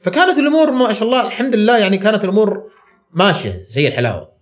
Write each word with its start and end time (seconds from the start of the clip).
فكانت 0.00 0.38
الأمور 0.38 0.70
ما 0.70 0.92
شاء 0.92 1.08
الله 1.08 1.26
الحمد 1.26 1.54
لله 1.54 1.78
يعني 1.78 1.98
كانت 1.98 2.24
الأمور 2.24 2.70
ماشية 3.12 3.54
زي 3.70 3.88
الحلاوة 3.88 4.32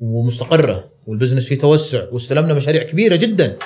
ومستقرة 0.00 0.92
والبزنس 1.06 1.46
فيه 1.46 1.58
توسع 1.58 2.04
واستلمنا 2.12 2.54
مشاريع 2.54 2.82
كبيرة 2.82 3.16
جدا. 3.16 3.58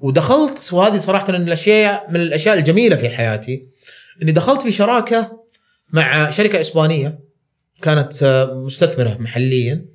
ودخلت 0.00 0.72
وهذه 0.72 0.98
صراحة 0.98 1.32
من 1.32 1.42
الأشياء 1.42 2.10
من 2.10 2.20
الأشياء 2.20 2.58
الجميلة 2.58 2.96
في 2.96 3.08
حياتي 3.10 3.68
إني 4.22 4.32
دخلت 4.32 4.62
في 4.62 4.72
شراكة 4.72 5.38
مع 5.92 6.30
شركة 6.30 6.60
إسبانية 6.60 7.18
كانت 7.82 8.22
آه، 8.22 8.54
مستثمرة 8.54 9.16
محليا 9.20 9.86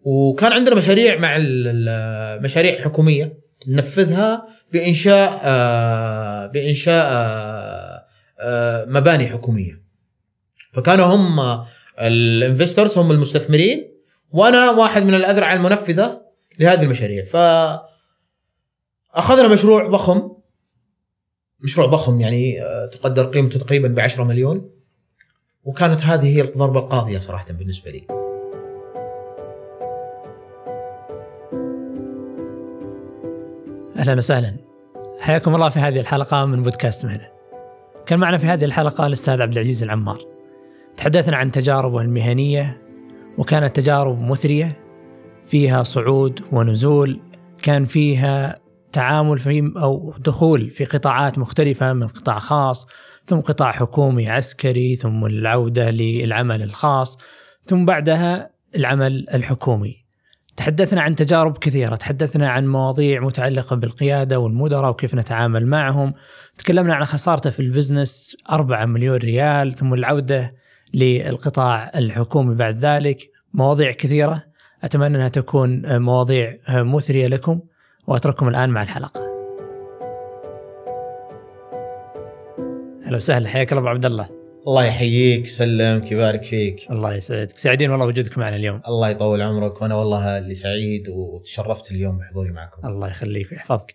وكان 0.00 0.52
عندنا 0.52 0.74
مشاريع 0.74 1.18
مع 1.18 1.36
مشاريع 2.40 2.80
حكومية 2.80 3.38
ننفذها 3.68 4.46
بإنشاء 4.72 5.40
آه، 5.44 6.46
بإنشاء 6.46 7.04
آه، 8.40 8.84
مباني 8.88 9.28
حكومية. 9.28 9.81
فكانوا 10.72 11.04
هم 11.04 11.64
الانفسترز 12.00 12.98
هم 12.98 13.10
المستثمرين 13.10 13.92
وأنا 14.30 14.70
واحد 14.70 15.02
من 15.02 15.14
الأذرع 15.14 15.52
المنفذة 15.52 16.22
لهذه 16.58 16.82
المشاريع. 16.82 17.24
ف 17.24 17.36
أخذنا 19.14 19.48
مشروع 19.48 19.88
ضخم 19.88 20.30
مشروع 21.60 21.86
ضخم 21.86 22.20
يعني 22.20 22.62
آه، 22.62 22.86
تقدر 22.86 23.26
قيمته 23.26 23.58
تقريبا 23.58 23.88
ب 23.88 24.00
10 24.00 24.24
مليون. 24.24 24.70
وكانت 25.64 26.04
هذه 26.04 26.36
هي 26.36 26.40
الضربة 26.40 26.80
القاضية 26.80 27.18
صراحة 27.18 27.44
بالنسبة 27.50 27.90
لي. 27.90 28.06
أهلا 33.96 34.14
وسهلا. 34.14 34.56
حياكم 35.18 35.54
الله 35.54 35.68
في 35.68 35.78
هذه 35.78 36.00
الحلقة 36.00 36.44
من 36.44 36.62
بودكاست 36.62 37.04
مهنه 37.04 37.28
كان 38.06 38.18
معنا 38.18 38.38
في 38.38 38.46
هذه 38.46 38.64
الحلقة 38.64 39.06
الأستاذ 39.06 39.42
عبد 39.42 39.52
العزيز 39.52 39.82
العمار. 39.82 40.31
تحدثنا 40.96 41.36
عن 41.36 41.50
تجاربه 41.50 42.00
المهنية 42.00 42.82
وكانت 43.38 43.76
تجارب 43.76 44.20
مثرية 44.20 44.78
فيها 45.42 45.82
صعود 45.82 46.40
ونزول 46.52 47.20
كان 47.62 47.84
فيها 47.84 48.62
تعامل 48.92 49.38
في 49.38 49.72
أو 49.76 50.14
دخول 50.18 50.70
في 50.70 50.84
قطاعات 50.84 51.38
مختلفة 51.38 51.92
من 51.92 52.08
قطاع 52.08 52.38
خاص 52.38 52.88
ثم 53.26 53.40
قطاع 53.40 53.72
حكومي 53.72 54.28
عسكري 54.28 54.96
ثم 54.96 55.24
العودة 55.24 55.90
للعمل 55.90 56.62
الخاص 56.62 57.18
ثم 57.66 57.84
بعدها 57.84 58.50
العمل 58.76 59.26
الحكومي. 59.34 60.02
تحدثنا 60.56 61.00
عن 61.00 61.14
تجارب 61.14 61.58
كثيرة 61.58 61.96
تحدثنا 61.96 62.50
عن 62.50 62.66
مواضيع 62.66 63.20
متعلقة 63.20 63.76
بالقيادة 63.76 64.38
والمدراء 64.38 64.90
وكيف 64.90 65.14
نتعامل 65.14 65.66
معهم. 65.66 66.14
تكلمنا 66.58 66.94
عن 66.94 67.04
خسارته 67.04 67.50
في 67.50 67.60
البزنس 67.60 68.36
4 68.50 68.86
مليون 68.86 69.16
ريال 69.16 69.74
ثم 69.74 69.94
العودة 69.94 70.54
للقطاع 70.94 71.90
الحكومي. 71.94 72.54
بعد 72.54 72.84
ذلك 72.84 73.30
مواضيع 73.54 73.92
كثيرة. 73.92 74.42
أتمنى 74.82 75.16
أنها 75.16 75.28
تكون 75.28 75.98
مواضيع 75.98 76.56
مثرية 76.68 77.26
لكم 77.26 77.60
وأترككم 78.06 78.48
الآن 78.48 78.70
مع 78.70 78.82
الحلقة. 78.82 79.20
أهلا 83.06 83.16
وسهلا. 83.16 83.48
حياك 83.48 83.72
الله 83.72 83.80
أبو 83.80 83.88
عبد 83.88 84.06
الله. 84.06 84.28
الله 84.66 84.84
يحييك 84.84 85.44
يسلمك 85.44 86.12
يبارك 86.12 86.44
فيك. 86.44 86.90
الله 86.90 87.14
يسعدك. 87.14 87.58
سعيدين 87.58 87.90
والله 87.90 88.06
وجودك 88.06 88.38
معنا 88.38 88.56
اليوم. 88.56 88.80
الله 88.88 89.08
يطول 89.08 89.42
عمرك 89.42 89.82
وأنا 89.82 89.94
والله 89.94 90.38
اللي 90.38 90.54
سعيد 90.54 91.08
وتشرفت 91.08 91.92
اليوم 91.92 92.18
بحضوري 92.18 92.50
معكم. 92.50 92.88
الله 92.88 93.08
يخليك 93.08 93.52
ويحفظك. 93.52 93.94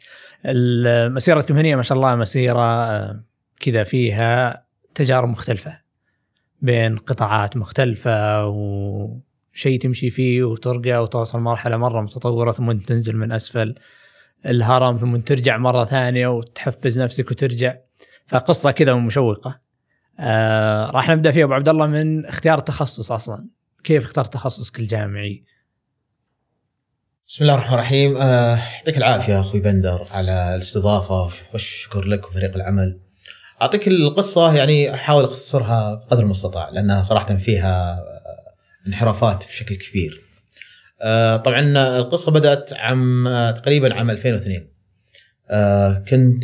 مسيرتكم 1.16 1.54
المهنيه 1.54 1.76
ما 1.76 1.84
شاء 1.84 1.98
الله 1.98 2.16
مسيرة 2.16 2.84
آه، 2.86 3.24
كذا 3.60 3.84
فيها 3.84 4.64
تجارب 4.96 5.30
مختلفة. 5.30 5.87
بين 6.62 6.98
قطاعات 6.98 7.58
مختلفة 7.58 8.46
وشيء 8.48 9.80
تمشي 9.80 10.10
فيه 10.10 10.44
وترقى 10.44 11.04
وتوصل 11.04 11.40
مرحلة 11.40 11.78
مرة 11.78 12.02
متطورة 12.02 12.52
ثم 12.52 12.72
تنزل 12.72 13.16
من 13.16 13.32
أسفل 13.32 13.76
الهرم 14.46 14.98
ثم 14.98 15.18
ترجع 15.18 15.58
مرة 15.58 15.86
ثانية 15.86 16.28
وتحفز 16.28 17.00
نفسك 17.00 17.32
وترجع. 17.32 17.76
فقصة 18.28 18.72
كذا 18.72 18.96
مشوقه 18.96 19.60
آه 20.20 20.86
راح 20.92 21.10
نبدأ 21.10 21.32
فيها 21.32 21.46
أبو 21.46 21.54
عبد 21.54 21.70
الله 21.70 21.88
من 21.88 22.26
اختيار 22.26 22.58
التخصص 22.58 23.12
أصلا. 23.12 23.50
كيف 23.84 24.04
اخترت 24.04 24.34
تخصصك 24.34 24.80
الجامعي؟ 24.80 25.44
بسم 27.28 27.44
الله 27.44 27.56
الرحمن 27.56 27.74
الرحيم. 27.74 28.18
آه، 28.18 28.60
يعطيك 28.78 28.98
العافية 28.98 29.40
أخوي 29.40 29.60
بندر 29.60 30.08
على 30.12 30.56
الاستضافة. 30.56 31.30
والشكر 31.54 32.06
لك 32.06 32.28
وفريق 32.28 32.56
العمل. 32.56 33.07
أعطيك 33.62 33.88
القصة 33.88 34.56
يعني 34.56 34.94
أحاول 34.94 35.24
أختصرها 35.24 36.06
قدر 36.12 36.24
المستطاع 36.24 36.70
لأنها 36.70 37.04
صراحة 37.04 37.38
فيها 37.38 37.94
آه، 37.94 38.88
انحرافات 38.88 39.46
بشكل 39.46 39.76
كبير. 39.76 40.22
آه، 41.02 41.38
طبعا 41.38 41.60
القصة 41.98 42.32
بدأت 42.32 42.74
عام 42.74 43.28
آه، 43.28 43.52
تقريبا 43.52 43.94
عام 43.94 44.10
2002 44.10 44.68
آه، 45.50 45.94
كنت 45.94 46.44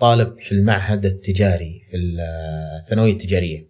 طالب 0.00 0.38
في 0.38 0.52
المعهد 0.52 1.06
التجاري 1.06 1.82
في 1.90 1.96
الثانوية 1.96 3.12
التجارية. 3.12 3.68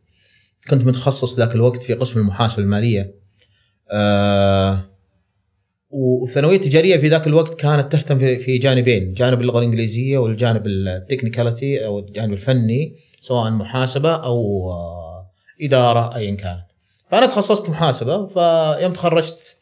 كنت 0.70 0.86
متخصص 0.86 1.38
ذاك 1.38 1.54
الوقت 1.54 1.82
في 1.82 1.94
قسم 1.94 2.20
المحاسبة 2.20 2.62
المالية. 2.62 3.14
والثانويه 5.96 6.56
التجاريه 6.56 6.96
في 6.96 7.08
ذاك 7.08 7.26
الوقت 7.26 7.54
كانت 7.54 7.92
تهتم 7.92 8.18
في- 8.18 8.38
في 8.38 8.58
جانبين، 8.58 9.12
جانب 9.12 9.40
اللغة 9.40 9.58
الإنجليزية 9.58 10.18
والجانب 10.18 10.66
التكنيكاليتي 10.66 11.86
أو 11.86 11.98
الجانب 11.98 12.32
الفني 12.32 12.96
سواء 13.20 13.50
محاسبة 13.50 14.14
أو 14.14 14.70
آه، 14.70 15.30
إدارة 15.62 16.16
ايا 16.16 16.34
كانت. 16.34 16.64
فأنا 17.10 17.26
تخصصت 17.26 17.70
محاسبة 17.70 18.26
فيوم 18.26 18.92
تخرجت 18.92 19.56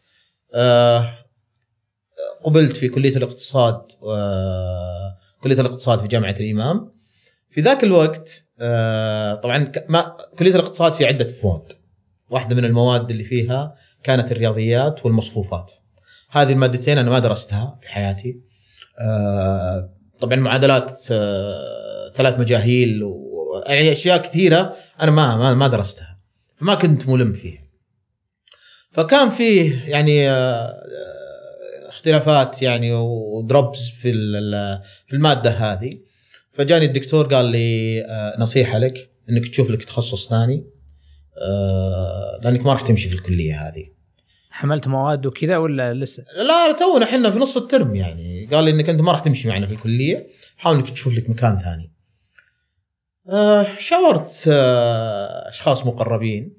آه، 0.55 1.15
قبلت 2.45 2.77
في 2.77 2.89
كلية 2.89 3.17
الاقتصاد 3.17 3.83
آه، 4.09 5.17
كلية 5.43 5.61
الاقتصاد 5.61 6.01
في 6.01 6.09
جامعة 6.09 6.37
الإمام. 6.41 6.93
في 7.51 7.61
ذاك 7.61 7.85
الوقت 7.85 8.45
طبعا 9.43 9.73
ما 9.89 10.17
كلية 10.39 10.55
الاقتصاد 10.55 10.93
في 10.93 11.07
عدة 11.07 11.35
مواد. 11.45 11.73
واحدة 12.31 12.57
من 12.57 12.65
المواد 12.65 13.11
اللي 13.11 13.25
فيها 13.25 13.75
كانت 14.05 14.33
الرياضيات 14.33 15.05
والمصفوفات. 15.07 15.73
هذه 16.33 16.53
المادتين 16.53 16.99
أنا 16.99 17.11
ما 17.11 17.19
درستها 17.19 17.79
في 17.83 17.89
حياتي. 17.89 18.41
آه، 19.01 19.91
طبعا 20.21 20.37
معادلات 20.37 20.99
آه، 21.11 22.13
ثلاث 22.15 22.39
مجاهيل 22.39 23.03
و- 23.05 23.63
يعني 23.67 23.93
أشياء 23.93 24.23
كثيرة 24.23 24.75
أنا 25.01 25.11
ما 25.11 25.55
ما, 25.55 25.67
درستها. 25.69 26.19
فما 26.57 26.75
كنت 26.75 27.09
ملم 27.09 27.33
فيها. 27.33 27.63
فكان 28.91 29.29
فيه 29.31 29.85
يعني 29.85 30.31
آه، 30.31 30.73
اختلافات 31.89 32.63
يعني 32.63 32.93
ودروبس 32.95 33.89
في 33.89 34.13
في 35.07 35.13
المادة 35.17 35.51
هذه. 35.51 35.99
فجاني 36.53 36.85
الدكتور 36.85 37.27
قال 37.35 37.45
لي 37.45 38.03
نصيحة 38.39 38.79
لك 38.79 39.11
إنك 39.31 39.49
تشوف 39.49 39.71
لك 39.71 39.85
تخصص 39.85 40.29
ثاني 40.29 40.65
لأنك 42.43 42.61
ما 42.61 42.73
راح 42.73 42.83
تمشي 42.83 43.09
في 43.09 43.15
الكلية 43.15 43.69
هذه. 43.69 43.87
حملت 44.53 44.89
مواد 44.89 45.27
وكذا 45.27 45.57
ولا 45.57 45.95
لسه؟ 45.95 46.25
لا 46.37 46.73
تونا 46.73 47.05
إحنا 47.05 47.31
في 47.31 47.39
نص 47.39 47.57
الترم 47.57 47.95
يعني 47.95 48.49
قال 48.53 48.65
لي 48.65 48.71
إنك 48.71 48.89
أنت 48.89 49.01
ما 49.01 49.13
راح 49.13 49.21
تمشي 49.21 49.49
معنا 49.49 49.67
في 49.67 49.75
الكلية 49.75 50.27
حاول 50.57 50.77
إنك 50.77 50.91
تشوف 50.91 51.15
لك 51.15 51.31
مكان 51.31 51.59
ثاني. 51.59 51.93
آه 53.29 53.67
شاورت 53.79 54.45
آه 54.49 55.49
أشخاص 55.49 55.87
مقربين 55.87 56.53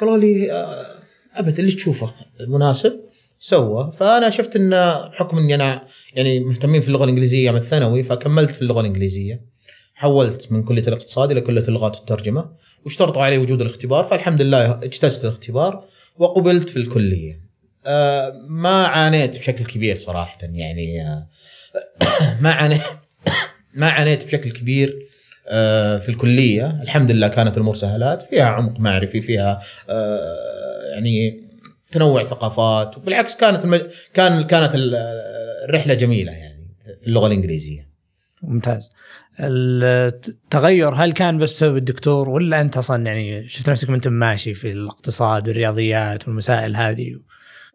قالوا 0.00 0.18
لي 0.18 0.52
آه 0.52 0.86
أبد 1.34 1.58
اللي 1.58 1.72
تشوفه 1.72 2.14
مناسب 2.48 3.00
سوى 3.38 3.92
فأنا 3.92 4.30
شفت 4.30 4.56
إن 4.56 4.70
بحكم 5.12 5.38
إني 5.38 5.54
أنا 5.54 5.84
يعني 6.12 6.40
مهتمين 6.40 6.80
في 6.80 6.88
اللغة 6.88 7.04
الإنجليزية 7.04 7.50
من 7.50 7.56
الثانوي 7.56 8.02
فكملت 8.02 8.50
في 8.50 8.62
اللغة 8.62 8.80
الإنجليزية. 8.80 9.56
حولت 9.94 10.52
من 10.52 10.62
كلية 10.62 10.82
الاقتصاد 10.88 11.30
إلى 11.30 11.40
كلية 11.40 11.68
اللغات 11.68 11.96
والترجمة 11.96 12.50
واشترطوا 12.84 13.22
علي 13.22 13.38
وجود 13.38 13.60
الاختبار 13.60 14.04
فالحمد 14.04 14.42
لله 14.42 14.70
اجتزت 14.70 15.24
الاختبار 15.24 15.84
وقبلت 16.18 16.68
في 16.68 16.76
الكلية. 16.76 17.46
آه، 17.86 18.42
ما 18.48 18.86
عانيت 18.86 19.38
بشكل 19.38 19.64
كبير 19.64 19.98
صراحة 19.98 20.38
يعني 20.42 21.02
آه، 21.02 21.26
ما 22.42 22.52
عانيت 22.52 22.82
ما 23.74 23.90
عانيت 23.90 24.24
بشكل 24.24 24.50
كبير 24.50 25.08
آه، 25.48 25.98
في 25.98 26.08
الكلية 26.08 26.82
الحمد 26.82 27.10
لله 27.10 27.28
كانت 27.28 27.56
الأمور 27.56 27.74
سهلات 27.74 28.22
فيها 28.22 28.44
عمق 28.44 28.80
معرفي 28.80 29.20
فيها 29.20 29.60
يعني 30.92 31.46
تنوع 31.92 32.24
ثقافات 32.24 32.96
وبالعكس 32.98 33.36
كانت 33.36 33.64
المج... 33.64 33.80
كان 34.14 34.42
كانت 34.42 34.74
ال- 34.74 34.94
الرحلة 35.68 35.94
جميلة 35.94 36.32
يعني 36.32 36.68
في 37.00 37.06
اللغة 37.06 37.26
الإنجليزية 37.26 37.88
ممتاز. 38.42 38.90
التغير 39.40 40.94
هل 40.94 41.12
كان 41.12 41.38
بس 41.38 41.52
بسبب 41.52 41.76
الدكتور 41.76 42.28
ولا 42.28 42.60
أنت 42.60 42.76
أصلا 42.76 43.06
يعني 43.06 43.48
شفت 43.48 43.70
نفسك 43.70 43.88
وأنت 43.88 44.08
ماشي 44.08 44.54
في 44.54 44.72
الاقتصاد 44.72 45.48
والرياضيات 45.48 46.28
والمسائل 46.28 46.76
هذه؟ 46.76 47.16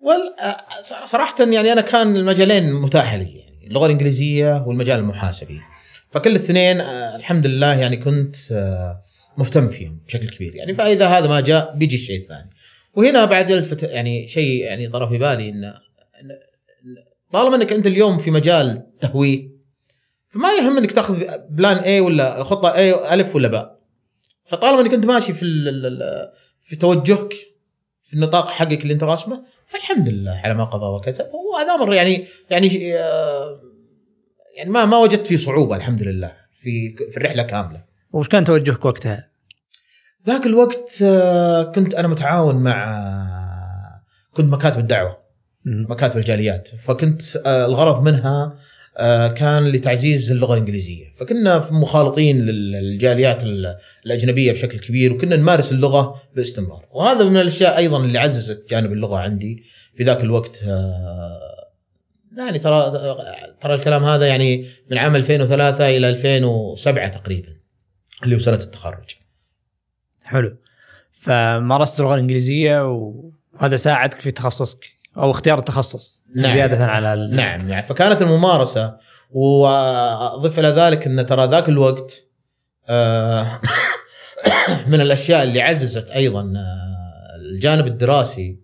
وال 0.01 0.35
آه، 0.43 1.05
صراحة 1.05 1.35
يعني 1.39 1.71
أنا 1.71 1.81
كان 1.81 2.15
المجالين 2.15 2.73
متاحة 2.73 3.17
لي 3.17 3.37
يعني 3.37 3.67
اللغة 3.67 3.85
الإنجليزية 3.85 4.63
والمجال 4.67 4.99
المحاسبي. 4.99 5.59
فكل 6.11 6.31
الاثنين 6.31 6.81
آه، 6.81 7.15
الحمد 7.15 7.45
لله 7.45 7.73
يعني 7.73 7.97
كنت 7.97 8.35
آه، 8.51 9.01
مهتم 9.37 9.69
فيهم 9.69 10.01
بشكل 10.07 10.29
كبير. 10.29 10.55
يعني 10.55 10.73
فإذا 10.73 11.07
هذا 11.07 11.27
ما 11.27 11.41
جاء 11.41 11.75
بيجي 11.75 11.95
الشيء 11.95 12.21
الثاني 12.21 12.49
وهنا 12.93 13.25
بعد 13.25 13.49
يلفت 13.49 13.83
يعني 13.83 14.27
شيء 14.27 14.63
يعني 14.63 14.89
طرى 14.89 15.09
في 15.09 15.17
بالي 15.17 15.49
انه 15.49 15.73
طالما 17.31 17.55
إنك 17.55 17.73
أنت 17.73 17.87
اليوم 17.87 18.17
في 18.17 18.31
مجال 18.31 18.83
تهويه 19.01 19.51
فما 20.31 20.49
يهم 20.53 20.77
إنك 20.77 20.91
تأخذ 20.91 21.23
بلان 21.49 21.77
اي 21.77 21.99
ولا 21.99 22.43
خطه 22.43 22.75
اي 22.75 23.13
ألف 23.13 23.35
ولا 23.35 23.47
باء 23.47 23.79
فطالما 24.45 24.81
إنك 24.81 24.93
أنت 24.93 25.05
ماشي 25.05 25.33
في 25.33 25.45
في 26.61 26.75
توجهك 26.75 27.33
في 28.03 28.13
النطاق 28.13 28.49
حقك 28.49 28.81
اللي 28.81 28.93
أنت 28.93 29.03
راسمه 29.03 29.43
فالحمد 29.67 30.09
لله 30.09 30.31
على 30.31 30.53
ما 30.53 30.63
قضى 30.63 30.85
وكتب 30.85 31.25
وهذا 31.33 31.73
أمر 31.73 31.93
يعني 31.93 32.25
يعني 32.49 32.95
آه، 32.95 33.59
يعني 34.57 34.69
ما 34.69 34.85
ما 34.85 34.97
وجدت 34.97 35.25
فيه 35.25 35.37
صعوبة 35.37 35.75
الحمد 35.75 36.03
لله 36.03 36.31
في 36.61 36.95
في 37.11 37.17
الرحلة 37.17 37.43
كاملة. 37.43 37.83
وش 38.11 38.27
كان 38.27 38.43
توجهك 38.43 38.85
وقتها؟ 38.85 39.31
ذاك 40.27 40.45
الوقت 40.45 40.91
آه، 41.03 41.63
كنت 41.63 41.93
أنا 41.93 42.07
متعاون 42.07 42.55
مع 42.55 43.01
كنت 44.33 44.53
مكاتب 44.53 44.79
الدعوة 44.79 45.17
مكاتب 45.65 46.17
الجاليات 46.17 46.67
فكنت 46.67 47.21
آه، 47.45 47.65
الغرض 47.65 48.01
منها 48.01 48.43
آه، 48.43 48.57
كان 49.37 49.67
لتعزيز 49.67 50.31
اللغة 50.31 50.53
الإنجليزية. 50.53 51.05
فكنا 51.15 51.71
مخالطين 51.71 52.45
للجاليات 52.45 53.43
الأجنبية 54.05 54.51
بشكل 54.51 54.79
كبير 54.79 55.13
وكنا 55.13 55.35
نمارس 55.35 55.71
اللغة 55.71 56.21
باستمرار. 56.35 56.85
وهذا 56.91 57.23
من 57.29 57.37
الأشياء 57.37 57.77
أيضا 57.77 58.05
اللي 58.05 58.19
عززت 58.19 58.69
جانب 58.69 58.91
اللغة 58.93 59.17
عندي 59.17 59.63
في 59.95 60.03
ذاك 60.03 60.23
الوقت. 60.23 60.63
يعني 62.37 62.59
ترى 62.59 62.91
ترى 63.61 63.75
الكلام 63.75 64.03
هذا 64.03 64.27
يعني 64.27 64.65
من 64.91 64.97
عام 64.97 65.15
2003 65.15 65.97
إلى 65.97 66.09
2007 66.09 67.07
تقريبا 67.07 67.49
اللي 68.23 68.35
هو 68.35 68.39
سنه 68.39 68.55
التخرج. 68.55 69.15
حلو. 70.23 70.57
فمارست 71.11 71.99
اللغة 71.99 72.13
الإنجليزية 72.13 72.87
وهذا 72.87 73.75
ساعدك 73.75 74.19
في 74.19 74.31
تخصصك. 74.31 75.00
أو 75.17 75.31
اختيار 75.31 75.59
التخصص 75.59 76.23
نعم. 76.35 76.53
زيادة 76.53 76.85
على 76.85 77.13
ال... 77.13 77.35
نعم. 77.35 77.69
يعني 77.69 77.87
فكانت 77.87 78.21
الممارسة 78.21 78.97
وأضيف 79.31 80.59
إلى 80.59 80.67
ذلك 80.67 81.07
أن 81.07 81.25
ترى 81.25 81.45
ذاك 81.45 81.69
الوقت 81.69 82.31
آه، 82.89 83.59
من 84.91 85.01
الأشياء 85.01 85.43
اللي 85.43 85.61
عززت 85.61 86.11
أيضا 86.11 86.41
آه، 86.41 87.35
الجانب 87.35 87.87
الدراسي. 87.87 88.59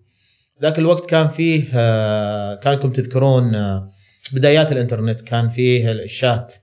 ذاك 0.62 0.78
الوقت 0.78 1.06
كان 1.06 1.28
فيه 1.28 1.68
آه، 1.74 2.54
كانكم 2.54 2.92
تذكرون 2.92 3.52
بدايات 4.32 4.72
الإنترنت 4.72 5.20
كان 5.20 5.48
فيه 5.48 5.92
الشات. 5.92 6.54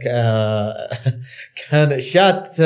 كان 1.70 1.92
الشات 1.92 2.60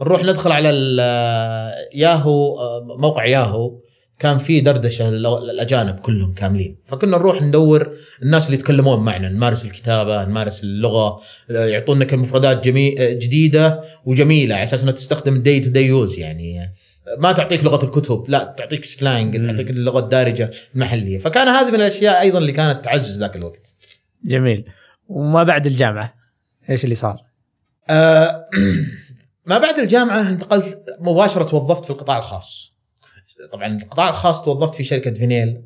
نروح 0.00 0.24
ندخل 0.24 0.52
على 0.52 0.70
الياهو 0.70 2.56
موقع 2.98 3.26
ياهو. 3.26 3.80
كان 4.18 4.38
في 4.38 4.60
دردشة 4.60 5.08
الاجانب 5.08 5.98
كلهم 5.98 6.34
كاملين. 6.34 6.76
فكنا 6.86 7.18
نروح 7.18 7.42
ندور 7.42 7.92
الناس 8.22 8.46
اللي 8.46 8.56
يتكلمون 8.56 9.00
معنا 9.04 9.28
نمارس 9.28 9.64
الكتابة 9.64 10.24
نمارس 10.24 10.64
اللغة 10.64 11.20
يعطونك 11.48 12.14
المفردات 12.14 12.64
جمي... 12.64 12.94
جديدة 12.98 13.80
وجميلة 14.04 14.54
على 14.54 14.64
أساس 14.64 14.82
إنها 14.82 14.92
تستخدم 14.92 15.34
ال 15.34 15.41
day 15.41 15.60
to 15.60 15.70
day 15.70 15.80
use 15.80 16.18
يعني. 16.18 16.72
ما 17.18 17.32
تعطيك 17.32 17.64
لغة 17.64 17.84
الكتب 17.84 18.24
لا 18.28 18.54
تعطيك 18.58 18.84
slang 18.84 19.46
تعطيك 19.46 19.70
اللغة 19.70 19.98
الدارجة 19.98 20.50
المحلية. 20.74 21.18
فكان 21.18 21.48
هذه 21.48 21.68
من 21.68 21.74
الأشياء 21.74 22.20
أيضا 22.20 22.38
اللي 22.38 22.52
كانت 22.52 22.84
تعزز 22.84 23.18
ذاك 23.18 23.36
الوقت. 23.36 23.74
جميل. 24.24 24.64
وما 25.08 25.42
بعد 25.42 25.66
الجامعة 25.66 26.14
إيش 26.70 26.84
اللي 26.84 26.94
صار؟ 26.94 27.16
آه 27.90 28.48
ما 29.46 29.58
بعد 29.58 29.78
الجامعة 29.78 30.30
انتقلت 30.30 30.84
مباشرة 31.00 31.44
توظفت 31.44 31.84
في 31.84 31.90
القطاع 31.90 32.18
الخاص. 32.18 32.73
طبعا 33.52 33.76
القطاع 33.76 34.08
الخاص 34.08 34.44
توظفت 34.44 34.74
في 34.74 34.84
شركة 34.84 35.14
فينيل 35.14 35.62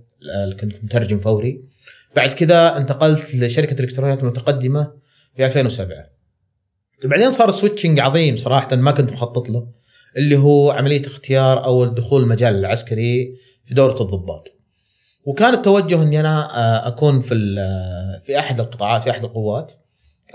كنت 0.60 0.84
مترجم 0.84 1.19
فوري. 1.19 1.64
بعد 2.16 2.32
كذا 2.32 2.76
انتقلت 2.76 3.34
لشركة 3.34 3.75
الالكترونيات 3.75 4.22
المتقدمه 4.22 4.92
في 5.36 5.46
2007 5.46 6.04
وبعدين 7.04 7.30
صار 7.30 7.50
سويتشنج 7.50 8.00
عظيم 8.00 8.36
صراحة 8.36 8.76
ما 8.76 8.90
كنت 8.90 9.12
مخطط 9.12 9.48
له 9.48 9.69
اللي 10.16 10.36
هو 10.36 10.70
عملية 10.70 11.06
اختيار 11.06 11.64
أو 11.64 11.84
الدخول 11.84 12.22
المجال 12.22 12.54
العسكري 12.54 13.34
في 13.64 13.75
دوره 13.75 14.02
الضباط. 14.02 14.58
وكان 15.25 15.54
التوجه 15.54 16.02
إني 16.02 16.20
أنا 16.20 16.58
آه، 16.58 16.88
أكون 16.88 17.20
في 17.20 17.34
في 18.25 18.38
أحد 18.38 18.60
القطاعات 18.60 19.02
في 19.02 19.10
أحد 19.10 19.25
القوات 19.25 19.72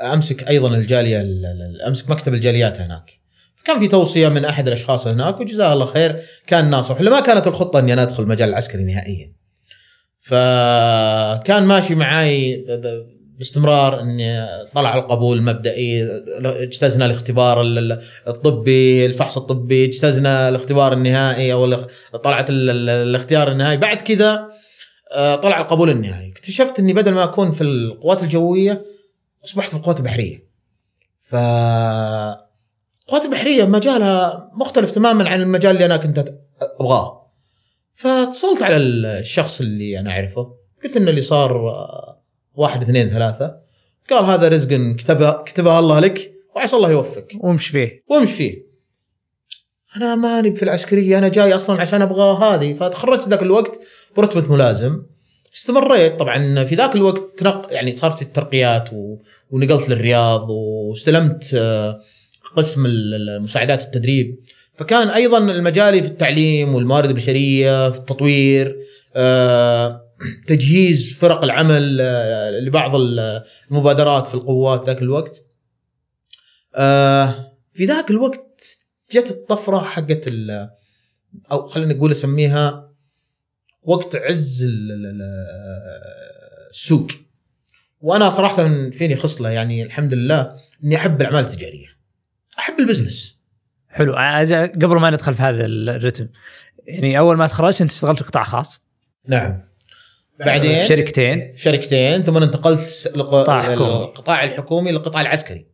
أمسك 0.01 0.49
أيضا 0.49 0.75
الجالية 0.75 1.25
أمسك 1.87 2.09
مكتب 2.09 2.33
الجاليات 2.33 2.81
هناك. 2.81 3.22
كان 3.65 3.79
في 3.79 3.87
توصية 3.87 4.29
من 4.29 4.45
أحد 4.45 4.67
الأشخاص 4.67 5.07
هناك 5.07 5.39
وجزاه 5.39 5.73
الله 5.73 5.85
خير 5.85 6.21
كان 6.47 6.69
ناصح. 6.69 7.01
لما 7.01 7.19
كانت 7.19 7.47
الخطة 7.47 7.79
إني 7.79 7.93
أنا 7.93 8.03
أدخل 8.03 8.23
المجال 8.23 8.49
العسكري 8.49 8.83
نهائيا. 8.83 9.33
فكان 10.19 11.63
ماشي 11.63 11.95
معاي 11.95 12.65
باستمرار 13.37 14.01
إني 14.01 14.45
طلع 14.75 14.97
القبول 14.97 15.37
المبدئي 15.37 16.07
اجتزنا 16.45 17.05
الاختبار 17.05 17.61
الطبي 18.27 19.05
الفحص 19.05 19.37
الطبي 19.37 19.85
اجتزنا 19.85 20.49
الاختبار 20.49 20.93
النهائي 20.93 21.53
أو 21.53 21.85
طلعت 22.23 22.45
الاختيار 22.49 23.51
النهائي. 23.51 23.77
بعد 23.77 24.01
كذا 24.01 24.47
آه، 25.11 25.35
طلع 25.35 25.61
القبول 25.61 25.89
النهائي. 25.89 26.31
اكتشفت 26.31 26.79
إني 26.79 26.93
بدل 26.93 27.13
ما 27.13 27.23
أكون 27.23 27.51
في 27.51 27.61
القوات 27.61 28.23
الجوية 28.23 28.85
أصبحت 29.45 29.69
في 29.69 29.75
القوات 29.75 29.99
البحرية. 29.99 30.47
ف 31.19 31.35
القوات 33.05 33.25
البحريه 33.25 33.65
مجالها 33.65 34.51
مختلف 34.53 34.91
تماما 34.91 35.29
عن 35.29 35.41
المجال 35.41 35.71
اللي 35.71 35.85
أنا 35.85 35.97
كنت 35.97 36.33
أبغاه. 36.79 37.31
فاتصلت 37.93 38.63
على 38.63 38.75
الشخص 38.75 39.61
اللي 39.61 39.99
أنا 39.99 40.11
أعرفه. 40.11 40.55
قلت 40.83 40.97
إنه 40.97 41.09
اللي 41.09 41.21
صار 41.21 41.69
آه، 41.69 42.23
واحد 42.55 42.81
اثنين 42.81 43.09
ثلاثة. 43.09 43.55
قال 44.09 44.25
هذا 44.25 44.47
رزق 44.47 44.95
كتبه 44.95 45.43
كتبه 45.43 45.79
الله 45.79 45.99
لك 45.99 46.33
وعسى 46.55 46.75
الله 46.75 46.91
يوفقك. 46.91 47.33
وامش 47.39 47.67
فيه. 47.67 48.03
وامش 48.09 48.31
فيه. 48.31 48.73
أنا 49.97 50.15
ماني 50.15 50.55
في 50.55 50.63
العسكرية 50.63 51.17
أنا 51.17 51.27
جاي 51.27 51.55
أصلا 51.55 51.81
عشان 51.81 52.01
أبغى 52.01 52.45
هذه. 52.45 52.73
فتخرجت 52.73 53.27
ذاك 53.27 53.41
الوقت 53.41 53.79
برتبة 54.17 54.53
ملازم. 54.53 55.01
استمريت 55.55 56.19
طبعا 56.19 56.63
في 56.63 56.75
ذاك 56.75 56.95
الوقت 56.95 57.39
تنق 57.39 57.73
يعني 57.73 57.95
صارت 57.95 58.21
الترقيات 58.21 58.89
و... 58.93 59.17
ونقلت 59.51 59.89
للرياض 59.89 60.49
واستلمت 60.49 61.53
آه، 61.53 61.99
قسم 62.55 62.85
المساعدات 62.85 63.81
التدريب. 63.81 64.39
فكان 64.75 65.09
أيضا 65.09 65.37
المجالي 65.37 66.01
في 66.01 66.07
التعليم 66.07 66.75
والموارد 66.75 67.09
البشرية 67.09 67.89
في 67.89 67.97
التطوير 67.97 68.77
آه، 69.15 70.03
تجهيز 70.47 71.13
فرق 71.13 71.43
العمل 71.43 71.97
آه، 72.01 72.59
لبعض 72.59 72.91
المبادرات 73.71 74.27
في 74.27 74.33
القوات 74.33 74.85
ذاك 74.87 75.01
الوقت. 75.01 75.45
آه، 76.75 77.53
في 77.73 77.85
ذاك 77.85 78.11
الوقت 78.11 78.77
جت 79.11 79.31
الطفرة 79.31 79.79
حقت 79.79 80.29
أو 81.51 81.67
خلينا 81.67 81.93
نقول 81.93 82.11
أسميها 82.11 82.93
وقت 83.83 84.15
عز 84.15 84.67
السوق. 86.71 87.07
وأنا 88.01 88.29
صراحة 88.29 88.89
فيني 88.89 89.15
خصلة 89.15 89.49
يعني 89.49 89.83
الحمد 89.83 90.13
لله 90.13 90.55
إني 90.83 90.95
أحب 90.95 91.21
الأعمال 91.21 91.43
التجارية. 91.43 91.92
أحب 92.59 92.79
البزنس. 92.79 93.39
حلو. 93.89 94.13
قبل 94.13 94.99
ما 94.99 95.09
ندخل 95.09 95.33
في 95.33 95.41
هذا 95.41 95.65
الرتم 95.65 96.27
يعني 96.87 97.19
أول 97.19 97.37
ما 97.37 97.47
تخرجت 97.47 97.81
أنت 97.81 97.91
اشتغلت 97.91 98.17
في 98.17 98.23
قطاع 98.23 98.43
خاص؟ 98.43 98.87
نعم. 99.27 99.61
بعدين؟ 100.39 100.81
في 100.81 100.87
شركتين. 100.87 101.53
شركتين 101.57 102.23
ثم 102.23 102.37
انتقلت 102.37 103.11
للقطاع 103.15 103.73
القطاع 103.73 104.43
الحكومي 104.43 104.91
للقطاع 104.91 105.21
العسكري. 105.21 105.65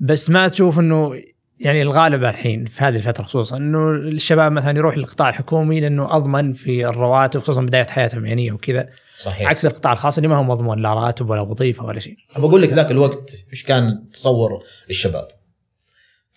بس 0.00 0.30
ما 0.30 0.48
تشوف 0.48 0.78
إنه 0.78 1.12
يعني 1.60 1.82
الغالب 1.82 2.24
الحين 2.24 2.64
في 2.64 2.84
هذه 2.84 2.96
الفترة 2.96 3.24
خصوصا 3.24 3.56
إنه 3.56 3.90
الشباب 3.90 4.52
مثلا 4.52 4.78
يروح 4.78 4.96
للقطاع 4.96 5.28
الحكومي 5.28 5.80
لأنه 5.80 6.16
أضمن 6.16 6.52
في 6.52 6.86
الرواتب 6.86 7.40
خصوصا 7.40 7.62
بداية 7.62 7.86
حياته 7.86 8.16
المهنيه 8.16 8.52
وكذا 8.52 8.88
صحيح. 9.16 9.48
عكس 9.48 9.66
القطاع 9.66 9.92
الخاص 9.92 10.18
اللي 10.18 10.28
ما 10.28 10.36
هو 10.36 10.42
مضمون 10.42 10.82
لا 10.82 10.94
راتب 10.94 11.30
ولا 11.30 11.40
وظيفة 11.40 11.84
ولا 11.84 12.00
شيء. 12.00 12.16
ابى 12.36 12.46
أقول 12.46 12.62
لك 12.62 12.72
ذاك 12.72 12.90
الوقت 12.90 13.30
إيش 13.52 13.62
كان 13.62 14.10
تصور 14.12 14.62
الشباب؟ 14.90 15.28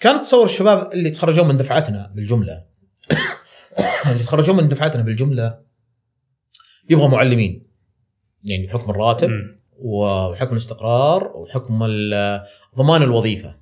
كانت 0.03 0.19
تصور 0.19 0.45
الشباب 0.45 0.93
اللي 0.93 1.09
تخرجوا 1.09 1.45
من 1.45 1.57
دفعتنا 1.57 2.11
بالجملة. 2.15 2.65
اللي 4.11 4.23
تخرجوا 4.23 4.55
من 4.55 4.69
دفعتنا 4.69 5.01
بالجملة 5.01 5.59
يبغى 6.89 7.07
معلمين. 7.07 7.67
يعني 8.43 8.67
بحكم 8.67 8.91
الراتب 8.91 9.29
وحكم 9.71 10.51
الاستقرار 10.51 11.37
وحكم 11.37 11.79
ضمان 12.77 13.03
الوظيفة. 13.03 13.55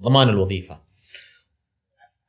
ضمان 0.00 0.28
الوظيفة. 0.28 0.82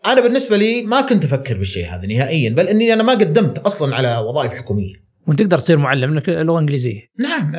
أنا 0.06 0.22
بالنسبة 0.22 0.58
لي 0.58 0.82
ما 0.82 1.02
كنت 1.02 1.24
أفكر 1.24 1.58
بالشيء 1.58 1.86
هذا 1.86 2.08
نهائيا 2.08 2.50
بل 2.50 2.68
إني 2.68 2.94
أنا 2.94 3.04
ما 3.04 3.14
قدمت 3.14 3.60
أصلا 3.60 3.96
على 3.96 4.18
وظائف 4.18 4.52
حكومية. 4.54 5.03
وانت 5.28 5.40
تقدر 5.40 5.58
تصير 5.58 5.78
معلم 5.78 6.12
انك 6.12 6.30
لغة 6.30 6.60
إنجليزية 6.60 7.02
نعم 7.20 7.56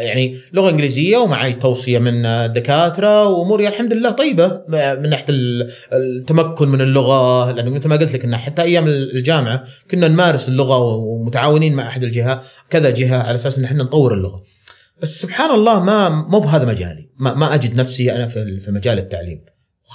يعني 0.00 0.36
لغة 0.52 0.70
إنجليزية 0.70 1.16
ومعي 1.16 1.52
توصية 1.52 1.98
من 1.98 2.22
دكاترة 2.52 3.24
وأموري 3.28 3.68
الحمد 3.68 3.92
لله 3.92 4.10
طيبة 4.10 4.62
من 4.68 5.10
ناحية 5.10 5.24
التمكن 5.92 6.68
من 6.68 6.80
اللغة 6.80 7.52
لأنه 7.52 7.70
مثل 7.70 7.88
ما 7.88 7.96
قلت 7.96 8.14
لك 8.14 8.24
إن 8.24 8.36
حتى 8.36 8.62
أيام 8.62 8.86
الجامعة 8.86 9.64
كنا 9.90 10.08
نمارس 10.08 10.48
اللغة 10.48 10.78
ومتعاونين 10.78 11.74
مع 11.74 11.88
أحد 11.88 12.04
الجهات 12.04 12.42
كذا 12.70 12.90
جهة 12.90 13.22
على 13.22 13.34
أساس 13.34 13.58
إن 13.58 13.64
إحنا 13.64 13.84
نطور 13.84 14.14
اللغة. 14.14 14.42
بس 15.02 15.20
سبحان 15.20 15.50
الله 15.50 15.84
ما 15.84 16.08
مو 16.08 16.40
بهذا 16.40 16.64
مجالي 16.64 17.08
ما, 17.18 17.34
ما 17.34 17.54
أجد 17.54 17.76
نفسي 17.76 18.12
أنا 18.12 18.26
في 18.26 18.60
في 18.60 18.70
مجال 18.70 18.98
التعليم. 18.98 19.40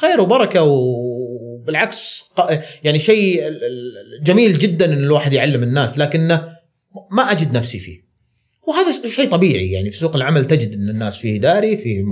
خير 0.01 0.21
وبركة 0.21 0.63
وبالعكس 0.63 2.23
يعني 2.83 2.99
شيء 2.99 3.43
جميل 4.23 4.59
جدا 4.59 4.85
إن 4.85 5.03
الواحد 5.03 5.33
يعلم 5.33 5.63
الناس 5.63 5.97
لكنه 5.97 6.52
ما 7.11 7.31
أجد 7.31 7.53
نفسي 7.53 7.79
فيه. 7.79 8.03
وهذا 8.67 9.09
شيء 9.09 9.29
طبيعي 9.29 9.71
يعني 9.71 9.91
في 9.91 9.97
سوق 9.97 10.15
العمل 10.15 10.45
تجد 10.45 10.73
إن 10.73 10.89
الناس 10.89 11.17
فيه 11.17 11.39
إداري 11.39 11.77
فيه 11.77 12.05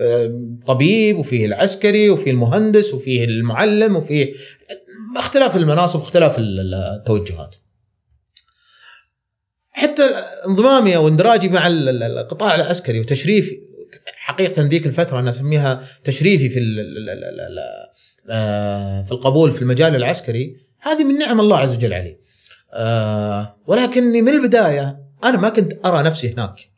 آه، 0.00 0.56
طبيب 0.66 1.18
وفيه 1.18 1.46
العسكري 1.46 2.10
وفيه 2.10 2.30
المهندس 2.30 2.94
وفيه 2.94 3.24
المعلم 3.24 3.96
وفيه 3.96 4.32
اختلاف 5.16 5.56
المناصب 5.56 6.00
واختلاف 6.00 6.36
التوجهات. 6.38 7.56
حتى 9.70 10.02
انضمامي 10.46 10.96
أو 10.96 11.08
اندراجي 11.08 11.48
مع 11.48 11.66
القطاع 11.66 12.54
العسكري 12.54 13.00
وتشريفي 13.00 13.68
حقيقة 14.16 14.62
ذيك 14.62 14.86
الفترة 14.86 15.20
أنا 15.20 15.30
أسميها 15.30 15.82
تشريفي 16.04 16.48
في 16.48 16.60
آه، 18.30 19.02
في 19.02 19.12
القبول 19.12 19.52
في 19.52 19.62
المجال 19.62 19.96
العسكري 19.96 20.56
هذه 20.80 21.04
من 21.04 21.18
نعم 21.18 21.40
الله 21.40 21.56
عز 21.56 21.74
وجل 21.74 21.94
علي 21.94 22.18
آه 22.72 23.56
ولكني 23.66 24.22
من 24.22 24.28
البداية 24.28 25.00
أنا 25.24 25.38
ما 25.38 25.48
كنت 25.48 25.86
أرى 25.86 26.02
نفسي 26.02 26.32
هناك. 26.32 26.70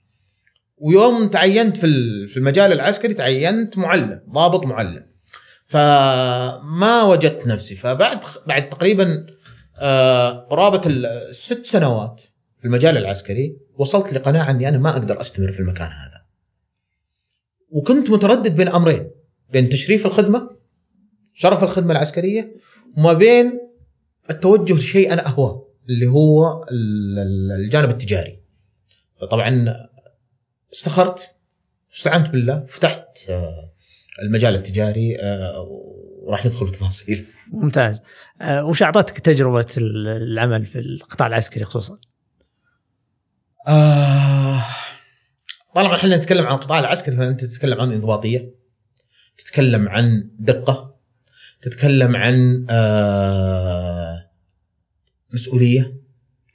ويوم 0.77 1.29
تعينت 1.29 1.77
في 1.77 1.87
في 2.29 2.37
المجال 2.37 2.73
العسكري 2.73 3.15
تعينت 3.15 3.79
معلم 3.79 4.21
ضابط 4.31 4.67
معلم. 4.67 5.07
فما 5.67 7.03
وجدت 7.03 7.47
نفسي. 7.47 7.77
فبعد 7.77 8.21
بعد 8.47 8.69
تقريبا 8.69 9.27
آه 9.79 10.31
قرابه 10.31 10.83
الست 10.87 11.67
سنوات 11.67 12.23
في 12.59 12.65
المجال 12.65 12.97
العسكري 12.97 13.57
وصلت 13.77 14.13
لقناعة 14.13 14.51
إني 14.51 14.69
أنا 14.69 14.79
ما 14.79 14.91
أقدر 14.91 15.21
أستمر 15.21 15.53
في 15.53 15.61
المكان 15.61 15.87
هذا. 15.89 16.21
وكنت 17.71 18.11
متردد 18.11 18.57
بين 18.57 18.69
أمرين 18.69 19.11
بين 19.53 19.69
تشريف 19.69 20.07
الخدمة 20.07 20.51
شرف 21.35 21.65
الخدمة 21.65 21.93
العسكرية 21.93 22.57
وما 22.97 23.13
بين 23.13 23.61
التوجه 24.31 24.75
لشيء 24.75 25.13
أنا 25.13 25.27
أهواه. 25.27 25.70
اللي 25.91 26.07
هو 26.07 26.65
الجانب 27.61 27.91
التجاري. 27.91 28.41
فطبعا 29.21 29.77
استخرت 30.75 31.35
استعنت 31.95 32.31
بالله 32.31 32.67
فتحت 32.69 33.19
آه، 33.29 33.73
المجال 34.23 34.55
التجاري 34.55 35.17
آه، 35.21 35.67
وراح 36.23 36.47
ندخل 36.47 36.67
بتفاصيل 36.67 37.27
ممتاز. 37.53 38.03
آه، 38.41 38.65
وش 38.65 38.83
أعطتك 38.83 39.19
تجربة 39.19 39.67
العمل 39.77 40.67
في 40.67 40.79
القطاع 40.79 41.27
العسكري 41.27 41.65
خصوصا؟ 41.65 41.99
آه 43.69 44.65
طالما 45.75 45.97
إحنا 45.97 46.17
نتكلم 46.17 46.47
عن 46.47 46.55
القطاع 46.55 46.79
العسكري 46.79 47.17
فأنت 47.17 47.45
تتكلم 47.45 47.81
عن 47.81 47.93
انضباطية 47.93 48.55
تتكلم 49.39 49.89
عن 49.89 50.31
دقة 50.39 50.97
تتكلم 51.63 52.17
عن 52.17 52.67
آه 52.71 54.30
مسؤولية 55.35 55.95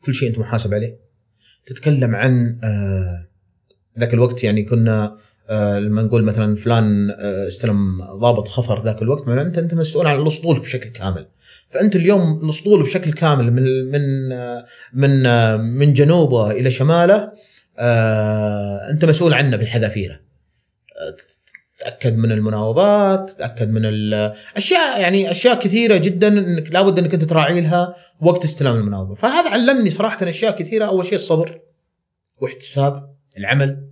كل 0.02 0.14
شيء 0.14 0.30
أنت 0.30 0.40
محاسب 0.40 0.74
عليه. 0.74 0.98
تتكلم 1.66 2.16
عن 2.16 2.60
آه 2.64 3.28
ذاك 4.00 4.14
الوقت 4.14 4.44
يعني 4.44 4.64
كنا 4.64 5.18
آه 5.50 5.80
لما 5.80 6.02
نقول 6.02 6.24
مثلا 6.24 6.56
فلان 6.56 7.10
آه 7.10 7.48
استلم 7.48 8.02
ضابط 8.04 8.48
خفر 8.48 8.84
ذاك 8.84 9.02
الوقت 9.02 9.28
مثلا 9.28 9.42
أنت 9.42 9.58
انت 9.58 9.74
مسؤول 9.74 10.08
عن 10.08 10.22
الأسطول 10.22 10.60
بشكل 10.60 10.90
كامل. 10.90 11.28
فأنت 11.70 11.96
اليوم 11.96 12.40
الأسطول 12.44 12.84
بشكل 12.84 13.14
كامل 13.14 13.54
من 13.54 13.92
من 13.92 14.30
من 14.94 15.24
من 15.60 15.94
جنوبه 15.94 16.52
إلى 16.52 16.72
شماله 16.72 17.32
أنت 18.90 19.06
مسؤول 19.06 19.34
عنه 19.34 19.58
بالحذافيره 19.58 20.20
تتأكد 21.86 22.18
من 22.18 22.32
المناوبات 22.32 23.30
تتأكد 23.30 23.72
من 23.72 23.86
الاشياء 23.86 25.02
يعني 25.02 25.32
أشياء 25.32 25.60
كثيرة 25.60 25.98
جدا 25.98 26.28
إنك 26.28 26.74
لابد 26.74 27.00
إنك 27.00 27.14
أنت 27.14 27.24
تراعي 27.24 27.62
لها 27.62 27.96
وقت 28.22 28.44
استلام 28.44 28.76
المناوبة. 28.76 29.16
فهذا 29.16 29.50
علمني 29.50 29.90
صراحة 29.90 30.30
أشياء 30.30 30.56
كثيرة. 30.56 30.86
أول 30.86 31.06
شيء 31.06 31.16
الصبر 31.16 31.60
واحتساب 32.42 33.16
العمل 33.38 33.90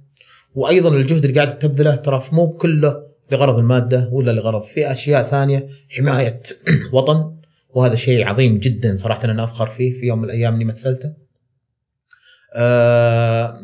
وأيضا 0.56 0.90
الجهد 0.90 1.26
اللي 1.26 1.40
قاعد 1.40 1.60
تبذله 1.60 1.96
ترى 1.96 2.24
مو 2.32 2.50
كله 2.50 3.04
لغرض 3.32 3.58
المادة 3.60 4.10
ولا 4.12 4.32
لغرض 4.32 4.64
في 4.64 4.92
أشياء 4.92 5.24
ثانية 5.24 5.68
حماية 5.98 6.42
وطن 6.94 7.36
وهذا 7.70 7.96
شيء 7.96 8.28
عظيم 8.28 8.58
جدا 8.58 8.98
صراحة 8.98 9.26
أنا 9.26 9.44
أفخر 9.44 9.68
فيه 9.68 9.94
في 9.94 10.06
يوم 10.06 10.20
من 10.20 10.26
الأيام 10.26 10.54
إني 10.54 10.66
مثلته. 10.66 11.14
أه 12.56 13.60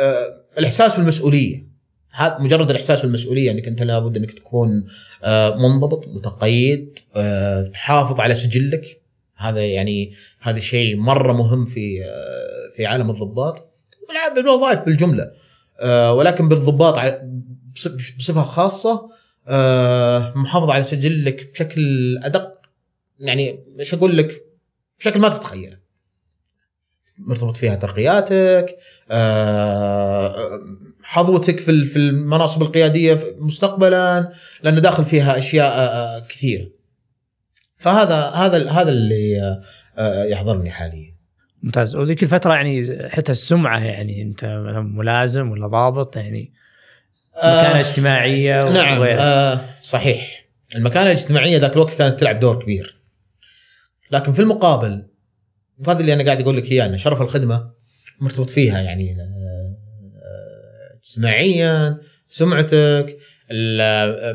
أه 0.00 0.44
الإحساس 0.58 0.96
بالمسؤولية. 0.96 1.73
هذا 2.16 2.38
مجرد 2.38 2.70
الإحساس 2.70 3.02
بالمسؤوليه 3.02 3.50
إنك 3.50 3.68
أنت 3.68 3.82
لابد 3.82 4.16
إنك 4.16 4.32
تكون 4.32 4.84
آه، 5.24 5.56
منضبط 5.56 6.08
متقيد 6.08 6.98
آه، 7.16 7.62
تحافظ 7.62 8.20
على 8.20 8.34
سجلك. 8.34 9.00
هذا 9.36 9.64
يعني 9.66 10.12
هذا 10.40 10.60
شيء 10.60 10.96
مرة 10.96 11.32
مهم 11.32 11.64
في 11.64 12.04
آه، 12.04 12.76
في 12.76 12.86
عالم 12.86 13.10
الضباط. 13.10 13.70
بالوظائف 14.34 14.80
بالجملة. 14.80 15.30
ولكن 16.12 16.48
بالضباط 16.48 17.22
بصفة 18.18 18.42
خاصة 18.42 19.08
محافظة 20.36 20.72
على 20.72 20.82
سجلك 20.82 21.50
بشكل 21.52 22.18
أدق. 22.22 22.58
يعني 23.18 23.64
إيش 23.80 23.94
أقول 23.94 24.16
لك؟ 24.16 24.44
بشكل 24.98 25.20
ما 25.20 25.28
تتخيله. 25.28 25.78
مرتبط 27.18 27.56
فيها 27.56 27.74
ترقياتك 27.74 28.76
حظوتك 31.04 31.60
في 31.60 31.84
في 31.84 31.96
المناصب 31.96 32.62
القيادية 32.62 33.18
مستقبلا 33.38 34.32
لأنه 34.62 34.80
داخل 34.80 35.04
فيها 35.04 35.38
أشياء 35.38 35.66
آه، 35.66 36.16
آه، 36.16 36.26
كثيرة. 36.28 36.66
فهذا 37.76 38.20
هذا 38.20 38.70
هذا 38.70 38.90
اللي 38.90 39.60
آه، 39.98 40.24
يحضرني 40.24 40.70
حاليا. 40.70 41.14
ممتاز. 41.62 41.96
وذيك 41.96 42.22
الفترة 42.22 42.54
يعني 42.54 42.98
حتى 43.08 43.32
السمعة 43.32 43.78
يعني 43.78 44.22
أنت 44.22 44.44
مثلا 44.44 44.80
ملازم 44.80 45.50
ولا 45.50 45.66
ضابط 45.66 46.16
يعني؟ 46.16 46.52
مكانة 47.36 47.76
آه 47.76 47.80
اجتماعيه 47.80 48.70
نعم 48.70 49.02
آه 49.02 49.60
صحيح. 49.80 50.46
المكانة 50.76 51.06
الاجتماعية 51.06 51.58
ذاك 51.58 51.72
الوقت 51.72 51.94
كانت 51.94 52.20
تلعب 52.20 52.40
دور 52.40 52.62
كبير. 52.62 52.96
لكن 54.10 54.32
في 54.32 54.42
المقابل 54.42 55.06
وهذا 55.78 56.00
اللي 56.00 56.14
أنا 56.14 56.24
قاعد 56.24 56.40
أقول 56.40 56.56
لك 56.56 56.72
إياه 56.72 56.86
إن 56.86 56.98
شرف 56.98 57.22
الخدمة 57.22 57.70
مرتبط 58.20 58.50
فيها 58.50 58.80
يعني. 58.80 59.16
اجتماعيا 61.14 61.98
سمعتك 62.28 63.18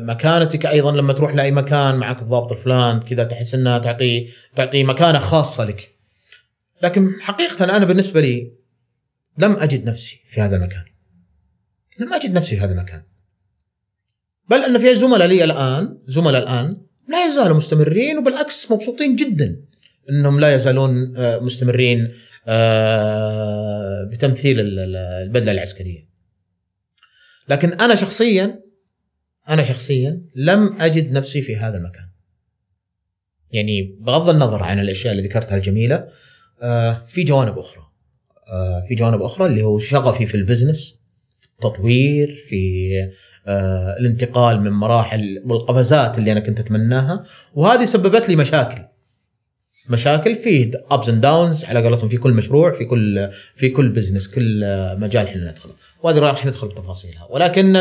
مكانتك 0.00 0.66
أيضا 0.66 0.92
لما 0.92 1.12
تروح 1.12 1.34
لأي 1.34 1.50
مكان 1.50 1.96
معك 1.96 2.22
الضابط 2.22 2.52
الفلان 2.52 3.00
كذا 3.00 3.24
تحس 3.24 3.54
إنها 3.54 3.78
تعطي 3.78 4.28
تعطي 4.56 4.84
مكانة 4.84 5.18
خاصة 5.18 5.64
لك. 5.64 5.94
لكن 6.82 7.10
حقيقة 7.20 7.76
أنا 7.76 7.84
بالنسبة 7.84 8.20
لي 8.20 8.52
لم 9.38 9.52
أجد 9.52 9.84
نفسي 9.84 10.20
في 10.26 10.40
هذا 10.40 10.56
المكان. 10.56 10.84
لم 12.00 12.12
أجد 12.12 12.32
نفسي 12.32 12.56
في 12.56 12.62
هذا 12.62 12.72
المكان. 12.72 13.02
بل 14.48 14.64
أن 14.64 14.78
في 14.78 14.96
زملاء 14.96 15.28
لي 15.28 15.44
الآن 15.44 15.98
زملاء 16.06 16.42
الآن 16.42 16.76
لا 17.08 17.26
يزالوا 17.26 17.56
مستمرين 17.56 18.18
وبالعكس 18.18 18.70
مبسوطين 18.70 19.16
جدا 19.16 19.60
إنهم 20.10 20.40
لا 20.40 20.54
يزالون 20.54 21.16
آه، 21.16 21.38
مستمرين 21.38 22.12
آه، 22.46 24.04
بتمثيل 24.04 24.56
البدلة 24.60 25.52
العسكرية. 25.52 26.09
لكن 27.48 27.72
أنا 27.72 27.94
شخصيا 27.94 28.60
أنا 29.48 29.62
شخصيا 29.62 30.22
لم 30.34 30.76
أجد 30.80 31.12
نفسي 31.12 31.42
في 31.42 31.56
هذا 31.56 31.76
المكان. 31.76 32.08
يعني 33.50 33.96
بغض 34.00 34.28
النظر 34.28 34.62
عن 34.62 34.78
الأشياء 34.80 35.12
اللي 35.12 35.28
ذكرتها 35.28 35.56
الجميلة 35.56 36.08
آه 36.62 37.04
في 37.06 37.22
جوانب 37.22 37.58
أخرى. 37.58 37.82
آه 38.52 38.84
في 38.88 38.94
جوانب 38.94 39.22
أخرى 39.22 39.46
اللي 39.46 39.62
هو 39.62 39.78
شغفي 39.78 40.26
في 40.26 40.34
ال 40.34 40.41
business 40.41 41.00
في 41.40 41.48
التطوير 41.48 42.34
في 42.48 42.90
آه 43.46 43.96
الانتقال 44.00 44.60
من 44.60 44.70
مراحل 44.70 45.42
والقفزات 45.46 46.18
اللي 46.18 46.32
أنا 46.32 46.40
كنت 46.40 46.60
أتمناها. 46.60 47.24
وهذه 47.54 47.84
سببت 47.84 48.28
لي 48.28 48.36
مشاكل. 48.36 48.82
مشاكل 49.88 50.36
في 50.36 50.70
ups 50.90 51.08
and 51.08 51.20
downs 51.20 51.64
على 51.64 51.82
قولتهم 51.82 52.08
في 52.08 52.16
كل 52.16 52.32
مشروع 52.32 52.72
في 52.72 52.84
كل 52.84 53.28
في 53.54 53.68
كل 53.68 53.88
business 53.88 54.28
كل 54.28 54.64
مجال 54.98 55.26
إحنا 55.26 55.50
ندخله 55.50 55.74
وهذه 56.02 56.18
راح 56.18 56.46
ندخل 56.46 56.68
بتفاصيلها 56.68 57.26
ولكن 57.30 57.76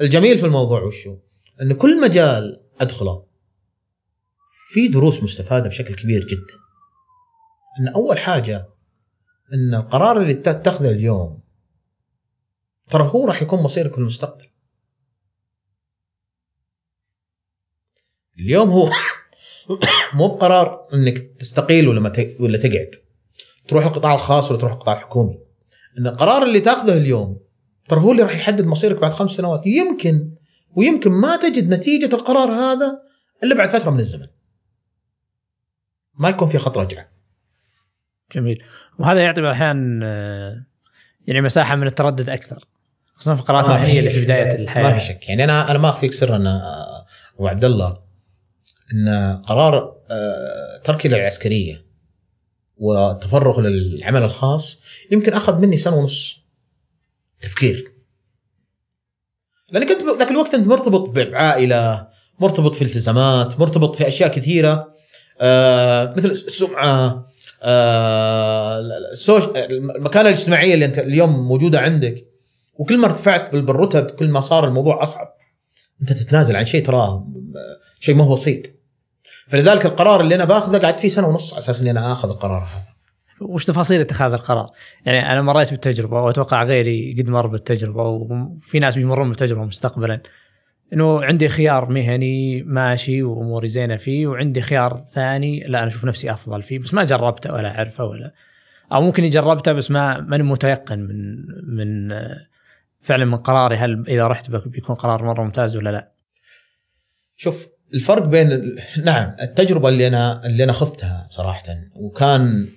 الجميل 0.00 0.38
في 0.38 0.46
الموضوع 0.46 0.82
وشو؟ 0.82 1.18
إن 1.62 1.72
كل 1.72 2.00
مجال 2.00 2.62
أدخله 2.80 3.26
في 4.72 4.88
دروس 4.88 5.22
مستفادة 5.22 5.68
بشكل 5.68 5.94
كبير 5.94 6.26
جدا. 6.26 6.54
إن 7.80 7.88
أول 7.88 8.18
حاجة 8.18 8.68
إن 9.54 9.74
القرار 9.74 10.22
اللي 10.22 10.34
تتخذه 10.34 10.90
اليوم 10.90 11.40
ترى 12.90 13.10
هو 13.14 13.26
راح 13.26 13.42
يكون 13.42 13.62
مصيرك 13.62 13.92
في 13.92 13.98
المستقبل 13.98 14.46
اليوم 18.38 18.70
هو 18.70 18.90
مو 20.14 20.28
بقرار 20.28 20.88
إنك 20.94 21.18
تستقيل 21.18 21.88
ولا 21.88 22.08
ت... 22.08 22.36
ولا 22.40 22.58
تقعد. 22.58 22.90
تروح 23.68 23.86
القطاع 23.86 24.14
الخاص 24.14 24.50
ولا 24.50 24.60
تروح 24.60 24.72
القطاع 24.72 24.94
الحكومي. 24.94 25.38
إن 25.98 26.06
القرار 26.06 26.42
اللي 26.42 26.60
تاخذه 26.60 26.96
اليوم 26.96 27.40
ترى 27.88 28.00
هو 28.00 28.12
اللي 28.12 28.22
راح 28.22 28.36
يحدد 28.36 28.66
مصيرك 28.66 28.96
بعد 28.96 29.12
خمس 29.12 29.30
سنوات. 29.30 29.66
يمكن 29.66 30.30
ويمكن 30.76 31.10
ما 31.10 31.36
تجد 31.36 31.68
نتيجة 31.68 32.14
القرار 32.14 32.52
هذا 32.52 33.00
إلا 33.44 33.54
بعد 33.54 33.68
فترة 33.68 33.90
من 33.90 34.00
الزمن. 34.00 34.26
ما 36.18 36.28
يكون 36.28 36.48
في 36.48 36.58
خط 36.58 36.78
رجعة. 36.78 37.08
جميل. 38.32 38.62
وهذا 38.98 39.20
يعطي 39.20 39.50
أحيانا 39.50 40.66
يعني 41.26 41.40
مساحة 41.40 41.76
من 41.76 41.86
التردد 41.86 42.30
أكثر 42.30 42.64
خصوصا 43.14 43.34
في 43.34 43.40
القرارات 43.40 43.88
اللي 43.88 44.10
في 44.10 44.24
بداية 44.24 44.54
الحياة 44.54 44.82
ما 44.82 44.98
في 44.98 45.04
شك. 45.04 45.28
يعني 45.28 45.44
أنا 45.44 45.70
أنا 45.70 45.78
ما 45.78 45.88
أخفيك 45.88 46.12
سر 46.12 46.36
ان 46.36 46.46
أبو 47.34 47.48
عبد 47.48 47.64
الله. 47.64 48.05
إن 48.92 49.36
قرار 49.46 49.96
آه، 50.10 50.80
تركي 50.84 51.08
للعسكريه 51.08 51.86
والتفرغ 52.76 53.60
للعمل 53.60 54.22
الخاص 54.22 54.78
يمكن 55.10 55.32
أخذ 55.32 55.58
مني 55.58 55.76
سنة 55.76 55.96
ونص 55.96 56.36
تفكير. 57.40 57.92
لأن 59.70 59.88
كنت 59.88 60.18
ذاك 60.18 60.30
الوقت 60.30 60.54
أنت 60.54 60.68
مرتبط 60.68 61.08
بعائلة 61.08 62.08
مرتبط 62.40 62.74
في 62.74 62.82
التزامات 62.82 63.60
مرتبط 63.60 63.96
في 63.96 64.08
أشياء 64.08 64.30
كثيرة 64.30 64.92
آه 65.40 66.14
مثل 66.16 66.30
السمعة 66.30 67.26
آه 67.62 68.80
المكانة 69.70 70.28
الاجتماعية 70.28 70.74
اللي 70.74 70.84
أنت 70.84 70.98
اليوم 70.98 71.48
موجودة 71.48 71.80
عندك. 71.80 72.26
وكل 72.74 72.98
ما 72.98 73.06
ارتفعت 73.06 73.54
بالرتب 73.54 74.10
كل 74.10 74.28
ما 74.28 74.40
صار 74.40 74.68
الموضوع 74.68 75.02
أصعب. 75.02 75.28
أنت 76.00 76.12
تتنازل 76.12 76.56
عن 76.56 76.66
شيء 76.66 76.84
تراه 76.86 77.28
شيء 78.00 78.14
ما 78.14 78.24
هو 78.24 78.34
بسيط. 78.34 78.75
فلذلك 79.48 79.86
القرار 79.86 80.20
اللي 80.20 80.34
أنا 80.34 80.44
باخذه 80.44 80.78
قعدت 80.78 81.00
فيه 81.00 81.08
سنة 81.08 81.28
ونص 81.28 81.52
على 81.52 81.58
أساس 81.58 81.80
إني 81.80 81.90
أنا 81.90 82.12
آخذ 82.12 82.30
القرار 82.30 82.62
هذا 82.62 82.96
وش 83.40 83.64
تفاصيل 83.64 84.00
اتخاذ 84.00 84.32
القرار؟ 84.32 84.70
يعني 85.06 85.32
أنا 85.32 85.42
مريت 85.42 85.70
بالتجربة 85.70 86.22
وأتوقع 86.22 86.64
غيري 86.64 87.16
قد 87.18 87.28
مر 87.28 87.46
بالتجربة 87.46 88.02
وفي 88.02 88.78
ناس 88.78 88.94
بيمرون 88.94 89.28
بالتجربة 89.28 89.64
مستقبلا 89.64 90.20
إنه 90.92 91.24
عندي 91.24 91.48
خيار 91.48 91.90
مهني 91.90 92.62
ماشي 92.62 93.22
وأموري 93.22 93.68
زينة 93.68 93.96
فيه 93.96 94.26
وعندي 94.26 94.60
خيار 94.60 94.96
ثاني 95.14 95.60
لا 95.60 95.78
أنا 95.78 95.86
أشوف 95.86 96.04
نفسي 96.04 96.32
أفضل 96.32 96.62
فيه 96.62 96.78
بس 96.78 96.94
ما 96.94 97.04
جربته 97.04 97.52
ولا 97.52 97.78
أعرفه 97.78 98.04
ولا 98.04 98.34
أو 98.92 99.02
ممكن 99.02 99.30
جربته 99.30 99.72
بس 99.72 99.90
ما 99.90 100.20
ماني 100.20 100.42
متيقن 100.42 100.98
من 100.98 101.36
من 101.76 102.18
فعلا 103.00 103.24
من 103.24 103.36
قراري 103.36 103.76
هل 103.76 104.04
إذا 104.08 104.26
رحت 104.26 104.50
بيكون 104.50 104.96
قرار 104.96 105.24
مرة 105.24 105.42
ممتاز 105.42 105.76
ولا 105.76 105.90
لا؟ 105.90 106.12
شوف 107.36 107.66
الفرق 107.94 108.24
بين 108.24 108.76
نعم 109.04 109.36
التجربة 109.42 109.88
اللي 109.88 110.06
أنا 110.06 110.46
اللي 110.46 110.64
أنا 110.64 110.72
خضتها 110.72 111.26
صراحة 111.30 111.62
وكان 111.94 112.68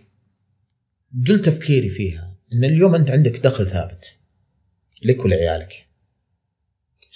جل 1.14 1.40
تفكيري 1.42 1.90
فيها 1.90 2.36
إن 2.54 2.64
اليوم 2.64 2.96
أنت 2.96 3.12
عندك 3.12 3.40
دخل 3.40 3.70
ثابت 3.70 4.18
لك 5.06 5.26
ولعيالك 5.26 5.88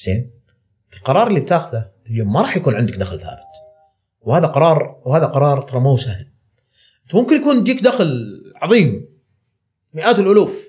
زين؟ 0.05 0.31
القرار 0.97 1.27
اللي 1.27 1.39
بتاخذه 1.39 1.91
اليوم 2.09 2.33
ما 2.33 2.41
راح 2.41 2.57
يكون 2.57 2.75
عندك 2.75 2.95
دخل 2.95 3.19
ثابت. 3.19 3.53
وهذا 4.21 4.47
قرار 4.47 5.01
وهذا 5.05 5.25
قرار 5.25 5.61
ترى 5.61 5.79
مو 5.79 5.97
سهل. 5.97 6.27
ممكن 7.13 7.35
يكون 7.35 7.57
يجيك 7.57 7.83
دخل 7.83 8.41
عظيم 8.55 9.05
مئات 9.93 10.19
الألوف 10.19 10.67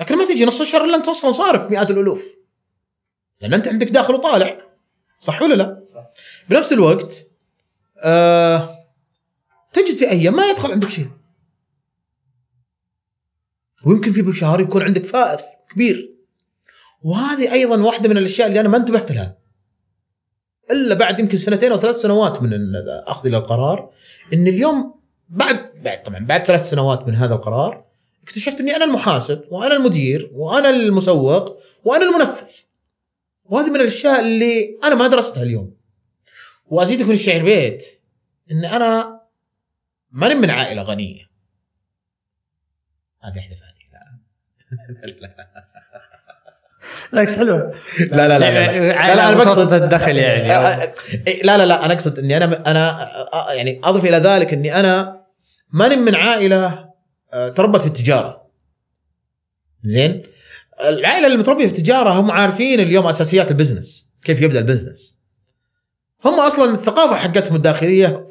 لكن 0.00 0.16
ما 0.16 0.26
تجي 0.26 0.44
نص 0.44 0.60
الشهر 0.60 0.84
إلا 0.84 0.96
أنت 0.96 1.08
أصلا 1.08 1.32
صارف 1.32 1.70
مئات 1.70 1.90
الألوف. 1.90 2.24
لأن 3.40 3.54
أنت 3.54 3.68
عندك 3.68 3.90
داخل 3.90 4.14
وطالع 4.14 4.60
صح 5.20 5.42
ولا 5.42 5.54
لا؟ 5.54 5.77
بنفس 6.48 6.72
الوقت 6.72 7.26
آه 8.04 8.78
تجد 9.72 9.94
في 9.94 10.10
أيام 10.10 10.36
ما 10.36 10.50
يدخل 10.50 10.72
عندك 10.72 10.88
شيء. 10.88 11.08
ويمكن 13.86 14.12
في 14.12 14.32
شهر 14.32 14.60
يكون 14.60 14.82
عندك 14.82 15.04
فائض 15.04 15.40
كبير. 15.70 16.14
وهذه 17.02 17.52
أيضا 17.52 17.82
واحدة 17.82 18.08
من 18.08 18.16
الأشياء 18.18 18.48
اللي 18.48 18.60
أنا 18.60 18.68
ما 18.68 18.76
انتبهت 18.76 19.12
لها. 19.12 19.38
إلا 20.70 20.94
بعد 20.94 21.20
يمكن 21.20 21.38
سنتين 21.38 21.72
أو 21.72 21.78
ثلاث 21.78 21.96
سنوات 21.96 22.42
من 22.42 22.50
اخذي 23.06 23.30
للقرار 23.30 23.90
إن 24.32 24.46
اليوم 24.46 25.00
بعد 25.28 25.72
بعد 25.84 26.02
طبعا 26.02 26.26
بعد 26.26 26.44
ثلاث 26.44 26.70
سنوات 26.70 27.06
من 27.06 27.14
هذا 27.14 27.34
القرار 27.34 27.84
اكتشفت 28.22 28.60
إني 28.60 28.76
أنا 28.76 28.84
المحاسب 28.84 29.44
وأنا 29.50 29.76
المدير 29.76 30.30
وأنا 30.34 30.70
المسوق 30.70 31.58
وأنا 31.84 32.04
المنفذ. 32.04 32.46
وهذه 33.44 33.70
من 33.70 33.76
الأشياء 33.76 34.20
اللي 34.20 34.78
أنا 34.84 34.94
ما 34.94 35.06
درستها 35.06 35.42
اليوم. 35.42 35.77
وأزيدك 36.70 37.04
من 37.04 37.14
الشعر 37.14 37.42
بيت 37.42 37.84
إن 38.50 38.64
أنا 38.64 39.20
ماني 40.10 40.34
من 40.34 40.50
عائلة 40.50 40.82
غنية. 40.82 41.28
هذه 43.22 43.38
احذف 43.38 43.58
بالعكس 47.12 47.36
حلوة. 47.38 47.74
لا 48.00 48.28
لا 48.28 48.38
لا 48.38 48.50
لا 48.50 48.72
لا, 48.72 49.14
لا 49.14 49.28
أنا 49.28 49.36
بقصد 49.36 49.72
الدخل 49.72 50.16
يعني. 50.16 50.48
لا 51.44 51.56
لا 51.58 51.66
لا 51.66 51.84
أنا 51.84 51.94
أقصد 51.94 52.18
إني 52.18 52.36
أنا 52.36 52.70
أنا 52.70 53.10
يعني 53.52 53.80
أضف 53.84 54.04
إلى 54.04 54.16
ذلك 54.16 54.52
إني 54.52 54.74
أنا 54.74 55.22
ماني 55.72 55.96
من 55.96 56.14
عائلة 56.14 56.88
تربت 57.32 57.80
في 57.80 57.86
التجارة. 57.86 58.48
زين؟ 59.82 60.22
العائلة 60.80 61.26
اللي 61.26 61.38
متربية 61.38 61.66
في 61.66 61.72
التجارة 61.72 62.10
هم 62.10 62.30
عارفين 62.30 62.80
اليوم 62.80 63.06
أساسيات 63.06 63.50
ال 63.50 63.57
business 63.57 64.12
كيف 64.24 64.40
يبدأ 64.40 64.58
ال 64.58 64.64
business. 64.64 65.17
هم 66.24 66.40
أصلا 66.40 66.74
الثقافة 66.74 67.14
حقتهم 67.14 67.56
الداخلية 67.56 68.28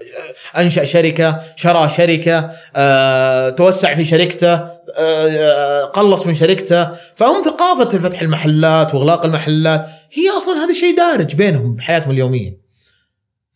أنشأ 0.58 0.84
شركة 0.84 1.40
شرى 1.56 1.90
شركة 1.90 2.52
أه، 2.76 3.50
توسع 3.50 3.96
في 3.96 4.06
شركته 4.06 4.54
أه، 4.98 5.84
قلص 5.84 6.26
من 6.26 6.34
شركته. 6.34 6.94
فهم 7.16 7.44
ثقافة 7.46 8.00
فتح 8.00 8.22
المحلات 8.22 8.96
وأغلاق 8.96 9.26
المحلات. 9.26 9.86
هي 10.14 10.30
أصلا 10.30 10.54
هذا 10.66 10.74
شيء 10.74 10.98
دارج 10.98 11.36
بينهم 11.36 11.76
بحياتهم 11.76 12.12
اليومية. 12.12 12.58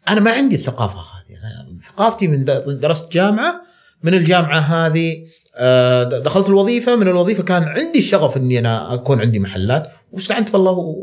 أنا 0.09 0.19
ما 0.19 0.31
عندي 0.31 0.55
الثقافة 0.55 0.99
هذه. 0.99 1.37
ثقافتي 1.81 2.27
من 2.27 2.45
درست 2.79 3.11
جامعة 3.11 3.61
من 4.03 4.13
الجامعة 4.13 4.59
هذه 4.59 5.15
أه، 5.55 6.03
دخلت 6.03 6.49
الوظيفة. 6.49 6.95
من 6.95 7.07
الوظيفة 7.07 7.43
كان 7.43 7.63
عندي 7.63 7.99
الشغف 7.99 8.37
إني 8.37 8.59
أنا 8.59 8.93
أكون 8.93 9.21
عندي 9.21 9.39
محلات. 9.39 9.91
واستعنت 10.11 10.51
بالله 10.51 10.95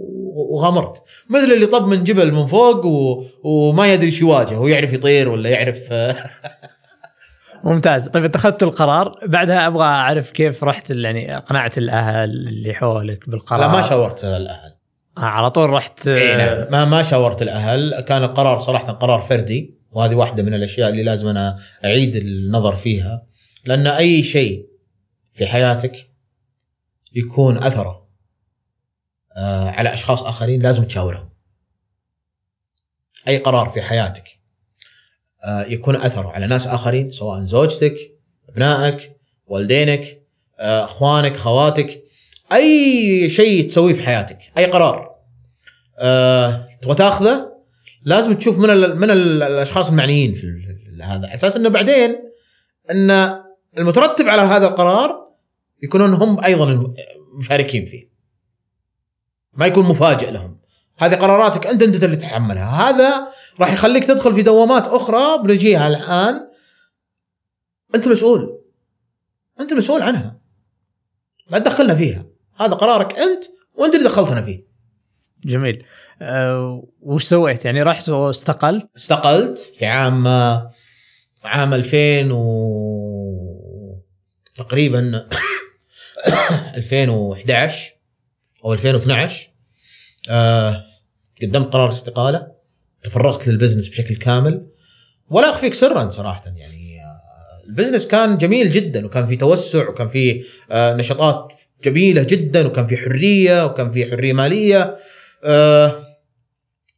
وغامرت 0.50 1.02
مثل 1.30 1.52
اللي 1.52 1.66
طب 1.66 1.86
من 1.86 2.04
جبل 2.04 2.32
من 2.32 2.46
فوق 2.46 2.86
و... 2.86 3.22
وما 3.44 3.92
يدري 3.92 4.10
شو 4.10 4.26
يواجه. 4.26 4.54
هو 4.54 4.66
يعرف 4.66 4.92
يطير 4.92 5.28
ولا 5.28 5.50
يعرف 5.50 5.78
ممتاز. 7.64 8.08
طيب 8.08 8.24
اتخذت 8.24 8.62
القرار. 8.62 9.12
بعدها 9.26 9.66
أبغى 9.66 9.84
أعرف 9.84 10.30
كيف 10.30 10.64
رحت 10.64 10.90
يعني 10.90 11.36
اقنعت 11.36 11.78
الأهل 11.78 12.30
اللي 12.30 12.74
حولك 12.74 13.28
بالقرار. 13.28 13.60
لا 13.60 13.68
ما 13.68 13.82
شاورت 13.82 14.24
الأهل. 14.24 14.74
آه 15.18 15.20
على 15.20 15.50
طول 15.50 15.70
رحت 15.70 16.08
إيه 16.08 16.36
نعم. 16.36 16.66
ما 16.70 16.84
ما 16.84 17.02
شاورت 17.02 17.42
الأهل. 17.42 18.00
كان 18.00 18.24
القرار 18.24 18.58
صراحة 18.58 18.92
قرار 18.92 19.20
فردي. 19.20 19.78
وهذه 19.90 20.14
واحدة 20.14 20.42
من 20.42 20.54
الأشياء 20.54 20.90
اللي 20.90 21.02
لازم 21.02 21.28
أنا 21.28 21.56
أعيد 21.84 22.16
النظر 22.16 22.76
فيها. 22.76 23.22
لأن 23.66 23.86
أي 23.86 24.22
شيء 24.22 24.66
في 25.32 25.46
حياتك 25.46 26.10
يكون 27.14 27.56
أثره. 27.56 27.88
آه، 27.88 27.97
على 29.46 29.94
أشخاص 29.94 30.22
آخرين 30.22 30.62
لازم 30.62 30.84
تشاورهم. 30.84 31.28
أي 33.28 33.38
قرار 33.38 33.68
في 33.68 33.82
حياتك 33.82 34.38
آه، 35.44 35.64
يكون 35.64 35.96
اثره 35.96 36.28
على 36.28 36.46
ناس 36.46 36.66
آخرين 36.66 37.10
سواء 37.10 37.44
زوجتك، 37.44 37.96
أبنائك، 38.48 39.16
والدينك، 39.46 40.22
آه، 40.58 40.84
أخوانك، 40.84 41.36
خواتك، 41.36 42.02
أي 42.52 43.28
شيء 43.28 43.68
تسويه 43.68 43.94
في 43.94 44.02
حياتك، 44.02 44.38
أي 44.58 44.64
قرار 44.64 45.08
تبغى 46.82 46.94
تاخذه 46.96 47.52
لازم 48.02 48.34
تشوف 48.34 48.58
من 48.58 48.68
من 48.96 49.10
ال 49.10 49.42
الأشخاص 49.42 49.88
المعنيين 49.88 50.34
في 50.34 50.46
هذا 51.02 51.26
على 51.26 51.34
أساس 51.34 51.56
إنه 51.56 51.68
بعدين 51.68 52.16
إن 52.90 53.40
المترتب 53.78 54.28
على 54.28 54.42
هذا 54.42 54.68
القرار 54.68 55.28
يكونون 55.82 56.14
هم 56.14 56.44
أيضا 56.44 56.94
مشاركين 57.38 57.86
فيه. 57.86 58.08
ما 59.58 59.66
يكون 59.66 59.84
مفاجئ 59.84 60.30
لهم. 60.30 60.58
هذه 60.98 61.14
قراراتك 61.14 61.66
انت 61.66 61.82
أنت 61.82 62.04
اللي 62.04 62.16
تتحملها. 62.16 62.90
هذا 62.90 63.28
راح 63.60 63.72
يخليك 63.72 64.04
تدخل 64.04 64.34
في 64.34 64.42
دوامات 64.42 64.86
أخرى 64.86 65.42
بنجيها 65.42 65.88
الآن. 65.88 66.48
أنت 67.94 68.08
مسؤول. 68.08 68.60
أنت 69.60 69.72
مسؤول 69.72 70.02
عنها. 70.02 70.40
لا 71.50 71.58
تدخلنا 71.58 71.94
فيها. 71.94 72.26
هذا 72.56 72.74
قرارك 72.74 73.18
أنت 73.18 73.44
وأنت 73.74 73.94
اللي 73.94 74.08
دخلتنا 74.08 74.42
فيه. 74.42 74.68
جميل. 75.44 75.84
أه 76.22 76.88
وش 77.00 77.24
سويت؟ 77.24 77.64
يعني 77.64 77.82
رحت 77.82 78.08
واستقلت؟ 78.08 78.88
استقلت 78.96 79.58
في 79.58 79.86
عام 79.86 80.26
عام 81.44 81.74
2000 81.74 82.32
و 82.32 82.58
تقريبا 84.54 85.28
2011 86.76 87.97
أو 88.64 88.72
2012 88.72 89.48
آه 90.30 90.84
قدمت 91.42 91.72
قرار 91.72 91.88
استقالة 91.88 92.46
تفرغت 93.04 93.48
لل 93.48 93.56
business 93.56 93.88
بشكل 93.88 94.16
كامل 94.16 94.66
ولا 95.30 95.50
أخفيك 95.50 95.74
سرا 95.74 96.08
صراحة 96.08 96.42
يعني 96.56 97.00
آه 97.02 97.68
ال 97.68 97.72
business 97.72 98.06
كان 98.06 98.38
جميل 98.38 98.70
جدا 98.72 99.06
وكان 99.06 99.26
في 99.26 99.36
توسع 99.36 99.88
وكان 99.88 100.08
في 100.08 100.44
آه 100.70 100.94
نشاطات 100.94 101.52
جميلة 101.84 102.22
جدا 102.22 102.66
وكان 102.66 102.86
في 102.86 102.96
حرية 102.96 103.64
وكان 103.66 103.90
في 103.92 104.10
حرية 104.10 104.32
مالية 104.32 104.96
آه 105.44 106.04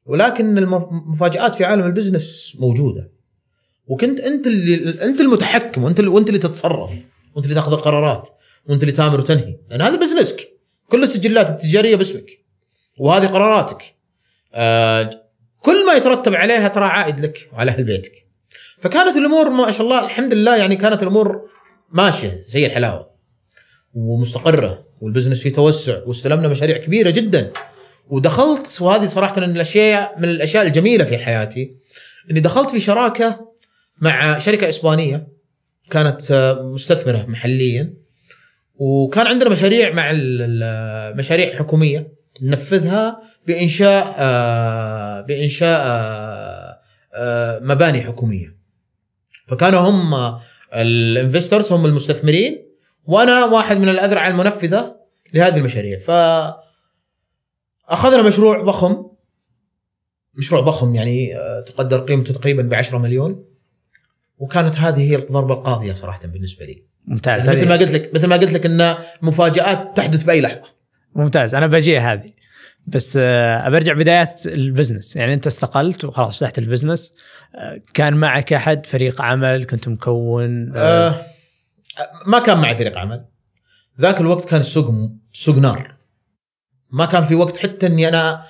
ولكن 0.07 0.59
المفاجات 0.59 1.55
في 1.55 1.64
عالم 1.64 1.87
البزنس 1.87 2.57
موجودة. 2.59 3.12
وكنت 3.87 4.20
أنت 4.20 4.46
اللي 4.46 5.05
أنت 5.05 5.20
المتحكم 5.20 5.85
وأنت 5.85 6.01
اللي 6.01 6.11
وأنت 6.11 6.29
اللي 6.29 6.40
تتصرف 6.40 6.90
وأنت 7.35 7.46
اللي 7.46 7.55
تأخذ 7.55 7.73
القرارات 7.73 8.29
وأنت 8.66 8.83
اللي 8.83 8.92
تأمر 8.92 9.20
وتنهي 9.20 9.57
لأن 9.70 9.83
هذا 9.83 9.96
بزنسك. 9.96 10.60
كل 10.90 11.03
السجلات 11.03 11.48
التجارية 11.50 11.96
باسمك 11.96 12.31
وهذه 12.98 13.26
قراراتك. 13.26 13.94
آه 14.55 15.11
كل 15.59 15.87
ما 15.87 15.92
يترتب 15.92 16.35
عليها 16.35 16.68
ترى 16.68 16.85
عائد 16.85 17.20
لك 17.20 17.48
وعلى 17.53 17.70
أهل 17.70 17.85
بيتك. 17.85 18.26
فكانت 18.81 19.16
الأمور 19.16 19.50
ما 19.50 19.70
شاء 19.70 19.83
الله 19.83 20.05
الحمد 20.05 20.35
لله 20.35 20.57
يعني 20.57 20.76
كانت 20.76 21.03
الأمور 21.03 21.50
ماشية 21.92 22.33
زي 22.35 22.66
الحلاوة 22.66 23.11
ومستقرة 23.94 24.87
والبزنس 25.00 25.40
فيه 25.40 25.53
توسع 25.53 26.03
واستلمنا 26.07 26.48
مشاريع 26.48 26.76
كبيرة 26.76 27.11
جدا. 27.11 27.53
ودخلت 28.09 28.83
وهذه 28.83 29.07
صراحة 29.07 29.40
من 29.40 29.50
الأشياء 29.57 30.18
من 30.18 30.24
الأشياء 30.29 30.66
الجميلة 30.66 31.05
في 31.05 31.18
حياتي 31.18 31.76
إني 32.31 32.40
دخلت 32.40 32.70
في 32.70 32.81
شراكة 32.81 33.50
مع 34.00 34.38
شركة 34.38 34.68
إسبانية 34.68 35.29
كانت 35.90 36.31
آه، 36.31 36.62
مستثمرة 36.62 37.26
محليا. 37.29 37.94
وكان 38.80 39.26
عندنا 39.26 39.50
مشاريع 39.50 39.92
مع 39.92 40.10
المشاريع 40.14 41.56
حكومية 41.58 42.12
ننفذها 42.42 43.20
بإنشاء 43.46 44.14
آه، 44.18 45.20
بإنشاء 45.20 45.80
آه، 45.86 46.78
آه، 47.14 47.60
مباني 47.62 48.02
حكومية. 48.02 48.56
فكانوا 49.46 49.80
هم 49.80 50.38
الانفسترز 50.74 51.72
هم 51.72 51.86
المستثمرين 51.86 52.66
وأنا 53.04 53.44
واحد 53.44 53.76
من 53.76 53.88
الأذرع 53.88 54.28
المنفذة 54.28 54.96
لهذه 55.34 55.56
المشاريع. 55.56 55.98
ف 55.98 56.10
أخذنا 57.88 58.22
مشروع 58.22 58.62
ضخم 58.62 59.06
مشروع 60.34 60.60
ضخم 60.60 60.94
يعني 60.94 61.34
تقدر 61.66 62.00
قيمته 62.00 62.34
تقريبا 62.34 62.62
ب 62.62 62.74
10 62.74 62.98
مليون. 62.98 63.44
وكانت 64.38 64.78
هذه 64.78 65.10
هي 65.10 65.16
الضربة 65.16 65.54
القاضية 65.54 65.92
صراحة 65.92 66.20
بالنسبة 66.26 66.64
لي. 66.66 66.89
ممتاز. 67.06 67.48
مثل 67.48 67.68
ما 67.68 67.76
قلت 67.76 67.90
لك 67.90 68.10
مثل 68.14 68.26
ما 68.26 68.36
قلت 68.36 68.52
لك 68.52 68.66
إن 68.66 68.94
مفاجآت 69.22 69.96
تحدث 69.96 70.22
بأي 70.22 70.40
لحظة. 70.40 70.62
ممتاز. 71.14 71.54
أنا 71.54 71.66
بجي 71.66 71.98
هذه. 71.98 72.32
بس 72.86 73.18
آه، 73.20 73.68
برجع 73.68 73.92
بدايات 73.92 74.46
ال 74.46 74.53
business. 74.53 75.16
يعني 75.16 75.34
أنت 75.34 75.46
استقلت 75.46 76.04
وخلاص 76.04 76.38
فتحت 76.38 76.58
ال 76.59 76.64
business. 76.64 77.14
آه، 77.54 77.80
كان 77.94 78.14
معك 78.14 78.52
أحد 78.52 78.86
فريق 78.86 79.22
عمل؟ 79.22 79.64
كنت 79.64 79.88
مكون؟ 79.88 80.72
آه, 80.76 81.08
آه، 81.08 81.26
ما 82.26 82.38
كان 82.38 82.58
معي 82.58 82.76
فريق 82.76 82.98
عمل. 82.98 83.24
ذاك 84.00 84.20
الوقت 84.20 84.44
كان 84.44 84.60
السوق 84.60 84.94
سوق 85.32 85.56
نار. 85.56 85.94
ما 86.90 87.06
كان 87.06 87.26
في 87.26 87.34
وقت 87.34 87.56
حتى 87.56 87.86
إني 87.86 88.08
أنا 88.08 88.42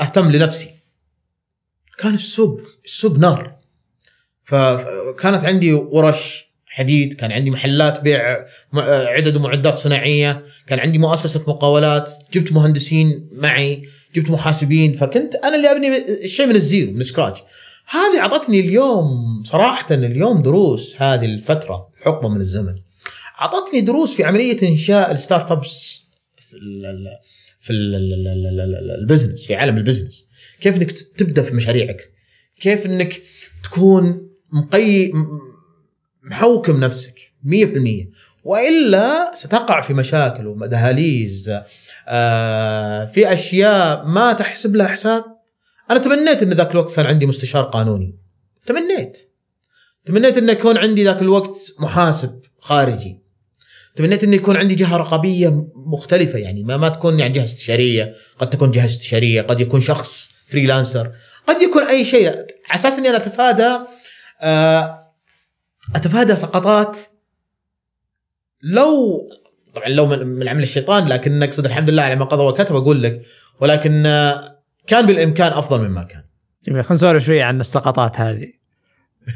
أهتم 0.00 0.30
لنفسي. 0.30 0.70
كان 1.98 2.14
السوق 2.14 2.60
السوق 2.84 3.18
نار. 3.18 3.58
فكانت 4.44 5.44
عندي 5.44 5.72
ورش 5.72 6.47
حديد 6.78 7.14
كان 7.14 7.32
عندي 7.32 7.50
محلات 7.50 8.00
بيع 8.00 8.44
عدد 9.16 9.36
ومعدات 9.36 9.78
صناعية 9.78 10.44
كان 10.66 10.78
عندي 10.78 10.98
مؤسسة 10.98 11.44
مقاولات 11.48 12.10
جبت 12.32 12.52
مهندسين 12.52 13.28
معي 13.32 13.82
جبت 14.14 14.30
محاسبين 14.30 14.92
فكنت 14.92 15.34
أنا 15.34 15.56
اللي 15.56 15.72
أبني 15.72 15.96
الشيء 16.24 16.46
من 16.46 16.56
ال 16.56 16.63
zero 16.63 16.92
من 16.92 17.02
scratch 17.02 17.38
هذه 17.90 18.20
أعطتني 18.20 18.60
اليوم 18.60 19.08
صراحة 19.44 19.86
اليوم 19.90 20.42
دروس 20.42 21.02
هذه 21.02 21.24
الفترة 21.24 21.88
حقبه 22.04 22.28
من 22.28 22.40
الزمن. 22.40 22.74
أعطتني 23.40 23.80
دروس 23.80 24.14
في 24.14 24.24
عملية 24.24 24.68
إنشاء 24.68 25.12
ال 25.12 25.50
startups 25.50 26.06
في 26.38 26.56
ال 26.56 27.06
في 27.60 27.72
ال 29.00 29.05
business 29.05 29.44
في 29.44 29.54
عالم 29.54 29.76
ال 29.76 29.81
business 29.81 30.24
كيف 30.60 30.76
إنك 30.76 30.92
تبدأ 30.92 31.42
في 31.42 31.54
مشاريعك؟ 31.54 32.12
كيف 32.60 32.86
إنك 32.86 33.22
تكون 33.64 34.28
مقي 34.52 35.12
محوكم 36.30 36.80
نفسك 36.80 37.14
100% 37.46 37.48
وإلا 38.44 39.34
ستقع 39.34 39.80
في 39.80 39.94
مشاكل 39.94 40.46
ودهاليز 40.46 41.50
آه 42.08 43.04
في 43.04 43.32
أشياء 43.32 44.04
ما 44.04 44.32
تحسب 44.32 44.76
لها 44.76 44.88
حساب. 44.88 45.24
أنا 45.90 45.98
تمنيت 45.98 46.42
إن 46.42 46.52
ذاك 46.52 46.70
الوقت 46.70 46.94
كان 46.94 47.06
عندي 47.06 47.26
مستشار 47.26 47.64
قانوني. 47.64 48.18
تمنيت. 48.66 49.18
تمنيت 50.04 50.38
إن 50.38 50.48
يكون 50.48 50.76
عندي 50.78 51.04
ذاك 51.04 51.22
الوقت 51.22 51.56
محاسب 51.78 52.40
خارجي. 52.60 53.22
تمنيت 53.96 54.24
إن 54.24 54.34
يكون 54.34 54.56
عندي 54.56 54.74
جهة 54.74 54.96
رقابية 54.96 55.66
مختلفة 55.74 56.38
يعني. 56.38 56.62
ما 56.62 56.76
ما 56.76 56.88
تكون 56.88 57.20
يعني 57.20 57.32
جهة 57.32 57.44
استشارية 57.44 58.14
قد 58.38 58.50
تكون 58.50 58.70
جهة 58.70 58.84
استشارية 58.86 59.42
قد 59.42 59.60
يكون 59.60 59.80
شخص 59.80 60.30
فريلانسر 60.48 61.10
قد 61.46 61.62
يكون 61.62 61.82
أي 61.82 62.04
شيء. 62.04 62.28
على 62.28 62.46
أساس 62.74 62.98
إني 62.98 63.08
أنا 63.08 63.16
أتفادى 63.16 63.78
آه 64.42 65.07
أتفادى 65.96 66.36
سقطات. 66.36 66.98
لو 68.62 69.20
طبعا 69.74 69.88
لو 69.88 70.06
من 70.06 70.48
عمل 70.48 70.62
الشيطان 70.62 71.08
لكن 71.08 71.38
نقصد 71.38 71.64
الحمد 71.64 71.90
لله 71.90 72.02
على 72.02 72.16
ما 72.16 72.24
قضى 72.24 72.42
وكتب 72.42 72.76
أقول 72.76 73.02
لك. 73.02 73.22
ولكن 73.60 74.02
كان 74.86 75.06
بالإمكان 75.06 75.52
أفضل 75.52 75.88
مما 75.88 76.02
كان. 76.02 76.22
جميل 76.66 76.84
خلينا 76.84 76.94
نسولف 76.94 77.24
شوي 77.24 77.42
عن 77.42 77.60
السقطات 77.60 78.20
هذه. 78.20 78.52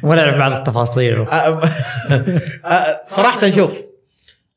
ونعرف 0.03 0.37
بعض 0.37 0.53
التفاصيل. 0.53 1.19
آه، 1.21 1.63
آه، 2.65 3.01
صراحة 3.09 3.51
شوف 3.51 3.73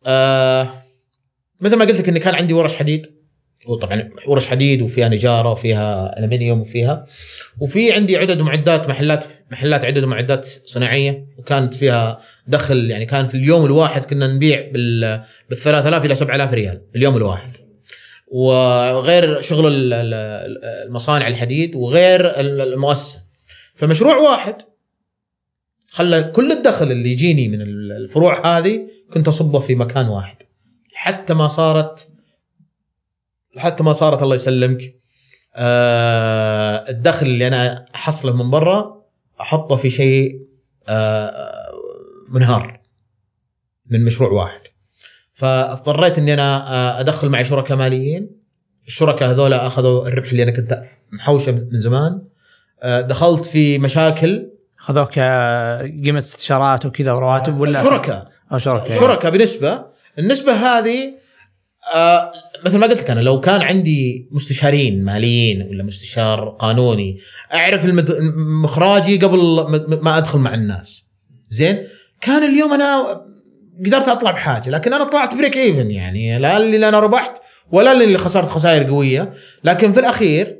آه 0.05 0.73
مثل 1.61 1.75
ما 1.75 1.85
قلت 1.85 1.99
لك 1.99 2.09
اني 2.09 2.19
كان 2.19 2.35
عندي 2.35 2.53
ورش 2.53 2.75
حديد. 2.75 3.15
وطبعا 3.67 4.09
ورش 4.27 4.47
حديد 4.47 4.81
وفيها 4.81 5.09
نجارة 5.09 5.51
وفيها 5.51 6.19
الومنيوم 6.19 6.61
وفيها 6.61 7.05
وفي 7.59 7.93
عندي 7.93 8.17
عدد 8.17 8.41
ومعدات 8.41 8.89
محلات 8.89 9.25
محلات 9.51 9.85
عدد 9.85 10.03
ومعدات 10.03 10.47
صناعية 10.65 11.27
وكانت 11.37 11.73
فيها 11.73 12.19
دخل 12.47 12.91
يعني 12.91 13.05
كان 13.05 13.27
في 13.27 13.37
اليوم 13.37 13.65
الواحد 13.65 14.05
كنا 14.05 14.27
نبيع 14.27 14.69
بال 14.71 15.23
بال 15.49 15.57
3000 15.57 16.05
إلى 16.05 16.15
7000 16.15 16.53
ريال 16.53 16.81
اليوم 16.95 17.17
الواحد. 17.17 17.57
وغير 18.27 19.41
شغل 19.41 19.93
المصانع 19.93 21.27
الحديد 21.27 21.75
وغير 21.75 22.39
المؤسسة. 22.39 23.21
فمشروع 23.75 24.17
واحد 24.17 24.55
خلى 25.87 26.23
كل 26.23 26.51
الدخل 26.51 26.91
اللي 26.91 27.11
يجيني 27.11 27.47
من 27.47 27.61
الفروع 27.91 28.57
هذه 28.57 28.87
كنت 29.13 29.27
أصبه 29.27 29.59
في 29.59 29.75
مكان 29.75 30.07
واحد. 30.07 30.37
حتى 30.93 31.33
ما 31.33 31.47
صارت 31.47 32.09
حتى 33.57 33.83
ما 33.83 33.93
صارت 33.93 34.23
الله 34.23 34.35
يسلمك. 34.35 34.95
آه 35.55 36.89
الدخل 36.89 37.25
اللي 37.25 37.47
أنا 37.47 37.85
أحصله 37.95 38.33
من 38.33 38.51
برا 38.51 38.94
احطه 39.41 39.75
في 39.75 39.89
شيء 39.89 40.39
آه 40.87 41.71
منهار 42.29 42.79
من 43.89 44.05
مشروع 44.05 44.31
واحد. 44.31 44.61
فاضطريت 45.33 46.17
إني 46.17 46.33
أنا 46.33 46.71
آه، 46.73 46.99
أدخل 46.99 47.29
معي 47.29 47.45
شركاء 47.45 47.77
ماليين. 47.77 48.29
الشركاء 48.87 49.29
هذول 49.29 49.53
أخذوا 49.53 50.07
الربح 50.07 50.29
اللي 50.29 50.43
أنا 50.43 50.51
كنت 50.51 50.83
محوشة 51.11 51.51
من 51.51 51.79
زمان. 51.79 52.21
آه، 52.83 53.01
دخلت 53.01 53.45
في 53.45 53.77
مشاكل. 53.77 54.49
خذوك 54.77 55.11
قيمة 56.03 56.19
استشارات 56.19 56.85
وكذا 56.85 57.11
ورواتب 57.11 57.59
ولا؟ 57.59 57.83
شركاء. 57.83 58.31
شركاء. 58.57 58.99
شركاء 58.99 59.31
بنسبة. 59.31 59.85
النسبة 60.19 60.51
هذه 60.51 61.13
مثل 62.65 62.77
ما 62.77 62.87
قلت 62.87 63.01
لك 63.01 63.09
أنا 63.09 63.19
لو 63.19 63.39
كان 63.39 63.61
عندي 63.61 64.29
مستشارين 64.31 65.03
ماليين 65.03 65.61
ولا 65.61 65.83
مستشار 65.83 66.49
قانوني 66.49 67.17
أعرف 67.53 67.85
المد... 67.85 68.17
مخراجي 68.63 69.17
قبل 69.17 69.37
ما 70.01 70.17
أدخل 70.17 70.39
مع 70.39 70.53
الناس. 70.53 71.09
زين؟ 71.49 71.83
كان 72.21 72.43
اليوم 72.43 72.73
أنا 72.73 73.21
قدرت 73.85 74.07
أطلع 74.07 74.31
بحاجة 74.31 74.69
لكن 74.69 74.93
أنا 74.93 75.03
طلعت 75.03 75.35
break 75.35 75.57
even 75.57 75.91
يعني 75.91 76.39
لا 76.39 76.57
اللي 76.57 76.89
أنا 76.89 76.99
ربحت 76.99 77.37
ولا 77.71 77.91
اللي 77.91 78.17
خسرت 78.17 78.49
خسائر 78.49 78.83
قوية. 78.83 79.33
لكن 79.63 79.91
في 79.91 79.99
الأخير 79.99 80.57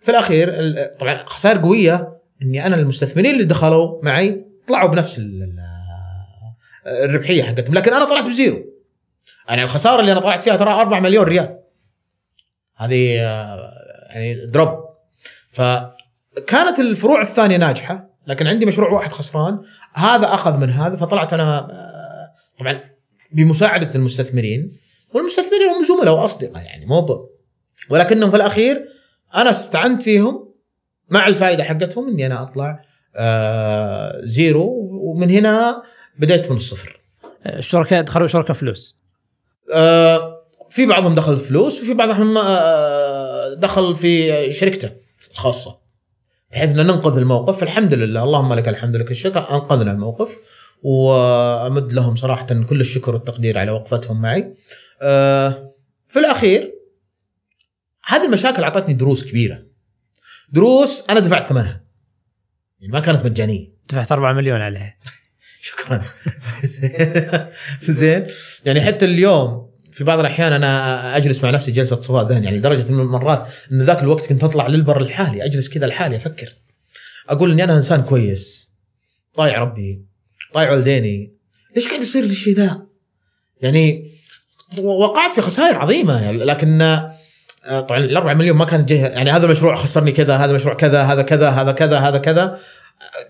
في 0.00 0.10
الأخير 0.10 0.52
طبعا 1.00 1.22
خسائر 1.26 1.58
قوية 1.58 2.08
إني 2.42 2.66
أنا 2.66 2.76
المستثمرين 2.76 3.34
اللي 3.34 3.44
دخلوا 3.44 4.04
معي 4.04 4.44
طلعوا 4.68 4.88
بنفس 4.88 5.22
الربحية 6.86 7.42
حقتهم. 7.42 7.74
لكن 7.74 7.92
أنا 7.92 8.04
طلعت 8.04 8.26
ب 8.26 8.33
zero. 8.33 8.71
يعني 9.48 9.62
الخسارة 9.62 10.00
اللي 10.00 10.12
أنا 10.12 10.20
طلعت 10.20 10.42
فيها 10.42 10.56
ترى 10.56 10.70
4 10.70 11.00
مليون 11.00 11.24
ريال 11.24 11.58
هذه 12.76 13.20
آه، 13.20 13.72
يعني 14.10 14.46
drop 14.46 14.68
فكانت 15.50 16.78
الفروع 16.78 17.22
الثانية 17.22 17.56
ناجحة 17.56 18.10
لكن 18.26 18.46
عندي 18.46 18.66
مشروع 18.66 18.90
واحد 18.90 19.12
خسران 19.12 19.60
هذا 19.94 20.26
أخذ 20.26 20.58
من 20.58 20.70
هذا 20.70 20.96
فطلعت 20.96 21.32
أنا 21.32 21.58
آه، 21.58 22.32
طبعا 22.58 22.80
بمساعدة 23.32 23.94
المستثمرين 23.94 24.76
والمستثمرين 25.14 25.68
هم 25.68 25.84
زملاء 25.84 26.14
وأصدقاء 26.14 26.64
يعني 26.64 26.86
مو. 26.86 27.28
ولكنهم 27.90 28.30
في 28.30 28.36
الأخير 28.36 28.84
أنا 29.34 29.50
استعنت 29.50 30.02
فيهم 30.02 30.52
مع 31.08 31.26
الفائدة 31.26 31.64
حقتهم 31.64 32.08
إني 32.08 32.26
أنا 32.26 32.42
أطلع 32.42 32.82
آه 33.16 34.20
زيرو 34.24 34.68
ومن 34.92 35.30
هنا 35.30 35.82
بديت 36.18 36.50
من 36.50 36.56
الصفر. 36.56 37.00
الشركاء 37.46 38.02
دخلوا 38.02 38.26
شركه 38.26 38.54
فلوس. 38.54 39.01
آه 39.74 40.42
في 40.70 40.86
بعضهم 40.86 41.14
دخل 41.14 41.36
فلوس 41.36 41.82
وفي 41.82 41.94
بعضهم 41.94 42.38
آه 42.38 43.54
دخل 43.54 43.96
في 43.96 44.52
شركته 44.52 44.90
الخاصة. 45.30 45.78
بحيث 46.50 46.70
ان 46.70 46.86
ننقذ 46.86 47.16
الموقف 47.16 47.58
فالحمد 47.58 47.94
لله 47.94 48.24
اللهم 48.24 48.52
لك 48.54 48.68
الحمد 48.68 48.96
لك 48.96 49.10
الشكر 49.10 49.38
أنقذنا 49.38 49.92
الموقف 49.92 50.36
وأمد 50.82 51.92
لهم 51.92 52.16
صراحة 52.16 52.46
كل 52.46 52.80
الشكر 52.80 53.14
والتقدير 53.14 53.58
على 53.58 53.70
وقفتهم 53.70 54.22
معي. 54.22 54.54
آه 55.02 55.72
في 56.08 56.18
الأخير 56.18 56.72
هذه 58.06 58.24
المشاكل 58.24 58.62
أعطتني 58.62 58.94
دروس 58.94 59.24
كبيرة. 59.24 59.62
دروس 60.48 61.04
أنا 61.10 61.20
دفعت 61.20 61.46
ثمنها. 61.46 61.84
يعني 62.80 62.92
ما 62.92 63.00
كانت 63.00 63.24
مجانية. 63.24 63.72
دفعت 63.88 64.12
4 64.12 64.32
مليون 64.32 64.60
عليها. 64.60 64.96
شكرا. 65.62 66.02
زين. 67.82 68.26
يعني 68.64 68.80
حتى 68.80 69.04
اليوم 69.04 69.70
في 69.92 70.04
بعض 70.04 70.18
الأحيان 70.18 70.52
أنا 70.52 71.16
أجلس 71.16 71.44
مع 71.44 71.50
نفسي 71.50 71.72
جلسة 71.72 72.00
صفاء 72.00 72.26
ذهن 72.26 72.44
يعني 72.44 72.58
لدرجة 72.58 72.92
من 72.92 73.00
المرات 73.00 73.48
إن 73.72 73.82
ذاك 73.82 74.02
الوقت 74.02 74.26
كنت 74.26 74.44
أطلع 74.44 74.66
للبر 74.66 75.02
لحالي 75.02 75.44
أجلس 75.44 75.68
كذا 75.68 75.86
لحالي 75.86 76.16
أفكر. 76.16 76.48
أقول 77.28 77.50
إني 77.50 77.64
أنا 77.64 77.76
إنسان 77.76 78.02
كويس. 78.02 78.72
طايع 79.34 79.58
ربي. 79.58 80.04
طايع 80.54 80.72
والديني. 80.72 81.34
ليش 81.76 81.88
قاعد 81.88 82.02
يصير 82.02 82.24
لي 82.24 82.30
الشيء 82.30 82.54
ذا؟ 82.54 82.86
يعني 83.60 84.10
وقعت 84.78 85.32
في 85.32 85.40
خسائر 85.40 85.76
عظيمة. 85.76 86.32
لكن 86.32 86.82
آه، 86.82 87.80
طبعا 87.80 87.98
ال 87.98 88.16
4 88.16 88.34
مليون 88.34 88.56
ما 88.56 88.64
كانت 88.64 88.88
جهه 88.88 89.08
يعني 89.08 89.30
هذا 89.30 89.46
المشروع 89.46 89.74
خسرني 89.74 90.12
كذا 90.12 90.36
هذا 90.36 90.50
المشروع 90.50 90.74
كذا 90.74 91.02
هذا 91.02 91.22
كذا 91.22 91.48
هذا 91.48 91.72
كذا 91.72 91.98
هذا 91.98 92.18
كذا. 92.18 92.58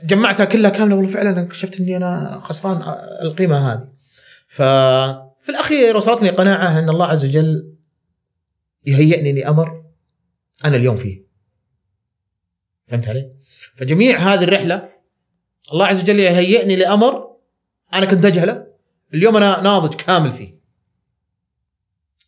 جمعتها 0.05 0.45
كلها 0.45 0.71
كاملة 0.71 0.95
والله 0.97 1.11
فعلا 1.11 1.43
اكتشفت 1.43 1.81
إني 1.81 1.97
أنا 1.97 2.41
خسران 2.43 2.83
القيمة 3.23 3.57
هذه 3.57 3.89
ف 4.47 4.63
في 5.43 5.49
الأخير 5.49 5.97
وصلتني 5.97 6.31
قناعة 6.31 6.79
إن 6.79 6.89
الله 6.89 7.07
عز 7.07 7.25
وجل 7.25 7.75
يهيئني 8.87 9.33
لامر 9.33 9.83
أنا 10.65 10.77
اليوم 10.77 10.97
فيه. 10.97 11.27
فهمت 12.87 13.09
علي؟ 13.09 13.33
فجميع 13.77 14.19
هذه 14.19 14.45
الرحلة 14.45 14.89
الله 15.73 15.87
عز 15.87 16.01
وجل 16.01 16.21
يهيئني 16.21 16.77
لأمر 16.77 17.37
أنا 17.95 18.07
كنت 18.07 18.25
أجهله 18.25 18.67
اليوم 19.15 19.37
أنا 19.37 19.61
ناضج 19.61 19.95
كامل 19.95 20.33
فيه. 20.33 20.63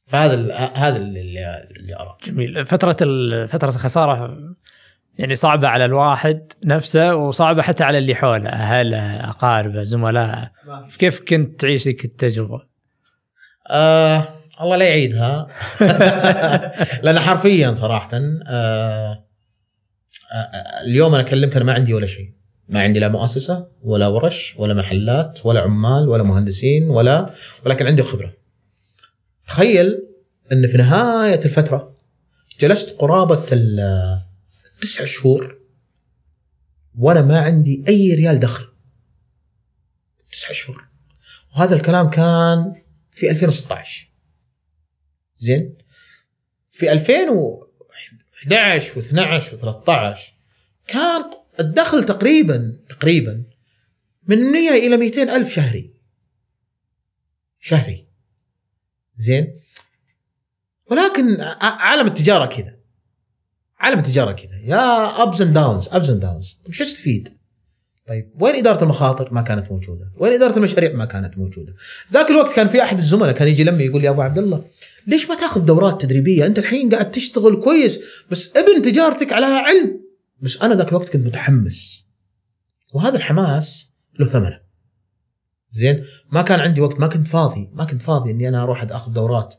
فهذا 0.07 0.55
هذا 0.55 0.97
اللي 0.97 1.21
اللي 1.77 1.97
أراه. 1.97 2.19
جميل 2.25 2.67
فترة 2.67 2.93
فترة 3.47 3.69
الخسارة 3.69 4.39
يعني 5.19 5.35
صعبة 5.35 5.69
على 5.69 5.85
الواحد 5.85 6.53
نفسه 6.65 7.15
وصعبة 7.15 7.63
حتى 7.63 7.85
على 7.85 7.99
اللي 7.99 8.15
حوله 8.15 8.49
أهله 8.49 9.29
أقاربه 9.29 9.85
زملائه. 9.85 10.51
كيف 10.99 11.21
كنت 11.21 11.61
تعيش 11.61 11.85
ذيك 11.85 12.05
التجربة؟ 12.05 12.63
آه 13.71 14.29
الله 14.61 14.77
لا 14.77 14.85
يعيدها. 14.85 15.49
لأن 17.03 17.19
حرفيا 17.19 17.75
صراحة 17.75 18.11
آه 18.15 19.25
آه 20.33 20.85
اليوم 20.87 21.15
أنا 21.15 21.23
أكلمك 21.23 21.57
أنا 21.57 21.65
ما 21.65 21.73
عندي 21.73 21.95
ولا 21.95 22.07
شيء. 22.07 22.35
ما 22.69 22.81
عندي 22.81 22.99
لا 22.99 23.09
مؤسسة 23.09 23.67
ولا 23.83 24.07
ورش 24.07 24.55
ولا 24.59 24.75
محلات 24.75 25.47
ولا 25.47 25.61
عمال 25.61 26.09
ولا 26.09 26.23
مهندسين 26.23 26.91
ولا 26.91 27.31
ولكن 27.67 27.87
عندي 27.87 28.03
خبره 28.03 28.33
تخيل 29.47 29.99
إن 30.53 30.67
في 30.67 30.79
نهاية 30.79 31.41
الفترة 31.45 31.95
جلست 32.61 32.97
قرابة 32.99 33.43
التسع 34.85 35.05
شهور 35.05 35.61
وأنا 36.99 37.23
ما 37.23 37.41
عندي 37.41 37.85
أي 37.89 38.15
ريال 38.15 38.41
دخل. 38.41 38.69
تسع 40.33 40.53
شهور. 40.53 40.89
وهذا 41.57 41.77
الكلام 41.77 42.11
كان 42.11 42.83
في 43.11 43.31
2016 43.31 44.11
زين؟ 45.37 45.77
في 46.71 46.93
2011 46.93 49.01
و12 49.01 49.43
و13 49.43 50.21
كان 50.87 51.31
الدخل 51.61 52.05
تقريبا 52.05 52.81
تقريبا 52.89 53.45
من 54.27 54.39
100 54.39 54.71
إلى 54.71 54.97
200 54.97 55.37
ألف 55.37 55.55
شهري. 55.55 55.95
شهري. 57.61 58.09
زين؟ 59.17 59.61
ولكن 60.91 61.41
عالم 61.61 62.07
التجارة 62.07 62.47
كذا. 62.47 62.74
عالم 63.79 63.99
التجارة 63.99 64.33
كذا 64.33 64.59
يا 64.63 65.23
ups 65.23 65.43
and 65.43 65.55
downs 65.55 65.89
ups 65.89 66.11
and 66.11 66.21
downs 66.21 66.61
طيب 66.65 66.73
شو 66.73 66.85
تستفيد؟ 66.85 67.29
طيب 68.09 68.33
وين 68.41 68.55
إدارة 68.55 68.83
المخاطر؟ 68.83 69.35
ما 69.35 69.43
كانت 69.43 69.73
موجودة، 69.73 70.13
وين 70.19 70.33
إدارة 70.33 70.57
المشاريع؟ 70.59 70.93
ما 70.93 71.05
كانت 71.05 71.39
موجودة. 71.39 71.75
ذاك 72.13 72.31
الوقت 72.31 72.57
كان 72.57 72.69
في 72.69 72.83
أحد 72.83 72.99
الزملاء 72.99 73.33
كان 73.33 73.49
يجي 73.49 73.65
لمي 73.65 73.85
يقول 73.85 74.03
لي 74.03 74.09
أبو 74.09 74.23
عبد 74.23 74.39
الله 74.39 74.65
ليش 75.07 75.29
ما 75.29 75.35
تأخذ 75.35 75.65
دورات 75.65 76.03
تدريبية؟ 76.03 76.47
أنت 76.47 76.59
الحين 76.59 76.91
قاعد 76.91 77.11
تشتغل 77.11 77.57
كويس 77.57 78.01
بس 78.31 78.57
ابن 78.57 78.83
تجارتك 78.83 79.33
عليها 79.33 79.59
علم. 79.59 80.01
بس 80.41 80.63
أنا 80.63 80.75
ذاك 80.75 80.89
الوقت 80.89 81.09
كنت 81.09 81.27
متحمس. 81.27 82.07
وهذا 82.95 83.17
الحماس 83.17 83.93
له 84.19 84.27
ثمنه. 84.27 84.61
زين؟ 85.71 86.05
ما 86.33 86.43
كان 86.43 86.61
عندي 86.61 86.81
وقت، 86.81 87.01
ما 87.01 87.07
كنت 87.07 87.29
فاضي، 87.29 87.71
ما 87.73 87.85
كنت 87.85 88.03
فاضي 88.03 88.31
إني 88.31 88.49
أنا 88.49 88.63
أروح 88.63 88.83
أخذ 88.83 89.13
دورات. 89.13 89.55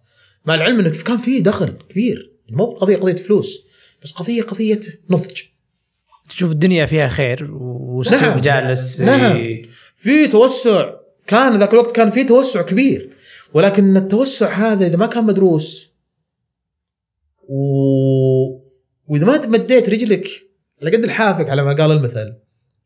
مع 0.45 0.55
العلم 0.55 0.79
إنه 0.79 0.89
كان 0.89 1.17
في 1.17 1.41
دخل 1.41 1.77
كبير، 1.89 2.31
مو 2.49 2.65
قضية 2.65 2.97
قضية 2.97 3.15
فلوس، 3.15 3.65
بس 4.05 4.11
قضيه 4.11 4.41
قضية 4.41 4.79
نضج. 5.09 5.41
تشوف 6.29 6.51
الدنيا 6.51 6.85
فيها 6.85 7.07
خير 7.07 7.51
والسوق 7.51 8.21
نعم. 8.21 8.39
جالس 8.39 9.01
نعم. 9.01 9.57
في 9.95 10.27
توسع. 10.27 10.93
كان 11.27 11.59
ذاك 11.59 11.73
الوقت 11.73 11.95
كان 11.95 12.09
في 12.09 12.23
توسع 12.23 12.61
كبير. 12.61 13.09
ولكن 13.53 13.97
التوسع 13.97 14.53
هذا 14.53 14.87
إذا 14.87 14.97
ما 14.97 15.05
كان 15.05 15.23
مدروس 15.23 15.95
و... 17.47 17.57
وإذا 19.07 19.25
ما 19.25 19.47
مديت 19.47 19.89
رجلك 19.89 20.27
على 20.81 20.97
قد 20.97 21.03
لحافك 21.03 21.49
على 21.49 21.63
ما 21.63 21.73
قال 21.73 21.91
المثل 21.91 22.33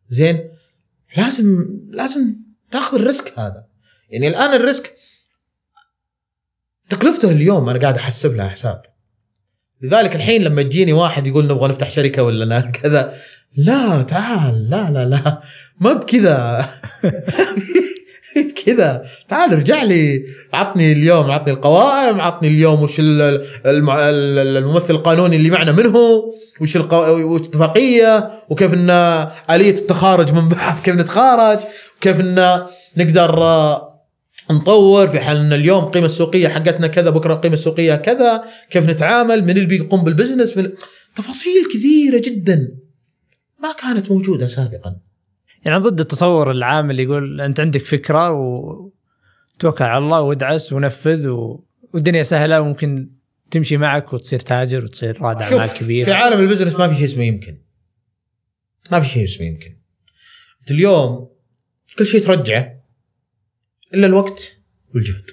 زين 0.10 0.50
لازم 1.18 1.80
لازم 1.90 2.36
تاخذ 2.72 2.98
ال 2.98 3.06
risk 3.06 3.40
هذا. 3.40 3.66
يعني 4.10 4.28
الآن 4.28 4.54
ال 4.54 4.62
risk 4.62 4.96
تكلفته 6.90 7.32
اليوم 7.32 7.70
أنا 7.70 7.80
قاعد 7.80 7.98
أحسب 7.98 8.36
لها 8.36 8.48
حساب. 8.50 8.89
لذلك 9.82 10.16
الحين 10.16 10.44
لما 10.44 10.62
تجيني 10.64 10.94
واحد 10.94 11.28
يقول 11.28 11.46
نبغى 11.46 11.68
نفتح 11.68 11.90
شركة 11.90 12.24
ولا 12.24 12.60
كذا 12.60 13.14
لا 13.58 14.02
تعال 14.02 14.70
لا 14.70 14.90
لا 14.92 15.06
لا 15.06 15.42
ما 15.80 15.94
بكذا. 15.94 16.66
بكذا. 18.36 19.04
تعال 19.28 19.54
ارجع 19.54 19.84
لي. 19.84 20.26
عطني 20.54 20.92
اليوم 20.92 21.32
عطني 21.32 21.54
القوائم 21.54 22.22
عطني 22.22 22.48
اليوم 22.48 22.84
وش 22.84 22.96
الممثل 23.66 24.94
القانوني 24.94 25.36
اللي 25.36 25.50
معنا 25.50 25.72
منه 25.72 26.24
وش 26.62 26.76
الاتفاقيه 26.76 28.30
وكيف 28.50 28.74
إن 28.74 28.90
آلية 29.50 29.74
التخارج 29.74 30.34
من 30.34 30.50
بعض 30.50 30.80
كيف 30.84 30.96
نتخارج 30.96 31.60
وكيف 31.98 32.20
إن 32.20 32.64
نقدر 32.98 33.44
نطور 34.52 35.08
في 35.08 35.20
حال 35.20 35.38
إن 35.38 35.54
اليوم 35.54 35.84
القيمه 35.84 36.06
السوقية 36.06 36.48
حقتنا 36.48 36.88
كذا 36.88 37.10
بكرة 37.10 37.34
القيمه 37.34 37.54
السوقية 37.54 37.96
كذا 37.96 38.44
كيف 38.70 38.90
نتعامل 38.90 39.44
من 39.44 39.50
اللي 39.50 39.66
بيقوم 39.66 40.04
بال 40.04 40.15
business 40.15 40.58
من 40.58 40.72
تفاصيل 41.16 41.66
كثيرة 41.74 42.22
جدا 42.26 42.72
ما 43.64 43.72
كانت 43.72 44.12
موجودة 44.12 44.48
سابقا. 44.48 44.96
يعني 45.66 45.78
ضد 45.78 46.00
التصور 46.00 46.52
العام 46.52 46.92
اللي 46.92 47.04
يقول 47.04 47.42
أنت 47.42 47.60
عندك 47.60 47.86
فكرة 47.86 48.32
وتوكل 48.32 49.84
على 49.84 50.04
الله 50.04 50.22
وادعس 50.22 50.74
ونفذ 50.74 51.28
و... 51.28 51.66
والدنيا 51.94 52.24
سهلة 52.24 52.62
وممكن 52.62 53.10
تمشي 53.52 53.78
معك 53.78 54.14
وتصير 54.14 54.40
تاجر 54.40 54.84
وتصير 54.84 55.22
رائد 55.22 55.38
أعمال 55.42 55.74
كبير 55.74 56.06
في 56.06 56.12
عالم 56.12 56.40
ال 56.40 56.44
business 56.44 56.76
ما 56.76 56.88
في 56.88 56.96
شيء 56.96 57.06
اسمه 57.06 57.24
يمكن. 57.24 57.58
ما 58.92 59.00
في 59.00 59.08
شيء 59.08 59.24
اسمه 59.24 59.48
يمكن. 59.48 59.78
أنت 60.62 60.72
اليوم 60.72 61.30
كل 61.98 62.06
شيء 62.06 62.22
ترجعه. 62.22 62.79
إلا 63.94 64.08
الوقت 64.08 64.58
والجهد. 64.96 65.30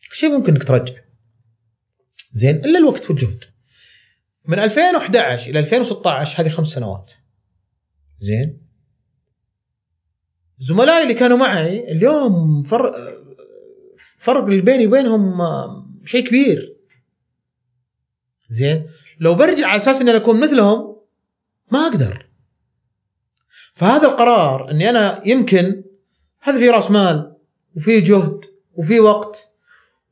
شيء 0.00 0.30
ممكن 0.30 0.52
إنك 0.52 0.64
ترجع. 0.64 0.94
زين 2.32 2.56
إلا 2.56 2.78
الوقت 2.78 3.10
والجهد. 3.10 3.44
من 4.44 4.58
2011 4.58 5.50
إلى 5.50 5.58
2016 5.58 6.40
هذه 6.40 6.48
خمس 6.48 6.68
سنوات. 6.68 7.12
زين؟ 8.18 8.60
زملائي 10.58 11.02
اللي 11.02 11.14
كانوا 11.14 11.38
معي 11.38 11.92
اليوم 11.92 12.62
فرق 12.62 12.94
فرق 14.18 14.44
اللي 14.44 14.60
بيني 14.60 14.86
وبينهم 14.86 15.38
شيء 16.04 16.26
كبير. 16.26 16.76
زين؟ 18.48 18.86
لو 19.20 19.34
برجع 19.34 19.66
على 19.66 19.82
أساس 19.82 20.00
إني 20.00 20.16
أكون 20.16 20.40
مثلهم 20.40 20.96
ما 21.72 21.78
أقدر. 21.78 22.26
فهذا 23.74 24.08
القرار 24.08 24.70
إني 24.70 24.90
أنا 24.90 25.28
يمكن 25.28 25.84
هذا 26.40 26.58
في 26.58 26.70
رأس 26.70 26.90
مال. 26.90 27.33
وفي 27.76 28.00
جهد 28.00 28.44
وفي 28.74 29.00
وقت. 29.00 29.48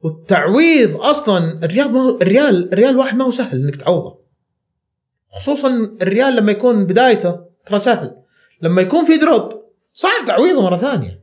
والتعويض 0.00 0.96
أصلا 0.96 1.64
الرياض 1.64 1.90
ما 1.90 2.02
هو 2.02 2.18
الريال 2.22 2.72
الريال 2.72 2.96
واحد 2.96 3.16
ما 3.16 3.24
هو 3.24 3.30
سهل 3.30 3.62
إنك 3.62 3.76
تعوضه. 3.76 4.18
خصوصا 5.30 5.96
الريال 6.02 6.36
لما 6.36 6.52
يكون 6.52 6.86
بدايته 6.86 7.40
ترى 7.66 7.78
سهل. 7.78 8.16
لما 8.62 8.82
يكون 8.82 9.04
في 9.04 9.16
دروب 9.16 9.52
صعب 9.92 10.24
تعويضه 10.26 10.62
مرة 10.62 10.76
ثانية. 10.76 11.22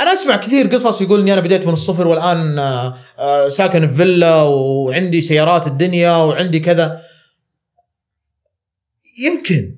أنا 0.00 0.12
أسمع 0.12 0.36
كثير 0.36 0.66
قصص 0.66 1.00
يقول 1.00 1.20
إني 1.20 1.32
أنا 1.32 1.40
بديت 1.40 1.66
من 1.66 1.72
الصفر 1.72 2.08
والآن 2.08 2.58
آه، 2.58 2.96
آه، 3.18 3.48
ساكن 3.48 3.88
في 3.88 3.94
فيلا 3.94 4.42
وعندي 4.42 5.20
سيارات 5.20 5.66
الدنيا 5.66 6.16
وعندي 6.16 6.60
كذا. 6.60 7.00
يمكن 9.18 9.76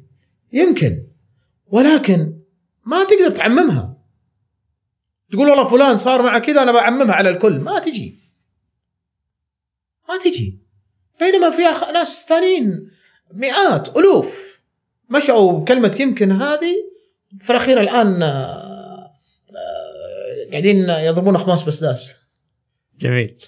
يمكن. 0.52 1.06
ولكن 1.66 2.38
ما 2.86 3.04
تقدر 3.04 3.36
تعممها. 3.36 3.99
تقول 5.32 5.48
والله 5.48 5.70
فلان 5.70 5.96
صار 5.96 6.22
معه 6.22 6.38
كذا 6.38 6.62
أنا 6.62 6.72
بعممها 6.72 7.14
على 7.14 7.30
الكل. 7.30 7.58
ما 7.58 7.78
تجي. 7.78 8.18
ما 10.08 10.18
تجي. 10.18 10.58
بينما 11.20 11.50
في 11.50 11.62
أخ... 11.62 11.84
ناس 11.90 12.26
ثانيين 12.28 12.90
مئات 13.34 13.96
ألوف. 13.96 14.60
مشوا 15.10 15.52
بكلمه 15.52 15.96
يمكن 16.00 16.32
هذه 16.32 16.74
في 17.40 17.50
الأخير 17.50 17.80
الآن 17.80 18.22
آه، 18.22 18.26
آه، 19.50 20.50
قاعدين 20.50 20.90
يضربون 20.90 21.34
أخماس 21.34 21.62
بسداس 21.62 22.12
جميل. 22.98 23.38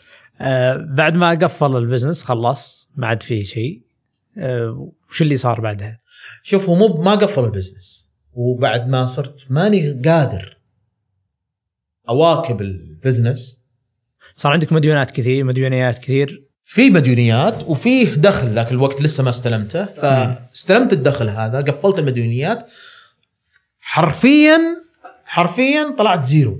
آه 0.41 0.77
بعد 0.77 1.15
ما 1.15 1.31
قفل 1.31 1.77
البزنس 1.77 2.23
خلص 2.23 2.91
ما 2.97 3.07
عاد 3.07 3.23
فيه 3.23 3.45
شيء. 3.45 3.83
آه 4.39 4.93
وش 5.11 5.23
اللي 5.23 5.37
صار 5.37 5.61
بعدها؟ 5.61 5.99
شوف 6.43 6.69
هو 6.69 6.75
مو 6.75 7.03
ما 7.03 7.15
قفل 7.15 7.45
ال 7.45 7.51
business. 7.51 8.11
وبعد 8.33 8.89
ما 8.89 9.07
صرت 9.07 9.47
ماني 9.51 10.03
قادر 10.05 10.62
اواكب 12.13 12.61
ال 12.61 12.71
business. 12.71 13.63
صار 14.37 14.53
عندك 14.53 14.73
مديونات 14.73 15.11
كثير 15.11 15.45
مديونيات 15.45 15.99
كثير. 15.99 16.49
في 16.65 16.91
مديونيات 16.91 17.65
وفيه 17.65 18.15
دخل 18.15 18.47
ذاك 18.47 18.73
الوقت 18.73 19.03
لسه 19.03 19.23
ما 19.23 19.31
استلمته. 19.31 19.85
فاستلمت 19.85 20.93
الدخل 20.93 21.29
هذا 21.29 21.61
قفلت 21.61 21.99
المديونيات. 21.99 22.69
حرفيا 23.81 24.61
حرفيا 25.25 25.95
طلعت 25.99 26.27
zero. 26.27 26.59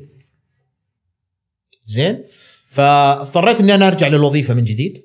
زين؟ 1.87 2.25
فاضطريت 2.69 3.61
إني 3.61 3.75
أنا 3.75 3.89
أرجع 3.89 4.09
للوظيفة 4.09 4.55
من 4.55 4.65
جديد. 4.65 4.99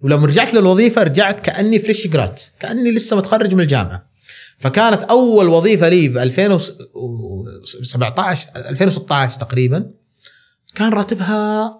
ولما 0.00 0.26
رجعت 0.26 0.54
للوظيفة 0.54 1.02
رجعت 1.02 1.40
كأني 1.40 1.78
فريش 1.78 2.06
جرات 2.06 2.42
كأني 2.60 2.90
لسه 2.90 3.16
متخرج 3.16 3.54
من 3.54 3.60
الجامعة. 3.60 4.15
فكانت 4.58 5.02
أول 5.02 5.48
وظيفة 5.48 5.88
لي 5.88 6.08
ب 6.08 6.18
2017 6.18 8.50
2016 8.56 9.40
تقريبا 9.40 9.90
كان 10.74 10.92
راتبها 10.92 11.78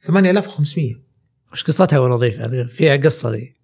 8500 0.00 0.94
وش 1.52 1.64
قصتها 1.64 1.96
أول 1.96 2.10
وظيفة؟ 2.10 2.66
فيها 2.66 2.96
قصة 2.96 3.30
ذي 3.30 3.54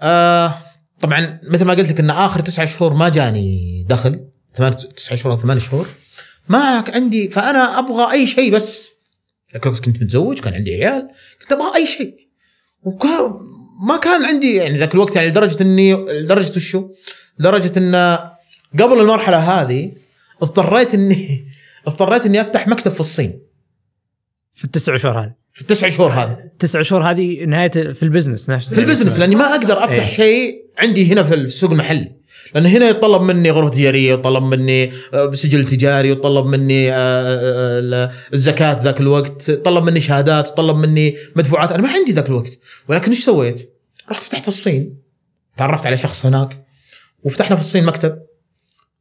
آه 0.00 0.54
طبعا 1.00 1.40
مثل 1.42 1.64
ما 1.64 1.74
قلت 1.74 1.90
لك 1.90 2.00
إن 2.00 2.10
آخر 2.10 2.40
تسعة 2.40 2.66
شهور 2.66 2.94
ما 2.94 3.08
جاني 3.08 3.84
دخل 3.88 4.28
ثمان 4.54 4.76
تسعة 4.76 5.16
شهور 5.16 5.34
أو 5.34 5.40
ثمان 5.40 5.60
شهور. 5.60 5.86
ما 6.48 6.84
عندي 6.88 7.28
فأنا 7.28 7.78
أبغى 7.78 8.12
أي 8.12 8.26
شيء 8.26 8.54
بس. 8.54 8.90
كنت 9.62 9.88
متزوج 9.88 10.40
كان 10.40 10.54
عندي 10.54 10.70
عيال 10.70 11.08
كنت 11.40 11.52
أبغى 11.52 11.76
أي 11.76 11.86
شيء. 11.86 12.28
وكان 12.82 13.40
ما 13.80 13.96
كان 13.96 14.24
عندي 14.24 14.54
يعني 14.54 14.78
ذاك 14.78 14.94
الوقت 14.94 15.16
يعني 15.16 15.28
لدرجة 15.28 15.62
اني 15.62 15.94
لدرجة 15.94 16.56
وشو؟ 16.56 16.88
لدرجة 17.38 17.78
إن 17.78 17.94
قبل 18.80 19.00
المرحلة 19.00 19.36
هذه 19.36 19.92
اضطريت 20.42 20.94
اني 20.94 21.48
اضطريت 21.86 22.26
إني 22.26 22.40
أفتح 22.40 22.68
مكتب 22.68 22.90
في 22.90 23.00
الصين. 23.00 23.40
في 24.54 24.64
التسع 24.64 24.96
شهور 24.96 25.20
هذه. 25.20 25.32
في 25.52 25.60
التسع 25.60 25.88
شهور 25.88 26.10
هذه. 26.10 26.38
التسع 26.44 26.82
شهور 26.82 27.10
هذه 27.10 27.44
نهاية 27.44 27.68
في 27.70 28.02
ال 28.02 28.07
business. 28.07 28.50
نفسه 28.50 28.74
في 28.74 28.80
ال 28.80 28.84
business 28.84 29.18
لأني 29.18 29.36
ما 29.36 29.44
أقدر 29.44 29.84
أفتح 29.84 29.92
إيه. 29.92 30.06
شيء 30.06 30.64
عندي 30.78 31.12
هنا 31.12 31.22
في 31.22 31.34
السوق 31.34 31.70
المحلي. 31.70 32.13
لأن 32.54 32.66
هنا 32.66 32.88
يتطلب 32.88 33.22
مني 33.22 33.50
غرفة 33.50 33.70
تجارية 33.70 34.12
يطلب 34.12 34.42
مني 34.42 34.92
آه، 35.14 35.32
سجل 35.32 35.64
تجاري 35.64 36.10
يطلب 36.10 36.46
مني 36.46 36.92
آه، 36.92 36.94
آه، 36.94 38.10
الزكاة 38.32 38.82
ذاك 38.82 39.00
الوقت 39.00 39.50
طلب 39.50 39.84
مني 39.84 40.00
شهادات 40.00 40.48
طلب 40.48 40.76
مني 40.76 41.16
مدفوعات. 41.36 41.72
أنا 41.72 41.82
ما 41.82 41.88
عندي 41.88 42.12
ذاك 42.12 42.28
الوقت. 42.28 42.58
ولكن 42.88 43.10
إيش 43.10 43.24
سويت؟ 43.24 43.72
رحت 44.10 44.22
فتحت 44.22 44.48
الصين. 44.48 44.96
تعرفت 45.56 45.86
على 45.86 45.96
شخص 45.96 46.26
هناك. 46.26 46.64
وفتحنا 47.22 47.56
في 47.56 47.62
الصين 47.62 47.84
مكتب. 47.84 48.18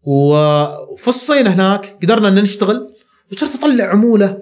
وفي 0.03 1.07
الصين 1.07 1.47
هناك 1.47 1.97
قدرنا 2.03 2.27
إن 2.27 2.35
نشتغل. 2.35 2.93
وصرت 3.31 3.55
أطلع 3.55 3.83
عمولة. 3.83 4.37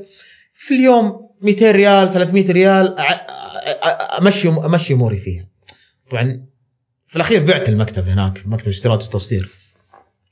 في 0.55 0.73
اليوم 0.73 1.29
200 1.41 1.71
ريال 1.71 2.13
300 2.13 2.51
ريال 2.51 2.95
أمشي 4.19 4.49
أمشي 4.49 4.93
أموري 4.93 5.17
فيها. 5.17 5.47
طبعا 6.11 6.50
في 7.11 7.15
الأخير 7.15 7.43
بعت 7.45 7.69
المكتب 7.69 8.07
هناك 8.07 8.41
مكتب 8.47 8.67
استيراد 8.69 9.03
وتصدير 9.03 9.49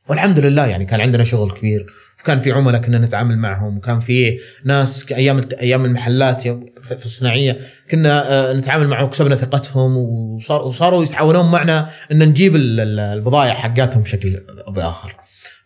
والحمد 0.09 0.39
لله 0.39 0.65
يعني 0.67 0.85
كان 0.85 1.01
عندنا 1.01 1.23
شغل 1.23 1.51
كبير 1.51 1.85
وكان 2.21 2.39
في 2.39 2.51
عملاء 2.51 2.81
كنا 2.81 2.97
نتعامل 2.99 3.37
معهم 3.37 3.77
وكان 3.77 3.99
في 3.99 4.39
ناس 4.65 5.11
أيام 5.11 5.41
أيام 5.61 5.85
المحلات 5.85 6.41
في 6.81 7.05
الصناعية 7.05 7.57
كنا 7.91 8.31
آه، 8.49 8.53
نتعامل 8.53 8.87
معهم 8.87 9.03
وكسبنا 9.05 9.35
ثقتهم 9.35 9.97
وصار 9.97 10.61
وصاروا 10.63 11.03
يتعاونون 11.03 11.51
معنا 11.51 11.89
إن 12.11 12.29
نجيب 12.29 12.55
ال- 12.55 12.79
ال- 12.79 12.99
البضائع 12.99 13.53
حقاتهم 13.53 14.03
بشكل 14.03 14.35
أو 14.67 14.71
بآخر. 14.71 15.15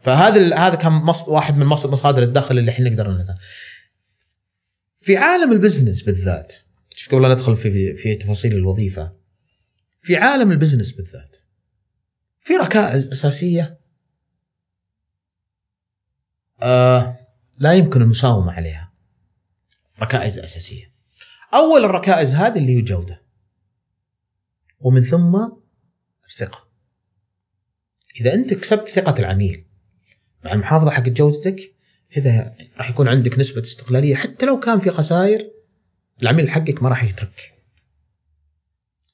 فهذا 0.02 0.56
هذا 0.56 0.76
كان 0.76 1.02
واحد 1.28 1.58
من 1.58 1.66
مص- 1.66 1.86
مصادر 1.86 2.24
الدخل 2.24 2.58
اللي 2.58 2.72
إحنا 2.72 2.90
نقدر 2.90 3.12
نت- 3.12 3.36
في 4.98 5.18
عالم 5.18 5.52
ال 5.52 5.58
business 5.58 6.02
بالذات 6.02 6.54
قبل 7.12 7.22
لا 7.22 7.34
ندخل 7.34 7.56
في 7.56 7.98
في 7.98 8.16
تفاصيل 8.16 8.54
الوظيفة 8.56 9.23
في 10.04 10.18
عالم 10.18 10.52
ال 10.52 10.56
business 10.56 10.92
بالذات 10.92 11.38
في 12.42 12.54
ركائز 12.54 13.08
أساسية. 13.08 13.80
آه 16.62 17.28
لا 17.60 17.74
يمكن 17.74 18.02
المساومة 18.02 18.52
عليها. 18.52 18.94
ركائز 20.00 20.40
أساسية. 20.40 20.94
أول 21.54 21.86
الركائز 21.86 22.34
هذه 22.34 22.58
اللي 22.58 22.76
هي 22.76 22.80
الجودة. 22.80 23.24
ومن 24.80 25.02
ثم 25.02 25.48
الثقة. 26.30 26.68
إذا 28.22 28.34
أنت 28.34 28.54
كسبت 28.54 28.90
ثقة 28.90 29.20
العميل 29.20 29.66
مع 30.46 30.54
المحافظة 30.54 30.92
حق 30.92 31.04
جودتك 31.10 31.76
إذا 32.18 32.56
راح 32.78 32.90
يكون 32.90 33.08
عندك 33.08 33.40
نسبة 33.40 33.62
استقلالية 33.62 34.16
حتى 34.16 34.46
لو 34.46 34.60
كان 34.60 34.80
في 34.80 34.92
خسائر 34.92 35.52
العميل 36.22 36.50
حقك 36.50 36.84
ما 36.84 36.90
راح 36.90 37.04
يترك 37.04 37.53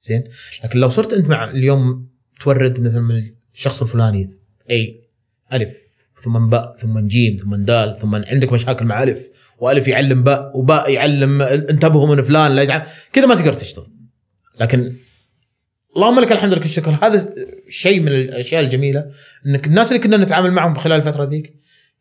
زين؟ 0.01 0.23
لكن 0.63 0.79
لو 0.79 0.89
صرت 0.89 1.13
أنت 1.13 1.27
مع 1.27 1.49
اليوم 1.49 2.09
تورد 2.41 2.79
مثل 2.79 2.99
من 2.99 3.31
الشخص 3.53 3.81
الفلاني 3.81 4.29
اي 4.71 5.01
ألف 5.53 5.77
ثم 6.23 6.49
باء 6.49 6.77
ثم 6.77 7.07
جيم 7.07 7.37
ثم 7.37 7.55
دال 7.55 7.97
ثم 8.01 8.15
عندك 8.15 8.53
مشاكل 8.53 8.85
مع 8.85 9.03
ألف 9.03 9.29
وألف 9.59 9.87
يعلم 9.87 10.23
باء 10.23 10.57
وباء 10.57 10.91
يعلم 10.91 11.41
انتبهوا 11.41 12.15
من 12.15 12.21
فلان 12.21 12.55
لا 12.55 12.85
كذا 13.13 13.25
ما 13.25 13.35
تقدر 13.35 13.53
تشتغل. 13.53 13.87
لكن 14.59 14.93
اللهم 15.95 16.19
لك 16.19 16.31
الحمد 16.31 16.53
لك 16.53 16.65
الشكر. 16.65 16.97
هذا 17.01 17.35
شيء 17.69 17.99
من 17.99 18.07
الأشياء 18.07 18.63
الجميلة 18.63 19.05
إنك 19.45 19.67
الناس 19.67 19.87
اللي 19.91 20.03
كنا 20.03 20.17
نتعامل 20.17 20.51
معهم 20.51 20.75
خلال 20.75 20.99
الفترة 20.99 21.23
ذيك 21.23 21.53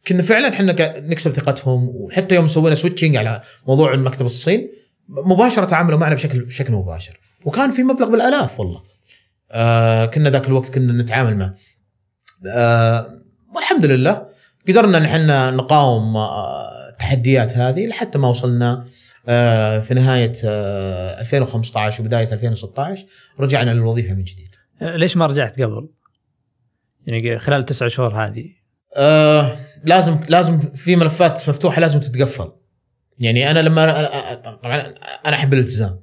كنا 0.07 0.23
فعلا 0.23 0.49
إحنا 0.49 1.01
نكسب 1.01 1.31
ثقتهم 1.31 1.89
وحتى 1.89 2.35
يوم 2.35 2.49
سوينا 2.49 2.75
switching 2.75 3.17
على 3.17 3.43
موضوع 3.69 3.95
المكتب 3.95 4.27
الصين 4.27 4.69
مباشرة 5.09 5.65
تعاملوا 5.65 5.99
معنا 5.99 6.15
بشكل 6.15 6.45
بشكل 6.45 6.73
مباشر. 6.73 7.21
وكان 7.45 7.71
في 7.71 7.83
مبلغ 7.83 8.09
بالألاف 8.09 8.61
والله 8.61 8.83
آه 9.51 10.07
كنا 10.07 10.31
ذاك 10.31 10.47
الوقت 10.47 10.75
كنا 10.75 11.03
نتعامل 11.03 11.37
معه 11.37 11.55
آه 12.57 13.23
والحمد 13.55 13.85
لله 13.85 14.29
قدرنا 14.69 14.99
نحن 14.99 15.55
نقاوم 15.57 16.17
آه 16.17 16.89
التحديات 16.93 17.57
هذه 17.57 17.87
لحتى 17.87 18.19
ما 18.19 18.29
وصلنا 18.29 18.85
آه 19.29 19.81
في 19.81 19.95
نهاية 19.95 20.33
آه 20.45 21.21
2015 21.21 22.03
وبداية 22.03 22.33
2016 22.33 23.07
رجعنا 23.41 23.71
للوظيفة 23.71 24.15
من 24.15 24.25
جديد. 24.25 24.55
ليش 24.81 25.17
ما 25.17 25.27
رجعت 25.27 25.61
قبل؟ 25.61 25.89
يعني 27.07 27.39
خلال 27.39 27.61
التسع 27.61 27.89
شهور 27.89 28.25
هذه 28.27 28.45
آه 28.97 29.57
لازم 29.85 30.21
لازم 30.29 30.61
في 30.61 30.97
ملفات 30.97 31.49
مفتوحة 31.49 31.81
لازم 31.81 32.01
تتقفل. 32.01 32.53
يعني 33.19 33.51
أنا 33.51 33.59
لما 33.59 33.85
طبعا 34.63 34.95
أنا 35.27 35.37
أحب 35.37 35.55
الالتزام. 35.55 36.01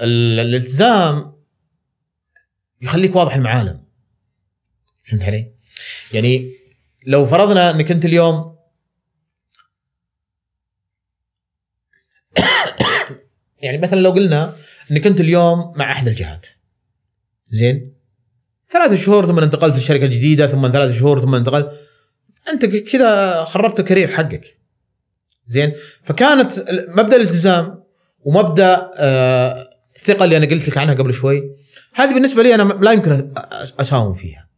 ال- 0.00 0.40
الالتزام 0.40 1.34
يخليك 2.82 3.16
واضح 3.16 3.34
المعالم. 3.34 3.84
فهمت 5.04 5.22
علي؟ 5.24 5.52
يعني 6.12 6.50
لو 7.06 7.26
فرضنا 7.26 7.70
انك 7.70 7.90
انت 7.90 8.04
اليوم 8.04 8.56
يعني 13.62 13.78
مثلا 13.78 14.00
لو 14.00 14.10
قلنا 14.10 14.56
انك 14.90 15.06
انت 15.06 15.20
اليوم 15.20 15.72
مع 15.76 15.92
أحد 15.92 16.08
الجهات. 16.08 16.46
زين؟ 17.50 17.94
ثلاث 18.70 19.04
شهور 19.04 19.26
ثم 19.26 19.38
انتقلت 19.38 19.74
للشركه 19.74 20.04
الجديده 20.04 20.46
ثم 20.46 20.72
ثلاث 20.72 20.98
شهور 20.98 21.20
ثم 21.20 21.34
انتقلت. 21.34 21.80
انت 22.48 22.64
كذا 22.64 23.44
خربت 23.44 23.80
الكارير 23.80 24.12
حقك. 24.12 24.58
زين؟ 25.46 25.72
فكانت 26.02 26.52
مبدأ 26.88 27.16
الالتزام 27.16 27.84
ومبدأ 28.20 28.90
آه، 28.98 29.73
الثقة 30.08 30.24
اللي 30.24 30.36
أنا 30.36 30.46
قلت 30.46 30.68
لك 30.68 30.78
عنها 30.78 30.94
قبل 30.94 31.14
شوي 31.14 31.42
هذه 31.94 32.14
بالنسبة 32.14 32.42
لي 32.42 32.54
أنا 32.54 32.62
لا 32.62 32.92
يمكن 32.92 33.32
أساوم 33.80 34.14
فيها. 34.14 34.48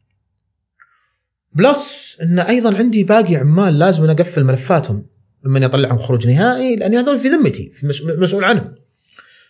plus 1.52 2.16
إن 2.22 2.38
أيضا 2.38 2.76
عندي 2.78 3.04
باقي 3.04 3.36
عمال 3.36 3.78
لازم 3.78 4.04
أنا 4.04 4.12
أقفل 4.12 4.44
ملفاتهم 4.44 5.06
لما 5.44 5.58
يطلعهم 5.58 5.98
خروج 5.98 6.28
نهائي 6.28 6.76
لأن 6.76 6.94
هذول 6.94 7.18
في 7.18 7.28
ذمتي 7.28 7.70
في 7.70 7.86
مس- 7.86 8.02
مسؤول 8.02 8.44
عنهم. 8.44 8.74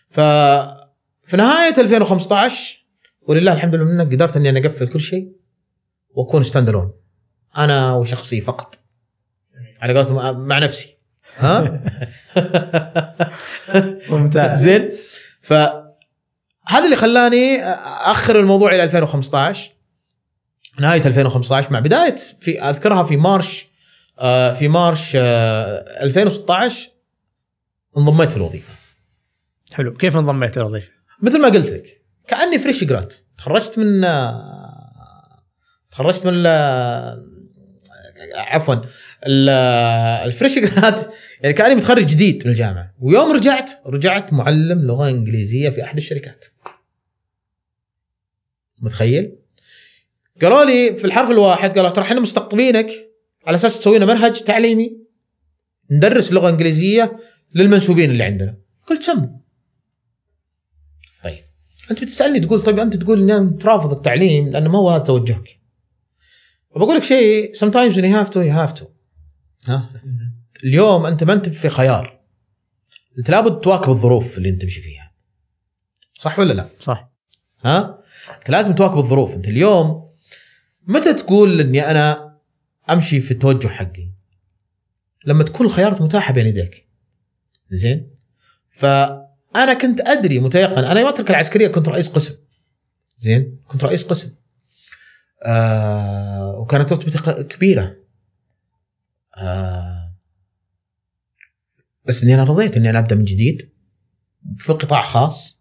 ف 0.09 0.19
في 1.23 1.37
نهاية 1.37 1.81
2015 1.81 2.85
ولله 3.21 3.53
الحمد 3.53 3.75
لله 3.75 3.85
منك 3.85 4.13
قدرت 4.13 4.37
إني 4.37 4.49
أنا 4.49 4.59
أقفل 4.59 4.87
كل 4.87 4.99
شيء 5.01 5.31
وأكون 6.09 6.43
stand 6.43 6.69
alone 6.69 6.93
أنا 7.57 7.93
وشخصي 7.93 8.41
فقط. 8.41 8.79
على 9.81 9.93
قولتهم 9.93 10.47
مع 10.47 10.59
نفسي. 10.59 10.97
ها؟ 11.37 11.81
ممتاز. 14.11 14.59
زين؟ 14.59 14.89
ف 15.41 15.53
هذا 16.67 16.85
اللي 16.85 16.95
خلاني 16.95 17.63
اخر 17.63 18.39
الموضوع 18.39 18.71
إلى 18.75 18.83
2015 18.83 19.71
نهاية 20.79 21.05
2015 21.07 21.73
مع 21.73 21.79
بداية 21.79 22.15
في 22.41 22.61
أذكرها 22.61 23.03
في 23.03 23.17
March 23.17 23.67
آه، 24.19 24.53
في 24.53 24.67
March 24.67 25.11
آه، 25.15 26.03
2016 26.03 26.89
انضميت 27.97 28.31
في 28.31 28.37
الوظيفة. 28.37 28.73
حلو. 29.73 29.93
كيف 29.97 30.17
انضميت 30.17 30.57
للوظيفه؟ 30.57 30.89
مثل 31.21 31.41
ما 31.41 31.47
قلت 31.47 31.69
لك 31.69 32.01
كأني 32.27 32.59
fresh 32.59 32.83
grad 32.83 33.13
تخرجت 33.37 33.79
من 33.79 34.03
آه، 34.03 35.43
تخرجت 35.91 36.25
من 36.27 36.43
آه، 36.45 37.23
عفوا 38.35 38.75
ال- 39.27 39.49
آه، 39.49 40.25
الفريش 40.25 40.59
جرات 40.59 41.13
يعني 41.41 41.53
كأني 41.53 41.75
متخرج 41.75 42.05
جديد 42.05 42.45
من 42.45 42.51
الجامعة. 42.51 42.93
ويوم 42.99 43.31
رجعت 43.31 43.71
رجعت 43.85 44.33
معلم 44.33 44.87
لغة 44.87 45.09
إنجليزية 45.09 45.69
في 45.69 45.83
أحد 45.83 45.97
الشركات. 45.97 46.45
متخيل؟ 48.81 49.35
قالوا 50.41 50.65
لي 50.65 50.97
في 50.97 51.05
الحرف 51.05 51.31
الواحد 51.31 51.75
قالوا 51.75 51.89
ترى 51.89 52.05
إحنا 52.05 52.19
مستقطبينك 52.19 52.89
على 53.45 53.55
أساس 53.55 53.79
تسوي 53.79 53.97
لنا 53.97 54.13
منهج 54.13 54.43
تعليمي 54.43 54.97
ندرس 55.91 56.33
لغة 56.33 56.49
إنجليزية 56.49 57.17
للمنسوبين 57.55 58.11
اللي 58.11 58.23
عندنا. 58.23 58.57
قلت 58.87 59.03
سموا 59.03 59.27
طيب. 61.23 61.43
أنت 61.91 62.01
بتسالني 62.01 62.39
تقول 62.39 62.61
طيب 62.61 62.79
أنت 62.79 62.95
تقول 62.95 63.21
إني 63.21 63.37
انت 63.37 63.65
رافض 63.65 63.91
التعليم 63.91 64.49
لأنه 64.49 64.69
ما 64.69 64.77
هو 64.77 64.89
هذا 64.89 65.03
توجهك 65.03 65.59
بقول 66.75 66.97
لك 66.97 67.03
شيء 67.03 67.53
sometimes 67.53 67.93
when 67.93 68.03
you 68.03 68.25
have 68.25 68.29
to 68.29 68.37
you 68.37 68.53
have 68.53 68.81
to. 68.81 68.85
ها؟ 69.65 69.89
اليوم 70.63 71.05
أنت 71.05 71.23
ما 71.23 71.33
أنت 71.33 71.49
في 71.49 71.69
خيار. 71.69 72.19
أنت 73.19 73.29
لابد 73.29 73.61
تواكب 73.61 73.89
الظروف 73.89 74.37
اللي 74.37 74.49
أنت 74.49 74.61
تمشي 74.61 74.81
فيها. 74.81 75.13
صح 76.15 76.39
ولا 76.39 76.53
لا؟ 76.53 76.69
صح. 76.79 77.11
ها؟ 77.65 77.96
أنت 78.29 78.49
لازم 78.49 78.75
تواكب 78.75 78.97
الظروف 78.97 79.35
أنت 79.35 79.47
اليوم 79.47 80.13
متى 80.87 81.13
تقول 81.13 81.59
إني 81.59 81.91
أنا 81.91 82.37
أمشي 82.89 83.21
في 83.21 83.31
التوجه 83.31 83.67
حقي؟ 83.67 84.11
لما 85.25 85.43
تكون 85.43 85.65
الخيارات 85.65 86.01
متاحة 86.01 86.33
بين 86.33 86.47
يديك 86.47 86.87
زين؟ 87.69 88.11
فأنا 88.69 89.73
كنت 89.81 90.01
أدري 90.01 90.39
متيقن 90.39 90.83
أنا 90.83 90.99
يوم 90.99 91.09
أترك 91.09 91.29
العسكرية 91.29 91.67
كنت 91.67 91.87
رئيس 91.87 92.09
قسم 92.09 92.35
زين؟ 93.17 93.59
كنت 93.67 93.83
رئيس 93.83 94.03
قسم 94.03 94.35
آه 95.45 96.57
وكانت 96.57 96.93
رتبتي 96.93 97.43
كبيرة 97.43 97.95
آه 99.37 100.13
بس 102.05 102.23
إني 102.23 102.33
أنا 102.33 102.43
رضيت 102.43 102.77
إني 102.77 102.89
أنا 102.89 102.99
أبدأ 102.99 103.15
من 103.15 103.25
جديد 103.25 103.69
في 104.57 104.73
قطاع 104.73 105.01
خاص 105.03 105.56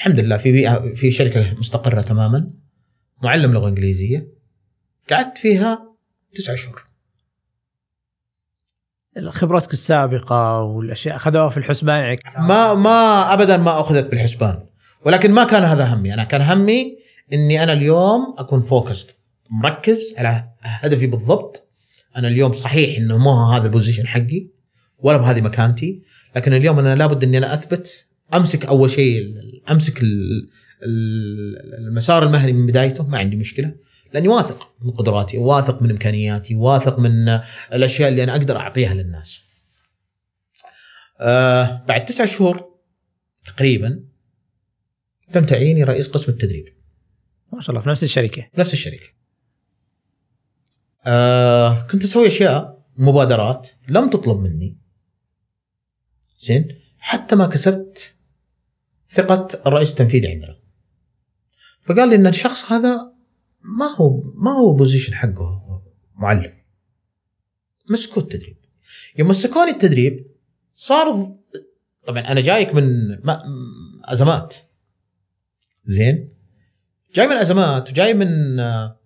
الحمد 0.00 0.20
لله 0.20 0.36
في 0.36 0.52
بيئة 0.52 0.94
في 0.94 1.10
شركة 1.10 1.54
مستقرة 1.58 2.00
تماما 2.00 2.50
معلم 3.22 3.52
لغة 3.52 3.68
إنجليزية 3.68 4.28
قعدت 5.10 5.38
فيها 5.38 5.94
تسعة 6.34 6.56
شهور. 6.56 6.86
خبرتك 9.28 9.72
السابقه 9.72 10.62
والأشياء 10.62 11.16
أخذوها 11.16 11.48
في 11.48 11.56
الحسبان 11.56 12.00
يعني 12.00 12.18
ما 12.36 12.74
ما 12.74 13.32
ابدا 13.34 13.56
ما 13.56 13.80
أخذت 13.80 14.10
بالحسبان. 14.10 14.66
ولكن 15.04 15.30
ما 15.30 15.44
كان 15.44 15.62
هذا 15.62 15.94
همي. 15.94 16.14
أنا 16.14 16.24
كان 16.24 16.40
همي 16.40 16.98
إني 17.32 17.62
أنا 17.62 17.72
اليوم 17.72 18.34
أكون 18.38 18.62
focused 18.62 19.18
مركز 19.50 20.14
على 20.18 20.48
هدفي 20.62 21.06
بالضبط. 21.06 21.70
أنا 22.16 22.28
اليوم 22.28 22.52
صحيح 22.52 22.98
إنه 22.98 23.18
مو 23.18 23.30
هذا 23.30 23.66
ال 23.66 23.70
position 23.70 24.06
حقي 24.06 24.48
ولا 24.98 25.18
بهذه 25.18 25.40
مكانتي. 25.40 26.02
لكن 26.36 26.52
اليوم 26.52 26.78
أنا 26.78 26.94
لابد 26.94 27.24
إني 27.24 27.38
أنا 27.38 27.54
أثبت 27.54 28.09
أمسك 28.34 28.64
أول 28.66 28.90
شيء 28.90 29.34
أمسك 29.70 30.02
ال- 30.02 30.48
ال- 30.82 31.74
المسار 31.86 32.22
المهني 32.26 32.52
من 32.52 32.66
بدايته 32.66 33.06
ما 33.06 33.18
عندي 33.18 33.36
مشكلة 33.36 33.74
لأني 34.14 34.28
واثق 34.28 34.74
من 34.82 34.90
قدراتي 34.90 35.38
واثق 35.38 35.82
من 35.82 35.90
إمكانياتي 35.90 36.54
واثق 36.54 36.98
من 36.98 37.28
الأشياء 37.72 38.08
اللي 38.08 38.22
أنا 38.24 38.32
أقدر 38.32 38.56
أعطيها 38.56 38.94
للناس 38.94 39.42
آه 41.20 41.84
بعد 41.88 42.04
تسعة 42.04 42.26
شهور 42.26 42.70
تقريبا 43.44 44.04
تم 45.32 45.46
تعييني 45.46 45.84
رئيس 45.84 46.08
قسم 46.08 46.32
التدريب 46.32 46.64
ما 47.52 47.60
شاء 47.60 47.70
الله 47.70 47.80
في 47.80 47.88
نفس 47.88 48.02
الشركة 48.04 48.48
نفس 48.58 48.72
الشركة. 48.72 49.06
آه 51.06 51.86
كنت 51.86 52.04
أسوي 52.04 52.26
أشياء 52.26 52.86
مبادرات 52.96 53.68
لم 53.88 54.10
تطلب 54.10 54.40
مني. 54.40 54.78
زين 56.38 56.68
حتى 56.98 57.36
ما 57.36 57.46
كسبت 57.46 58.14
ثقة 59.12 59.48
الرئيس 59.66 59.90
التنفيذي 59.90 60.28
عندنا. 60.28 60.56
فقال 61.82 62.08
لي 62.08 62.14
إن 62.14 62.26
الشخص 62.26 62.72
هذا 62.72 63.12
ما 63.78 63.86
هو 63.96 64.22
ما 64.34 64.50
هو 64.50 64.72
position 64.74 65.14
حقه 65.14 65.62
معلم. 66.16 66.52
مسكوا 67.90 68.22
التدريب. 68.22 68.56
يوم 69.18 69.28
مسكوني 69.28 69.70
التدريب 69.70 70.26
صار 70.74 71.32
طبعا 72.06 72.20
أنا 72.20 72.40
جايك 72.40 72.74
من 72.74 73.08
ما- 73.24 73.42
أزمات. 74.04 74.56
زين؟ 75.84 76.28
جاي 77.14 77.26
من 77.26 77.36
أزمات 77.36 77.90
وجاي 77.90 78.14
من 78.14 78.28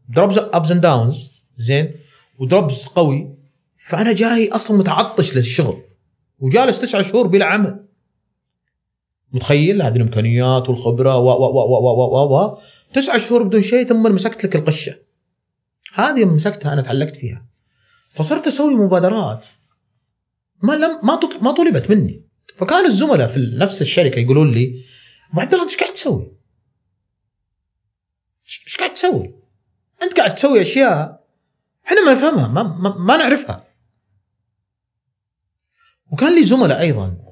drops 0.09 0.39
ups 0.39 0.73
and 0.73 0.81
downs 0.83 1.33
زين 1.57 1.95
و 2.39 2.47
drops 2.47 2.87
قوي 2.87 3.35
فأنا 3.77 4.13
جاي 4.13 4.49
أصلا 4.49 4.77
متعطش 4.77 5.37
للشغل 5.37 5.83
وجالس 6.39 6.81
تسعة 6.81 7.03
شهور 7.03 7.27
بلا 7.27 7.45
عمل 7.45 7.84
متخيل؟ 9.35 9.83
هذه 9.83 9.97
الإمكانيات 9.97 10.69
والخبرة 10.69 11.17
و 11.17 11.29
و 11.29 11.45
و 11.45 11.61
و 11.61 11.89
و 11.89 12.17
و 12.17 12.35
و. 12.35 12.59
تسعة 12.93 13.19
شهور 13.19 13.43
بدون 13.43 13.63
شيء 13.63 13.87
ثم 13.87 14.15
مسكت 14.15 14.45
لك 14.45 14.57
القشة. 14.57 14.99
هذه 15.95 16.25
مسكتها 16.25 16.73
أنا 16.73 16.83
تعلقت 16.83 17.17
فيها. 17.17 17.47
فصرت 18.13 18.47
أسوي 18.47 18.75
مبادرات. 18.75 19.47
ما 20.63 20.73
لم 20.73 20.99
ما 21.03 21.21
ما 21.43 21.51
طلبت 21.51 21.91
مني. 21.91 22.25
فكان 22.57 22.87
الزملاء 22.87 23.29
في 23.29 23.55
نفس 23.57 23.83
الشركة 23.83 24.19
يقولون 24.19 24.51
لي 24.53 24.85
أبو 25.33 25.41
عبد 25.41 25.55
الله 25.55 25.67
إيش 25.69 25.77
قاعد 25.77 25.93
تسوي؟ 25.93 26.33
إيش 28.67 28.77
قاعد 28.79 28.93
تسوي؟ 28.93 29.35
أنت 30.03 30.17
قاعد 30.17 30.35
تسوي 30.35 30.61
أشياء 30.61 31.25
إحنا 31.87 32.05
ما 32.05 32.13
نفهمها 32.13 32.49
ما, 32.49 32.63
ما, 32.63 32.97
ما 32.99 33.17
نعرفها. 33.17 33.65
وكان 36.13 36.35
لي 36.35 36.45
زملاء 36.45 36.81
أيضا. 36.81 37.24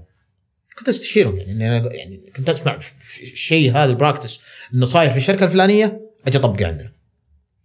كنت 0.78 0.88
أستشيرهم 0.88 1.36
يعني 1.36 1.52
إني 1.52 1.78
أنا 1.78 1.94
يعني 1.94 2.32
كنت 2.36 2.48
أسمع 2.48 2.78
الشيء 3.22 3.70
هذا 3.70 3.90
البراكتس 3.90 4.40
إنه 4.74 4.86
صاير 4.86 5.10
في 5.10 5.16
الشركة 5.16 5.44
الفلانية 5.44 6.10
أجي 6.26 6.38
اطبقه 6.38 6.66
عندنا. 6.66 6.92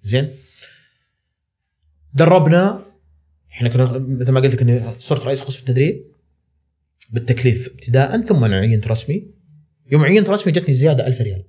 زين؟ 0.02 0.36
دربنا 2.14 2.86
إحنا 3.52 3.70
كنا 3.70 3.98
مثل 4.00 4.32
ما 4.32 4.40
قلت 4.40 4.54
لك 4.54 4.62
إني 4.62 5.00
صرت 5.00 5.26
رئيس 5.26 5.42
قسم 5.42 5.60
التدريب 5.60 6.04
بالتكليف 7.10 7.68
ابتداء 7.68 8.22
ثم 8.22 8.44
أنا 8.44 8.56
عينت 8.58 8.88
رسمي. 8.88 9.28
يوم 9.92 10.04
عينت 10.04 10.30
رسمي 10.30 10.52
جتني 10.54 10.74
زيادة 10.74 11.08
1000 11.08 11.22
ريال. 11.22 11.44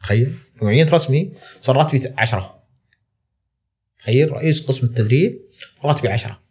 تخيل؟ 0.00 0.34
يوم 0.62 0.70
عينت 0.70 0.94
رسمي 0.94 1.32
صار 1.60 1.76
راتبي 1.76 2.14
10 2.18 2.64
تخيل؟ 3.98 4.32
رئيس 4.32 4.60
قسم 4.60 4.86
التدريب 4.86 5.40
راتبي 5.84 6.08
10 6.08 6.49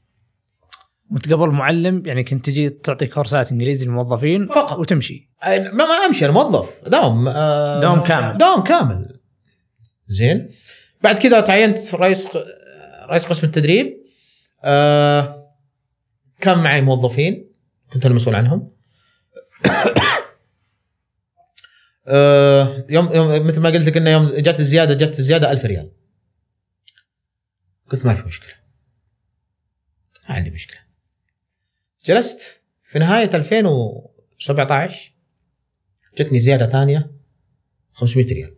وانت 1.11 1.33
قبل 1.33 1.49
معلم 1.49 2.03
يعني 2.05 2.23
كنت 2.23 2.45
تجي 2.45 2.69
تعطي 2.69 3.07
كورسات 3.07 3.51
انجليزي 3.51 3.85
للموظفين 3.85 4.47
فقط. 4.47 4.79
وتمشي. 4.79 5.29
ما 5.45 5.69
ما 5.73 6.05
أمشي 6.07 6.25
أنا 6.25 6.33
موظف. 6.33 6.81
دوام 6.87 7.27
آه، 7.27 7.81
دوام 7.81 8.03
كامل. 8.03 8.37
دوام 8.37 8.63
كامل. 8.63 9.19
زين. 10.07 10.49
بعد 11.01 11.17
كذا 11.17 11.39
تعينت 11.39 11.95
رئيس 11.95 12.27
رئيس 13.09 13.25
قسم 13.25 13.47
التدريب. 13.47 13.97
آه 14.63 15.53
كان 16.41 16.57
معي 16.57 16.81
موظفين 16.81 17.51
كنت 17.93 18.05
أنا 18.05 18.15
مسؤول 18.15 18.35
عنهم. 18.35 18.71
آه 22.07 22.85
يوم 22.89 23.11
يوم 23.13 23.47
مثل 23.47 23.61
ما 23.61 23.69
قلت 23.69 23.87
لك 23.87 23.97
إنه 23.97 24.09
يوم 24.09 24.25
جت 24.25 24.59
الزيادة 24.59 24.93
جت 24.93 25.19
الزيادة 25.19 25.51
1000 25.51 25.65
ريال. 25.65 25.91
قلت 27.91 28.05
ما 28.05 28.13
في 28.13 28.27
مشكلة. 28.27 28.53
ما 30.29 30.35
عندي 30.35 30.51
مشكلة. 30.51 30.88
جلست 32.09 32.61
في 32.83 32.99
نهاية 32.99 33.29
2017 33.33 35.11
جتني 36.17 36.39
زيادة 36.39 36.67
ثانية 36.67 37.11
500 37.91 38.33
ريال. 38.33 38.55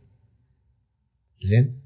زين. 1.43 1.81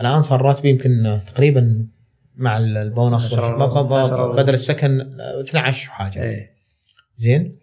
الآن 0.00 0.22
صار 0.22 0.42
راتبي 0.42 0.68
يمكن 0.68 1.20
تقريبا 1.26 1.88
مع 2.34 2.58
البونص. 2.58 3.34
بدل 4.36 4.54
السكن 4.54 5.00
12 5.20 5.90
وحاجة. 5.90 6.22
إيه. 6.22 6.54
زين. 7.14 7.60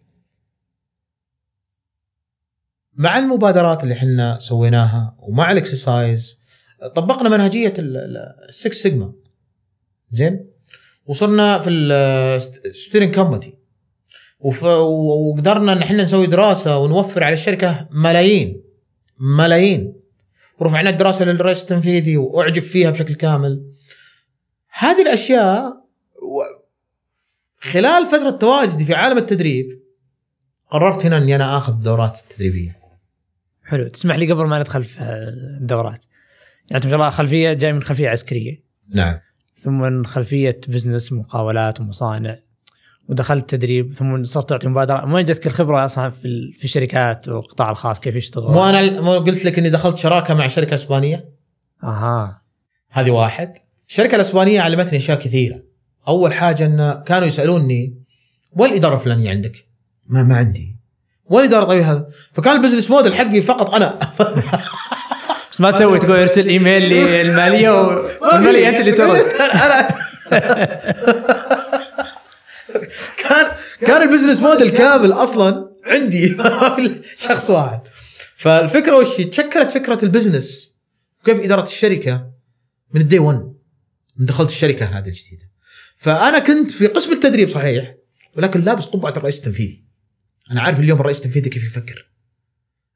مع 2.94 3.20
المبادرات 3.20 3.84
اللي 3.84 3.94
إحنا 3.94 4.40
سويناها 4.40 5.16
ومع 5.20 5.52
الاكسرسايز 5.52 6.42
طبقنا 6.96 7.30
منهجية 7.30 7.74
ال 7.78 8.03
Six 8.03 8.78
Sigma. 8.78 9.14
زين. 10.10 10.51
وصرنا 11.12 11.60
في 11.60 11.70
ال 11.70 11.86
steering 11.86 13.16
committee 13.16 13.58
وقدرنا 14.40 15.74
إن 15.74 15.82
إحنا 15.82 16.04
نسوي 16.04 16.28
دراسة 16.28 16.78
ونوفر 16.78 17.24
على 17.24 17.34
الشركة 17.34 17.90
ملايين 17.92 18.64
ملايين. 19.20 19.94
ورفعنا 20.60 20.90
الدراسة 20.90 21.26
للرئيس 21.26 21.62
التنفيذي 21.62 22.18
وأعجب 22.18 22.62
فيها 22.62 22.92
بشكل 22.92 23.14
كامل. 23.14 23.74
هذه 24.70 25.02
الأشياء 25.02 25.74
خلال 27.58 28.06
فترة 28.06 28.30
تواجدي 28.30 28.86
في 28.86 28.94
عالم 28.94 29.18
التدريب 29.18 29.82
قررت 30.70 31.06
هنا 31.06 31.18
إني 31.18 31.36
أنا 31.36 31.58
آخذ 31.58 31.74
دورات 31.74 32.20
تدريبية. 32.30 32.80
حلو. 33.64 33.88
تسمح 33.88 34.16
لي 34.16 34.32
قبل 34.32 34.46
ما 34.46 34.60
ندخل 34.60 34.84
في 34.84 35.00
الدورات 35.62 36.06
يعني 36.72 36.84
ما 36.84 36.90
شاء 36.90 37.00
الله 37.00 37.10
خلفية 37.10 37.54
جاي 37.54 37.74
من 37.74 37.82
خلفية 37.82 38.10
عسكرية. 38.10 38.64
نعم. 38.90 39.20
ثم 39.62 39.80
من 39.80 40.06
خلفية 40.06 40.62
بزنس 40.68 41.14
مقاولات 41.14 41.80
ومصانع 41.82 42.38
ودخلت 43.10 43.50
تدريب 43.50 43.94
ثم 43.94 44.24
صرت 44.24 44.50
تعطي 44.50 44.68
مبادرة. 44.68 45.14
وين 45.14 45.26
جتك 45.26 45.48
الخبرة 45.48 45.86
أصلا 45.86 46.10
في 46.10 46.54
في 46.58 46.64
الشركات 46.64 47.30
والقطاع 47.30 47.70
الخاص 47.72 48.00
كيف 48.00 48.16
يشتغل؟ 48.16 48.52
مو 48.52 48.66
أنا 48.66 49.02
مو 49.02 49.12
قلت 49.12 49.46
لك 49.46 49.60
إني 49.60 49.70
دخلت 49.70 49.98
شراكة 49.98 50.34
مع 50.34 50.48
شركة 50.48 50.76
إسبانية؟ 50.76 51.30
أها. 51.84 52.42
هذه 52.90 53.12
واحد. 53.12 53.54
الشركة 53.88 54.16
الإسبانية 54.16 54.62
علمتني 54.62 54.98
أشياء 54.98 55.20
كثيرة. 55.20 55.64
أول 56.08 56.34
حاجة 56.34 56.66
إن 56.66 57.04
كانوا 57.06 57.28
يسألوني 57.28 58.02
وين 58.54 58.72
الإدارة 58.72 58.96
الفلانية 58.96 59.30
عندك؟ 59.30 59.66
ما 60.08 60.24
ما 60.24 60.36
عندي. 60.36 60.78
وين 61.26 61.44
الإدارة؟ 61.46 61.66
طيب 61.66 61.84
هذا؟ 61.84 62.08
فكان 62.34 62.56
ال 62.56 62.60
business 62.60 62.92
model 62.92 63.14
حقي 63.14 63.42
فقط 63.42 63.70
أنا. 63.70 64.00
بس 65.52 65.62
ما 65.62 65.72
تسوي 65.72 66.00
تقول 66.00 66.20
ارسل 66.20 66.48
إيميل 66.48 66.82
للماليه 66.84 67.70
والماليه 67.70 68.70
أنت 68.70 68.80
اللي 68.80 68.92
ترد. 68.92 69.26
أنا 69.66 69.88
كان 73.18 73.52
كان 73.82 74.02
ال 74.02 74.06
business 74.06 74.40
model 74.40 74.70
كامل 74.70 75.12
أصلا 75.14 75.72
عندي 75.86 76.38
شخص 77.28 77.50
واحد. 77.50 77.82
فالفكرة 78.38 78.98
وش 78.98 79.20
هي؟ 79.20 79.24
تشكلت 79.24 79.72
فكرة 79.72 80.06
ال 80.06 80.13
business. 80.13 80.76
كيف 81.26 81.40
إدارة 81.40 81.64
الشركة؟ 81.64 82.32
من 82.94 83.02
ال 83.02 83.06
day 83.06 83.20
1 83.20 83.38
من 84.18 84.26
دخلت 84.26 84.50
الشركة 84.50 84.86
هذه 84.86 85.08
الجديدة. 85.08 85.52
فأنا 85.98 86.40
كنت 86.40 86.72
في 86.72 86.88
قسم 86.88 87.12
التدريب 87.12 87.50
صحيح 87.50 87.96
ولكن 88.38 88.62
لابس 88.62 88.86
قبعة 88.86 89.14
الرئيس 89.18 89.38
التنفيذي. 89.38 89.84
أنا 90.52 90.62
عارف 90.62 90.80
اليوم 90.80 91.00
الرئيس 91.00 91.18
التنفيذي 91.18 91.50
كيف 91.50 91.64
يفكر. 91.64 92.08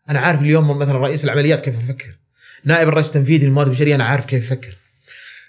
أنا 0.09 0.19
عارف 0.19 0.41
اليوم 0.41 0.77
مثلا 0.77 0.97
رئيس 0.97 1.23
العمليات 1.23 1.61
كيف 1.61 1.75
يفكر. 1.83 2.19
نائب 2.65 2.87
الرئيس 2.89 3.07
التنفيذي 3.07 3.45
للموارد 3.45 3.67
البشرية 3.69 3.95
أنا 3.95 4.03
عارف 4.03 4.25
كيف 4.25 4.43
يفكر. 4.45 4.77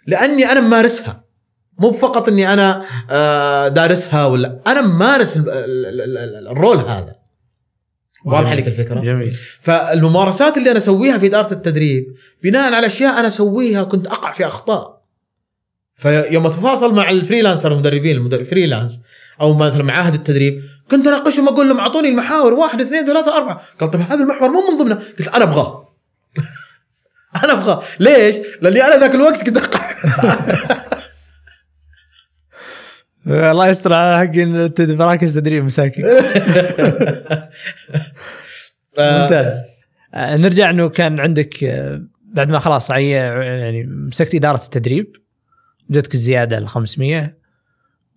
لأني 0.07 0.53
أنا 0.53 0.61
ممارسها 0.61 1.25
مو 1.79 1.93
فقط 1.93 2.29
إني 2.29 2.53
أنا 2.53 2.85
آه، 3.11 3.69
دارسها 3.69 4.27
ولا 4.27 4.61
أنا 4.67 4.81
ممارس 4.81 5.37
ال- 5.37 5.49
ال- 5.51 6.01
ال- 6.01 6.19
ال- 6.19 6.49
الرول 6.49 6.77
هذا. 6.77 7.17
واضحه 8.25 8.55
لك 8.55 8.67
الفكرة؟ 8.67 9.01
جميل. 9.01 9.37
فالممارسات 9.61 10.57
اللي 10.57 10.71
أنا 10.71 10.79
أسويها 10.79 11.19
في 11.19 11.27
إدارة 11.27 11.53
التدريب 11.53 12.07
بناء 12.43 12.73
على 12.75 12.87
أشياء 12.87 13.21
أنا 13.21 13.29
أسويها 13.29 13.85
كنت 13.85 14.07
أقع 14.07 14.33
في 14.33 14.47
أخطاء. 14.47 14.97
فيوم 15.95 16.47
أتفاصل 16.47 16.95
مع 16.95 17.11
ال 17.11 17.16
freelancer 17.16 17.73
المدربين 17.73 18.17
المدرب 18.17 18.43
freelance 18.43 19.01
أو 19.41 19.55
مثلا 19.55 19.83
معاهد 19.85 20.15
التدريب 20.15 20.63
كنت 20.91 21.07
أناقشهم 21.07 21.49
أقول 21.49 21.69
لهم 21.69 21.79
أعطوني 21.79 22.09
المحاور 22.09 22.55
واحد 22.55 22.81
اثنين 22.81 23.07
ثلاثة 23.07 23.37
أربعة. 23.37 23.61
قال 23.81 23.91
طيب 23.91 24.01
هذا 24.01 24.23
المحور 24.23 24.49
مو 24.49 24.61
من 24.71 24.79
ضمنه. 24.79 24.95
قلت 25.19 25.29
أنا 25.29 25.45
أبغاه. 25.45 25.86
أنا 27.45 27.53
ابغاه 27.53 27.83
ليش؟ 28.01 28.37
لاني 28.63 28.83
أنا 28.83 28.97
ذاك 28.97 29.15
الوقت 29.15 29.43
كنت 29.47 29.59
الله 33.27 33.69
يستر 33.69 33.95
على 33.95 34.19
حق 34.19 34.37
مراكز 34.81 35.35
تدريب 35.35 35.65
مساكين. 35.65 36.05
ممتاز. 38.99 39.57
آه، 40.15 40.37
نرجع 40.37 40.71
إنه 40.71 40.89
كان 40.89 41.21
عندك 41.21 41.65
آه، 41.65 42.03
بعد 42.25 42.49
ما 42.49 42.59
خلاص 42.59 42.91
يعني 42.91 43.85
مسكت 43.87 44.35
إدارة 44.35 44.65
التدريب 44.65 45.17
جتك 45.91 46.15
الزيادة 46.15 46.59
ل 46.59 46.69
500 46.69 47.37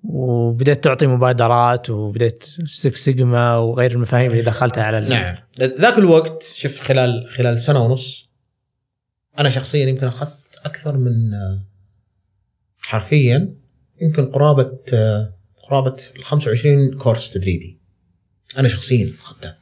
وبدأت 0.03 0.84
تعطي 0.84 1.07
مبادرات 1.07 1.89
وبدأت 1.89 2.43
سكس 2.65 2.99
سيجما 3.05 3.55
وغير 3.57 3.91
المفاهيم 3.91 4.32
اللي 4.32 4.41
دخلتها 4.41 4.84
على 4.84 4.97
ال- 4.97 5.09
نعم. 5.09 5.36
ذاك 5.61 5.97
الوقت 5.97 6.43
شوف 6.55 6.82
خلال 6.82 7.30
خلال 7.38 7.61
سنة 7.61 7.86
ونص 7.86 8.29
أنا 9.40 9.50
شخصيا 9.50 9.88
يمكن 9.88 10.08
أخذت 10.08 10.36
أكثر 10.66 10.98
من 10.98 11.34
آه، 11.34 11.64
حرفيا 12.78 13.56
يمكن 14.02 14.26
قرابة 14.26 14.78
آه، 14.94 15.34
قرابة 15.70 15.96
ال 16.18 16.24
25 16.24 16.98
كورس 16.98 17.34
تدريبي. 17.34 17.80
أنا 18.58 18.68
شخصيا 18.68 19.14
اخذتها 19.22 19.58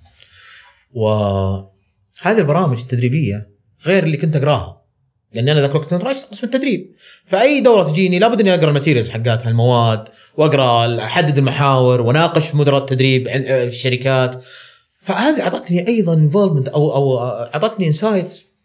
وهذه 0.93 2.37
البرامج 2.37 2.79
التدريبية 2.79 3.49
غير 3.85 4.03
اللي 4.03 4.17
كنت 4.17 4.35
أقراها. 4.35 4.81
لأني 5.33 5.51
أنا 5.51 5.59
ذاك 5.59 5.71
الوقت 5.71 5.89
كنت 5.89 6.03
رئيس 6.03 6.23
قسم 6.23 6.47
التدريب. 6.47 6.95
فأي 7.25 7.61
دورة 7.61 7.83
تجيني 7.91 8.19
لابد 8.19 8.39
إني 8.39 8.53
أقرأ 8.53 8.69
ال 8.69 8.73
materials 8.73 9.09
حقاتها 9.09 9.49
المواد 9.49 10.09
وأقرأ 10.37 10.97
أحدد 11.03 11.37
المحاور 11.37 12.01
وأناقش 12.01 12.55
مدراء 12.55 12.81
التدريب 12.81 13.27
في 13.27 13.67
الشركات. 13.67 14.43
فهذه 14.99 15.41
أعطتني 15.41 15.87
أيضا 15.87 16.13
involvement 16.13 16.67
أو 16.67 16.95
أو 16.95 17.19
أعطتني 17.19 17.87
insights 17.87 18.56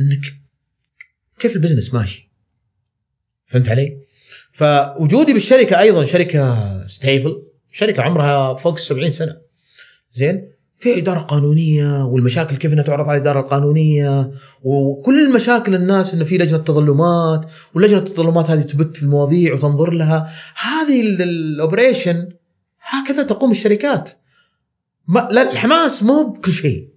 إنك 0.00 0.34
كيف 1.38 1.56
ال 1.56 1.60
business 1.60 1.94
ماشي؟ 1.94 2.32
فهمت 3.46 3.68
علي؟ 3.68 3.98
فوجودي 4.52 5.32
بالشركة 5.32 5.78
أيضا 5.80 6.04
شركة 6.04 6.86
stable 6.86 7.42
شركة 7.72 8.02
عمرها 8.02 8.54
فوق 8.54 8.72
ال 8.72 8.80
70 8.80 9.10
سنة. 9.10 9.36
زين؟ 10.12 10.48
في 10.78 10.98
إدارة 10.98 11.18
قانونية 11.18 12.04
والمشاكل 12.04 12.56
كيف 12.56 12.72
إنها 12.72 12.82
تعرض 12.84 13.08
على 13.08 13.16
الإدارة 13.16 13.40
القانونية 13.40 14.30
وكل 14.62 15.26
المشاكل 15.26 15.74
الناس 15.74 16.14
إنه 16.14 16.24
في 16.24 16.38
لجنة 16.38 16.58
تظلمات 16.58 17.46
ولجنه 17.74 17.98
التظلمات 17.98 18.50
هذه 18.50 18.62
تبت 18.62 18.96
في 18.96 19.02
المواضيع 19.02 19.54
وتنظر 19.54 19.90
لها. 19.90 20.30
هذه 20.56 21.00
ال- 21.00 21.22
الاوبريشن 21.22 22.28
هكذا 22.80 23.22
تقوم 23.22 23.50
الشركات. 23.50 24.10
ما 25.08 25.28
لا 25.32 25.50
الحماس 25.52 26.02
مو 26.02 26.22
بكل 26.32 26.52
شيء. 26.52 26.91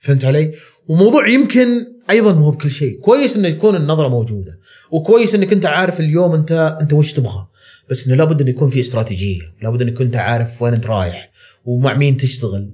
فهمت 0.00 0.24
علي؟ 0.24 0.52
وموضوع 0.88 1.28
يمكن 1.28 1.86
أيضا 2.10 2.32
مو 2.32 2.50
بكل 2.50 2.70
شيء، 2.70 2.98
كويس 2.98 3.36
إنه 3.36 3.48
يكون 3.48 3.76
النظرة 3.76 4.08
موجودة، 4.08 4.58
وكويس 4.90 5.34
إنك 5.34 5.52
أنت 5.52 5.66
عارف 5.66 6.00
اليوم 6.00 6.34
أنت 6.34 6.78
أنت 6.80 6.92
وش 6.92 7.12
تبغى، 7.12 7.46
بس 7.90 8.06
إنه 8.06 8.16
لابد 8.16 8.40
إنه 8.40 8.50
يكون 8.50 8.70
في 8.70 8.80
استراتيجية، 8.80 9.40
لابد 9.62 9.82
إنك 9.82 10.00
أنت 10.00 10.16
عارف 10.16 10.62
وين 10.62 10.74
أنت 10.74 10.86
رايح، 10.86 11.30
ومع 11.64 11.94
مين 11.94 12.16
تشتغل، 12.16 12.70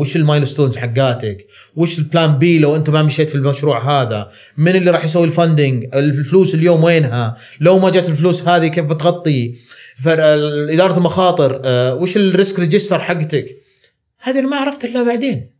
وش 0.00 0.16
ال 0.16 0.22
milestones 0.22 0.76
حقاتك، 0.76 1.46
وش 1.76 1.98
ال 1.98 2.06
plan 2.06 2.38
B 2.38 2.58
لو 2.58 2.76
أنت 2.76 2.90
ما 2.90 3.02
مشيت 3.02 3.30
في 3.30 3.34
المشروع 3.34 4.02
هذا، 4.02 4.28
من 4.56 4.76
اللي 4.76 4.90
راح 4.90 5.04
يسوي 5.04 5.24
ال 5.24 5.31
funding، 5.31 5.88
الفلوس 5.94 6.54
اليوم 6.54 6.84
وينها، 6.84 7.36
لو 7.60 7.78
ما 7.78 7.90
جت 7.90 8.08
الفلوس 8.08 8.42
هذه 8.42 8.66
كيف 8.66 8.84
بتغطي، 8.84 9.54
إدارة 10.06 10.98
المخاطر، 10.98 11.60
آه، 11.64 11.94
وش 11.94 12.16
ال 12.16 12.24
risk 12.24 12.58
register 12.58 12.98
حقتك، 12.98 13.46
هذه 14.18 14.38
أنا 14.38 14.48
ما 14.48 14.56
عرفت 14.56 14.84
إلا 14.84 15.02
بعدين. 15.02 15.53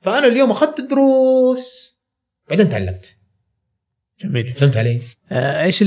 فأنا 0.00 0.26
اليوم 0.26 0.50
أخذت 0.50 0.78
الدروس 0.78 1.98
بعدين 2.50 2.68
تعلمت. 2.68 3.14
جميل. 4.20 4.52
فهمت 4.52 4.76
علي؟ 4.76 5.00
آه، 5.30 5.64
إيش 5.64 5.82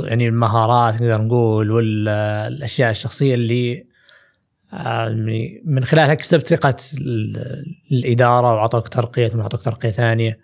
يعني 0.00 0.28
المهارات 0.28 0.94
نقدر 0.94 1.22
نقول 1.22 1.70
والاشياء 1.70 2.90
الشخصية 2.90 3.34
اللي 3.34 3.86
آه، 4.72 5.08
يعني 5.08 5.62
من 5.64 5.84
خلالها 5.84 6.14
كسبت 6.14 6.46
ثقة 6.46 6.76
ال- 6.94 7.64
الإدارة 7.92 8.54
وأعطوك 8.54 8.88
ترقية 8.88 9.28
ثم 9.28 9.40
أعطوك 9.40 9.62
ترقية 9.62 9.90
ثانية؟ 9.90 10.40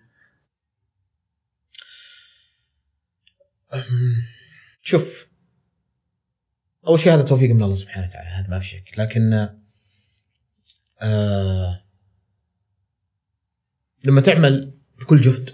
شوف 4.83 5.27
أول 6.87 7.01
شيء 7.01 7.15
هذا 7.15 7.23
توفيق 7.23 7.51
من 7.51 7.63
الله 7.63 7.75
سبحانه 7.75 8.07
وتعالى 8.07 8.29
هذا 8.29 8.49
ما 8.49 8.59
في 8.59 8.67
شك. 8.69 8.99
لكن 8.99 9.49
آه 11.03 11.82
لما 14.05 14.21
تعمل 14.21 14.73
بكل 15.01 15.21
جهد 15.21 15.51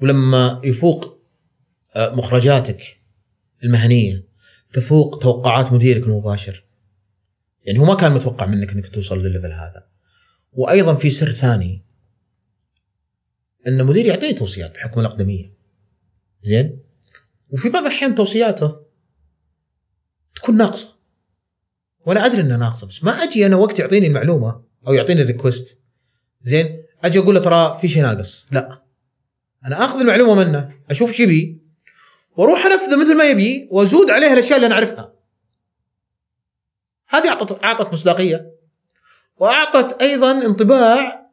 ولما 0.00 0.60
يفوق 0.64 1.20
آه، 1.96 2.14
مخرجاتك 2.14 3.00
المهنية 3.64 4.24
تفوق 4.72 5.18
توقعات 5.18 5.72
مديرك 5.72 6.02
المباشر. 6.02 6.64
يعني 7.62 7.78
هو 7.78 7.84
ما 7.84 7.94
كان 7.94 8.12
متوقع 8.12 8.46
منك 8.46 8.72
إنك 8.72 8.88
توصل 8.88 9.18
للل 9.18 9.31
level 9.31 9.52
هذا. 9.52 9.86
وأيضا 10.52 10.94
في 10.94 11.10
سر 11.10 11.32
ثاني 11.32 11.84
إن 13.66 13.80
المدير 13.80 14.06
يعطيه 14.06 14.36
توصيات 14.36 14.74
بحكم 14.74 15.00
الأقدمية. 15.00 15.52
زين؟ 16.40 16.82
وفي 17.50 17.68
بعض 17.68 17.84
الأحيان 17.84 18.14
توصياته 18.14 18.76
تكون 20.34 20.56
ناقصة. 20.56 20.98
وأنا 22.06 22.26
أدري 22.26 22.40
إنها 22.40 22.56
ناقصة 22.56 22.86
بس 22.86 23.04
ما 23.04 23.12
أجي 23.12 23.46
أنا 23.46 23.56
وقت 23.56 23.78
يعطيني 23.78 24.06
المعلومة 24.06 24.64
أو 24.86 24.92
يعطيني 24.94 25.22
ال 25.22 25.28
request. 25.28 25.80
زين؟ 26.42 26.82
أجي 27.04 27.18
أقول 27.18 27.34
له 27.34 27.40
ترى 27.40 27.78
في 27.80 27.88
شيء 27.88 28.02
ناقص. 28.02 28.46
لا. 28.50 28.82
أنا 29.66 29.84
آخذ 29.84 30.00
المعلومة 30.00 30.34
منه 30.34 30.74
أشوف 30.90 31.10
إيش 31.10 31.20
يبي 31.20 31.60
وأروح 32.36 32.66
انفذه 32.66 32.96
مثل 32.96 33.16
ما 33.16 33.24
يبي 33.24 33.68
وأزود 33.70 34.10
عليها 34.10 34.32
الأشياء 34.32 34.56
اللي 34.56 34.66
أنا 34.66 34.74
أعرفها. 34.74 35.12
هذه 37.08 37.28
اعطت 37.28 37.64
أعطت 37.64 37.92
مصداقية. 37.92 38.50
وأعطت 39.36 40.02
أيضا 40.02 40.30
انطباع 40.30 41.30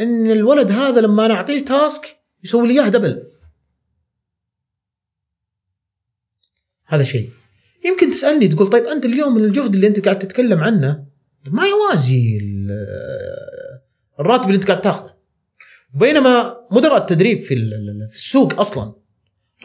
إن 0.00 0.30
الولد 0.30 0.72
هذا 0.72 1.00
لما 1.00 1.26
أنا 1.26 1.34
أعطيه 1.34 1.64
تاسك 1.64 2.18
يسوي 2.44 2.68
لي 2.68 2.80
إياه 2.80 2.88
دبل 2.88 3.32
هذا 6.86 7.04
شيء. 7.04 7.30
يمكن 7.84 8.10
تسألني 8.10 8.48
تقول 8.48 8.66
طيب 8.66 8.84
أنت 8.84 9.04
اليوم 9.04 9.36
الجهد 9.36 9.74
اللي 9.74 9.86
أنت 9.86 10.04
قاعد 10.04 10.18
تتكلم 10.18 10.60
عنه 10.60 11.04
ما 11.50 11.66
يوازي 11.66 12.38
الراتب 14.20 14.44
اللي 14.44 14.56
انت 14.56 14.66
قاعد 14.66 14.80
تاخذه. 14.80 15.14
بينما 15.94 16.56
مدراء 16.70 16.96
التدريب 16.96 17.38
في 17.38 17.54
السوق 17.54 18.60
أصلا 18.60 18.94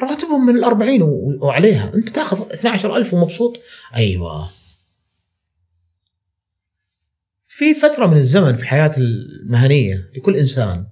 راتبهم 0.01 0.45
من 0.45 0.57
ال 0.57 0.63
40 0.63 1.01
وعليها 1.41 1.91
انت 1.95 2.09
تاخذ 2.09 2.49
12000 2.51 3.13
ومبسوط. 3.13 3.61
أيوه. 3.95 4.49
في 7.47 7.73
فترة 7.73 8.07
من 8.07 8.17
الزمن 8.17 8.55
في 8.55 8.65
حياة 8.65 8.91
المهنية 8.97 10.11
لكل 10.15 10.35
إنسان 10.35 10.87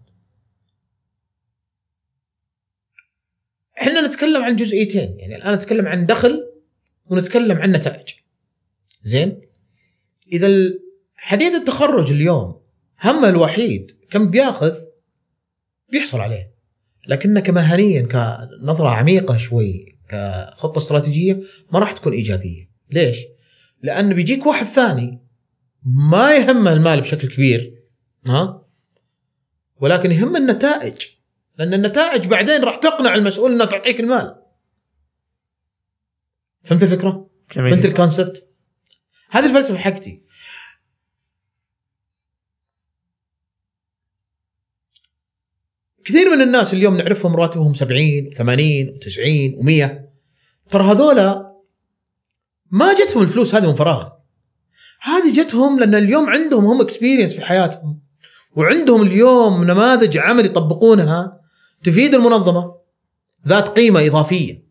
إحنا 3.81 4.07
نتكلم 4.07 4.43
عن 4.43 4.55
جزئيتين. 4.55 5.19
يعني 5.19 5.35
الآن 5.35 5.53
نتكلم 5.53 5.87
عن 5.87 6.05
دخل 6.05 6.51
ونتكلم 7.05 7.57
عن 7.57 7.71
نتائج. 7.71 8.09
زين؟ 9.01 9.41
إذا 10.31 10.49
حديث 11.15 11.53
التخرج 11.53 12.11
اليوم 12.11 12.60
همه 13.01 13.29
الوحيد 13.29 13.91
كم 14.09 14.29
بياخذ 14.29 14.75
بيحصل 15.89 16.19
عليه 16.19 16.51
لكنه 17.07 17.39
كمهنيا 17.39 18.01
كنظرة 18.01 18.89
عميقة 18.89 19.37
شوي 19.37 19.97
كخطة 20.09 20.77
استراتيجية 20.77 21.39
ما 21.71 21.79
راح 21.79 21.91
تكون 21.91 22.13
إيجابية 22.13 22.69
ليش 22.91 23.17
لأن 23.81 24.13
بيجيك 24.13 24.45
واحد 24.45 24.65
ثاني 24.65 25.21
ما 25.83 26.35
يهمه 26.35 26.73
المال 26.73 27.01
بشكل 27.01 27.27
كبير 27.27 27.73
ها 28.25 28.67
ولكن 29.75 30.11
يهم 30.11 30.35
النتائج 30.35 30.97
لأن 31.57 31.73
النتائج 31.73 32.27
بعدين 32.27 32.63
راح 32.63 32.75
تقنع 32.75 33.15
المسؤول 33.15 33.51
إنه 33.51 33.65
تعطيك 33.65 33.99
المال 33.99 34.35
فهمت 36.63 36.83
الفكرة؟ 36.83 37.29
جميل. 37.55 37.71
فهمت 37.71 37.85
ال 37.85 37.92
concept؟ 37.92 38.47
هذه 39.29 39.45
الفلسفة 39.45 39.77
حقتي 39.77 40.20
كثير 46.05 46.35
من 46.35 46.41
الناس 46.41 46.73
اليوم 46.73 46.97
نعرفهم 46.97 47.35
راتبهم 47.35 47.73
70 47.73 48.29
80 48.29 48.87
و90 48.87 49.55
و100 49.55 49.89
ترى 50.69 50.83
هذولا 50.83 51.51
ما 52.71 52.93
جتهم 52.93 53.23
الفلوس 53.23 53.55
هذه 53.55 53.67
من 53.67 53.75
فراغ. 53.75 54.09
هذه 55.01 55.33
جتهم 55.33 55.79
لأن 55.79 55.95
اليوم 55.95 56.29
عندهم 56.29 56.65
هم 56.65 56.81
experience 56.81 57.33
في 57.33 57.41
حياتهم 57.41 57.99
وعندهم 58.55 59.01
اليوم 59.01 59.63
نماذج 59.63 60.17
عمل 60.17 60.45
يطبقونها 60.45 61.41
تفيد 61.83 62.15
المنظمة 62.15 62.75
ذات 63.47 63.67
قيمة 63.67 64.07
إضافية 64.07 64.63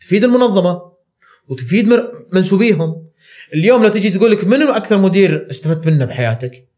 تفيد 0.00 0.24
المنظمة 0.24 0.82
وتفيد 1.48 2.02
منسوبيهم. 2.32 3.06
اليوم 3.54 3.82
لو 3.82 3.88
تجي 3.88 4.10
تقول 4.10 4.30
لك 4.30 4.44
منو 4.44 4.72
أكثر 4.72 4.98
مدير 4.98 5.46
استفدت 5.50 5.86
منه 5.86 6.04
بحياتك؟ 6.04 6.68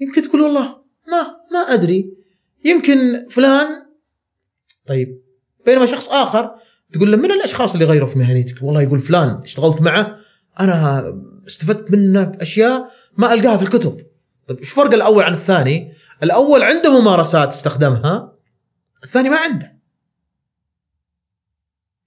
يمكن 0.00 0.22
تقول 0.22 0.40
والله 0.40 0.62
ما 1.08 1.22
ما 1.52 1.58
أدري. 1.58 2.19
يمكن 2.64 3.26
فلان 3.30 3.66
طيب 4.86 5.22
بينما 5.66 5.86
شخص 5.86 6.08
آخر 6.08 6.54
تقول 6.92 7.12
له 7.12 7.16
من 7.16 7.32
الأشخاص 7.32 7.72
اللي 7.72 7.84
غيروا 7.84 8.08
في 8.08 8.18
مهنيتك؟ 8.18 8.62
والله 8.62 8.82
يقول 8.82 8.98
فلان 8.98 9.40
اشتغلت 9.42 9.80
معه 9.80 10.16
أنا 10.60 11.04
استفدت 11.46 11.90
منه 11.90 12.24
بأشياء 12.24 12.90
ما 13.16 13.34
ألقاها 13.34 13.56
في 13.56 13.62
الكتب. 13.62 14.00
طيب 14.48 14.58
إيش 14.58 14.70
فرق 14.70 14.92
الأول 14.94 15.24
عن 15.24 15.32
الثاني؟ 15.32 15.92
الأول 16.22 16.62
عنده 16.62 17.00
ممارسات 17.00 17.48
استخدمها 17.48 18.32
الثاني 19.04 19.28
ما 19.28 19.36
عنده. 19.36 19.80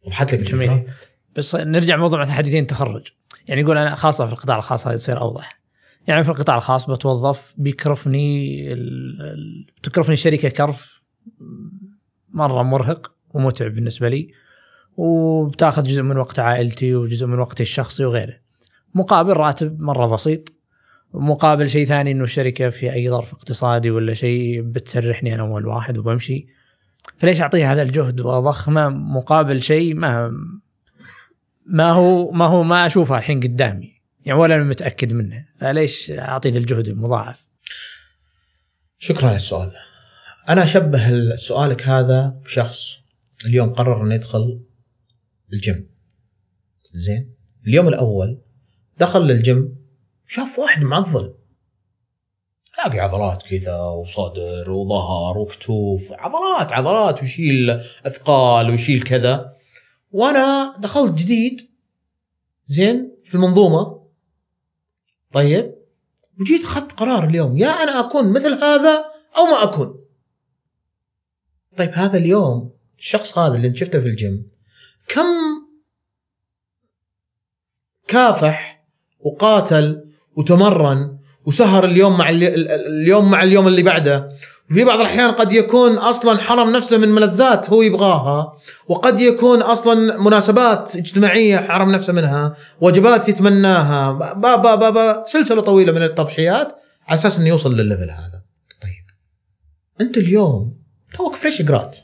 وضحت 0.05 0.33
لك 0.33 0.39
جميل. 0.39 0.87
بس 1.35 1.55
نرجع 1.55 1.97
موضوع 1.97 2.25
حديثين 2.25 2.61
التخرج. 2.61 3.07
يعني 3.47 3.61
يقول 3.61 3.77
أنا 3.77 3.95
خاصة 3.95 4.25
في 4.25 4.33
القطاع 4.33 4.57
الخاص 4.57 4.87
هذه 4.87 4.95
تصير 4.95 5.21
أوضح. 5.21 5.62
يعني 6.07 6.23
في 6.23 6.29
القطاع 6.29 6.55
الخاص 6.55 6.89
بتوظف 6.89 7.53
بيكرفني 7.57 8.73
ال... 8.73 9.65
تكرفني 9.83 10.13
الشركة 10.13 10.49
كرف 10.49 11.01
مرة 12.29 12.63
مرهق 12.63 13.11
ومتعب 13.33 13.71
بالنسبة 13.71 14.09
لي 14.09 14.31
وبتاخذ 14.97 15.83
جزء 15.83 16.01
من 16.01 16.17
وقت 16.17 16.39
عائلتي 16.39 16.95
وجزء 16.95 17.25
من 17.25 17.39
وقتي 17.39 17.63
الشخصي 17.63 18.05
وغيره. 18.05 18.33
مقابل 18.95 19.33
راتب 19.33 19.79
مرة 19.79 20.05
بسيط 20.05 20.53
مقابل 21.13 21.69
شيء 21.69 21.85
ثاني 21.85 22.11
إنه 22.11 22.23
الشركة 22.23 22.69
في 22.69 22.93
أي 22.93 23.09
ظرف 23.09 23.33
اقتصادي 23.33 23.91
ولا 23.91 24.13
شيء 24.13 24.61
بتسرحني 24.61 25.35
أنا 25.35 25.43
اول 25.43 25.67
واحد 25.67 25.97
وبمشي. 25.97 26.47
فليش 27.17 27.41
أعطيها 27.41 27.73
هذا 27.73 27.81
الجهد 27.81 28.21
وأضخمه 28.21 28.89
مقابل 28.89 29.61
شيء 29.61 29.95
ما 29.95 30.31
ما 31.65 31.91
هو 31.91 32.31
ما 32.31 32.45
هو 32.45 32.63
ما 32.63 32.85
أشوفه 32.85 33.17
الحين 33.17 33.39
قدامي؟ 33.39 33.92
يعني 34.25 34.39
ولا 34.39 34.55
أنا 34.55 34.63
متأكد 34.63 35.13
منه. 35.13 35.45
فليش 35.55 36.11
اعطي 36.11 36.49
ذا 36.49 36.57
الجهد 36.57 36.87
المضاعف؟ 36.87 37.45
شكرا 38.99 39.27
على 39.27 39.35
السؤال. 39.35 39.71
أنا 40.49 40.63
أشبه 40.63 41.35
سؤالك 41.35 41.87
هذا 41.87 42.39
بشخص 42.43 42.99
اليوم 43.45 43.73
قرر 43.73 44.03
إنه 44.03 44.15
يدخل 44.15 44.61
الجيم. 45.53 45.89
زين؟ 46.93 47.33
اليوم 47.67 47.87
الأول 47.87 48.41
دخل 48.97 49.21
للجيم 49.21 49.75
شاف 50.27 50.59
واحد 50.59 50.81
معضل. 50.81 51.33
تلاقي 52.73 52.99
عضلات 52.99 53.43
كذا 53.43 53.77
وصدر 53.77 54.71
وظهر 54.71 55.37
وكتوف. 55.37 56.11
عضلات 56.11 56.73
عضلات 56.73 57.21
ويشيل 57.21 57.69
أثقال 58.05 58.69
ويشيل 58.69 59.01
كذا. 59.01 59.57
وأنا 60.11 60.75
دخلت 60.79 61.13
جديد. 61.19 61.61
زين؟ 62.65 63.15
في 63.25 63.35
المنظومة. 63.35 63.92
طيب. 65.33 65.73
وجيت 66.39 66.63
اخذت 66.63 66.91
قرار 66.91 67.23
اليوم 67.23 67.57
يا 67.57 67.67
أنا 67.67 67.99
أكون 67.99 68.33
مثل 68.33 68.53
هذا 68.53 69.05
أو 69.37 69.45
ما 69.45 69.63
أكون. 69.63 70.03
طيب 71.77 71.89
هذا 71.93 72.17
اليوم 72.17 72.73
الشخص 72.99 73.37
هذا 73.37 73.55
اللي 73.57 73.75
شفته 73.75 73.99
في 74.01 74.07
الجيم 74.07 74.47
كم 75.07 75.25
كافح 78.07 78.85
وقاتل 79.19 80.09
وتمرن 80.35 81.19
وسهر 81.45 81.85
اليوم 81.85 82.17
مع 82.17 82.29
اليوم 82.29 83.31
مع 83.31 83.43
اليوم 83.43 83.67
اللي 83.67 83.83
بعده؟ 83.83 84.29
وفي 84.73 84.83
بعض 84.83 84.99
الأحيان 84.99 85.31
قد 85.31 85.53
يكون 85.53 85.97
أصلا 85.97 86.39
حرم 86.39 86.71
نفسه 86.71 86.97
من 86.97 87.09
ملذات 87.09 87.69
هو 87.69 87.81
يبغاها 87.81 88.57
وقد 88.87 89.21
يكون 89.21 89.61
أصلا 89.61 90.17
مناسبات 90.17 90.95
اجتماعية 90.95 91.57
حرم 91.57 91.91
نفسه 91.91 92.13
منها 92.13 92.55
وجبات 92.81 93.29
يتمناها. 93.29 94.11
با 94.11 94.55
با 94.55 94.75
با 94.75 94.89
با 94.89 95.25
سلسلة 95.27 95.61
طويلة 95.61 95.91
من 95.91 96.03
التضحيات 96.03 96.75
على 97.07 97.19
أساس 97.19 97.37
إنه 97.37 97.47
يوصل 97.47 97.77
للل 97.77 97.89
level 97.89 98.09
هذا. 98.09 98.41
طيب. 98.81 99.05
أنت 100.01 100.17
اليوم 100.17 100.77
توك 101.13 101.35
fresh 101.35 101.61
grad. 101.61 101.97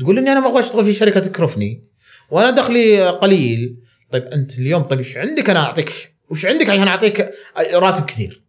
تقول 0.00 0.18
إني 0.18 0.32
أنا 0.32 0.40
ما 0.40 0.48
أبغى 0.48 0.60
أشتغل 0.60 0.84
في 0.84 0.92
شركة 0.92 1.20
تكرفني 1.20 1.84
وأنا 2.30 2.50
دخلي 2.50 3.08
قليل. 3.08 3.76
طيب 4.12 4.22
أنت 4.22 4.58
اليوم 4.58 4.82
طيب 4.82 4.98
إيش 4.98 5.16
عندك 5.16 5.50
أنا 5.50 5.60
أعطيك؟ 5.60 6.14
وش 6.30 6.46
عندك 6.46 6.70
عشان 6.70 6.88
أعطيك 6.88 7.30
راتب 7.74 8.04
كثير؟ 8.04 8.42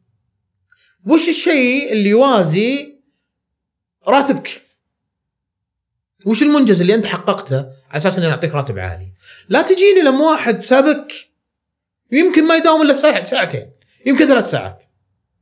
وش 1.05 1.29
الشيء 1.29 1.91
اللي 1.91 2.09
يوازي 2.09 2.96
راتبك. 4.07 4.61
وش 6.25 6.43
المنجز 6.43 6.81
اللي 6.81 6.95
انت 6.95 7.05
حققته 7.05 7.57
على 7.57 7.97
أساس 7.97 8.17
اني 8.17 8.27
اعطيك 8.27 8.55
راتب 8.55 8.79
عالي؟ 8.79 9.11
لا 9.49 9.61
تجيني 9.61 10.01
لما 10.01 10.25
واحد 10.25 10.61
سابك 10.61 11.13
يمكن 12.11 12.47
ما 12.47 12.55
يداوم 12.55 12.81
إلا 12.81 12.93
ساعة 12.93 13.23
ساعتين 13.23 13.71
يمكن 14.05 14.27
ثلاث 14.27 14.49
ساعات. 14.49 14.83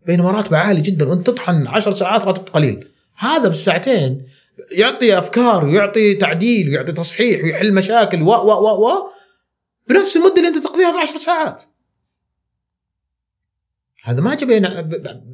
بينما 0.05 0.31
راتبه 0.31 0.57
عالي 0.57 0.81
جدا 0.81 1.09
وأنت 1.09 1.27
تطحن 1.27 1.67
عشر 1.67 1.93
ساعات 1.93 2.25
راتب 2.25 2.47
قليل. 2.47 2.87
هذا 3.15 3.47
بالساعتين 3.47 4.25
يعطي 4.71 5.17
أفكار 5.17 5.65
ويعطي 5.65 6.13
تعديل 6.13 6.69
ويعطي 6.69 6.91
تصحيح 6.91 7.43
ويحل 7.43 7.73
مشاكل 7.73 8.21
و 8.21 8.31
و 8.31 8.51
و 8.51 8.87
و 8.87 9.09
بنفس 9.87 10.15
المدة 10.15 10.35
اللي 10.37 10.47
أنت 10.47 10.57
تقضيها 10.57 10.91
ب 10.91 10.95
10 10.95 11.17
ساعات. 11.17 11.63
هذا 14.03 14.21
ما 14.21 14.35
جاء 14.35 14.49
بين 14.49 14.61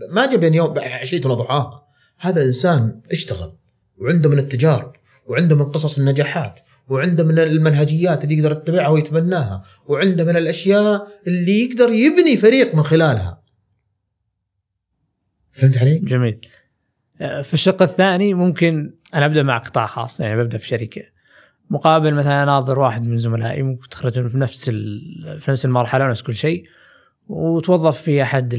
ما 0.10 0.26
جاء 0.26 0.36
بين 0.36 0.54
يوم 0.54 0.80
عشية 0.80 1.22
وضحاها 1.26 1.81
هذا 2.22 2.46
إنسان 2.46 3.02
اشتغل 3.12 3.54
وعنده 3.98 4.30
من 4.30 4.40
التجارب 4.40 4.94
وعنده 5.26 5.56
من 5.56 5.64
قصص 5.64 5.98
النجاحات 5.98 6.60
وعنده 6.88 7.24
من 7.24 7.40
المنهجيات 7.40 8.24
اللي 8.24 8.38
يقدر 8.38 8.52
يتبعها 8.52 8.88
ويتبناها 8.88 9.62
وعنده 9.88 10.24
من 10.24 10.38
الأشياء 10.38 11.08
اللي 11.28 11.66
يقدر 11.66 11.90
يبني 11.90 12.38
فريق 12.38 12.76
من 12.76 12.84
خلالها. 12.84 13.42
فهمت 15.52 15.78
علي؟ 15.78 16.00
جميل. 16.00 16.48
في 17.18 17.54
الشق 17.54 17.82
الثاني 17.82 18.34
ممكن 18.34 18.94
أنا 19.14 19.26
أبدأ 19.26 19.44
مع 19.44 19.58
قطاع 19.58 19.86
خاص 19.86 20.20
يعني 20.20 20.44
ببدأ 20.44 20.58
في 20.58 20.68
شركة. 20.68 21.04
مقابل 21.70 22.14
مثلا 22.14 22.44
أناظر 22.44 22.80
واحد 22.80 23.04
من 23.04 23.18
زملائي 23.18 23.64
ممكن 23.64 23.90
تخرجون 23.90 24.30
في 24.30 24.38
نفس 24.38 24.70
في 25.40 25.46
نفس 25.48 25.66
المرحلة 25.66 26.06
ونفس 26.06 26.22
كل 26.22 26.36
شيء. 26.36 26.64
وتوظف 27.32 28.02
في 28.02 28.24
أحد 28.24 28.56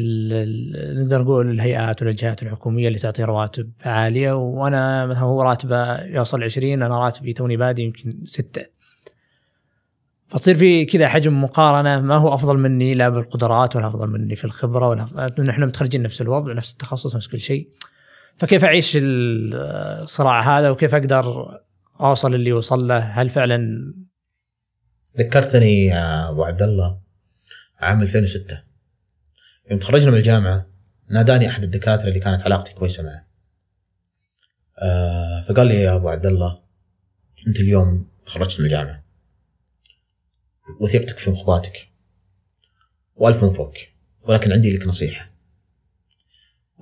نقدر 0.96 1.22
نقول 1.22 1.50
الهيئات 1.50 2.02
والجهات 2.02 2.42
الحكومية 2.42 2.88
اللي 2.88 2.98
تعطي 2.98 3.24
رواتب 3.24 3.72
عالية 3.84 4.32
وأنا 4.32 5.06
مثلا 5.06 5.22
هو 5.22 5.42
راتبه 5.42 6.02
يوصل 6.02 6.42
20 6.42 6.82
أنا 6.82 7.04
راتبي 7.04 7.32
توني 7.32 7.56
بادي 7.56 7.82
يمكن 7.82 8.12
ستة. 8.24 8.66
فتصير 10.28 10.54
في 10.54 10.84
كذا 10.84 11.08
حجم 11.08 11.42
مقارنة 11.44 12.00
ما 12.00 12.16
هو 12.16 12.34
أفضل 12.34 12.58
مني 12.58 12.94
لا 12.94 13.08
بالقدرات 13.08 13.76
ولا 13.76 13.86
أفضل 13.86 14.08
مني 14.08 14.36
في 14.36 14.44
الخبرة 14.44 14.88
ولا 14.88 15.32
نحن 15.38 15.62
متخرجين 15.62 16.02
نفس 16.02 16.20
الوضع 16.20 16.52
نفس 16.52 16.72
التخصص 16.72 17.16
نفس 17.16 17.28
كل 17.28 17.40
شيء. 17.40 17.68
فكيف 18.36 18.64
أعيش 18.64 18.98
الصراع 19.02 20.58
هذا 20.58 20.70
وكيف 20.70 20.94
أقدر 20.94 21.58
أوصل 22.00 22.34
اللي 22.34 22.52
وصل 22.52 22.88
له 22.88 22.98
هل 22.98 23.28
فعلا 23.28 23.92
ذكرتني 25.18 25.86
يا 25.86 26.30
أبو 26.30 26.44
عبد 26.44 26.62
الله 26.62 27.01
عام 27.82 28.02
2006 28.02 28.62
يوم 29.70 29.78
تخرجنا 29.78 30.10
من 30.10 30.16
الجامعة 30.16 30.66
ناداني 31.10 31.48
أحد 31.48 31.62
الدكاترة 31.62 32.08
اللي 32.08 32.20
كانت 32.20 32.42
علاقتي 32.42 32.72
كويسة 32.72 33.02
معه. 33.02 33.26
آه 34.78 35.44
فقال 35.48 35.66
لي 35.66 35.74
يا 35.74 35.96
أبو 35.96 36.08
عبد 36.08 36.26
الله 36.26 36.62
أنت 37.46 37.60
اليوم 37.60 38.10
تخرجت 38.26 38.60
من 38.60 38.66
الجامعة. 38.66 39.04
وثيقتك 40.80 41.18
في 41.18 41.30
مخباتك. 41.30 41.88
وألف 43.14 43.44
مبروك. 43.44 43.76
ولكن 44.20 44.52
عندي 44.52 44.76
لك 44.76 44.86
نصيحة. 44.86 45.30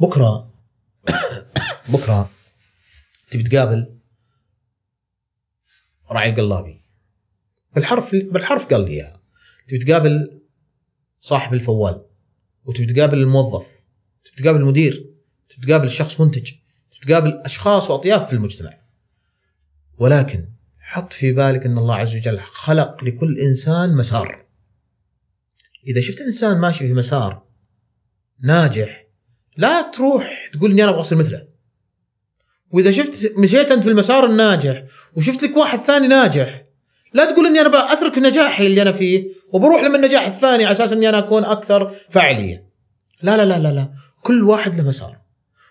بكرة 0.00 0.54
بكرة 1.92 2.30
تبي 3.30 3.42
تقابل 3.42 3.98
راعي 6.10 6.30
القلابي. 6.30 6.82
بالحرف 7.74 8.14
بالحرف 8.14 8.66
قال 8.66 8.84
لي 8.84 8.90
إياها. 8.90 9.20
تبي 9.68 9.78
تقابل 9.78 10.39
صاحب 11.20 11.54
الفوال. 11.54 12.04
وتبي 12.64 12.92
تقابل 12.92 13.18
الموظف 13.18 13.66
تبي 14.24 14.42
تقابل 14.42 14.60
المدير 14.60 15.14
تبي 15.48 15.66
تقابل 15.66 15.90
شخص 15.90 16.20
منتج 16.20 16.52
تبي 16.90 17.06
تقابل 17.06 17.42
أشخاص 17.44 17.90
وأطياف 17.90 18.26
في 18.26 18.32
المجتمع. 18.32 18.78
ولكن 19.98 20.48
حط 20.78 21.12
في 21.12 21.32
بالك 21.32 21.66
أن 21.66 21.78
الله 21.78 21.94
عز 21.94 22.16
وجل 22.16 22.40
خلق 22.40 23.04
لكل 23.04 23.38
إنسان 23.38 23.96
مسار. 23.96 24.46
إذا 25.86 26.00
شفت 26.00 26.20
إنسان 26.20 26.58
ماشي 26.58 26.86
في 26.86 26.92
مسار 26.92 27.46
ناجح 28.42 29.06
لا 29.56 29.90
تروح 29.90 30.50
تقول 30.52 30.70
إني 30.70 30.82
أنا 30.82 30.90
أبغى 30.90 31.00
أصير 31.00 31.18
مثله. 31.18 31.46
وإذا 32.70 32.90
شفت 32.90 33.32
مشيت 33.38 33.70
أنت 33.70 33.82
في 33.82 33.90
المسار 33.90 34.26
الناجح 34.30 34.84
وشفت 35.16 35.42
لك 35.42 35.56
واحد 35.56 35.78
ثاني 35.78 36.08
ناجح 36.08 36.64
لا 37.12 37.32
تقول 37.32 37.46
إني 37.46 37.60
أنا 37.60 37.92
اترك 37.92 38.18
نجاحي 38.18 38.66
اللي 38.66 38.82
أنا 38.82 38.92
فيه 38.92 39.28
وبروح 39.52 39.82
لما 39.82 39.96
النجاح 39.96 40.26
الثاني 40.26 40.64
على 40.64 40.72
أساس 40.72 40.92
إني 40.92 41.08
أنا 41.08 41.18
أكون 41.18 41.44
أكثر 41.44 41.90
فاعلية. 42.10 42.70
لا 43.22 43.36
لا 43.36 43.44
لا 43.44 43.58
لا 43.58 43.72
لا 43.72 43.90
كل 44.22 44.42
واحد 44.42 44.76
له 44.76 44.82
مسار 44.82 45.18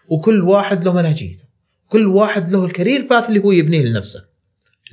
وكل 0.07 0.41
واحد 0.41 0.83
له 0.83 0.93
منهجيته 0.93 1.43
كل 1.89 2.07
واحد 2.07 2.49
له 2.49 2.65
الكارير 2.65 3.07
باث 3.07 3.29
اللي 3.29 3.39
هو 3.39 3.51
يبنيه 3.51 3.81
لنفسه. 3.81 4.25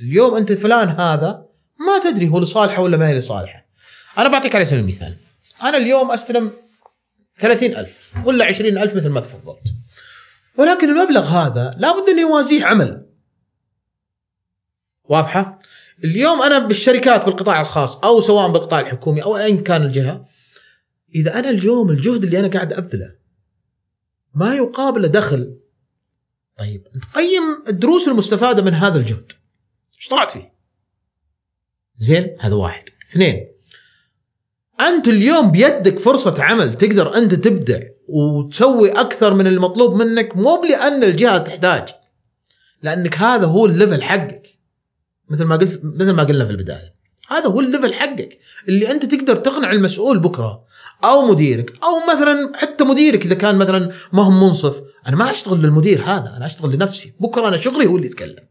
اليوم 0.01 0.35
أنت 0.35 0.51
فلان 0.51 0.89
هذا 0.89 1.45
ما 1.79 2.11
تدري 2.11 2.27
هو 2.27 2.39
لصالحه 2.39 2.81
ولا 2.81 2.97
ما 2.97 3.09
هي 3.09 3.17
لصالحه. 3.17 3.65
أنا 4.17 4.29
بعطيك 4.29 4.55
على 4.55 4.65
سبيل 4.65 4.79
المثال 4.79 5.15
أنا 5.63 5.77
اليوم 5.77 6.11
أستلم 6.11 6.51
30000 7.39 8.11
ولا 8.25 8.45
20000 8.45 8.95
مثل 8.95 9.09
ما 9.09 9.19
تفضلت. 9.19 9.73
ولكن 10.57 10.89
المبلغ 10.89 11.23
هذا 11.23 11.75
لابد 11.77 12.09
أن 12.09 12.19
يوازيه 12.19 12.65
عمل. 12.65 13.05
واضحة؟ 15.03 15.56
اليوم 16.03 16.41
أنا 16.41 16.59
بالشركات 16.59 17.25
بالقطاع 17.25 17.61
الخاص 17.61 17.95
أو 17.95 18.21
سواء 18.21 18.51
بالقطاع 18.51 18.79
الحكومي 18.79 19.23
أو 19.23 19.37
ايا 19.37 19.61
كان 19.61 19.81
الجهة 19.81 20.25
إذا 21.15 21.39
أنا 21.39 21.49
اليوم 21.49 21.89
الجهد 21.89 22.23
اللي 22.23 22.39
أنا 22.39 22.47
قاعد 22.47 22.73
أبذله 22.73 23.15
ما 24.33 24.55
يقابل 24.55 25.07
دخل 25.07 25.57
طيب 26.57 26.87
انت 26.95 27.03
قيم 27.15 27.43
الدروس 27.67 28.07
المستفادة 28.07 28.61
من 28.63 28.73
هذا 28.73 28.99
الجهد. 28.99 29.31
إيش 29.97 30.07
طلعت 30.07 30.31
فيه؟ 30.31 30.53
زين؟ 31.97 32.37
هذا 32.39 32.55
واحد. 32.55 32.83
اثنين 33.11 33.47
أنت 34.81 35.07
اليوم 35.07 35.51
بيدك 35.51 35.99
فرصة 35.99 36.43
عمل 36.43 36.77
تقدر 36.77 37.17
أنت 37.17 37.35
تبدع 37.35 37.79
وتسوي 38.07 38.91
أكثر 38.91 39.33
من 39.33 39.47
المطلوب 39.47 39.95
منك 39.95 40.37
مو 40.37 40.63
لأن 40.63 41.03
الجهة 41.03 41.37
تحتاج 41.37 41.89
لأنك 42.81 43.17
هذا 43.17 43.45
هو 43.45 43.65
الليفل 43.65 44.03
حقك. 44.03 44.56
مثل 45.29 45.43
ما 45.43 45.55
قلت 45.55 45.79
مثل 45.83 46.11
ما 46.11 46.23
قلنا 46.23 46.45
في 46.45 46.51
البداية. 46.51 46.97
هذا 47.27 47.47
هو 47.47 47.59
ال 47.59 47.65
level 47.65 47.93
حقك. 47.93 48.39
اللي 48.67 48.91
أنت 48.91 49.05
تقدر 49.05 49.35
تقنع 49.35 49.71
المسؤول 49.71 50.19
بكرة 50.19 50.63
أو 51.03 51.31
مديرك 51.31 51.73
أو 51.83 52.13
مثلا 52.13 52.51
حتى 52.55 52.83
مديرك 52.83 53.25
إذا 53.25 53.35
كان 53.35 53.55
مثلا 53.55 53.91
ما 54.13 54.23
هو 54.23 54.31
منصف. 54.31 54.81
أنا 55.07 55.15
ما 55.15 55.31
أشتغل 55.31 55.61
للمدير 55.61 56.03
هذا 56.03 56.37
أنا 56.37 56.45
أشتغل 56.45 56.75
لنفسي. 56.75 57.13
بكرة 57.19 57.47
أنا 57.47 57.57
شغلي 57.57 57.85
هو 57.85 57.95
اللي 57.95 58.07
يتكلم. 58.07 58.47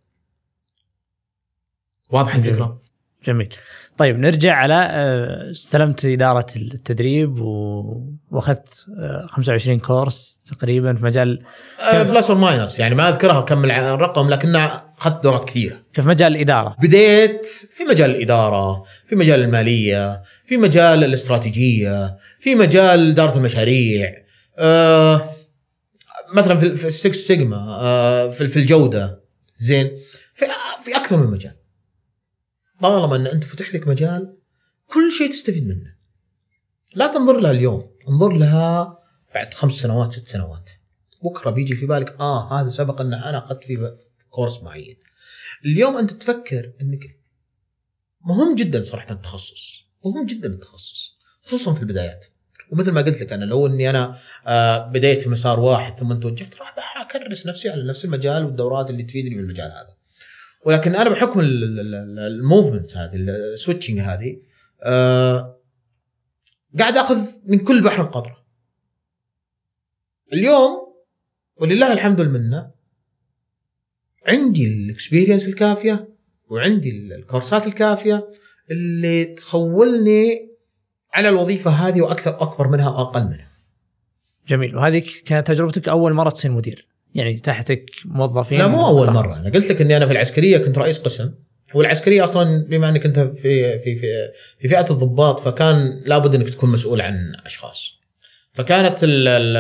واضح 2.11 2.35
الفكرة؟ 2.35 2.83
جميل. 3.27 3.55
طيب 3.97 4.19
نرجع 4.19 4.55
على 4.55 4.89
آه، 4.91 5.51
استلمت 5.51 6.05
إدارة 6.05 6.47
التدريب 6.57 7.39
وأخذت 8.31 8.87
25 9.27 9.79
آه، 9.79 9.83
course 9.83 10.39
تقريبا 10.51 10.95
في 10.95 11.05
مجال 11.05 11.45
plus 11.93 12.31
or 12.31 12.39
minus 12.39 12.79
يعني 12.79 12.95
ما 12.95 13.09
أذكرها 13.09 13.41
كم 13.41 13.65
الرقم 13.65 14.29
لكنها 14.29 14.86
اخذت 14.99 15.23
دورات 15.23 15.45
كثيرة. 15.45 15.83
في 15.93 16.03
مجال 16.03 16.37
الإدارة. 16.37 16.77
بديت 16.79 17.47
في 17.47 17.85
مجال 17.85 18.11
الإدارة 18.11 18.83
في 19.09 19.17
مجال 19.17 19.41
المالية 19.41 20.23
في 20.47 20.57
مجال 20.57 21.05
الاستراتيجية 21.05 22.17
في 22.41 22.55
مجال 22.55 23.11
إدارة 23.11 23.37
المشاريع. 23.37 24.15
آه 24.59 25.31
مثلا 26.35 26.57
في 26.57 26.87
السكس 26.87 27.17
سيجما 27.17 27.57
آه 27.57 28.31
في 28.31 28.57
الجودة. 28.57 29.25
زين. 29.57 29.91
في 30.35 30.47
في 30.85 30.97
أكثر 30.97 31.17
من 31.17 31.31
مجال. 31.31 31.57
طالما 32.81 33.17
إن 33.17 33.27
أنت 33.27 33.45
فتح 33.45 33.75
لك 33.75 33.89
مجال 33.89 34.37
كل 34.87 35.13
شيء 35.19 35.31
تستفيد 35.31 35.67
منه. 35.67 35.97
لا 36.95 37.07
تنظر 37.07 37.41
لها 37.41 37.51
اليوم. 37.51 37.91
انظر 38.09 38.33
لها 38.33 38.99
بعد 39.35 39.55
خمس 39.55 39.73
سنوات 39.73 40.13
ست 40.13 40.29
سنوات. 40.29 40.71
بكرة 41.25 41.51
بيجي 41.51 41.77
في 41.77 41.87
بالك 41.87 42.17
آه 42.21 42.61
هذا 42.61 42.69
سبق 42.69 43.01
إن 43.01 43.15
أنا 43.15 43.39
أخذت 43.39 43.65
فيه 43.65 44.06
course 44.37 44.63
معين. 44.63 44.97
اليوم 45.65 45.97
أنت 45.97 46.11
تفكر 46.11 46.73
إنك 46.81 47.01
مهم 48.21 48.55
جدا 48.55 48.83
صراحة 48.83 49.13
التخصص 49.15 49.85
مهم 50.05 50.27
جدا 50.27 50.49
التخصص 50.49 51.19
خصوصا 51.43 51.75
في 51.75 51.81
البدايات. 51.81 52.27
ومثل 52.73 52.91
ما 52.93 53.01
قلت 53.01 53.21
لك 53.23 53.33
أنا 53.33 53.45
لو 53.45 53.67
إني 53.67 53.91
أنا 53.91 54.19
آه 54.47 54.87
بديت 54.87 55.21
في 55.21 55.29
مسار 55.29 55.61
واحد 55.61 55.99
ثم 55.99 56.21
توجهت 56.21 56.57
راح 56.57 56.97
أكرس 56.97 57.47
نفسي 57.47 57.69
على 57.69 57.89
نفس 57.89 58.05
المجال 58.05 58.45
والدورات 58.45 58.91
اللي 58.91 59.03
تفيدني 59.03 59.35
بالمجال 59.35 59.71
هذا. 59.71 59.97
ولكن 60.65 60.95
أنا 60.95 61.11
بحكم 61.11 61.41
ال 61.41 61.58
movement 61.58 62.97
هذه 62.97 63.17
ال 63.17 63.25
switching 63.25 64.01
هذه 64.01 64.43
آه 64.83 65.61
قاعد 66.79 66.97
آخذ 66.97 67.19
من 67.45 67.59
كل 67.59 67.83
بحر 67.83 68.03
قطرة. 68.03 68.47
اليوم 70.33 70.87
ولله 71.57 71.93
الحمد 71.93 72.21
والمنة 72.21 72.76
عندي 74.27 74.65
الاكسبيرينس 74.65 75.49
الكافية 75.49 76.09
وعندي 76.49 76.91
الكورسات 76.91 77.67
الكافية 77.67 78.31
اللي 78.71 79.25
تخولني 79.25 80.51
على 81.13 81.29
الوظيفة 81.29 81.71
هذه 81.71 82.01
وأكثر 82.01 82.43
أكبر 82.43 82.69
منها 82.69 82.89
وأقل 82.89 83.25
منها. 83.25 83.51
جميل 84.49 84.77
وهذه 84.77 85.03
كانت 85.25 85.47
تجربتك 85.47 85.89
أول 85.89 86.13
مرة 86.13 86.31
تصير 86.31 86.51
مدير 86.51 86.87
يعني 87.15 87.39
تحتك 87.39 87.91
موظفين 88.05 88.59
لا 88.59 88.67
مو 88.67 88.87
أول 88.87 89.11
مرة 89.11 89.39
أنا 89.39 89.51
قلت 89.51 89.71
لك 89.71 89.81
إني 89.81 89.97
أنا 89.97 90.07
في 90.07 90.13
العسكرية 90.13 90.59
كنت 90.59 90.79
رئيس 90.79 90.99
قسم 90.99 91.31
والعسكرية 91.75 92.25
أصلا 92.25 92.67
بما 92.69 92.89
إنك 92.89 93.07
أنت 93.07 93.19
في 93.19 93.79
في 93.79 93.97
في, 93.97 94.07
في 94.59 94.69
فئة 94.69 94.91
الضباط 94.91 95.41
فكان 95.41 96.03
لابد 96.05 96.35
إنك 96.35 96.51
تكون 96.51 96.71
مسؤول 96.71 97.01
عن 97.01 97.35
أشخاص. 97.47 97.97
فكانت 98.53 99.05
ال 99.05 99.29
ال 99.29 99.57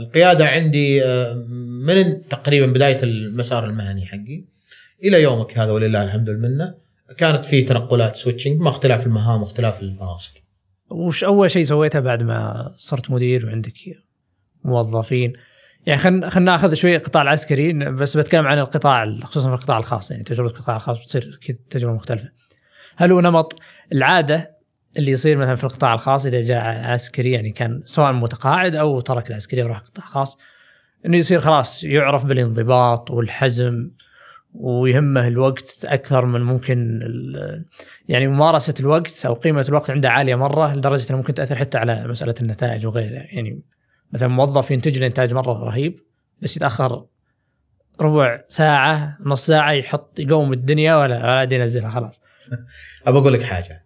القيادة 0.00 0.46
عندي 0.46 1.04
آه، 1.04 1.46
من 1.84 2.28
تقريبا 2.28 2.66
بداية 2.66 2.98
المسار 3.02 3.64
المهني 3.64 4.06
حقي 4.06 4.44
إلى 5.04 5.22
يومك 5.22 5.58
هذا 5.58 5.72
ولله 5.72 6.02
الحمد 6.02 6.28
والمنة 6.28 6.74
كانت 7.16 7.44
في 7.44 7.62
تنقلات 7.62 8.16
سويتشنج 8.16 8.60
مع 8.60 8.70
اختلاف 8.70 9.06
المهام 9.06 9.40
واختلاف 9.40 9.82
المناصب. 9.82 10.32
وش 10.90 11.24
أول 11.24 11.50
شيء 11.50 11.64
سويته 11.64 12.00
بعد 12.00 12.22
ما 12.22 12.72
صرت 12.76 13.10
مدير 13.10 13.46
وعندك 13.46 13.72
موظفين 14.64 15.32
يعني 15.86 15.98
خلينا 15.98 16.28
خلينا 16.28 16.52
ناخذ 16.52 16.74
شوي 16.74 16.96
القطاع 16.96 17.22
العسكري 17.22 17.72
بس 17.72 18.16
بتكلم 18.16 18.46
عن 18.46 18.58
القطاع 18.58 19.16
خصوصا 19.24 19.48
في 19.48 19.54
القطاع 19.54 19.78
الخاص 19.78 20.10
يعني 20.10 20.24
تجربة 20.24 20.48
القطاع 20.48 20.76
الخاص 20.76 20.98
بتصير 20.98 21.38
كذا 21.46 21.56
تجربة 21.70 21.94
مختلفة. 21.94 22.28
هل 22.96 23.12
هو 23.12 23.20
نمط 23.20 23.60
العادة 23.92 24.54
اللي 24.98 25.10
يصير 25.10 25.36
مثلا 25.36 25.54
في 25.54 25.64
القطاع 25.64 25.94
الخاص 25.94 26.26
إذا 26.26 26.42
جاء 26.42 26.64
عسكري 26.64 27.32
يعني 27.32 27.50
كان 27.50 27.82
سواء 27.84 28.12
متقاعد 28.12 28.74
أو 28.74 29.00
ترك 29.00 29.30
العسكريه 29.30 29.64
وراح 29.64 29.78
قطاع 29.78 30.04
خاص 30.04 30.38
إنه 31.06 31.16
يصير 31.16 31.40
خلاص 31.40 31.84
يعرف 31.84 32.24
بالانضباط 32.24 33.10
والحزم 33.10 33.90
ويهمه 34.54 35.28
الوقت 35.28 35.84
أكثر 35.84 36.26
من 36.26 36.40
ممكن 36.40 37.00
يعني 38.08 38.26
ممارسة 38.26 38.74
الوقت 38.80 39.26
أو 39.26 39.34
قيمة 39.34 39.66
الوقت 39.68 39.90
عنده 39.90 40.10
عالية 40.10 40.34
مرة 40.34 40.74
لدرجة 40.74 41.10
إنه 41.10 41.18
ممكن 41.18 41.34
تأثر 41.34 41.56
حتى 41.56 41.78
على 41.78 42.08
مسألة 42.08 42.34
النتائج 42.40 42.86
وغيرها 42.86 43.22
يعني 43.22 43.62
مثلا 44.12 44.28
موظف 44.28 44.70
ينتج 44.70 44.98
له 44.98 45.06
إنتاج 45.06 45.34
مرة 45.34 45.64
رهيب 45.64 46.00
بس 46.42 46.56
يتأخر 46.56 47.06
ربع 48.00 48.40
ساعة 48.48 49.16
نص 49.20 49.46
ساعة 49.46 49.72
يحط 49.72 50.20
يقوم 50.20 50.52
الدنيا 50.52 50.96
ولا 50.96 51.42
ولا 51.42 51.54
ينزلها 51.54 51.90
خلاص. 51.90 52.20
ابى 53.06 53.18
أقول 53.18 53.32
لك 53.32 53.42
حاجة. 53.42 53.83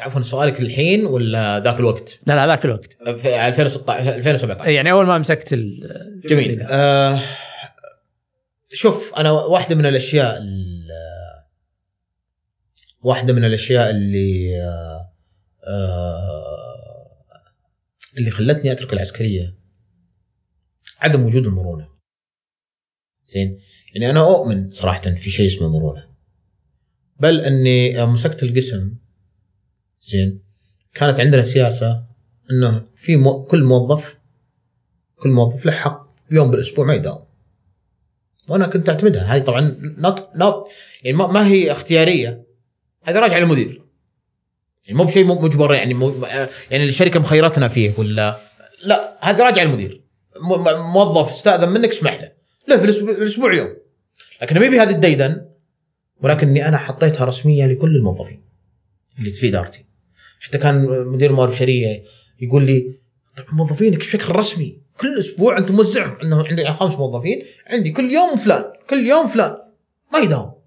عفوا 0.00 0.22
سؤالك 0.22 0.60
الحين 0.60 1.06
ولا 1.06 1.60
ذاك 1.60 1.80
الوقت؟ 1.80 2.20
لا 2.26 2.34
لا 2.34 2.46
ذاك 2.46 2.64
الوقت. 2.64 2.92
في 2.92 3.46
2016 3.48 4.14
2017 4.14 4.70
يعني 4.70 4.90
أول 4.92 5.06
ما 5.06 5.18
مسكت 5.18 5.54
جميل. 6.28 6.62
آه 6.70 7.20
شوف 8.72 9.14
أنا 9.14 9.30
واحدة 9.30 9.74
من 9.74 9.86
الأشياء 9.86 10.42
واحدة 13.00 13.32
من 13.32 13.44
الأشياء 13.44 13.90
اللي 13.90 14.60
آه 14.62 15.12
آه 15.68 16.42
اللي 18.18 18.30
خلتني 18.30 18.72
أترك 18.72 18.92
العسكرية 18.92 19.54
عدم 21.00 21.24
وجود 21.24 21.46
المرونة. 21.46 21.88
زين؟ 23.24 23.58
يعني 23.94 24.10
أنا 24.10 24.20
أؤمن 24.20 24.70
صراحة 24.70 25.14
في 25.14 25.30
شيء 25.30 25.46
اسمه 25.46 25.68
مرونة. 25.68 26.12
بل 27.20 27.40
أني 27.40 28.06
مسكت 28.06 28.42
القسم 28.42 28.94
زين. 30.02 30.42
كانت 30.94 31.20
عندنا 31.20 31.42
سياسة 31.42 32.04
إنه 32.50 32.84
في 32.96 33.16
مو 33.16 33.44
كل 33.44 33.64
موظف 33.64 34.16
كل 35.16 35.28
موظف 35.28 35.66
له 35.66 35.72
حق 35.72 36.06
يوم 36.30 36.50
بالأسبوع 36.50 36.86
ما 36.86 36.94
يداوم. 36.94 37.24
وأنا 38.48 38.66
كنت 38.66 38.88
أعتمدها. 38.88 39.22
هذه 39.22 39.42
طبعا 39.42 39.76
not 39.80 40.28
not 40.36 40.66
يعني 41.02 41.16
ما 41.16 41.46
هي 41.46 41.72
اختيارية. 41.72 42.44
هذا 43.02 43.20
راجع 43.20 43.38
للمدير. 43.38 43.82
يعني 44.86 44.98
مو 44.98 45.04
بشيء 45.04 45.24
مجبر 45.24 45.74
يعني 45.74 45.94
مو 45.94 46.26
يعني 46.70 46.84
الشركة 46.84 47.20
مخيرتنا 47.20 47.68
فيه 47.68 47.92
ولا؟ 47.98 48.38
لا 48.84 49.18
هذا 49.20 49.44
راجع 49.44 49.62
للمدير. 49.62 50.02
موظف 50.94 51.28
استأذن 51.28 51.68
منك 51.68 51.88
اسمح 51.88 52.20
له. 52.20 52.32
لا 52.68 52.78
في 52.78 52.84
الأسبوع 52.84 53.54
يوم. 53.54 53.76
لكن 54.42 54.60
ما 54.60 54.82
هذه 54.82 54.90
الديدن 54.90 55.46
ولكني 56.20 56.68
أنا 56.68 56.76
حطيتها 56.76 57.24
رسمية 57.24 57.66
لكل 57.66 57.96
الموظفين 57.96 58.42
اللي 59.18 59.30
في 59.30 59.48
إدارتي. 59.48 59.84
حتى 60.42 60.58
كان 60.58 61.06
مدير 61.06 61.32
موارد 61.32 61.52
بشرية 61.52 62.04
يقول 62.40 62.66
لي 62.66 63.00
طيب 63.36 63.46
موظفينك 63.52 63.98
بشكل 63.98 64.28
رسمي 64.28 64.82
كل 64.98 65.18
أسبوع 65.18 65.58
أنت 65.58 65.70
موزعهم 65.70 66.20
انه 66.20 66.46
عندي 66.46 66.72
خمس 66.72 66.94
موظفين 66.94 67.44
عندي 67.66 67.90
كل 67.90 68.10
يوم 68.10 68.36
فلان 68.36 68.72
كل 68.90 69.06
يوم 69.06 69.28
فلان 69.28 69.56
ما 70.12 70.18
يداوم. 70.18 70.62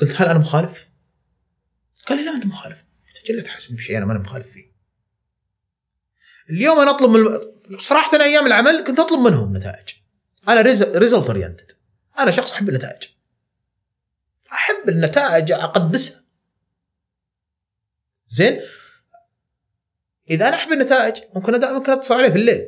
قلت 0.00 0.22
هل 0.22 0.28
أنا 0.28 0.38
مخالف؟ 0.38 0.88
قال 2.06 2.18
لي 2.18 2.24
لا 2.24 2.30
أنت 2.30 2.46
مخالف. 2.46 2.84
قلت 3.28 3.46
تحاسبني 3.46 3.76
بشيء 3.76 3.96
أنا 3.96 4.06
ما 4.06 4.12
أنا 4.12 4.20
مخالف 4.20 4.46
فيه. 4.46 4.74
اليوم 6.50 6.78
أنا 6.78 6.90
أطلب 6.90 7.10
من 7.10 7.40
صراحة 7.78 8.16
أنا 8.16 8.24
أيام 8.24 8.46
العمل 8.46 8.84
كنت 8.86 8.98
أطلب 8.98 9.18
منهم 9.18 9.56
نتائج. 9.56 9.88
أنا 10.48 10.60
result 10.60 11.28
oriented 11.28 11.72
أنا 12.18 12.30
شخص 12.30 12.52
أحب 12.52 12.68
النتائج. 12.68 13.02
أحب 14.52 14.88
النتائج 14.88 15.52
أقدسها. 15.52 16.24
زين؟ 18.28 18.60
إذا 20.30 20.48
أنا 20.48 20.56
احب 20.56 20.72
النتائج 20.72 21.22
ممكن 21.34 21.52
ممكن 21.52 21.92
اتصل 21.92 22.14
عليه 22.14 22.28
في 22.28 22.36
الليل 22.36 22.62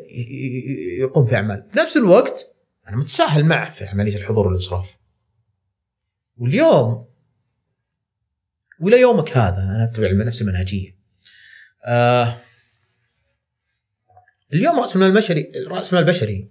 يقوم 1.00 1.26
في 1.26 1.36
أعمال. 1.36 1.70
بنفس 1.74 1.96
الوقت 1.96 2.52
أنا 2.88 2.96
متساهل 2.96 3.44
معه 3.44 3.70
في 3.70 3.84
عملية 3.84 4.16
الحضور 4.16 4.46
والانصراف. 4.46 4.96
واليوم 6.36 7.08
والى 8.80 9.00
يومك 9.00 9.36
هذا 9.36 9.58
أنا 9.76 9.84
أتبع 9.84 10.12
نفس 10.12 10.42
المنهجيه 10.42 10.96
آه 11.86 12.38
اليوم 14.52 14.80
رأس 14.80 14.96
المال 14.96 15.08
البشري 15.08 15.52
رأس 15.66 15.92
المال 15.92 16.04
البشري. 16.04 16.50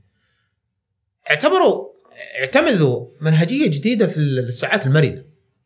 اعتبروا 1.29 1.95
اعتمدوا 2.39 3.07
منهجية 3.21 3.67
جديدة 3.67 4.07
في 4.07 4.17
الساعات 4.17 4.85
المرنة. 4.85 5.25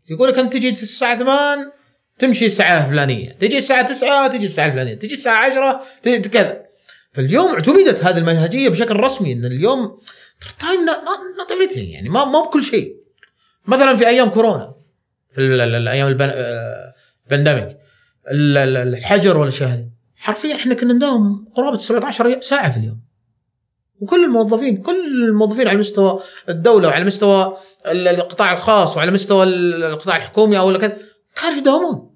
يقول 0.10 0.30
لك 0.30 0.40
انت 0.40 0.54
تجي 0.54 0.70
الساعة 0.70 1.20
8 1.20 1.79
تمشي 2.20 2.46
الساعة 2.46 2.86
الفلانية 2.86 3.32
تجي 3.32 3.58
الساعة 3.58 3.88
9 3.88 4.28
تجي 4.28 4.46
الساعة 4.46 4.68
الفلانية 4.68 4.94
تجي 4.94 5.16
الساعة 5.16 5.46
10 5.46 5.82
تجي 6.04 6.30
كذا. 6.30 6.62
فاليوم 7.14 7.54
اعتمدت 7.54 8.04
هذه 8.04 8.18
المنهجية 8.18 8.70
بشكل 8.70 8.96
رسمي 8.96 9.34
إن 9.34 9.46
اليوم 9.46 10.00
time 10.60 10.86
not 11.38 11.52
everything 11.52 11.90
يعني 11.90 12.10
ما 12.10 12.26
مو 12.26 12.44
بكل 12.44 12.64
شيء. 12.64 12.96
مثلا 13.68 13.98
في 13.98 14.08
أيام 14.08 14.30
كورونا 14.30 14.76
في 15.32 15.42
الأيام 15.42 16.08
ال 17.28 17.33
pandemic 17.33 17.78
الحجر 18.32 19.38
والأشياء 19.38 19.70
هذه. 19.70 19.90
حرفيا 20.16 20.56
إحنا 20.56 20.74
كنا 20.74 20.94
نداوم 20.94 21.46
قرابة 21.56 21.78
17 21.78 22.42
ساعة 22.42 22.72
في 22.72 22.78
اليوم. 22.78 23.02
وكل 24.00 24.26
الموظفين 24.26 24.78
كل 24.78 25.06
الموظفين 25.08 25.68
على 25.68 25.78
مستوى 25.78 26.20
الدولة 26.50 26.88
وعلى 26.88 27.06
مستوى 27.06 27.58
القطاع 27.88 28.54
الخاص 28.54 28.98
وعلى 28.98 29.12
مستوى 29.12 29.44
القطاع 29.44 30.18
الحكومي 30.18 30.58
أو 30.58 30.78
كذا 30.78 30.98
كانوا 31.36 31.58
يداومون. 31.58 32.09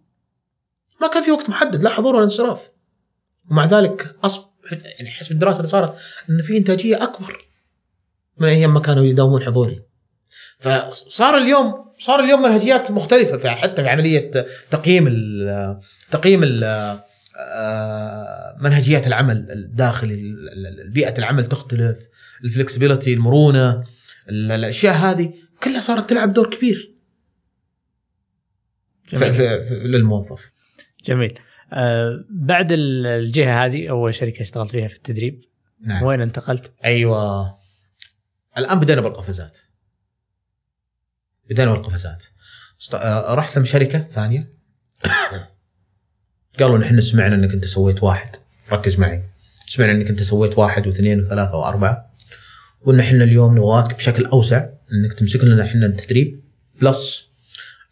ما 1.04 1.10
كان 1.10 1.24
في 1.24 1.32
وقت 1.32 1.49
محدد 1.49 1.84
لا 1.84 1.89
حضور 1.89 2.16
ولا 2.16 2.26
انصراف. 2.26 2.70
ومع 3.51 3.66
ذلك 3.66 4.16
اصبح 4.24 4.72
يعني 4.72 5.12
حسب 5.12 5.32
الدراسة 5.32 5.58
اللي 5.58 5.70
صارت 5.70 5.95
إن 6.30 6.41
في 6.41 6.58
إنتاجية 6.58 7.04
أكبر 7.04 7.45
من 8.38 8.47
أيام 8.47 8.74
ما 8.74 8.80
كانوا 8.80 9.04
يداومون 9.04 9.43
حضوري. 9.43 9.82
فصار 10.60 11.38
اليوم 11.38 11.84
صار 11.99 12.20
اليوم 12.20 12.41
منهجيات 12.41 12.91
مختلفة 12.91 13.38
في 13.38 13.49
حتى 13.49 13.84
في 13.84 13.89
عملية 13.89 14.32
تقييم 14.72 15.08
ال 15.08 15.80
تقييم 16.12 16.43
ال 16.43 16.64
آه، 17.38 18.58
منهجيات 18.62 19.08
العمل 19.08 19.51
الداخلي 19.51 20.36
بيئة 20.86 21.18
العمل 21.18 21.45
تختلف 21.45 21.99
الفلكسبيليتي 22.43 23.14
المرونة 23.14 23.84
الأشياء 24.30 24.93
هذه 24.93 25.34
كلها 25.64 25.82
صارت 25.82 26.10
تلعب 26.10 26.34
دور 26.34 26.56
كبير. 26.56 26.93
في 29.06 29.34
في 29.34 29.82
للموظف. 29.84 30.53
جميل. 31.06 31.39
آه 31.74 32.26
بعد 32.30 32.68
الجهة 32.72 33.66
هذه 33.66 33.89
أول 33.89 34.16
شركة 34.16 34.41
اشتغلت 34.41 34.72
فيها 34.72 34.88
في 34.88 34.95
التدريب 34.95 35.43
نعم. 35.86 36.04
وين 36.04 36.22
انتقلت؟ 36.22 36.72
أيوه. 36.86 37.58
الآن 38.58 38.80
بدينا 38.80 39.01
بالقفزات. 39.01 39.58
بدينا 41.49 41.72
بالقفزات. 41.74 42.26
آه، 42.93 43.36
رحت 43.36 43.58
لم 43.58 43.66
شركة 43.66 43.99
ثانية. 43.99 44.54
قالوا 46.60 46.78
نحن 46.78 47.01
سمعنا 47.01 47.36
إنك 47.36 47.54
أنت 47.54 47.66
سويت 47.66 48.04
واحد. 48.04 48.36
ركز 48.72 48.99
معي. 48.99 49.24
سمعنا 49.68 49.91
إنك 49.91 50.10
أنت 50.10 50.24
سويت 50.24 50.58
واحد 50.58 50.88
واثنين 50.88 51.20
وثلاثة 51.20 51.56
وأربعة. 51.56 52.14
وان 52.82 52.99
إحنا 52.99 53.24
اليوم 53.24 53.58
نبغاك 53.58 53.95
بشكل 53.95 54.26
أوسع 54.26 54.70
إنك 54.91 55.14
تمسك 55.14 55.43
لنا 55.43 55.64
إحنا 55.64 55.86
التدريب. 55.86 56.43
plus 56.82 57.30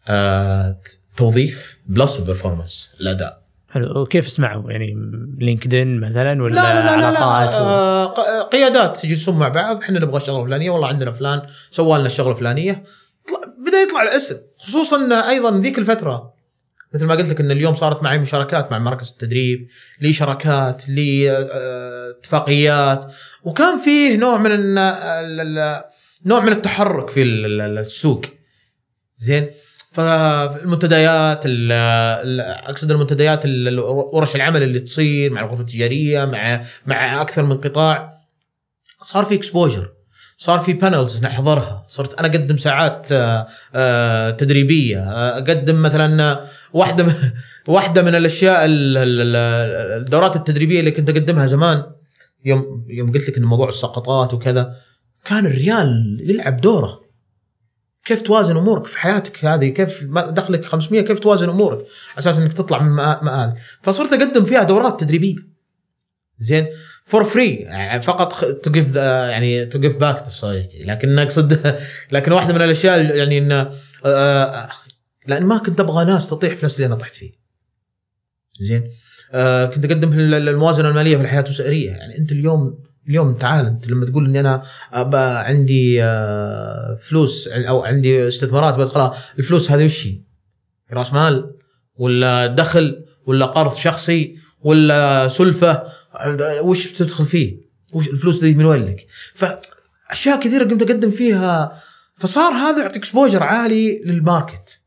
آه 0.08 0.80
توظيف 1.16 1.78
plus 1.86 2.18
ال 2.18 2.24
performance 2.24 2.90
الاداء 3.00 3.42
حلو. 3.70 4.02
وكيف 4.02 4.26
اسمعوا؟ 4.26 4.70
يعني 4.70 4.94
LinkedIn 5.38 6.00
مثلا 6.00 6.42
ولا 6.42 6.54
لا 6.54 6.74
لا 6.74 6.96
لا, 6.96 7.00
لا, 7.00 7.10
لا. 7.10 7.20
آه 7.20 8.42
قيادات 8.42 9.04
يجلسون 9.04 9.38
مع 9.38 9.48
بعض. 9.48 9.82
إحنا 9.82 10.00
نبغى 10.00 10.16
الشغله 10.16 10.42
الفلانيه 10.42 10.70
والله 10.70 10.88
عندنا 10.88 11.12
فلان. 11.12 11.42
سوى 11.70 11.98
لنا 11.98 12.06
الشغله 12.06 12.30
الفلانيه 12.30 12.84
بدأ 13.66 13.78
يطلع 13.78 14.02
الاسم. 14.02 14.36
خصوصا 14.58 15.28
أيضا 15.28 15.60
ذيك 15.60 15.78
الفترة. 15.78 16.32
مثل 16.94 17.04
ما 17.04 17.14
قلت 17.14 17.30
لك 17.30 17.40
إن 17.40 17.50
اليوم 17.50 17.74
صارت 17.74 18.02
معي 18.02 18.18
مشاركات 18.18 18.72
مع 18.72 18.78
مركز 18.78 19.10
التدريب 19.10 19.68
لي 20.00 20.12
شراكات 20.12 20.88
لي 20.88 21.30
آه، 21.30 22.10
اتفاقيات. 22.10 23.12
وكان 23.42 23.78
فيه 23.78 24.16
نوع 24.16 24.38
من 24.38 24.74
نوع 26.26 26.40
من 26.40 26.52
التحرك 26.52 27.10
في 27.10 27.22
السوق. 27.22 28.24
زين؟ 29.16 29.50
فالمنتديات 29.92 31.42
أقصد 31.46 32.90
المنتديات 32.90 33.40
ورش 34.12 34.36
العمل 34.36 34.62
اللي 34.62 34.80
تصير 34.80 35.32
مع 35.32 35.40
الغرفة 35.40 35.60
التجارية 35.60 36.24
مع 36.24 36.60
مع 36.86 37.20
أكثر 37.22 37.42
من 37.42 37.56
قطاع. 37.56 38.12
صار 39.02 39.24
في 39.24 39.34
exposure 39.34 39.88
صار 40.36 40.60
في 40.60 40.72
panels 40.72 41.22
نحضرها 41.24 41.84
صرت 41.88 42.14
أنا 42.20 42.28
أقدم 42.28 42.56
ساعات 42.56 43.12
آه، 43.12 43.46
آه، 43.74 44.30
تدريبية 44.30 44.98
آه، 44.98 45.38
أقدم 45.38 45.82
مثلا 45.82 46.40
واحدة 46.72 47.04
من 47.04 47.12
واحدة 47.68 48.02
من 48.02 48.14
الأشياء 48.14 48.64
ال- 48.64 48.96
ال- 48.96 49.20
ال- 49.20 50.00
الدورات 50.02 50.36
التدريبية 50.36 50.80
اللي 50.80 50.90
كنت 50.90 51.10
أقدمها 51.10 51.46
زمان. 51.46 51.82
يوم 52.44 52.86
يوم 52.88 53.12
قلت 53.12 53.28
لك 53.28 53.36
إن 53.36 53.42
موضوع 53.44 53.68
السقطات 53.68 54.34
وكذا 54.34 54.72
كان 55.24 55.46
الريال 55.46 56.18
يلعب 56.30 56.60
دوره. 56.60 57.01
كيف 58.04 58.22
توازن 58.22 58.56
أمورك 58.56 58.86
في 58.86 58.98
حياتك 58.98 59.44
هذه؟ 59.44 59.68
كيف 59.68 60.04
دخلك 60.10 60.64
500 60.64 61.00
كيف 61.02 61.18
توازن 61.18 61.48
أمورك؟ 61.48 61.86
أساس 62.18 62.38
إنك 62.38 62.52
تطلع 62.52 62.82
من 62.82 62.90
مآل 63.22 63.54
فصرت 63.82 64.12
أقدم 64.12 64.44
فيها 64.44 64.62
دورات 64.62 65.00
تدريبية. 65.00 65.36
زين؟ 66.38 66.66
for 67.04 67.24
free 67.24 67.54
يعني 67.54 68.02
فقط 68.02 68.44
to 68.44 68.70
give 68.70 68.96
يعني 68.96 69.66
to 69.66 69.80
give 69.80 69.96
back 69.96 70.24
society 70.24 70.82
لكن 70.84 71.18
أقصد 71.18 71.76
لكن 72.12 72.32
واحدة 72.32 72.54
من 72.54 72.62
الأشياء 72.62 73.16
يعني 73.16 73.38
إن 73.38 73.70
آه، 74.04 74.68
لأن 75.26 75.46
ما 75.46 75.58
كنت 75.58 75.80
أبغى 75.80 76.04
ناس 76.04 76.30
تطيح 76.30 76.54
في 76.54 76.64
نفس 76.64 76.76
اللي 76.76 76.86
أنا 76.86 76.94
طحت 76.94 77.16
فيه. 77.16 77.30
زين؟ 78.60 78.90
آه 79.32 79.66
كنت 79.66 79.84
أقدم 79.84 80.10
في 80.10 80.16
ال- 80.16 80.48
الموازنة 80.48 80.88
المالية 80.88 81.16
في 81.16 81.22
الحياة 81.22 81.40
الأسرية. 81.40 81.90
يعني 81.90 82.18
أنت 82.18 82.32
اليوم 82.32 82.78
اليوم 83.08 83.34
تعال 83.34 83.66
انت 83.66 83.88
لما 83.88 84.06
تقول 84.06 84.26
إني 84.26 84.40
أنا 84.40 84.62
عندي 85.46 86.04
آه 86.04 86.96
فلوس 86.96 87.48
أو 87.48 87.84
عندي 87.84 88.28
استثمارات 88.28 88.78
بدخلها 88.78 89.14
الفلوس 89.38 89.70
هذه 89.70 89.84
وش 89.84 90.06
هي؟ 90.06 90.20
راس 90.92 91.12
مال 91.12 91.54
ولا 91.94 92.46
دخل 92.46 93.04
ولا 93.26 93.46
قرض 93.46 93.74
شخصي 93.74 94.36
ولا 94.60 95.28
سلفة 95.28 95.82
وش 96.60 96.92
بتدخل 96.92 97.26
فيه؟ 97.26 97.60
وش 97.92 98.08
الفلوس 98.08 98.38
دي 98.38 98.54
من 98.54 98.64
وين 98.64 98.86
لك؟ 98.86 99.06
فأشياء 99.34 100.40
كثيرة 100.40 100.64
قمت 100.64 100.82
أقدم 100.82 101.10
فيها 101.10 101.82
فصار 102.14 102.52
هذا 102.52 102.82
يعطيك 102.82 102.96
exposure 102.96 103.42
عالي 103.42 104.02
لل 104.04 104.23
market 104.23 104.80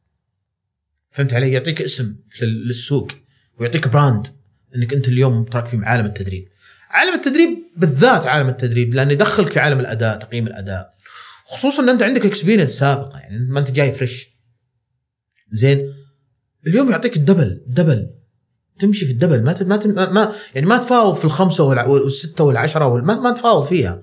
فهمت 1.11 1.34
علي؟ 1.34 1.51
يعطيك 1.51 1.82
اسم 1.82 2.16
للسوق 2.41 3.11
ويعطيك 3.59 3.88
brand 3.88 4.28
إنك 4.76 4.93
أنت 4.93 5.07
اليوم 5.07 5.43
تراك 5.43 5.68
في 5.68 5.80
عالم 5.84 6.05
التدريب. 6.05 6.47
عالم 6.96 7.14
التدريب 7.14 7.58
بالذات 7.78 8.26
عالم 8.28 8.50
التدريب 8.50 8.93
لأنه 8.93 9.12
يدخلك 9.12 9.52
في 9.54 9.60
عالم 9.60 9.80
الأداء 9.80 10.18
تقييم 10.20 10.48
الأداء. 10.48 10.93
خصوصا 11.46 11.84
إن 11.84 11.89
أنت 11.89 12.04
عندك 12.04 12.26
experience 12.26 12.70
سابقة 12.70 13.20
يعني 13.20 13.38
ما 13.50 13.60
أنت 13.60 13.72
جاي 13.72 13.91
fresh 13.91 14.28
زين؟ 15.50 15.93
اليوم 16.68 16.91
يعطيك 16.91 17.16
ال 17.18 17.24
double 17.24 17.63
double 17.68 18.07
تمشي 18.80 19.06
في 19.06 19.12
ال 19.11 19.16
double 19.16 19.43
ما 19.43 19.56
ما 19.62 20.10
ما- 20.12 20.34
يعني 20.56 20.68
ما 20.68 20.78
تفاوض 20.78 21.16
في 21.16 21.26
الخمسة 21.26 21.64
والستة 21.64 22.43
والعشرة 22.43 22.88
وال- 22.88 23.06
ما, 23.06 23.16
ما 23.20 23.32
تفاوض 23.32 23.68
فيها. 23.68 24.02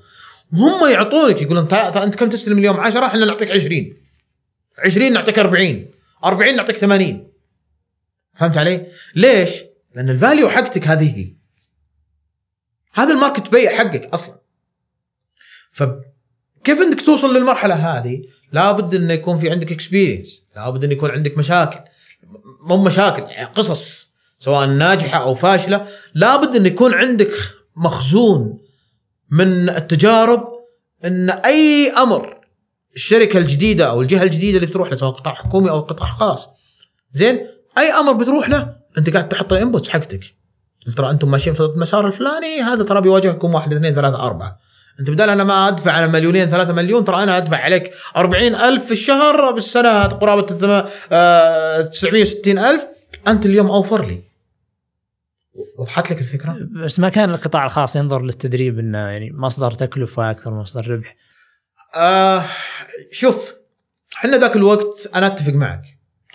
وهم 0.53 0.91
يعطونك 0.93 1.43
يقولون 1.43 1.69
أنت 1.97 2.15
كم 2.15 2.29
تستلم 2.29 2.59
اليوم؟ 2.59 2.81
10 2.81 3.07
إحنا 3.07 3.25
نعطيك 3.25 3.51
20 3.51 3.93
20 4.85 5.13
نعطيك 5.13 5.39
40 5.39 5.87
40 6.25 6.57
نعطيك 6.57 6.77
80 6.77 7.29
فهمت 8.35 8.59
علي؟ 8.59 8.87
ليش؟ 9.17 9.51
لأن 9.95 10.11
ال 10.11 10.17
value 10.17 10.49
حقتك 10.49 10.89
هذه 10.89 11.17
هي. 11.19 11.35
هذا 12.95 13.13
ال 13.13 13.18
market 13.18 13.53
value 13.53 13.77
حقك 13.79 14.09
أصلا. 14.15 14.41
فكيف 15.73 16.79
إنك 16.81 17.01
توصل 17.01 17.37
للمرحلة 17.37 17.75
هذه؟ 17.75 18.23
لابد 18.53 18.95
إنه 18.95 19.13
يكون 19.13 19.39
في 19.39 19.51
عندك 19.51 19.73
experience 19.73 20.43
لابد 20.57 20.85
إنه 20.85 20.93
يكون 20.93 21.11
عندك 21.11 21.39
مشاكل. 21.39 21.81
مو 22.61 22.85
مشاكل 22.85 23.23
يعني 23.23 23.47
قصص 23.47 24.15
سواء 24.39 24.67
ناجحة 24.67 25.23
أو 25.23 25.35
فاشلة 25.35 25.87
لابد 26.15 26.57
ان 26.57 26.67
يكون 26.67 26.95
عندك 26.95 27.33
مخزون 27.77 28.59
من 29.31 29.69
التجارب 29.69 30.49
إن 31.05 31.31
أي 31.31 31.91
أمر 31.91 32.37
الشركة 32.95 33.39
الجديدة 33.39 33.91
أو 33.91 34.03
الجهة 34.03 34.23
الجديدة 34.23 34.57
اللي 34.57 34.67
بتروح 34.67 34.89
لها 34.89 34.97
سواء 34.97 35.13
قطاع 35.13 35.35
حكومي 35.35 35.71
أو 35.71 35.81
قطاع 35.81 36.11
خاص. 36.11 36.49
زين 37.11 37.47
أي 37.79 37.93
أمر 37.93 38.13
بتروح 38.13 38.49
له 38.49 38.77
أنت 38.99 39.11
قاعد 39.11 39.29
تحط 39.29 39.53
الانبوتس 39.53 39.89
حقتك. 39.89 40.35
ترى 40.97 41.11
أنتم 41.11 41.31
ماشيين 41.31 41.55
في 41.55 41.61
المسار 41.61 42.07
الفلاني 42.07 42.61
هذا 42.63 42.85
ترى 42.85 43.01
بيواجهكم 43.01 43.55
واحد 43.55 43.75
اثنين 43.75 43.95
ثلاثة 43.95 44.27
أربعة. 44.27 44.59
انت 45.01 45.11
بدل 45.11 45.31
أنا 45.31 45.45
ما 45.45 45.69
أدفع 45.69 45.93
على 45.93 46.07
مليونين 46.09 46.47
ثلاثة 46.47 46.73
مليون 46.73 47.05
ترى 47.05 47.23
أنا 47.23 47.37
أدفع 47.37 47.57
عليك 47.57 47.93
أربعين 48.17 48.55
ألف 48.55 48.85
في 48.85 48.93
الشهر 48.93 49.51
بالسنة 49.53 50.03
قرابة 50.07 50.47
الثما- 50.51 50.89
آه، 51.13 51.81
960 51.81 52.59
ألف. 52.59 52.87
أنت 53.29 53.47
اليوم 53.47 53.71
أوفر 53.71 54.05
لي. 54.05 54.23
وضحت 55.79 56.11
لك 56.13 56.21
الفكرة؟ 56.21 56.57
بس 56.85 56.99
ما 57.01 57.09
كان 57.09 57.31
القطاع 57.31 57.65
الخاص 57.65 57.97
ينظر 57.97 58.23
للتدريب 58.23 58.79
إنه 58.79 58.99
يعني 58.99 59.33
مصدر 59.33 59.71
تكلفة 59.71 60.31
أكثر 60.31 60.51
من 60.51 60.57
مصدر 60.61 60.91
ربح. 60.91 61.17
آه 61.97 62.45
شوف 63.13 63.55
إحنا 64.17 64.39
ذاك 64.39 64.57
الوقت 64.57 65.11
أنا 65.15 65.27
أتفق 65.27 65.53
معك 65.53 65.83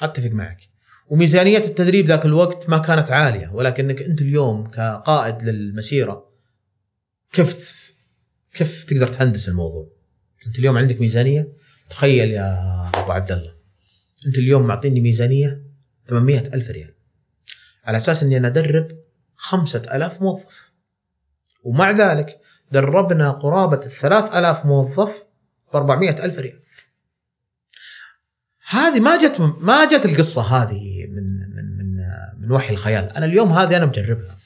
أتفق 0.02 0.30
معك. 0.32 0.58
وميزانية 1.08 1.58
التدريب 1.58 2.06
ذاك 2.06 2.26
الوقت 2.26 2.70
ما 2.70 2.78
كانت 2.78 3.12
عالية 3.12 3.52
ولكنك 3.54 4.02
أنت 4.02 4.22
اليوم 4.22 4.68
كقائد 4.68 5.44
للمسيرة 5.44 6.30
كيف 7.34 7.98
كيف 8.54 8.84
تقدر 8.84 9.08
تهندس 9.08 9.50
الموضوع؟ 9.50 9.88
أنت 10.48 10.60
اليوم 10.60 10.78
عندك 10.78 11.02
ميزانية؟ 11.02 11.54
تخيل 11.90 12.32
يا 12.32 12.58
أبو 12.96 13.12
عبد 13.12 13.32
الله 13.32 13.54
أنت 14.28 14.38
اليوم 14.38 14.68
معطيني 14.68 15.02
ميزانية 15.02 15.64
800 16.10 16.40
ألف 16.40 16.70
ريال. 16.70 16.94
على 17.86 17.98
أساس 17.98 18.24
إني 18.24 18.38
أنا 18.38 18.48
أدرب 18.48 18.88
5000 19.36 20.22
موظف. 20.22 20.72
ومع 21.64 21.92
ذلك 21.92 22.40
دربنا 22.72 23.32
قرابة 23.32 23.80
ال 23.86 23.92
3000 23.92 24.66
موظف 24.66 25.24
ب 25.74 25.76
400 25.76 26.26
ألف 26.26 26.40
ريال. 26.40 26.60
هذه 28.70 29.00
ما 29.00 29.18
جت 29.18 29.40
ما 29.40 29.86
جت 29.86 30.06
القصة 30.06 30.42
هذه 30.42 31.08
من 31.10 31.24
من 31.56 31.78
من 31.78 31.98
من 32.40 32.52
وحي 32.52 32.74
الخيال. 32.74 33.18
أنا 33.18 33.26
اليوم 33.26 33.52
هذه 33.52 33.78
أنا 33.78 33.86
مجربها. 33.86 34.38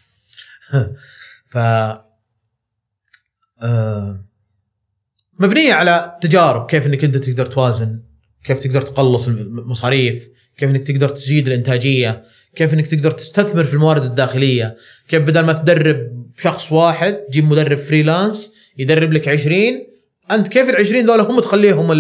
ف 1.52 1.58
آه، 3.64 4.26
مبنية 5.40 5.74
على 5.74 6.18
تجارب. 6.22 6.70
كيف 6.70 6.86
إنك 6.86 7.04
أنت 7.04 7.18
تقدر 7.18 7.46
توازن 7.46 8.00
كيف 8.44 8.60
تقدر 8.60 8.82
تقلص 8.82 9.28
المصاريف 9.28 10.30
كيف 10.58 10.70
إنك 10.70 10.88
تقدر 10.88 11.10
تزيد 11.10 11.48
الإنتاجية 11.48 12.24
كيف 12.56 12.74
إنك 12.74 12.88
تقدر 12.88 13.12
تستثمر 13.12 13.66
في 13.66 13.74
الموارد 13.74 14.04
الداخلية 14.04 14.78
كيف 15.08 15.22
بدل 15.22 15.46
ما 15.46 15.54
تدرب 15.54 16.26
شخص 16.38 16.72
واحد 16.72 17.14
تجيب 17.14 17.46
مدرب 17.46 17.78
freelance 17.78 18.54
يدرب 18.78 19.14
لك 19.14 19.28
20 19.28 19.91
أنت 20.32 20.48
كيف 20.48 20.70
ال 20.70 20.76
20 20.76 21.06
ذولا 21.06 21.24
هم 21.24 21.40
تخليهم 21.40 21.92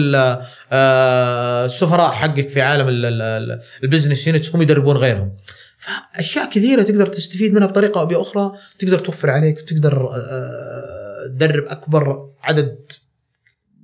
آه، 0.72 1.66
السفراء 1.66 2.12
حقك 2.12 2.50
في 2.50 2.62
عالم 2.62 2.88
ال- 2.88 3.06
ال- 3.06 3.22
ال- 3.22 3.62
ال 3.84 3.89
business 3.89 4.28
units 4.28 4.56
هم 4.56 4.62
يدربون 4.62 4.98
غيرهم. 4.98 5.32
فأشياء 5.78 6.50
كثيرة 6.50 6.82
تقدر 6.84 7.06
تستفيد 7.08 7.54
منها 7.54 7.68
بطريقة 7.68 8.02
أو 8.02 8.06
بأخرى 8.06 8.52
تقدر 8.80 9.00
توفر 9.00 9.30
عليك 9.30 9.62
تقدر 9.62 10.10
آه، 10.14 11.28
تدرب 11.28 11.64
أكبر 11.64 12.30
عدد 12.44 12.78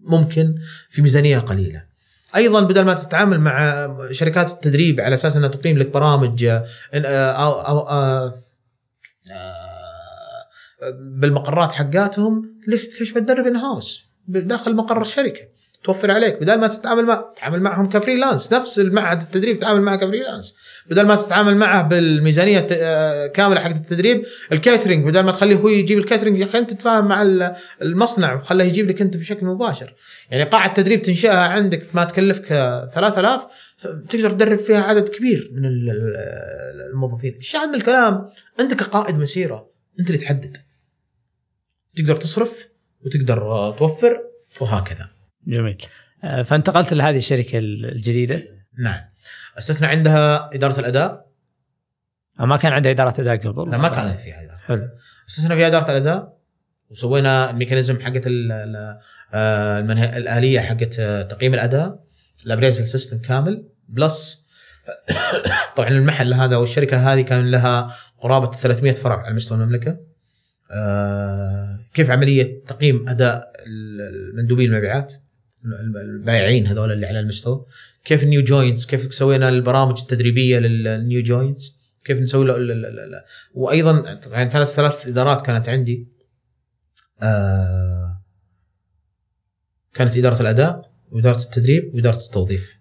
ممكن 0.04 0.56
في 0.90 1.02
ميزانية 1.02 1.40
قليلة. 1.40 1.84
أيضا 2.36 2.62
بدل 2.62 2.82
ما 2.82 2.94
تتعامل 2.94 3.40
مع 3.40 3.88
شركات 4.12 4.52
التدريب 4.52 5.02
على 5.02 5.14
أساس 5.14 5.36
أنها 5.36 5.50
تقيم 5.50 5.78
لك 5.78 5.88
برامج 5.88 6.44
آه، 6.44 6.66
آه، 6.94 7.90
آه، 7.90 8.42
بالمقرات 11.00 11.72
حقاتهم 11.72 12.60
ليش 12.68 13.14
ما 13.14 13.20
تدرب 13.20 13.48
in-house 13.48 14.07
داخل 14.28 14.76
مقر 14.76 15.02
الشركة. 15.02 15.42
توفر 15.84 16.12
عليك. 16.12 16.36
بدل 16.42 16.60
ما 16.60 16.68
تتعامل 16.68 17.06
مع 17.06 17.26
تتعامل 17.36 17.62
معهم 17.62 17.90
ك 17.90 17.96
freelance. 17.96 18.54
نفس 18.54 18.80
المعهد 18.80 19.22
التدريب 19.22 19.58
تتعامل 19.60 19.82
معه 19.82 19.96
ك 19.96 20.01
freelance. 20.01 20.56
بدل 20.90 21.02
ما 21.08 21.16
تتعامل 21.16 21.58
معه 21.58 21.84
بالميزانية 21.84 22.68
آه، 22.72 23.28
كاملة 23.28 23.60
حق 23.60 23.70
التدريب 23.70 24.24
ال 24.52 24.58
catering 24.58 25.06
بدل 25.06 25.20
ما 25.20 25.32
تخليه 25.32 25.56
هو 25.56 25.68
يجيب 25.70 25.98
ال 25.98 26.03
catering 26.03 26.40
يا 26.40 26.46
أخي 26.46 26.58
أنت 26.58 26.72
تتفاهم 26.74 27.08
مع 27.08 27.22
ال- 27.22 27.56
المصنع 27.82 28.34
وخليه 28.34 28.66
يجيب 28.66 28.90
لك 28.90 29.02
أنت 29.02 29.18
بشكل 29.18 29.46
مباشر. 29.46 29.96
يعني 30.32 30.44
قاعة 30.44 30.74
تدريب 30.74 31.02
تنشئها 31.02 31.48
عندك 31.48 31.84
ما 31.94 32.04
تكلفك 32.04 32.52
آه، 32.52 32.86
3000 32.88 33.46
تقدر 34.10 34.32
تدرب 34.32 34.58
فيها 34.60 34.82
عدد 34.82 35.10
كبير 35.10 35.50
من 35.54 35.66
ال- 35.66 35.90
ال- 35.90 36.90
الموظفين. 36.94 37.36
الشاهد 37.40 37.70
من 37.70 37.76
الكلام؟ 37.76 38.30
أنت 38.60 38.74
كقائد 38.74 39.16
مسيرة 39.20 39.70
أنت 40.00 40.08
اللي 40.10 40.18
تحدد. 40.22 40.58
تقدر 41.98 42.16
تصرف؟ 42.16 42.68
وتقدر 43.06 43.72
توفر 43.78 44.22
وهكذا. 44.62 45.10
جميل. 45.48 45.78
آه، 46.24 46.44
فانتقلت 46.44 46.94
لهذه 46.94 47.18
الشركة 47.18 47.58
الجديدة؟ 47.58 48.44
نعم. 48.80 49.00
اسسنا 49.58 49.88
عندها 49.88 50.50
إدارة 50.54 50.80
الأداء. 50.80 51.28
آه، 52.40 52.46
ما 52.46 52.58
كان 52.58 52.74
عندها 52.74 52.92
إدارة 52.92 53.22
أداء 53.22 53.38
قبل؟ 53.38 53.72
لا 53.72 53.78
ما 53.78 53.88
كان 53.88 54.14
فيها 54.14 54.44
إدارة 54.44 54.58
حلو. 54.58 54.90
أسسنا 55.30 55.56
فيها 55.56 55.68
إدارة 55.68 55.92
الأداء 55.92 56.38
وسوينا 56.90 57.50
ال 57.50 57.55
mechanism 57.55 58.00
حقت 58.02 58.28
آه، 59.34 59.80
الآلية 60.18 60.60
حقت 60.60 60.94
تقييم 61.32 61.54
الأداء. 61.54 62.04
ال 62.46 62.50
appraisal 62.50 62.88
system 62.88 63.18
كامل. 63.18 63.68
plus 63.90 64.48
طبعا 65.76 65.90
المحل 65.90 66.34
هذا 66.34 66.58
والشركة 66.58 67.14
هذه 67.14 67.22
كان 67.22 67.52
لها 67.52 67.96
قرابة 68.18 68.52
300 68.52 68.92
فرع 68.92 69.24
على 69.24 69.36
مستوى 69.36 69.58
المملكة. 69.58 70.07
كيف 71.94 72.10
عملية 72.10 72.64
تقييم 72.66 73.10
أداء 73.10 73.54
المندوبين 73.68 74.74
المبيعات؟ 74.74 75.14
البائعين 76.04 76.68
هذول 76.68 76.92
اللي 76.92 77.06
على 77.06 77.20
المستوى. 77.20 77.66
كيف 78.06 78.24
ال 78.24 78.29
new 78.29 78.44
joiners؟ 78.44 78.86
كيف 78.86 79.14
سوينا 79.14 79.50
البرامج 79.50 80.00
التدريبية 80.00 80.60
لل 80.60 80.86
new 80.86 81.24
joiners؟ 81.24 81.76
كيف 82.06 82.20
نسوي 82.20 82.46
له 82.46 83.24
وأيضا 83.54 84.14
طبعا 84.14 84.50
ثلاث 84.50 84.76
ثلاث 84.76 85.08
إدارات 85.08 85.46
كانت 85.46 85.70
عندي. 85.70 86.08
آه 87.22 88.22
كانت 89.94 90.18
إدارة 90.18 90.42
الأداء 90.42 90.92
وإدارة 91.12 91.42
التدريب 91.42 91.92
وإدارة 91.96 92.18
التوظيف. 92.18 92.77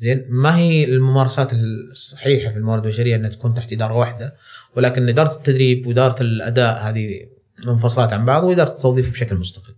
زين 0.00 0.24
ما 0.28 0.56
هي 0.56 0.84
الممارسات 0.84 1.52
الصحيحة 1.52 2.50
في 2.52 2.56
الموارد 2.56 2.84
البشرية 2.86 3.16
إنها 3.16 3.30
تكون 3.30 3.54
تحت 3.54 3.72
إدارة 3.72 3.94
واحدة 3.94 4.34
ولكن 4.76 5.08
إدارة 5.08 5.36
التدريب 5.36 5.86
وإدارة 5.86 6.22
الأداء 6.22 6.82
هذه 6.82 7.26
منفصلات 7.66 8.12
عن 8.12 8.24
بعض 8.24 8.44
وإدارة 8.44 8.70
التوظيف 8.70 9.10
بشكل 9.10 9.36
مستقل. 9.36 9.74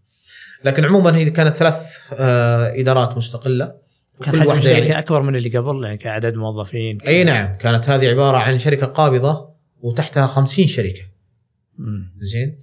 لكن 0.64 0.84
عموما 0.84 1.16
هي 1.16 1.30
كانت 1.30 1.54
ثلاث 1.54 1.98
آه 2.12 2.80
إدارات 2.80 3.16
مستقلة 3.16 3.74
كان 4.24 4.40
حجم 4.40 4.58
الشركة 4.58 4.76
يعني 4.76 4.98
أكبر 4.98 5.22
من 5.22 5.36
اللي 5.36 5.58
قبل 5.58 5.84
يعني 5.84 5.98
كعدد 5.98 6.34
موظفين 6.34 6.98
أي 7.00 7.24
نعم 7.24 7.56
كانت 7.56 7.88
هذه 7.88 8.08
عبارة 8.08 8.36
عن 8.36 8.58
شركة 8.58 8.86
قابضة 8.86 9.48
وتحتها 9.80 10.26
50 10.26 10.66
شركة. 10.66 11.02
مم. 11.78 12.14
زين 12.20 12.58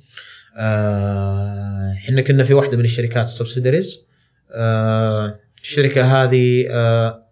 آه، 0.58 1.94
إحنا 1.94 2.22
كنا 2.22 2.44
في 2.44 2.54
واحدة 2.54 2.78
من 2.78 2.84
الشركات 2.84 3.26
السبسيدريز 3.26 4.06
آه 4.56 5.40
الشركة 5.62 6.24
هذه 6.24 6.68
آه 6.70 7.29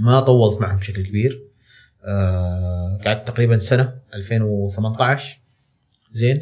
ما 0.00 0.20
طولت 0.20 0.60
معهم 0.60 0.78
بشكل 0.78 1.02
كبير. 1.02 1.46
آه 2.04 3.00
قعدت 3.04 3.28
تقريبا 3.28 3.58
سنة 3.58 3.98
2018 4.14 5.38
زين. 6.10 6.38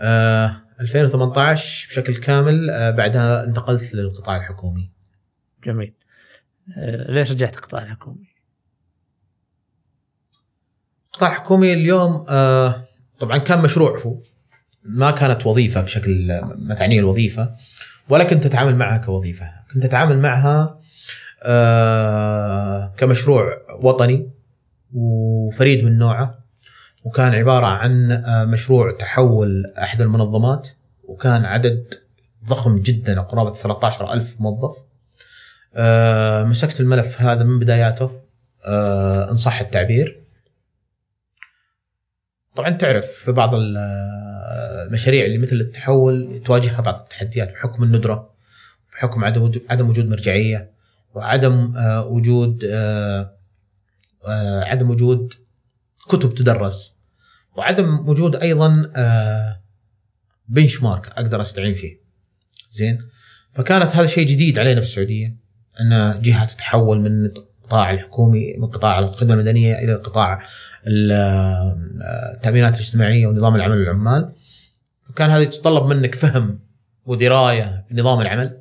آه 0.00 0.62
2018 0.80 1.88
بشكل 1.90 2.16
كامل 2.16 2.70
آه 2.70 2.90
بعدها 2.90 3.44
انتقلت 3.44 3.94
للقطاع 3.94 4.36
الحكومي. 4.36 4.90
جميل. 5.64 5.94
آه 6.78 7.10
ليش 7.10 7.30
رجعت 7.30 7.56
القطاع 7.56 7.82
الحكومي؟ 7.82 8.28
القطاع 11.12 11.30
الحكومي 11.30 11.72
اليوم 11.72 12.26
آه 12.28 12.88
طبعا 13.20 13.38
كان 13.38 13.62
مشروع 13.62 13.98
هو. 13.98 14.20
ما 14.84 15.10
كانت 15.10 15.46
وظيفة 15.46 15.80
بشكل 15.80 16.40
ما 16.56 16.74
تعنيه 16.74 17.00
الوظيفة 17.00 17.56
ولا 18.08 18.24
كنت 18.24 18.46
أتعامل 18.46 18.76
معها 18.76 18.98
كوظيفة. 18.98 19.50
كنت 19.72 19.84
أتعامل 19.84 20.18
معها 20.18 20.62
آه 20.62 20.77
كمشروع 22.96 23.56
وطني 23.82 24.30
وفريد 24.94 25.84
من 25.84 25.98
نوعه 25.98 26.38
وكان 27.04 27.34
عبارة 27.34 27.66
عن 27.66 28.12
آه 28.12 28.44
مشروع 28.44 28.92
تحول 28.92 29.72
أحد 29.78 30.00
المنظمات 30.00 30.68
وكان 31.04 31.44
عدد 31.44 31.94
ضخم 32.48 32.78
جدا 32.78 33.20
قرابة 33.20 33.54
13 33.54 34.12
ألف 34.12 34.40
موظف. 34.40 34.76
آه 35.74 36.44
مسكت 36.44 36.80
الملف 36.80 37.22
هذا 37.22 37.44
من 37.44 37.58
بداياته 37.58 38.10
آه 38.66 39.30
إن 39.30 39.36
صح 39.36 39.60
التعبير. 39.60 40.20
طبعا 42.56 42.70
تعرف 42.70 43.06
في 43.06 43.32
بعض 43.32 43.50
المشاريع 43.54 45.24
اللي 45.26 45.38
مثل 45.38 45.56
التحول 45.56 46.42
تواجهها 46.44 46.80
بعض 46.80 46.98
التحديات 46.98 47.52
بحكم 47.52 47.82
الندرة 47.82 48.30
بحكم 48.92 49.24
عدم 49.70 49.88
وجود 49.88 50.08
مرجعية. 50.08 50.77
وعدم 51.14 51.72
آه، 51.76 52.06
وجود 52.06 52.64
آه، 52.64 53.36
آه، 54.28 54.64
عدم 54.64 54.90
وجود 54.90 55.34
كتب 56.08 56.34
تدرس. 56.34 56.94
وعدم 57.56 58.08
وجود 58.08 58.36
أيضا 58.36 58.92
بنش 60.48 60.82
مارك 60.82 61.08
أقدر 61.08 61.40
أستعين 61.40 61.74
فيه. 61.74 62.00
زين؟ 62.70 63.08
فكانت 63.52 63.96
هذا 63.96 64.06
شيء 64.06 64.26
جديد 64.26 64.58
علينا 64.58 64.80
في 64.80 64.86
السعودية 64.86 65.36
أن 65.80 66.20
جهة 66.22 66.44
تتحول 66.44 67.00
من 67.00 67.26
القطاع 67.26 67.90
الحكومي 67.90 68.56
من 68.58 68.66
قطاع 68.66 68.98
الخدمة 68.98 69.34
المدنية 69.34 69.78
إلى 69.78 69.94
قطاع 69.94 70.42
التأمينات 72.36 72.74
الاجتماعية 72.74 73.26
ونظام 73.26 73.54
العمل 73.54 73.76
للعمال 73.76 74.34
وكان 75.10 75.30
هذا 75.30 75.42
يتطلب 75.42 75.86
منك 75.86 76.14
فهم 76.14 76.60
ودراية 77.06 77.86
بنظام 77.90 78.20
العمل. 78.20 78.60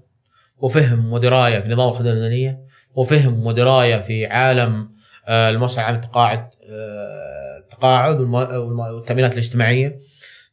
وفهم 0.57 1.13
ودراية 1.13 1.59
في 1.59 1.69
نظام 1.69 1.89
الخدمة 1.89 2.11
المدنية 2.11 2.59
وفهم 2.95 3.45
ودراية 3.45 4.01
في 4.01 4.25
عالم 4.25 4.89
آه، 5.27 5.49
المؤسسه 5.49 5.81
العامه 5.81 5.97
التقاعد 5.97 6.49
التقاعد 7.63 8.19
والتأمينات 8.19 9.33
الاجتماعية 9.33 9.99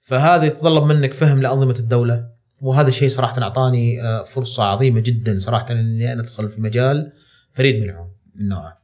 فهذا 0.03 0.45
يتطلب 0.45 0.85
منك 0.85 1.13
فهم 1.13 1.43
لأنظمة 1.43 1.75
الدولة 1.79 2.29
وهذا 2.61 2.89
الشيء 2.89 3.09
صراحة 3.09 3.43
أعطاني 3.43 4.03
آه، 4.03 4.25
فرصة 4.25 4.65
عظيمة 4.65 5.01
جدا 5.01 5.39
صراحة 5.39 5.73
إني 5.73 6.13
أنا 6.13 6.23
أدخل 6.23 6.49
في 6.49 6.61
مجال 6.61 7.13
فريد 7.53 7.83
من 7.83 7.95
من 8.35 8.49
نوعه. 8.49 8.79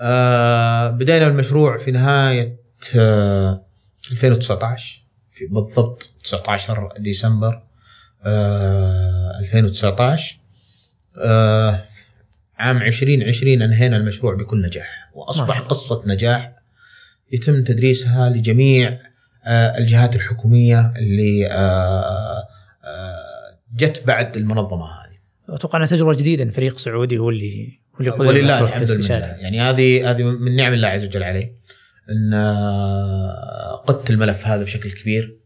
آه، 0.00 0.90
بدينا 0.90 1.26
المشروع 1.26 1.78
في 1.78 1.90
نهاية 1.90 2.56
2019 4.12 5.04
في 5.32 5.46
بالضبط 5.46 6.14
19 6.24 6.92
ديسمبر 6.98 7.62
2019 8.26 10.38
آه، 11.18 11.70
آه، 11.70 11.84
عام 12.58 12.82
2020 12.82 13.62
انهينا 13.62 13.96
المشروع 13.96 14.34
بكل 14.34 14.62
نجاح 14.62 15.10
وأصبح 15.14 15.60
قصة 15.60 16.02
نجاح 16.06 16.52
يتم 17.32 17.64
تدريسها 17.64 18.30
لجميع 18.30 18.98
آه، 19.44 19.78
الجهات 19.78 20.16
الحكومية 20.16 20.92
اللي 20.96 21.48
جت 23.76 24.02
بعد 24.06 24.36
المنظمة 24.36 24.84
هذه. 24.84 25.14
أتوقع 25.48 25.78
أنها 25.78 25.88
تجربة 25.88 26.14
جديدة 26.14 26.50
فريق 26.50 26.78
سعودي 26.78 27.18
هو 27.18 27.30
اللي 27.30 27.70
هو 27.94 28.00
اللي 28.00 28.10
ولله 28.10 28.64
الحمد 28.64 28.90
لله. 28.90 29.16
يعني 29.16 29.60
هذه 29.60 30.10
هذه 30.10 30.22
من 30.22 30.56
نعم 30.56 30.72
الله 30.72 30.88
عز 30.88 31.04
وجل 31.04 31.22
عليه 31.22 31.56
إن 32.10 32.34
قدت 33.86 34.10
الملف 34.10 34.46
هذا 34.46 34.64
بشكل 34.64 34.92
كبير 34.92 35.38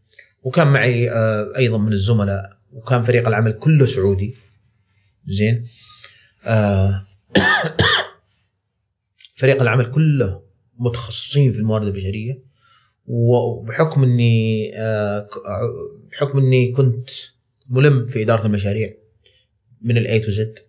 وكان 0.43 0.67
معي 0.67 1.09
أيضا 1.57 1.77
من 1.77 1.93
الزملاء 1.93 2.58
وكان 2.73 3.03
فريق 3.03 3.27
العمل 3.27 3.51
كله 3.51 3.85
سعودي. 3.85 4.35
زين؟ 5.25 5.67
آه 6.45 7.05
فريق 9.39 9.61
العمل 9.61 9.91
كله 9.91 10.41
متخصصين 10.79 11.51
في 11.51 11.59
الموارد 11.59 11.87
البشرية. 11.87 12.49
وبحكم 13.05 14.03
إني 14.03 14.71
آه 14.77 15.29
بحكم 16.11 16.37
إني 16.37 16.71
كنت 16.71 17.09
ملم 17.69 18.05
في 18.05 18.23
إدارة 18.23 18.45
المشاريع 18.45 18.93
من 19.81 19.97
ال 19.97 20.19
A 20.19 20.23
to 20.23 20.31
Z 20.31 20.59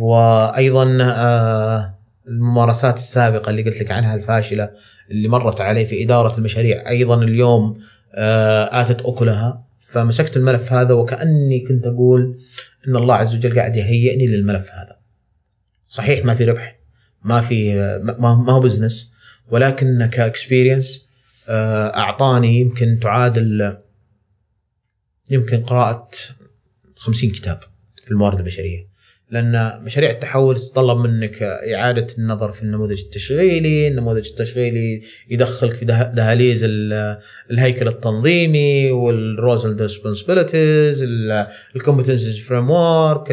وأيضا 0.00 0.98
آه 1.02 1.98
الممارسات 2.28 2.96
السابقة 2.96 3.50
اللي 3.50 3.62
قلت 3.62 3.80
لك 3.80 3.90
عنها 3.90 4.14
الفاشلة 4.14 4.70
اللي 5.10 5.28
مرت 5.28 5.60
علي 5.60 5.86
في 5.86 6.04
إدارة 6.04 6.38
المشاريع 6.38 6.88
أيضا 6.88 7.22
اليوم 7.22 7.78
آه 8.14 8.82
آتت 8.82 9.02
أكلها. 9.02 9.63
فمسكت 9.94 10.36
الملف 10.36 10.72
هذا 10.72 10.94
وكأني 10.94 11.60
كنت 11.60 11.86
أقول 11.86 12.38
إن 12.88 12.96
الله 12.96 13.14
عز 13.14 13.34
وجل 13.34 13.54
قاعد 13.54 13.76
يهيئني 13.76 14.26
للملف 14.26 14.70
هذا. 14.70 14.98
صحيح 15.88 16.24
ما 16.24 16.34
في 16.34 16.44
ربح 16.44 16.78
ما 17.24 17.40
في 17.40 17.74
ما 18.18 18.52
هو 18.52 18.60
business 18.60 19.12
ولكن 19.48 20.06
ك 20.06 20.15
experience 20.15 21.08
آه، 21.48 21.86
أعطاني 21.96 22.60
يمكن 22.60 22.98
تعادل 23.02 23.76
يمكن 25.30 25.62
قراءة 25.62 26.10
50 26.96 27.30
كتاب 27.30 27.60
في 28.04 28.10
الموارد 28.10 28.38
البشرية. 28.38 28.93
لأن 29.34 29.80
مشاريع 29.84 30.10
التحول 30.10 30.56
تتطلب 30.56 30.98
منك 30.98 31.42
إعادة 31.74 32.06
النظر 32.18 32.52
في 32.52 32.62
النموذج 32.62 33.00
التشغيلي، 33.00 33.88
النموذج 33.88 34.26
التشغيلي 34.26 35.02
يدخلك 35.30 35.76
في 35.76 35.84
دهاليز 36.14 36.60
الهيكل 37.50 37.88
التنظيمي 37.88 38.90
وال 38.90 39.12
roles 39.12 39.66
responsibilities 39.66 41.02
ال 41.76 42.38
competencies 42.40 42.70
framework 42.70 43.26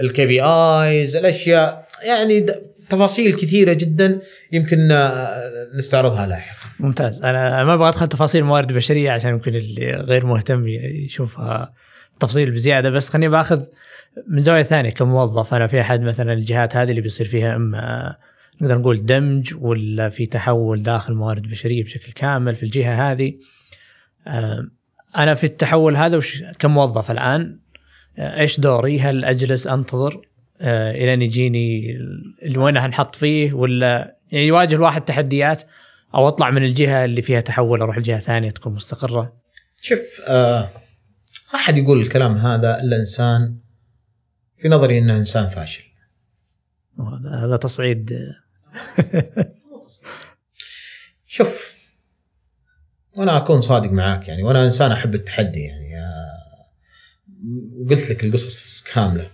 ال 0.00 0.26
KPIs 0.26 1.16
الأشياء 1.16 1.86
يعني 2.06 2.46
تفاصيل 2.90 3.34
كثيرة 3.34 3.72
جدا 3.72 4.18
يمكن 4.52 5.08
نستعرضها 5.74 6.26
لاحقا. 6.26 6.68
ممتاز 6.80 7.22
أنا 7.22 7.64
ما 7.64 7.74
أبغى 7.74 7.88
أدخل 7.88 8.08
تفاصيل 8.08 8.44
موارد 8.44 8.72
بشرية 8.72 9.10
عشان 9.10 9.30
يمكن 9.30 9.54
اللي 9.54 9.92
غير 9.92 10.26
مهتم 10.26 10.68
يشوفها 10.68 11.72
تفصيل 12.22 12.50
بزيادة 12.50 12.90
بس 12.90 13.08
خليني 13.08 13.28
باخذ 13.28 13.62
من 14.28 14.38
زاوية 14.38 14.62
ثانية 14.62 14.90
كموظف. 14.90 15.54
أنا 15.54 15.66
في 15.66 15.80
أحد 15.80 16.00
مثلا 16.00 16.32
الجهات 16.32 16.76
هذه 16.76 16.90
اللي 16.90 17.00
بيصير 17.00 17.26
فيها 17.26 17.56
إما 17.56 18.16
نقدر 18.62 18.78
نقول 18.78 19.06
دمج 19.06 19.54
ولا 19.60 20.08
في 20.08 20.26
تحول 20.26 20.82
داخل 20.82 21.14
موارد 21.14 21.42
بشرية 21.42 21.84
بشكل 21.84 22.12
كامل 22.12 22.54
في 22.54 22.62
الجهة 22.62 23.12
هذه. 23.12 23.34
أنا 25.16 25.34
في 25.34 25.44
التحول 25.44 25.96
هذا 25.96 26.16
وش 26.16 26.42
كموظف 26.58 27.10
الآن 27.10 27.58
إيش 28.18 28.60
دوري؟ 28.60 29.00
هل 29.00 29.24
أجلس 29.24 29.66
أنتظر 29.66 30.20
الين 30.60 31.22
يجيني 31.22 31.98
وين 32.56 32.80
حنحط 32.80 33.16
فيه؟ 33.16 33.52
ولا 33.52 34.16
يعني 34.32 34.46
يواجه 34.46 34.74
الواحد 34.74 35.00
تحديات 35.04 35.62
أو 36.14 36.28
أطلع 36.28 36.50
من 36.50 36.64
الجهة 36.64 37.04
اللي 37.04 37.22
فيها 37.22 37.40
تحول 37.40 37.80
أروح 37.80 37.98
لجهة 37.98 38.18
ثانية 38.18 38.50
تكون 38.50 38.74
مستقرة؟ 38.74 39.32
شوف 39.80 40.20
آه 40.28 40.68
ما 41.52 41.58
حد 41.58 41.78
يقول 41.78 42.00
الكلام 42.00 42.34
هذا 42.34 42.80
إلا 42.80 42.96
إنسان 42.96 43.56
في 44.56 44.68
نظري 44.68 44.98
إنه 44.98 45.16
إنسان 45.16 45.48
فاشل. 45.48 45.84
هذا 47.30 47.56
تصعيد. 47.56 48.10
شوف 51.26 51.72
وأنا 53.16 53.36
أكون 53.36 53.60
صادق 53.60 53.90
معاك 53.90 54.28
يعني 54.28 54.42
وأنا 54.42 54.64
إنسان 54.64 54.92
أحب 54.92 55.14
التحدي 55.14 55.60
يعني 55.60 55.92
وقلت 57.80 58.10
لك 58.10 58.24
القصص 58.24 58.82
كاملة. 58.82 59.30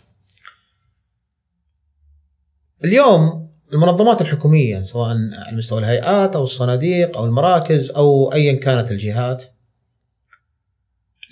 اليوم 2.85 3.49
المنظمات 3.73 4.21
الحكومية 4.21 4.83
سواء 4.83 5.09
على 5.33 5.57
مستوى 5.57 5.79
الهيئات 5.79 6.37
أو 6.37 6.45
الصناديق 6.45 7.19
أو 7.19 7.25
المراكز 7.25 7.91
أو 7.91 8.33
ايا 8.33 8.53
كانت 8.53 8.91
الجهات 8.91 9.45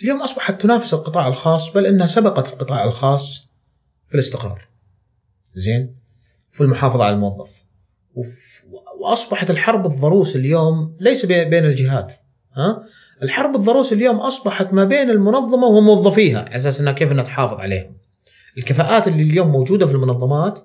اليوم 0.03 0.23
أصبحت 0.23 0.63
تنافس 0.63 0.95
القطاع 0.95 1.29
الخاص 1.29 1.73
بل 1.73 1.87
إنها 1.87 2.07
سبقت 2.07 2.49
القطاع 2.49 2.85
الخاص 2.85 3.49
في 4.09 4.15
الاستقرار. 4.15 4.63
زين؟ 5.55 5.97
في 6.53 6.61
المحافظة 6.61 7.05
على 7.05 7.15
الموظف. 7.15 7.51
وأصبحت 9.01 9.51
الحرب 9.51 9.87
الضروس 9.87 10.37
اليوم 10.37 10.97
ليس 11.01 11.27
بي- 11.27 11.45
بين 11.45 11.65
الجهات. 11.65 12.13
ها؟ 12.55 12.83
الحرب 13.23 13.57
الضروس 13.57 13.93
اليوم 13.93 14.17
أصبحت 14.17 14.73
ما 14.75 14.85
بين 14.85 15.11
المنظمة 15.11 15.67
وموظفيها. 15.67 16.39
على 16.41 16.57
أساس 16.57 16.81
إنها 16.81 16.93
كيف 16.93 17.13
انها 17.13 17.25
تحافظ 17.25 17.61
عليهم. 17.61 17.97
الكفاءات 18.59 19.09
اللي 19.09 19.23
اليوم 19.23 19.49
موجودة 19.49 19.87
في 19.87 19.93
المنظمات 19.93 20.59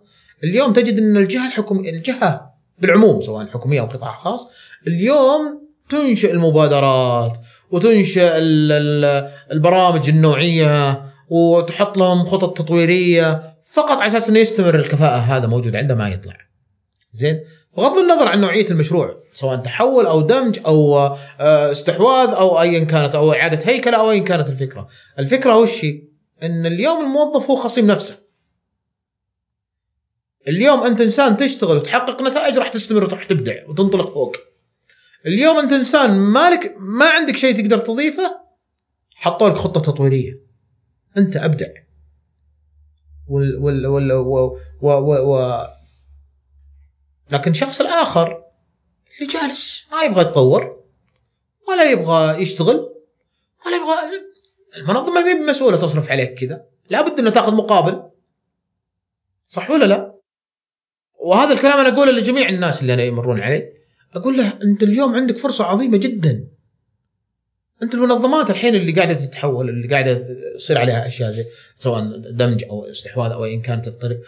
اليوم 0.43 0.73
تجد 0.73 0.97
إن 0.97 1.17
الجهة 1.17 1.47
الحكوميه 1.47 1.89
الجهة 1.89 2.53
بالعموم 2.79 3.21
سواء 3.21 3.47
حكومية 3.47 3.81
أو 3.81 3.85
قطاع 3.85 4.15
خاص 4.17 4.47
اليوم 4.87 5.67
تنشئ 5.89 6.31
المبادرات 6.31 7.37
ال- 8.17 9.31
البرامج 9.51 10.09
النوعية 10.09 11.05
وتحط 11.29 11.97
لهم 11.97 12.25
خطط 12.25 12.57
تطويرية 12.57 13.41
فقط 13.63 13.97
على 13.97 14.07
أساس 14.07 14.29
إنه 14.29 14.39
يستمر 14.39 14.75
الكفاءة 14.75 15.17
هذا 15.17 15.47
موجود 15.47 15.75
عنده 15.75 15.95
ما 15.95 16.09
يطلع. 16.09 16.37
زين؟ 17.13 17.39
بغض 17.77 17.97
النظر 17.97 18.27
عن 18.27 18.41
نوعية 18.41 18.65
المشروع 18.71 19.15
سواء 19.33 19.57
تحول 19.57 20.05
أو 20.05 20.21
دمج 20.21 20.59
أو 20.65 20.97
آه، 21.39 21.71
استحواذ 21.71 22.29
أو 22.29 22.61
ايا 22.61 22.83
كانت 22.83 23.15
أو 23.15 23.33
إعادة 23.33 23.59
هيكلة 23.71 23.97
أو 23.97 24.11
ايا 24.11 24.19
كانت 24.23 24.49
الفكرة. 24.49 24.87
الفكرة 25.19 25.57
وش 25.57 25.85
هي؟ 25.85 26.01
إن 26.43 26.65
اليوم 26.65 27.03
الموظف 27.03 27.49
هو 27.49 27.55
خصيم 27.55 27.87
نفسه. 27.87 28.19
اليوم 30.47 30.83
أنت 30.83 31.01
إنسان 31.01 31.37
تشتغل 31.37 31.77
وتحقق 31.77 32.21
نتائج 32.21 32.57
راح 32.57 32.67
تستمر 32.69 33.03
وراح 33.03 33.25
تبدع 33.25 33.53
وتنطلق 33.67 34.13
فوق. 34.13 34.35
اليوم 35.25 35.57
انت 35.57 35.73
إنسان 35.73 36.11
مالك 36.11 36.75
ما 36.79 37.09
عندك 37.09 37.35
شيء 37.35 37.55
تقدر 37.55 37.77
تضيفه 37.77 38.41
حطوا 39.15 39.49
لك 39.49 39.55
خطة 39.55 39.81
تطويرية. 39.81 40.39
أنت 41.17 41.35
أبدع. 41.35 41.67
وال 43.27 43.57
وال 43.57 43.87
وال 43.87 44.11
و 44.11 44.57
و 44.81 44.91
و 44.91 45.35
و 45.35 45.65
لكن 47.31 47.51
الشخص 47.51 47.81
الآخر 47.81 48.43
اللي 49.15 49.33
جالس 49.33 49.85
ما 49.91 50.03
يبغى 50.03 50.21
يتطور 50.21 50.83
ولا 51.69 51.91
يبغى 51.91 52.41
يشتغل 52.41 52.93
ولا 53.65 53.75
يبغى 53.75 54.21
المنظمة 54.77 55.21
ما 55.21 55.33
مسؤولة 55.33 55.77
تصرف 55.77 56.11
عليك 56.11 56.39
كذا 56.39 56.65
لابد 56.89 57.19
انها 57.19 57.31
تأخذ 57.31 57.55
مقابل 57.55 58.03
صح 59.45 59.71
ولا 59.71 59.85
لا؟ 59.85 60.15
وهذا 61.19 61.53
الكلام 61.53 61.79
أنا 61.79 61.89
أقوله 61.89 62.11
لجميع 62.11 62.49
الناس 62.49 62.81
اللي 62.81 62.93
أنا 62.93 63.03
يمرون 63.03 63.41
علي 63.41 63.80
أقول 64.13 64.37
له 64.37 64.59
أنت 64.63 64.83
اليوم 64.83 65.15
عندك 65.15 65.37
فرصة 65.37 65.63
عظيمة 65.63 65.97
جدا. 65.97 66.47
أنت 67.83 67.95
المنظمات 67.95 68.49
الحين 68.49 68.75
اللي 68.75 68.91
قاعدة 68.91 69.13
تتحول 69.13 69.69
اللي 69.69 69.87
قاعدة 69.87 70.25
يصير 70.55 70.77
عليها 70.77 71.07
أشياء 71.07 71.31
زي 71.31 71.45
سواء 71.75 72.17
دمج 72.17 72.63
أو 72.63 72.85
استحواذ 72.85 73.31
أو 73.31 73.45
ايا 73.45 73.61
كانت 73.61 73.87
الطريق. 73.87 74.19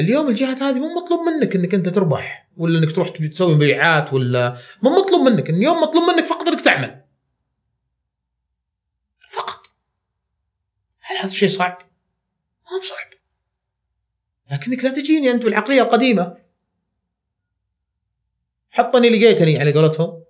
اليوم 0.00 0.28
الجهات 0.28 0.62
هذه 0.62 0.78
مو 0.78 0.94
مطلوب 0.94 1.20
منك 1.20 1.56
إنك 1.56 1.74
أنت 1.74 1.88
تربح 1.88 2.48
ولا 2.56 2.78
إنك 2.78 2.92
تروح 2.92 3.08
تسوي 3.08 3.54
مبيعات 3.54 4.12
ولا 4.12 4.56
مو 4.82 4.90
مطلوب 4.90 5.28
منك. 5.28 5.50
اليوم 5.50 5.80
مطلوب 5.80 6.04
منك 6.10 6.26
فقط 6.26 6.48
إنك 6.48 6.60
تعمل. 6.60 7.04
فقط. 9.30 9.66
هل 11.00 11.16
هذا 11.16 11.26
الشيء 11.28 11.48
صعب؟ 11.48 11.78
ما 12.64 12.76
هو 12.76 12.82
صعب. 12.82 13.20
لكنك 14.52 14.84
لا 14.84 14.90
تجيني 14.90 15.30
أنت 15.30 15.44
بالعقلية 15.44 15.82
القديمة. 15.82 16.43
حطني 18.74 19.08
لقيتني 19.10 19.60
على 19.60 19.72
قولتهم. 19.72 20.22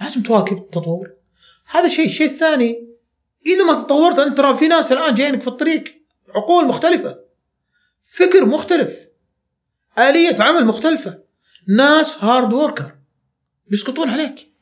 لازم 0.00 0.22
تواكب 0.22 0.56
التطور. 0.56 1.10
هذا 1.70 1.88
شيء 1.88 2.04
الشيء 2.06 2.26
الثاني 2.26 2.88
إذا 3.46 3.64
ما 3.64 3.82
تطورت 3.82 4.18
أنت 4.18 4.36
ترى 4.36 4.56
في 4.56 4.68
ناس 4.68 4.92
الآن 4.92 5.14
جايينك 5.14 5.42
في 5.42 5.48
الطريق. 5.48 5.84
عقول 6.28 6.66
مختلفة. 6.66 7.18
فكر 8.02 8.46
مختلف. 8.46 8.98
آلية 9.98 10.42
عمل 10.42 10.66
مختلفة. 10.66 11.18
ناس 11.68 12.24
هارد 12.24 12.52
وركر 12.52 12.92
بيسقطون 13.66 14.10
عليك. 14.10 14.52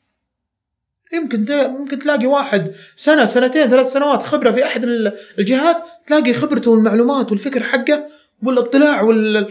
يمكن 1.13 1.45
ممكن 1.67 1.99
تلاقي 1.99 2.25
واحد 2.25 2.75
سنة 2.95 3.25
سنتين 3.25 3.69
ثلاث 3.69 3.91
سنوات 3.91 4.23
خبرة 4.23 4.51
في 4.51 4.75
ال- 4.77 5.17
الجهات 5.39 5.83
تلاقي 6.07 6.33
خبرته 6.33 6.71
والمعلومات 6.71 7.31
والفكر 7.31 7.63
حقه 7.63 8.07
والإطلاع 8.43 9.01
وال 9.01 9.47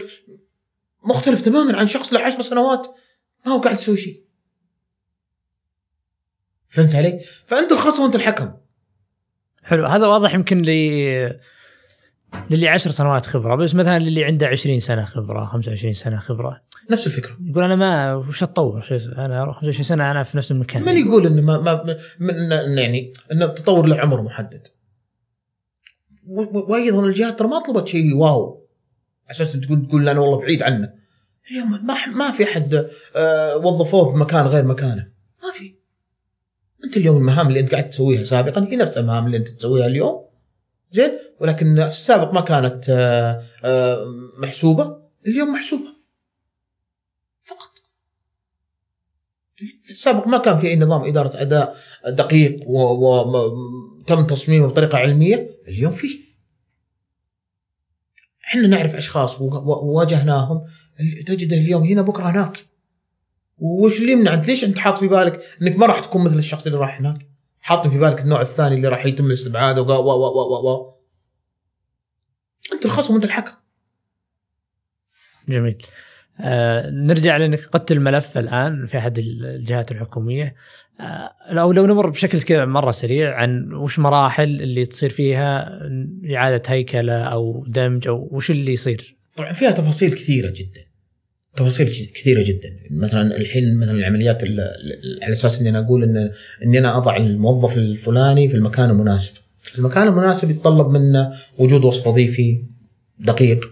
مختلف 1.03 1.41
تماما 1.41 1.77
عن 1.77 1.87
شخص 1.87 2.13
له 2.13 2.19
عشر 2.19 2.41
سنوات. 2.41 2.95
ما 3.45 3.51
هو 3.51 3.59
قاعد 3.59 3.75
يسوي 3.75 3.97
شيء. 3.97 4.25
فهمت 6.67 6.95
علي؟ 6.95 7.19
فأنت 7.45 7.71
الخصم 7.71 8.03
وأنت 8.03 8.15
الحكم. 8.15 8.53
حلو. 9.63 9.85
هذا 9.85 10.07
واضح 10.07 10.33
يمكن 10.33 10.57
لي 10.57 11.39
للي 12.49 12.67
عشر 12.67 12.91
سنوات 12.91 13.25
خبرة 13.25 13.55
بس 13.55 13.75
مثلا 13.75 13.99
للي 13.99 14.25
عنده 14.25 14.47
20 14.47 14.79
سنة 14.79 15.05
خبرة 15.05 15.45
25 15.45 15.93
سنة 15.93 16.17
خبرة. 16.17 16.63
نفس 16.91 17.07
الفكرة. 17.07 17.37
يقول 17.45 17.63
أنا 17.63 17.75
ما 17.75 18.15
وش 18.15 18.43
أتطور؟ 18.43 18.81
شو 18.81 18.95
أنا 18.95 19.51
25 19.53 19.83
سنة 19.83 20.11
أنا 20.11 20.23
في 20.23 20.37
نفس 20.37 20.51
المكان. 20.51 20.85
من 20.85 20.97
يقول 20.97 21.25
ان 21.25 21.43
ما, 21.43 21.61
ما 21.61 21.97
من 22.19 22.51
إن 22.51 22.77
يعني 22.77 23.13
إن 23.31 23.43
التطور 23.43 23.85
له 23.85 23.99
عمر 23.99 24.21
محدد. 24.21 24.67
وأيضا 26.27 27.05
الجهات 27.05 27.39
ترى 27.39 27.47
ما 27.47 27.59
طلبت 27.59 27.87
شيء 27.87 28.15
واو. 28.17 28.67
أساس 29.31 29.59
تقول 29.59 29.87
تقول 29.87 30.09
أنا 30.09 30.19
والله 30.19 30.39
بعيد 30.39 30.63
عنه. 30.63 31.04
ما 31.51 32.05
ما 32.05 32.31
في 32.31 32.43
احد 32.43 32.89
آه، 33.15 33.57
وظفوه 33.57 34.11
بمكان 34.11 34.47
غير 34.47 34.63
مكانه. 34.63 35.11
ما 35.43 35.51
في. 35.53 35.75
أنت 36.83 36.97
اليوم 36.97 37.17
المهام 37.17 37.47
اللي 37.47 37.59
أنت 37.59 37.71
قاعد 37.71 37.89
تسويها 37.89 38.23
سابقا 38.23 38.67
هي 38.69 38.75
نفس 38.75 38.97
المهام 38.97 39.25
اللي 39.25 39.37
أنت 39.37 39.49
تسويها 39.49 39.85
اليوم. 39.85 40.25
زين؟ 40.89 41.11
ولكن 41.39 41.75
في 41.75 41.87
السابق 41.87 42.33
ما 42.33 42.41
كانت 42.41 42.89
آه، 42.89 43.43
آه، 43.63 44.05
محسوبة. 44.37 45.01
اليوم 45.27 45.53
محسوبة. 45.53 45.87
فقط. 47.43 47.71
في 49.83 49.89
السابق 49.89 50.27
ما 50.27 50.37
كان 50.37 50.57
في 50.57 50.67
أي 50.67 50.75
نظام 50.75 51.03
إدارة 51.03 51.41
أداء 51.41 51.75
دقيق 52.07 52.69
وتم 52.69 54.27
تصميمه 54.27 54.67
بطريقة 54.67 54.97
علمية. 54.97 55.49
اليوم 55.67 55.91
فيه. 55.91 56.19
إحنا 58.47 58.67
نعرف 58.67 58.95
أشخاص 58.95 59.41
وواجهناهم. 59.41 60.63
تجده 61.25 61.57
اليوم 61.57 61.83
هنا 61.83 62.01
بكرة 62.01 62.23
هناك؟ 62.23 62.65
وش 63.57 63.99
اللي 63.99 64.11
يمنع 64.11 64.33
انت 64.33 64.47
ليش 64.47 64.63
أنت 64.63 64.77
حاط 64.77 64.97
في 64.97 65.07
بالك 65.07 65.41
إنك 65.61 65.77
ما 65.77 65.85
راح 65.85 65.99
تكون 65.99 66.23
مثل 66.23 66.37
الشخص 66.37 66.65
اللي 66.65 66.77
راح 66.77 66.99
هناك؟ 66.99 67.27
حاط 67.59 67.87
في 67.87 67.97
بالك 67.97 68.21
النوع 68.21 68.41
الثاني 68.41 68.75
اللي 68.75 68.87
راح 68.87 69.05
يتم 69.05 69.31
استبعاده 69.31 69.81
و 69.81 69.85
و 69.85 70.11
و 70.11 70.53
و 70.53 70.69
و. 70.69 70.95
أنت 72.73 72.85
الخصم 72.85 73.13
وأنت 73.13 73.25
الحكم. 73.25 73.51
جميل. 75.49 75.85
آه 76.39 76.89
نرجع 76.89 77.37
لأنك 77.37 77.65
قدت 77.65 77.91
الملف 77.91 78.37
الآن 78.37 78.85
في 78.85 78.97
أحد 78.97 79.17
الجهات 79.17 79.91
الحكومية. 79.91 80.55
آه 80.99 81.35
لو 81.51 81.71
لو 81.71 81.85
نمر 81.85 82.09
بشكل 82.09 82.41
كذا 82.41 82.65
مرة 82.65 82.91
سريع 82.91 83.35
عن 83.35 83.73
وش 83.73 83.99
مراحل 83.99 84.61
اللي 84.61 84.85
تصير 84.85 85.09
فيها 85.09 85.79
إعادة 86.35 86.61
هيكلة 86.67 87.23
أو 87.23 87.65
دمج 87.67 88.07
أو 88.07 88.29
وش 88.31 88.51
اللي 88.51 88.73
يصير؟ 88.73 89.15
طبعا 89.35 89.53
فيها 89.53 89.71
تفاصيل 89.71 90.11
كثيرة 90.11 90.53
جدا. 90.55 90.84
تفاصيل 91.57 91.87
كثيرة 92.15 92.43
جدا. 92.43 92.69
مثلا 92.91 93.37
الحين 93.37 93.77
مثلا 93.77 93.91
العمليات 93.91 94.43
ال- 94.43 94.59
ال- 94.59 95.23
على 95.23 95.33
أساس 95.33 95.59
إني 95.59 95.69
أنا 95.69 95.79
أقول 95.79 96.03
ان 96.03 96.31
إني 96.63 96.79
أنا 96.79 96.97
أضع 96.97 97.17
الموظف 97.17 97.77
الفلاني 97.77 98.47
في 98.49 98.55
المكان 98.55 98.89
المناسب. 98.89 99.33
المكان 99.77 100.07
المناسب 100.07 100.49
يتطلب 100.49 100.87
منه 100.89 101.33
وجود 101.57 101.83
وصف 101.85 102.07
وظيفي 102.07 102.63
دقيق 103.19 103.69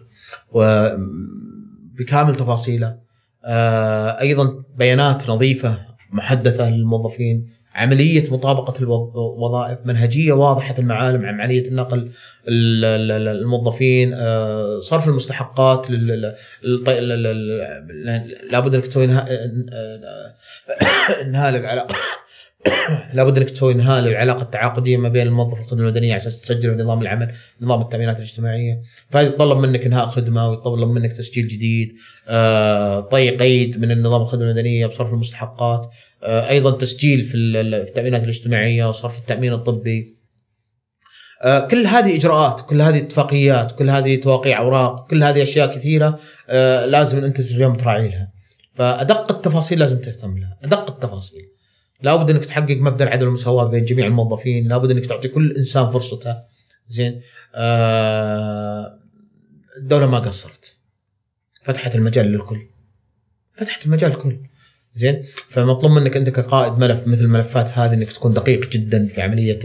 وبكامل 0.52 2.36
تفاصيله. 2.36 2.98
آه، 3.46 4.20
أيضا 4.22 4.64
بيانات 4.78 5.30
نظيفة 5.30 5.80
محدثة 6.12 6.70
للموظفين. 6.70 7.48
عملية 7.76 8.32
مطابقة 8.32 8.74
الوظائف 8.80 9.78
منهجية 9.86 10.34
واضحة 10.34 10.76
المعالم 10.80 11.26
عملية 11.26 11.68
النقل 11.68 11.98
ال- 12.48 12.86
ال- 12.86 13.12
ال- 13.12 13.28
الموظفين 13.28 14.14
آه، 14.14 14.80
صرف 14.80 15.08
المستحقات 15.08 15.88
لابد 18.52 18.76
انك 18.76 18.88
تسوي 18.88 19.06
انها- 19.06 19.28
انهاء 21.26 21.52
للعلاقه 21.52 21.96
لابد 23.14 23.38
انك 23.38 23.50
تسوي 23.50 23.74
انهاء 23.74 24.02
للعلاقه 24.02 24.42
التعاقديه 24.42 24.98
ما 24.98 25.10
بين 25.10 25.28
الموظف 25.28 25.60
والخدمة 25.60 25.82
المدنية 25.82 26.08
على 26.10 26.18
أساس 26.18 26.42
تسجل 26.42 26.76
في 26.78 26.84
نظام 26.84 27.02
العمل 27.02 27.32
نظام 27.62 27.82
التأمينات 27.82 28.18
الاجتماعية. 28.18 28.82
فهذا 29.10 29.28
يتطلب 29.28 29.58
منك 29.58 29.86
إنهاء 29.86 30.06
خدمة 30.08 30.50
ويتطلب 30.50 30.90
منك 30.90 31.12
تسجيل 31.14 31.48
جديد 31.48 31.94
آه، 32.28 33.00
طي 33.00 33.30
قيد 33.38 33.80
من 33.80 33.92
النظام 33.92 34.22
الخدمة 34.22 34.44
المدنية 34.44 34.86
بصرف 34.88 35.14
المستحقات 35.14 35.90
آه، 36.24 36.50
أيضا 36.50 36.72
تسجيل 36.78 37.24
في 37.24 37.38
ال- 37.38 37.84
في 37.84 37.90
التأمينات 37.90 38.24
الاجتماعية 38.24 38.90
وصرف 38.90 39.20
التأمين 39.20 39.54
الطبي. 39.54 40.18
آه، 41.44 41.60
كل 41.68 41.88
هذه 41.88 42.16
إجراءات 42.16 42.62
كل 42.62 42.82
هذه 42.82 42.98
اتفاقيات 42.98 43.72
كل 43.72 43.90
هذه 43.90 44.16
توقيع 44.16 44.60
أوراق 44.60 45.10
كل 45.10 45.24
هذه 45.24 45.44
أشياء 45.44 45.76
كثيرة 45.76 46.20
لازم 46.86 47.24
أنت 47.24 47.40
اليوم 47.40 47.74
تراعي 47.76 48.10
لها 48.10 48.32
فأدق 48.74 49.32
التفاصيل 49.32 49.80
لازم 49.80 49.98
تهتم 50.00 50.38
لها 50.38 50.58
أدق 50.64 50.90
التفاصيل. 50.92 51.53
لابد 52.04 52.30
إنك 52.30 52.46
تحقق 52.46 52.78
مبدأ 52.78 53.04
العدل 53.06 53.26
والمساواة 53.26 53.66
بين 53.66 53.86
جميع 53.86 54.06
الموظفين 54.08 54.68
لابد 54.68 54.92
إنك 54.92 55.06
تعطي 55.06 55.28
كل 55.28 55.52
إنسان 55.58 55.90
فرصته. 55.92 56.36
زين. 56.88 57.22
آه 57.56 59.00
الدولة 59.78 60.08
ما 60.08 60.20
قصرت. 60.20 60.78
فتحت 61.64 61.96
المجال 61.96 62.26
للكل. 62.26 62.58
فتحت 63.54 63.86
المجال 63.86 64.12
للكل. 64.12 64.38
زين. 64.94 65.24
فمطلوب 65.50 65.92
منك 65.92 66.18
أنت 66.18 66.30
كقائد 66.30 66.74
ملف 66.80 67.08
مثل 67.08 67.24
الملفات 67.24 67.72
هذه 67.72 67.94
إنك 67.94 68.12
تكون 68.12 68.34
دقيق 68.34 68.70
جدا 68.70 69.08
في 69.08 69.22
عملية 69.22 69.60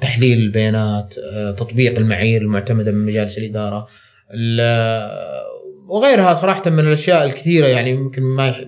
تحليل 0.00 0.38
البيانات 0.38 1.14
آه، 1.18 1.50
تطبيق 1.50 1.98
المعايير 1.98 2.42
المعتمدة 2.42 2.92
من 2.92 3.06
مجالس 3.06 3.38
الإدارة 3.38 3.86
ال- 4.34 5.42
وغيرها 5.88 6.34
صراحة 6.34 6.70
من 6.70 6.78
الأشياء 6.80 7.24
الكثيرة 7.24 7.66
يعني 7.66 7.90
يمكن 7.90 8.22
ما 8.22 8.64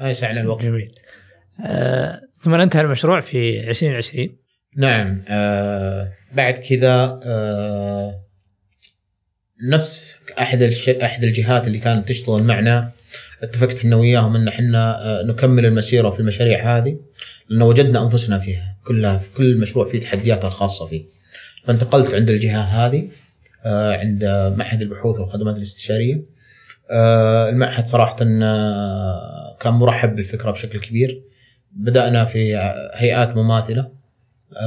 ما 0.00 0.10
يسعنا 0.10 0.40
الوقت. 0.40 0.62
جميل. 0.62 0.94
آه، 1.66 2.20
ثم 2.44 2.54
انتهى 2.54 2.80
المشروع 2.80 3.20
في 3.20 3.60
2020 3.70 4.28
نعم 4.76 5.22
آه 5.28 6.12
بعد 6.34 6.54
كذا 6.58 7.20
آه 7.26 8.20
نفس 9.70 10.16
أحد 10.38 10.62
الش... 10.62 10.88
أحد 10.88 11.24
الجهات 11.24 11.66
اللي 11.66 11.78
كانت 11.78 12.08
تشتغل 12.08 12.42
معنا 12.42 12.90
اتفقت 13.42 13.78
إحنا 13.78 13.96
وياهم 13.96 14.36
إن 14.36 14.48
إحنا 14.48 15.04
آه 15.04 15.22
نكمل 15.22 15.66
المسيرة 15.66 16.10
في 16.10 16.20
المشاريع 16.20 16.76
هذه 16.78 16.96
لأنه 17.48 17.64
وجدنا 17.64 18.02
أنفسنا 18.02 18.38
فيها 18.38 18.76
كلها 18.86 19.18
في 19.18 19.34
كل 19.36 19.56
مشروع 19.56 19.84
فيه 19.90 20.00
تحدياته 20.00 20.46
الخاصة 20.46 20.86
فيه. 20.86 21.04
فانتقلت 21.64 22.14
عند 22.14 22.30
الجهة 22.30 22.60
هذه 22.60 23.08
آه 23.64 23.96
عند 23.96 24.24
معهد 24.58 24.82
البحوث 24.82 25.20
والخدمات 25.20 25.56
الاستشارية. 25.56 26.22
آه 26.90 27.48
المعهد 27.50 27.86
صراحة 27.86 28.16
كان 29.60 29.72
مرحب 29.72 30.16
بالفكرة 30.16 30.50
بشكل 30.50 30.78
كبير. 30.78 31.22
بدأنا 31.74 32.24
في 32.24 32.56
هيئات 32.94 33.36
مماثلة 33.36 33.90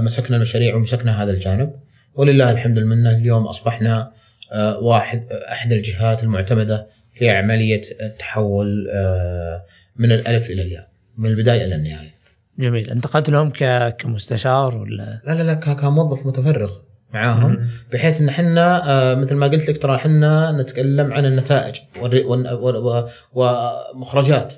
مسكنا 0.02 0.38
المشاريع 0.38 0.76
ومسكنا 0.76 1.24
هذا 1.24 1.32
الجانب 1.32 1.74
ولله 2.16 2.52
الحمد 2.52 2.80
لله 2.80 3.18
اليوم 3.18 3.44
أصبحنا 3.44 4.12
آه، 4.52 4.80
واحد 4.80 5.28
أحد 5.32 5.72
الجهات 5.72 6.24
المعتمدة 6.24 6.88
في 7.14 7.30
عملية 7.30 7.82
التحول 8.02 8.88
آه، 8.94 9.64
من 9.96 10.12
الألف 10.12 10.50
إلى 10.50 10.62
الياء 10.62 10.90
من 11.18 11.30
البداية 11.30 11.66
إلى 11.66 11.76
النهاية. 11.76 12.14
جميل 12.60 12.90
انتقلت 12.90 13.30
لهم. 13.30 13.52
كمستشار 13.90 14.76
ولا 14.78 15.20
لا 15.26 15.34
لا 15.34 15.44
لا 15.44 15.54
كموظف 15.54 16.26
متفرغ 16.26 16.72
معاهم 17.14 17.68
بحيث 17.94 18.22
إن 18.22 18.30
إحنا 18.30 18.90
آه، 18.90 19.16
مثل 19.16 19.36
ما 19.36 19.48
قلت 19.48 19.70
لك 19.70 19.82
ترى 19.82 19.96
إحنا 19.96 20.52
نتكلم 20.52 21.14
عن 21.14 21.26
النتائج 21.26 21.76
ومخرجات 23.34 24.54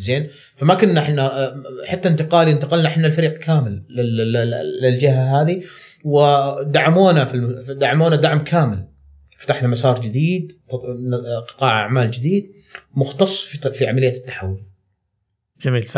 زين؟ 0.00 0.26
فما 0.56 0.74
كنا 0.74 1.00
إحنا 1.00 1.44
آه، 1.44 1.54
حتى 1.86 2.08
انتقالي 2.08 2.50
انتقلنا 2.50 2.88
إحنا 2.88 3.06
الفريق 3.06 3.38
كامل 3.38 3.84
لل- 3.90 4.16
لل- 4.16 4.32
لل- 4.32 4.80
للجهة 4.82 5.42
هذه 5.42 5.62
ودعمونا 6.04 7.24
في 7.24 7.74
دعمونا 7.80 8.16
دعم 8.16 8.38
كامل. 8.38 8.88
فتحنا 9.38 9.68
مسار 9.68 10.00
جديد 10.00 10.52
قطاع 11.48 11.70
أعمال 11.82 12.10
جديد 12.10 12.52
مختص 12.96 13.44
في 13.44 13.72
في 13.72 13.86
عملية 13.86 14.12
التحول. 14.12 14.62
جميل. 15.64 15.86
ف 15.86 15.94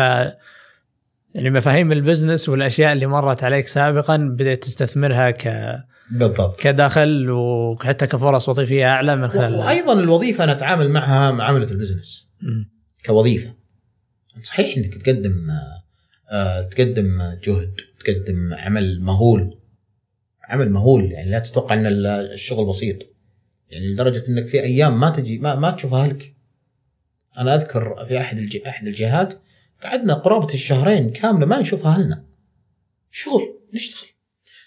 يعني 1.34 1.50
مفاهيم 1.50 1.92
ال 1.92 1.98
business 1.98 2.48
والأشياء 2.48 2.92
اللي 2.92 3.06
مرت 3.06 3.44
عليك 3.44 3.68
سابقا 3.68 4.16
بدأت 4.16 4.62
تستثمرها 4.64 5.30
ك... 5.30 5.76
بالضبط. 6.10 6.60
كدخل 6.60 7.30
وحتى 7.30 8.06
كفرص 8.06 8.48
وظيفية 8.48 8.84
أعلى 8.86 9.16
من 9.16 9.28
خلال 9.28 9.54
وأيضا 9.54 9.92
الوظيفة 9.92 10.44
أنا 10.44 10.52
أتعامل 10.52 10.90
معها 10.90 11.30
معاملة 11.30 11.70
ال 11.70 11.76
business. 11.76 12.30
مم. 12.42 12.70
كوظيفة. 13.06 13.54
صحيح 14.42 14.76
إنك 14.76 14.94
تقدم 14.94 15.50
آه، 16.30 16.62
تقدم 16.62 17.22
جهد 17.44 17.74
تقدم 18.00 18.54
عمل 18.54 19.00
مهول. 19.00 19.58
عمل 20.42 20.70
مهول 20.70 21.12
يعني 21.12 21.30
لا 21.30 21.38
تتوقع 21.38 21.74
إن 21.74 21.86
ال- 21.86 22.06
الشغل 22.06 22.66
بسيط. 22.66 23.10
يعني 23.70 23.86
لدرجة 23.86 24.22
إنك 24.28 24.46
في 24.46 24.62
أيام 24.62 25.00
ما 25.00 25.10
تجي 25.10 25.38
ما, 25.38 25.54
ما 25.54 25.70
تشوف 25.70 25.94
اهلك 25.94 26.34
أنا 27.38 27.54
أذكر 27.54 28.06
في 28.08 28.20
أحد. 28.20 28.56
أحد 28.66 28.86
الجهات 28.86 29.34
قعدنا 29.82 30.14
قرابة 30.14 30.54
الشهرين 30.54 31.10
كاملة 31.10 31.46
ما 31.46 31.60
نشوف 31.60 31.86
اهلنا 31.86 32.24
شغل 33.10 33.58
نشتغل. 33.74 34.08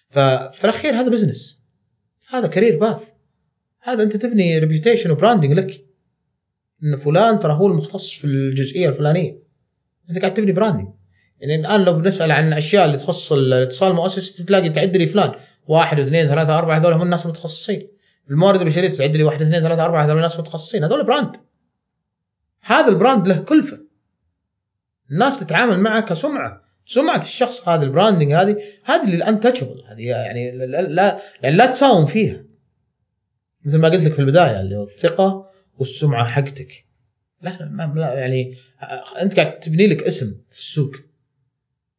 ففي 0.10 0.64
الأخير 0.64 0.94
هذا 0.94 1.10
business 1.10 1.60
هذا 2.30 2.48
career 2.48 2.80
path 2.80 3.14
هذا 3.82 4.04
أنت 4.04 4.18
تبني 4.18 4.60
reputation 4.60 5.12
و 5.12 5.16
branding 5.16 5.52
لك. 5.52 5.86
إن 6.84 6.96
فلان 6.96 7.40
ترى 7.40 7.54
هو 7.54 7.68
المختص 7.68 8.12
في 8.12 8.26
الجزئية 8.26 8.90
الفلانية. 8.90 9.43
أنت 10.10 10.20
قاعد 10.20 10.34
تبني 10.34 10.52
branding 10.52 10.88
يعني 11.44 11.56
الآن 11.56 11.84
لو 11.84 11.94
بنسأل 11.94 12.32
عن 12.32 12.48
الاشياء 12.48 12.86
اللي 12.86 12.98
تخص 12.98 13.32
الاتصال 13.32 13.92
المؤسسي 13.92 14.44
تلاقي 14.44 14.70
تعد 14.70 14.98
لي 14.98 15.08
فلان. 15.08 15.32
واحد 15.68 16.00
واثنين 16.00 16.28
ثلاثة 16.28 16.58
أربعة 16.58 16.78
هذول 16.78 16.94
هم 16.94 17.02
الناس 17.02 17.26
المتخصصين. 17.26 17.88
الموارد 18.30 18.60
البشرية 18.60 18.90
تعد 18.90 19.16
لي 19.16 19.24
واحد 19.24 19.42
اثنين 19.42 19.62
ثلاثة 19.62 19.86
أربعة 19.86 20.06
هذول 20.06 20.16
الناس 20.16 20.40
متخصصين. 20.40 20.84
هذول 20.84 21.06
brand 21.06 21.36
هذا 22.62 22.88
ال 22.90 22.96
brand 22.96 23.28
له 23.28 23.38
كلفة. 23.38 23.80
الناس 25.12 25.40
تتعامل 25.40 25.80
معه 25.80 26.02
كسمعة. 26.02 26.64
سمعة 26.86 27.20
الشخص 27.20 27.70
هذا 27.70 27.84
ال 27.84 27.89
branding 27.89 28.34
هذه 28.34 28.58
هذه 28.84 29.04
اللي 29.04 29.16
ال 29.16 29.22
intangible 29.22 29.84
هذه 29.90 30.02
يعني 30.02 30.52
لا, 30.52 31.20
يعني 31.42 31.58
لا 31.58 31.66
تساوم 31.66 32.06
فيها. 32.06 32.44
مثل 33.66 33.78
ما 33.78 33.90
قلت 33.90 34.04
لك 34.04 34.14
في 34.14 34.20
البداية 34.20 34.62
اللي 34.62 34.76
هو 34.76 34.84
الثقة 34.84 35.50
والسمعة 35.78 36.28
حقتك. 36.28 36.83
لا 37.44 37.70
ما 37.72 37.94
لا 37.96 38.14
يعني 38.14 38.56
أنت 39.22 39.40
قاعد 39.40 39.60
تبني 39.60 39.88
لك 39.88 40.04
اسم 40.04 40.36
في 40.50 40.60
السوق. 40.60 40.92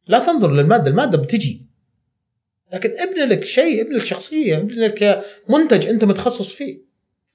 لا 0.07 0.19
تنظر 0.25 0.51
للمادة 0.53 0.89
المادة 0.91 1.17
بتجي. 1.17 1.65
لكن 2.73 2.89
ابني 2.99 3.25
لك 3.25 3.43
شيء 3.43 3.81
ابني 3.81 3.95
لك 3.97 4.05
شخصية 4.05 4.57
ابني 4.57 4.73
لك 4.87 5.23
منتج 5.49 5.87
أنت 5.87 6.03
متخصص 6.03 6.51
فيه. 6.51 6.77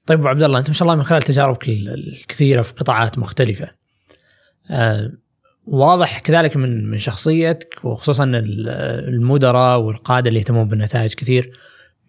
طيب 0.05 0.19
ابو 0.19 0.27
عبد 0.27 0.43
الله 0.43 0.59
أنت 0.59 0.67
ما 0.67 0.73
شاء 0.73 0.83
الله 0.83 0.95
من 0.95 1.03
خلال 1.03 1.21
تجاربك 1.21 1.69
ال- 1.69 1.89
الكثيرة 2.13 2.61
في 2.61 2.73
قطاعات 2.73 3.17
مختلفة. 3.17 3.71
آه، 4.71 5.11
واضح 5.65 6.19
كذلك 6.19 6.57
من 6.57 6.89
من 6.89 6.97
شخصيتك 6.97 7.85
وخصوصا 7.85 8.23
ال- 8.23 8.69
المدراء 9.07 9.79
والقادة 9.79 10.27
اللي 10.29 10.39
يهتمون 10.39 10.67
بالنتائج 10.67 11.13
كثير. 11.13 11.59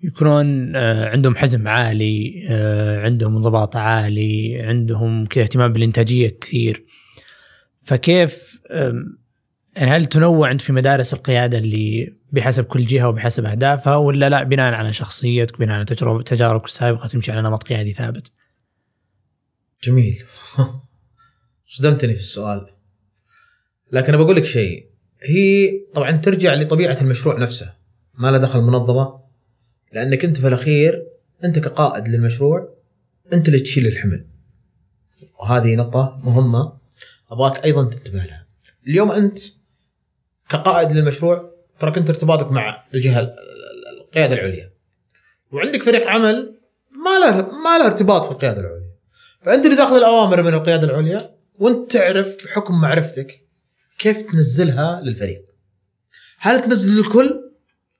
يكونون 0.03 0.77
آه، 0.77 1.09
عندهم 1.09 1.37
حزم 1.37 1.69
عالي 1.69 2.47
آه، 2.51 3.01
عندهم 3.01 3.37
انضباط 3.37 3.77
عالي 3.77 4.63
عندهم 4.63 5.27
كذا 5.27 5.45
اهتمام 5.45 5.73
بالإنتاجية 5.73 6.39
كثير. 6.41 6.85
فكيف 7.85 8.61
يعني 9.77 9.91
هل 9.91 10.05
تنوع 10.05 10.51
أنت 10.51 10.61
في 10.61 10.73
مدارس 10.73 11.15
القيادة 11.15 11.59
اللي 11.59 12.13
بحسب 12.33 12.65
كل 12.65 12.87
جهة 12.87 13.09
وبحسب 13.09 13.45
أهدافها 13.45 13.97
ولا 13.97 14.29
لا 14.29 14.43
بناء 14.43 14.73
على 14.73 14.93
شخصيتك 14.93 15.59
بناء 15.59 15.75
على 15.75 15.85
تجربه 15.85 16.23
تجاربك 16.23 16.65
السابقة 16.65 17.09
تمشي 17.09 17.33
على 17.33 17.43
نمط 17.43 17.63
قيادي 17.63 17.93
ثابت؟ 17.93 18.33
جميل. 19.85 20.19
صدمتني 21.77 22.15
في 22.15 22.21
السؤال. 22.21 22.67
لكن 23.93 24.17
بقول 24.17 24.37
لك 24.37 24.45
شيء. 24.45 24.91
هي 25.29 25.71
طبعا 25.95 26.11
ترجع 26.11 26.55
لطبيعة 26.55 26.99
المشروع 27.01 27.39
نفسه. 27.39 27.75
ما 28.15 28.31
له 28.31 28.39
دخل 28.39 28.61
منظمة 28.61 29.22
لأنك 29.93 30.25
أنت 30.25 30.37
في 30.37 30.49
الأخير 30.49 31.07
أنت 31.45 31.59
كقائد 31.59 32.09
للمشروع 32.09 32.75
أنت 33.33 33.49
اللي 33.49 33.61
تشيل 33.61 33.87
الحمل. 33.87 34.27
وهذه 35.41 35.75
نقطة 35.77 36.21
مهمة 36.25 36.73
أبغاك 37.31 37.65
أيضا 37.65 37.85
تنتبه 37.85 38.19
لها. 38.25 38.47
اليوم 38.89 39.11
أنت 39.13 39.39
كقائد 40.49 40.93
للمشروع 40.93 41.53
ترى 41.81 41.91
كنت 41.91 42.11
ارتباطك 42.11 42.53
مع 42.53 42.85
الجهة 42.95 43.21
ال- 43.21 43.25
ال- 43.25 44.01
القيادة 44.07 44.35
العليا. 44.35 44.73
وعندك 45.53 45.83
فريق 45.83 46.07
عمل 46.09 46.59
ما 46.91 47.19
له 47.19 47.41
ما 47.41 47.79
له 47.79 47.87
ارتباط 47.87 48.25
في 48.25 48.31
القيادة 48.31 48.61
العليا. 48.61 48.93
فأنت 49.43 49.65
اللي 49.65 49.77
تأخذ 49.77 49.97
الأوامر 49.97 50.43
من 50.43 50.55
القيادة 50.55 50.85
العليا 50.85 51.31
وأنت 51.59 51.93
تعرف 51.93 52.37
بحكم 52.45 52.81
معرفتك 52.81 53.47
كيف 53.99 54.23
تنزلها 54.23 55.01
للفريق. 55.05 55.45
هل 56.39 56.63
تنزل 56.63 56.97
للكل؟ 56.99 57.51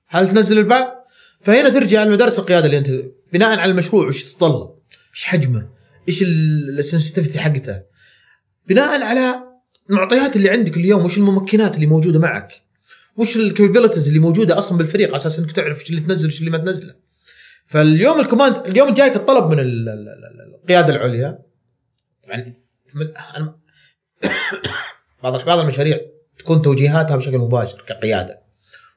هل 0.07 0.27
تنزل 0.33 0.57
البعض 0.57 1.02
فهنا 1.43 1.69
ترجع 1.69 2.03
لمدارس 2.03 2.39
القيادة 2.39 2.65
اللي 2.65 2.77
أنت 2.77 2.89
بناء 3.33 3.59
على 3.59 3.71
المشروع 3.71 4.07
وش 4.07 4.21
يتطلب 4.21 4.69
إيش 5.13 5.25
حجمه؟ 5.25 5.69
إيش 6.09 6.23
ال 6.23 6.33
sensitivity 6.33 7.39
حقته؟ 7.39 7.81
بناء 8.67 9.03
على 9.03 9.43
المعطيات 9.89 10.35
اللي 10.35 10.49
عندك 10.49 10.77
اليوم 10.77 11.05
وش 11.05 11.17
الممكنات 11.17 11.75
اللي 11.75 11.85
موجودة 11.85 12.19
معك؟ 12.19 12.51
وش 13.17 13.35
ال 13.35 13.40
capabilities 13.40 14.07
اللي 14.07 14.19
موجودة 14.19 14.57
أصلا 14.57 14.77
بالفريق 14.77 15.07
على 15.07 15.15
أساس 15.15 15.39
إنك 15.39 15.51
تعرف 15.51 15.81
إيش 15.81 15.89
اللي 15.89 16.01
تنزل 16.01 16.25
وايش 16.25 16.39
اللي 16.39 16.51
ما 16.51 16.57
تنزله. 16.57 16.93
فاليوم 17.65 18.19
ال 18.19 18.24
command 18.24 18.57
اليوم 18.67 18.93
جايك 18.93 19.15
الطلب 19.15 19.51
من 19.51 19.59
القيادة 19.59 20.95
العليا. 20.95 21.39
طبعا 22.23 22.55
بعض 25.23 25.45
بعض 25.45 25.59
المشاريع 25.59 25.99
تكون 26.39 26.61
توجيهاتها 26.61 27.15
بشكل 27.15 27.37
مباشر 27.37 27.83
كقيادة. 27.87 28.42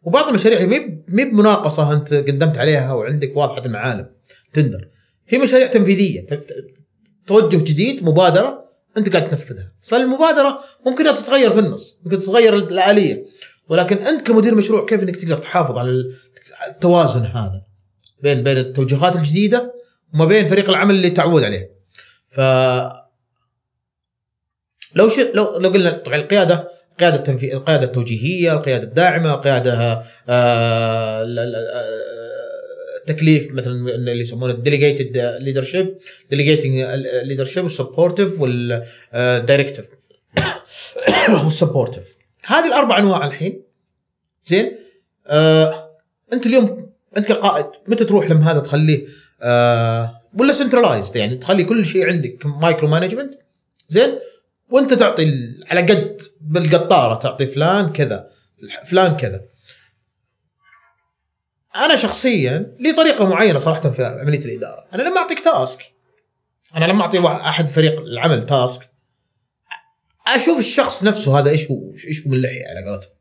وبعض 0.07 0.29
المشاريع 0.29 0.59
هي 0.59 0.67
مي 1.09 1.25
بمناقصة 1.25 1.93
أنت 1.93 2.15
قدمت 2.15 2.59
عليها 2.59 2.93
وعندك 2.93 3.37
واضحة 3.37 3.67
المعالم. 3.67 4.07
تندر. 4.53 4.89
هي 5.29 5.39
مشاريع 5.39 5.67
تنفيذية. 5.67 6.27
توجه 7.27 7.57
جديد 7.57 8.05
مبادرة 8.05 8.71
أنت 8.97 9.17
قاعد 9.17 9.29
تنفذها. 9.29 9.73
فالمبادرة 9.81 10.61
ممكن 10.87 11.05
تتغير 11.05 11.51
في 11.51 11.59
النص 11.59 11.99
ممكن 12.05 12.19
تتغير 12.19 12.57
الاليه 12.57 13.27
ولكن 13.69 13.97
أنت 13.97 14.27
كمدير 14.27 14.55
مشروع 14.55 14.87
كيف 14.87 15.03
إنك 15.03 15.17
تقدر 15.17 15.39
تحافظ 15.39 15.79
على 15.79 16.05
التوازن 16.69 17.23
هذا 17.23 17.63
بين 18.23 18.43
بين 18.43 18.59
التوجهات 18.59 19.17
الجديدة 19.17 19.75
وما 20.15 20.25
بين 20.25 20.49
فريق 20.49 20.69
العمل 20.69 20.95
اللي 20.95 21.11
تعود 21.11 21.43
عليه. 21.43 21.71
ف 22.29 22.41
لو. 24.95 25.11
لو 25.35 25.59
لو 25.59 25.69
قلنا 25.69 25.91
طبعا 25.91 26.17
القيادة 26.17 26.76
القيادة 26.97 27.17
التنفيذ 27.17 27.55
القيادة 27.55 27.85
التوجيهية، 27.85 28.53
القيادة 28.53 28.85
الداعمة، 28.85 29.35
القيادة 29.35 30.03
آه 30.29 31.23
تكليف 33.07 33.53
مثلا 33.53 33.73
اللي 33.95 34.21
يسمونه 34.21 34.53
الديليجيتد 34.53 35.37
ليدرشيب 35.41 35.99
ديليجيتنج 36.31 36.81
ليدرشيب 37.23 37.65
والسبورتيف 37.65 38.41
والدايركتيف 38.41 39.87
والسبورتيف 41.45 42.17
هذه 42.47 42.67
الأربع 42.67 42.99
أنواع 42.99 43.27
الحين. 43.27 43.63
زين؟ 44.45 44.79
آه 45.27 45.91
أنت 46.33 46.47
اليوم 46.47 46.91
أنت 47.17 47.27
كقائد 47.27 47.67
متى 47.87 48.05
تروح 48.05 48.31
لما 48.31 48.53
هذا 48.53 48.59
تخليه 48.59 49.07
آه 49.43 50.23
ولا 50.39 50.53
centralized 50.53 51.17
يعني 51.17 51.37
تخلي 51.37 51.65
كل 51.65 51.87
شيء 51.87 52.07
عندك 52.07 52.47
micro 52.47 52.89
management 52.89 53.35
زين؟ 53.89 54.19
وانت 54.69 54.95
تعطي 54.95 55.33
على 55.67 55.81
قد 55.81 56.21
بالقطارة 56.41 57.15
تعطي 57.15 57.47
فلان 57.47 57.93
كذا 57.93 58.31
فلان 58.85 59.17
كذا. 59.17 59.41
أنا 61.77 61.97
شخصيا 61.97 62.77
لي 62.81 62.93
طريقة 62.93 63.29
معينة 63.29 63.59
صراحة 63.59 63.91
في 63.91 64.05
عملية 64.05 64.45
الإدارة. 64.45 64.89
أنا 64.95 65.03
لما 65.03 65.17
أعطيك 65.17 65.41
task 65.41 65.93
أنا 66.77 66.85
لما 66.85 67.03
أعطي 67.03 67.27
أحد 67.27 67.67
فريق 67.67 68.01
العمل 68.01 68.47
task 68.47 68.91
أشوف 70.27 70.59
الشخص 70.59 71.03
نفسه 71.03 71.39
هذا 71.39 71.51
إيش 71.51 71.71
هو 71.71 71.93
إيش 72.09 72.27
هو 72.27 72.31
من 72.31 72.43
الناحية 72.43 72.65
على 72.69 72.91
قولتهم. 72.91 73.13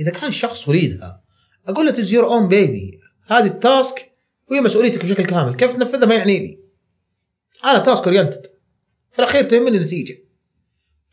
إذا 0.00 0.10
كان 0.10 0.30
شخص 0.30 0.68
وليدها 0.68 1.22
أقول 1.66 1.86
له 1.86 1.92
it's 1.92 2.12
your 2.12 2.26
own 2.26 2.48
baby 2.48 3.00
هذه 3.26 3.46
ال 3.46 3.59
task 3.59 4.12
وهي 4.50 4.60
مسؤوليتك 4.60 5.04
بشكل 5.04 5.24
كامل. 5.24 5.54
كيف 5.54 5.72
تنفذها؟ 5.72 6.06
ما 6.06 6.14
يعني 6.14 6.38
لي. 6.38 6.58
أنا 7.64 7.78
task 7.78 8.04
oriented 8.04 8.46
في 9.12 9.18
الأخير 9.18 9.44
تهمني 9.44 9.76
النتيجة. 9.76 10.27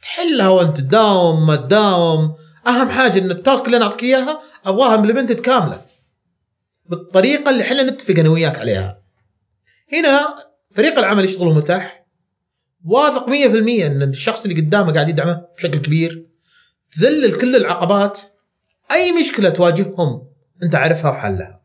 تحلها 0.06 0.48
وانت 0.48 0.78
تداوم 0.78 1.48
ما 1.48 1.56
تداوم. 1.56 2.36
أهم 2.68 2.90
حاجة 2.90 3.20
إن 3.20 3.32
ال 3.32 3.39
task 3.39 3.66
اللي 3.66 3.78
أنا 3.78 3.86
أعطيك 3.86 4.04
إياها 4.04 4.42
أبغاها 4.66 4.96
implemented 4.96 5.40
كاملة. 5.40 5.82
بالطريقة 6.86 7.50
اللي 7.50 7.64
إحنا 7.64 7.84
نتفق 7.84 8.20
أنا 8.20 8.30
وياك 8.30 8.60
عليها. 8.60 9.02
هنا 9.94 10.36
فريق 10.76 11.00
العمل 11.00 11.26
يشتغل 11.26 11.48
متاح 11.48 12.06
واثق 12.86 13.28
100% 13.28 13.86
إن 13.86 14.02
الشخص 14.02 14.46
اللي 14.46 14.62
قدامه 14.62 14.94
قاعد 14.94 15.10
يدعمه 15.10 15.46
بشكل 15.58 15.78
كبير. 15.78 16.26
تذلل 16.92 17.38
كل 17.38 17.56
العقبات. 17.56 18.20
أي 18.92 19.12
مشكلة 19.12 19.50
تواجههم 19.50 20.28
أنت 20.64 20.76
عارفها 20.76 21.12
وحلها. 21.12 21.62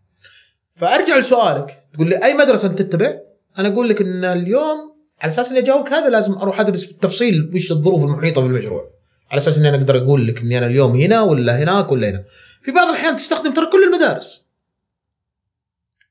فأرجع 0.76 1.16
لسؤالك. 1.16 1.84
تقول 1.94 2.08
لي 2.08 2.24
أي 2.24 2.34
مدرسة 2.34 2.68
أنت 2.68 2.82
تتبع؟ 2.82 3.14
أنا 3.58 3.68
أقول 3.68 3.88
لك 3.88 4.00
إن 4.00 4.24
اليوم 4.24 4.89
على 5.20 5.32
أساس 5.32 5.50
إني 5.50 5.58
أجاوبك 5.58 5.92
هذا 5.92 6.08
لازم 6.08 6.32
أروح 6.32 6.60
أدرس 6.60 6.84
بالتفصيل 6.84 7.50
وش 7.54 7.72
الظروف 7.72 8.04
المحيطة 8.04 8.40
بالمشروع. 8.40 8.90
على 9.30 9.40
أساس 9.40 9.58
إني 9.58 9.68
أنا 9.68 9.76
أقدر 9.76 9.98
أقول 9.98 10.26
لك 10.26 10.40
إني 10.40 10.58
أنا 10.58 10.66
اليوم 10.66 10.96
هنا 10.96 11.22
ولا 11.22 11.62
هناك 11.62 11.92
ولا 11.92 12.10
هنا. 12.10 12.24
في 12.62 12.70
بعض 12.70 12.88
الأحيان 12.88 13.16
تستخدم 13.16 13.54
ترى 13.54 13.66
كل 13.66 13.84
المدارس. 13.84 14.44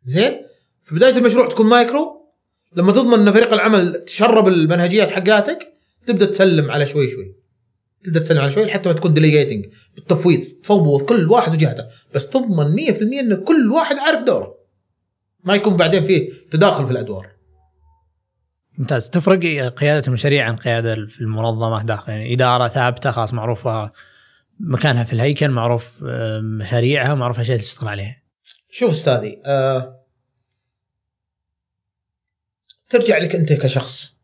زين؟ 0.03 0.41
في 0.83 0.95
بداية 0.95 1.17
المشروع 1.17 1.49
تكون 1.49 1.65
مايكرو. 1.65 2.19
لما 2.75 2.91
تضمن 2.91 3.27
إن 3.27 3.31
فريق 3.31 3.53
العمل 3.53 4.05
تشرب 4.05 4.47
المنهجيات 4.47 5.09
حقاتك 5.09 5.73
تبدأ 6.05 6.25
تسلم 6.25 6.71
على 6.71 6.85
شوي 6.85 7.09
شوي. 7.09 7.35
تبدأ 8.03 8.19
تسلم 8.19 8.41
على 8.41 8.51
شوي 8.51 8.71
حتى 8.71 8.89
ما 8.89 8.95
تكون 8.95 9.13
delegating 9.13 9.65
بالتفويض. 9.95 10.43
تفوض 10.61 11.01
كل 11.01 11.29
واحد 11.29 11.53
وجهته. 11.53 11.85
بس 12.15 12.29
تضمن 12.29 12.75
100% 12.75 13.19
إن 13.19 13.35
كل 13.35 13.71
واحد 13.71 13.95
عارف 13.95 14.23
دوره. 14.23 14.55
ما 15.43 15.55
يكون 15.55 15.77
بعدين 15.77 16.03
فيه 16.03 16.29
تداخل 16.51 16.85
في 16.85 16.91
الأدوار. 16.91 17.38
ممتاز. 18.79 19.09
تفرق 19.09 19.39
قيادة 19.73 20.07
المشاريع 20.07 20.45
عن 20.45 20.55
قيادة 20.55 21.05
في 21.05 21.21
المنظمة 21.21 21.83
داخل؟ 21.83 22.11
يعني 22.11 22.33
إدارة 22.33 22.67
ثابتة 22.67 23.11
خلاص 23.11 23.33
معروفة 23.33 23.91
مكانها 24.59 25.03
في 25.03 25.13
الهيكل 25.13 25.49
معروف 25.49 26.03
آه، 26.07 26.39
مشاريعها 26.39 27.15
معروف 27.15 27.35
الاشياء 27.35 27.55
اللي 27.55 27.67
تشتغل 27.67 27.89
عليها. 27.89 28.21
شوف 28.71 28.91
أستاذي 28.91 29.41
أه 29.45 30.05
ترجع 32.89 33.17
لك 33.17 33.35
أنت 33.35 33.53
كشخص. 33.53 34.19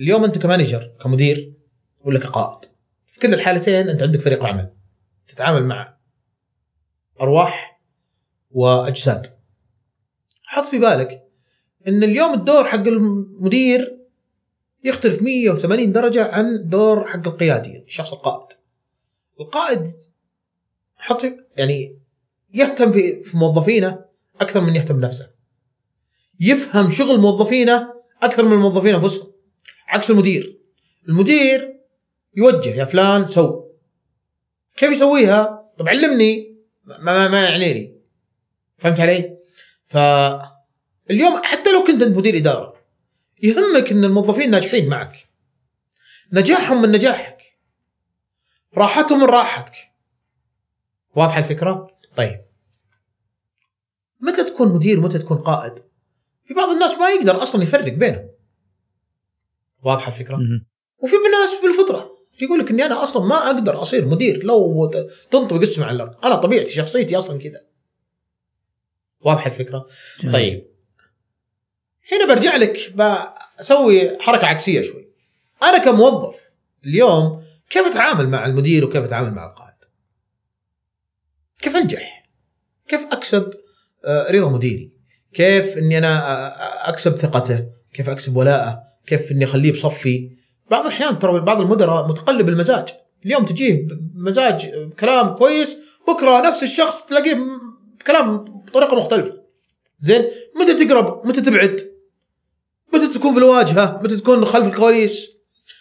اليوم 0.00 0.24
أنت 0.24 0.38
كمانجر 0.38 0.92
كمدير 1.02 1.54
ولا 2.00 2.18
كقائد. 2.18 2.70
في 3.06 3.20
كل 3.20 3.34
الحالتين 3.34 3.88
أنت 3.88 4.02
عندك 4.02 4.20
فريق 4.20 4.44
عمل. 4.44 4.72
تتعامل 5.28 5.64
مع 5.64 5.96
أرواح 7.20 7.80
وأجساد. 8.50 9.26
حط 10.42 10.64
في 10.64 10.78
بالك 10.78 11.21
إن 11.88 12.02
اليوم 12.02 12.34
الدور 12.34 12.64
حق 12.64 12.86
المدير 12.86 13.98
يختلف 14.84 15.22
180 15.22 15.92
درجة 15.92 16.24
عن 16.24 16.68
دور 16.68 17.06
حق 17.06 17.28
القيادي 17.28 17.84
الشخص 17.86 18.12
القائد. 18.12 18.56
القائد 19.40 19.88
حط 20.96 21.22
يعني 21.56 21.98
يهتم 22.54 22.92
في 22.92 23.24
في 23.24 23.36
موظفينه 23.36 24.04
أكثر 24.40 24.60
من 24.60 24.76
يهتم 24.76 24.96
بنفسه 24.96 25.30
يفهم 26.40 26.90
شغل 26.90 27.18
موظفينه 27.18 27.92
أكثر 28.22 28.44
من 28.44 28.52
الموظفين 28.52 28.94
أنفسهم 28.94 29.32
عكس 29.88 30.10
المدير. 30.10 30.58
المدير 31.08 31.80
يوجه 32.36 32.70
يا 32.70 32.84
فلان 32.84 33.26
سو. 33.26 33.64
كيف 34.76 34.92
يسويها؟ 34.92 35.70
طب 35.78 35.88
علمني 35.88 36.56
ما, 36.84 36.98
ما, 36.98 37.28
ما 37.28 37.44
يعني 37.44 37.74
لي 37.74 37.94
فهمت 38.78 39.00
علي؟ 39.00 39.36
ف 39.86 39.96
اليوم 41.10 41.42
حتى 41.42 41.72
لو 41.72 41.84
كنت 41.84 42.02
أنت 42.02 42.16
مدير 42.16 42.36
إدارة 42.36 42.74
يهمك 43.42 43.90
إن 43.90 44.04
الموظفين 44.04 44.50
ناجحين 44.50 44.88
معك 44.88 45.28
نجاحهم 46.32 46.82
من 46.82 46.92
نجاحك 46.92 47.38
راحتهم 48.76 49.18
من 49.20 49.24
راحتك 49.26 49.74
واضحة 51.16 51.38
الفكرة؟ 51.38 51.90
طيب 52.16 52.44
متى 54.20 54.44
تكون 54.44 54.74
مدير 54.74 54.98
ومتى 54.98 55.18
تكون 55.18 55.36
قائد؟ 55.36 55.74
في 56.44 56.54
بعض 56.54 56.68
الناس 56.68 56.94
ما 56.94 57.10
يقدر 57.10 57.42
أصلا 57.42 57.62
يفرق 57.62 57.92
بينهم 57.92 58.30
واضحة 59.82 60.12
الفكرة؟ 60.12 60.38
وفي 60.98 61.14
ناس 61.16 61.62
بالفطره 61.62 62.12
يقول 62.40 62.58
لك 62.58 62.70
إني 62.70 62.84
أنا 62.84 63.04
أصلا 63.04 63.24
ما 63.24 63.36
أقدر 63.36 63.82
أصير 63.82 64.04
مدير 64.04 64.44
لو 64.44 64.90
تنطبق 65.30 65.62
اسمع 65.62 65.86
على 65.86 65.96
الأرض، 65.96 66.24
أنا 66.24 66.36
طبيعتي 66.36 66.72
شخصيتي 66.72 67.16
أصلا 67.18 67.38
كذا. 67.38 67.60
واضحة 69.20 69.46
الفكرة؟ 69.46 69.86
طيب 70.32 70.71
هنا 72.12 72.34
برجع 72.34 72.56
لك 72.56 72.92
بسوي 73.58 74.18
حركة 74.20 74.46
عكسية 74.46 74.82
شوي. 74.82 75.08
أنا 75.62 75.78
كموظف 75.78 76.36
اليوم 76.86 77.42
كيف 77.70 77.86
أتعامل 77.86 78.28
مع 78.28 78.46
المدير 78.46 78.84
وكيف 78.84 79.04
أتعامل 79.04 79.34
مع 79.34 79.46
القائد؟ 79.46 79.74
كيف 81.62 81.76
أنجح؟ 81.76 82.28
كيف 82.88 83.00
أكسب 83.12 83.52
آه، 84.04 84.32
رضا 84.32 84.48
مديري؟ 84.48 84.92
كيف 85.34 85.78
إني 85.78 85.98
أنا 85.98 86.18
آه، 86.18 86.48
آه، 86.48 86.88
أكسب 86.88 87.16
ثقته؟ 87.16 87.64
كيف 87.94 88.08
أكسب 88.08 88.36
ولاءه؟ 88.36 88.82
كيف 89.06 89.32
إني 89.32 89.44
أخليه 89.44 89.72
بصفي؟ 89.72 90.30
بعض 90.70 90.86
الأحيان 90.86 91.18
ترى 91.18 91.40
بعض 91.40 91.60
المدراء 91.60 92.08
متقلب 92.08 92.48
المزاج، 92.48 92.88
اليوم 93.26 93.44
تجيه 93.44 93.88
مزاج 94.14 94.70
كلام 95.00 95.28
كويس، 95.28 95.78
بكرة 96.08 96.48
نفس 96.48 96.62
الشخص 96.62 97.06
تلاقيه 97.06 97.38
كلام 98.06 98.44
بطريقة 98.44 98.96
مختلفة. 98.96 99.42
زين؟ 100.00 100.24
متى 100.56 100.84
تقرب؟ 100.84 101.26
متى 101.26 101.40
تبعد؟ 101.40 101.91
متى 102.94 103.18
تكون 103.18 103.32
في 103.32 103.38
الواجهة؟ 103.38 104.00
متى 104.04 104.16
تكون 104.16 104.44
خلف 104.44 104.66
الكواليس؟ 104.66 105.30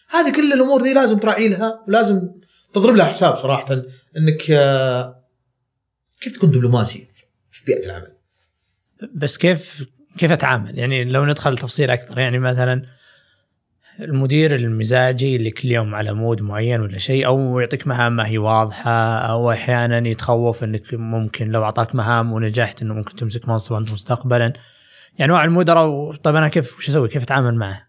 هذه 0.10 0.32
كل 0.32 0.54
الأمور 0.54 0.82
دي 0.82 0.94
لازم 0.94 1.18
تراعي 1.18 1.48
لها 1.48 1.84
ولازم 1.88 2.22
تضرب 2.74 2.96
لها 2.96 3.06
حساب 3.06 3.36
صراحة 3.36 3.82
إنك 4.18 4.52
آه، 4.52 5.26
كيف 6.22 6.34
تكون 6.34 6.52
دبلوماسي 6.52 7.08
في 7.52 7.66
بيئة 7.66 7.86
العمل 7.86 8.12
بس 9.16 9.38
كيف 9.38 9.88
كيف 10.18 10.32
أتعامل؟ 10.32 10.80
يعني 10.80 11.04
لو 11.04 11.26
ندخل 11.26 11.58
تفصيل 11.58 11.92
أكثر 11.92 12.20
يعني 12.20 12.40
مثلا 12.40 12.86
المدير 14.00 14.56
المزاجي 14.56 15.36
اللي 15.36 15.52
كل 15.52 15.72
يوم 15.72 15.96
على 15.96 16.14
مود 16.14 16.42
معين 16.42 16.82
ولا 16.82 16.98
شيء 16.98 17.26
أو 17.26 17.60
يعطيك 17.60 17.88
مهام 17.88 18.16
ما 18.16 18.28
هي 18.28 18.38
واضحة 18.38 19.18
أو 19.18 19.52
أحيانا 19.52 20.08
يتخوف 20.08 20.64
إنك 20.64 20.94
ممكن 20.94 21.50
لو 21.50 21.64
أعطاك 21.64 21.96
مهام 21.96 22.34
ونجحت 22.34 22.82
إنه 22.82 22.94
ممكن 22.94 23.16
تمسك 23.16 23.50
منصب 23.50 23.76
أنت 23.76 23.92
مستقبلا 23.92 24.54
يعني 25.20 25.32
انواع 25.32 25.44
المدراء 25.44 26.16
طيب 26.16 26.36
أنا 26.36 26.48
كيف 26.48 26.78
وش 26.78 26.90
أسوي؟ 26.90 27.10
كيف 27.10 27.24
أتعامل 27.24 27.56
معه؟ 27.56 27.88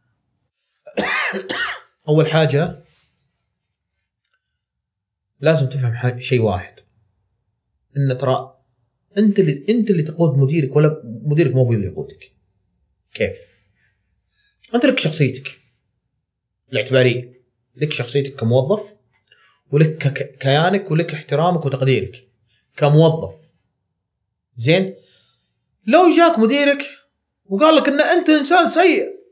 أول 2.09 2.31
حاجة 2.31 2.85
لازم 5.40 5.66
تفهم 5.66 6.20
شيء 6.20 6.40
واحد. 6.40 6.74
إن 7.97 8.19
ترى 8.19 8.59
أنت 9.19 9.39
اللي 9.39 9.65
أنت 9.69 9.90
اللي 9.90 10.03
تقود 10.03 10.39
مديرك 10.39 10.77
ولا 10.77 11.03
مديرك 11.05 11.55
مو 11.55 11.73
اللي 11.73 11.86
يقودك. 11.86 12.32
كيف؟ 13.15 13.36
أنت 14.74 14.86
لك 14.86 14.99
شخصيتك 14.99 15.59
الاعتبارية. 16.73 17.43
لك 17.77 17.93
شخصيتك 17.93 18.36
كموظف 18.36 18.94
ولك 19.70 20.12
كيانك 20.39 20.90
ولك 20.90 21.15
احترامك 21.15 21.66
وتقديرك 21.66 22.28
كموظف. 22.77 23.35
زين؟ 24.55 24.94
لو 25.86 26.16
جاك 26.16 26.39
مديرك 26.39 27.02
وقال 27.53 27.77
لك 27.77 27.89
إن 27.89 28.01
أنت 28.01 28.31
إنسان 28.31 28.70
سيء 28.70 29.23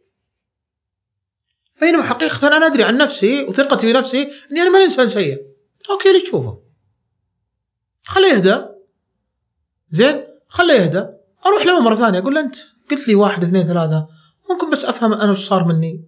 بينما 1.80 2.02
حقيقة 2.02 2.56
أنا 2.56 2.66
أدري 2.66 2.84
عن 2.84 2.96
نفسي 2.96 3.42
وثقتي 3.42 3.92
بنفسي 3.92 4.32
إني 4.50 4.62
أنا 4.62 4.70
ما 4.70 4.84
إنسان 4.84 5.08
سيء. 5.08 5.42
أوكي 5.90 6.08
اللي 6.08 6.20
تشوفه. 6.20 6.62
خليه 8.06 8.32
يهدى. 8.32 8.64
زين؟ 9.90 10.24
خليه 10.48 10.74
يهدى. 10.74 11.06
أروح 11.46 11.66
له 11.66 11.80
مرة 11.80 11.96
ثانية 11.96 12.18
أقول 12.18 12.34
له 12.34 12.40
أنت 12.40 12.56
قلت 12.90 13.08
لي 13.08 13.14
واحد 13.14 13.44
اثنين 13.44 13.66
ثلاثة 13.66 14.08
ممكن 14.50 14.70
بس 14.70 14.84
أفهم 14.84 15.12
أنا 15.12 15.30
وش 15.30 15.48
صار 15.48 15.64
مني. 15.64 16.04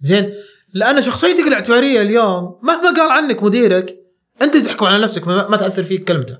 زين؟ 0.00 0.32
لأن 0.72 1.02
شخصيتك 1.02 1.48
الاعتبارية 1.48 2.02
اليوم 2.02 2.60
مهما 2.62 3.00
قال 3.00 3.10
عنك 3.10 3.42
مديرك 3.42 3.96
أنت 4.42 4.56
تحكم 4.56 4.86
على 4.86 5.04
نفسك 5.04 5.26
ما 5.26 5.56
تأثر 5.56 5.84
فيك 5.84 6.04
كلمته. 6.04 6.38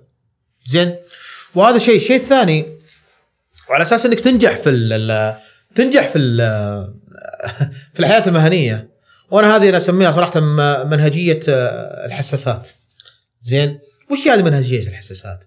زين؟ 0.64 0.96
وهذا 1.54 1.78
شيء، 1.78 1.96
الشيء 1.96 2.16
الثاني 2.16 2.79
وعلى 3.70 3.82
أساس 3.82 4.06
إنك 4.06 4.20
تنجح 4.20 4.56
في 4.56 4.70
تنجح 5.74 6.08
في 6.08 6.18
في 7.94 8.00
الحياة 8.00 8.28
المهنية. 8.28 8.90
وأنا 9.30 9.56
هذه 9.56 9.68
أنا 9.68 9.76
أسميها 9.76 10.12
صراحة 10.12 10.40
منهجية 10.84 11.40
آه، 11.48 12.06
الحساسات. 12.06 12.68
زين؟ 13.42 13.80
وش 14.10 14.28
هذه 14.28 14.42
منهجية 14.42 14.88
الحساسات؟ 14.88 15.44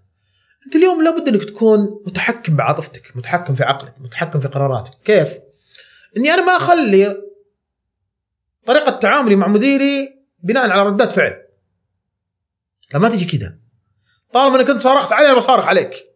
أنت 0.65 0.75
اليوم 0.75 1.03
لابد 1.03 1.27
إنك 1.27 1.43
تكون 1.43 2.01
متحكم 2.07 2.55
بعاطفتك 2.55 3.11
متحكم 3.15 3.55
في 3.55 3.63
عقلك 3.63 3.93
متحكم 3.99 4.39
في 4.39 4.47
قراراتك. 4.47 4.91
كيف؟ 5.05 5.29
إني 6.17 6.31
أنا 6.33 6.45
ما 6.45 6.57
أخلي 6.57 7.17
طريقة 8.65 8.99
تعاملي 8.99 9.35
مع 9.35 9.47
مديري 9.47 10.09
بناء 10.43 10.69
على 10.69 10.83
ردات 10.83 11.11
فعل. 11.11 11.41
ما 12.93 13.09
تجي 13.09 13.37
كذا 13.37 13.57
طالما 14.33 14.61
إنك 14.61 14.69
أنت 14.69 14.81
صارخت 14.81 15.11
علي 15.11 15.27
أنا 15.27 15.37
بصارخ 15.37 15.65
عليك. 15.65 16.12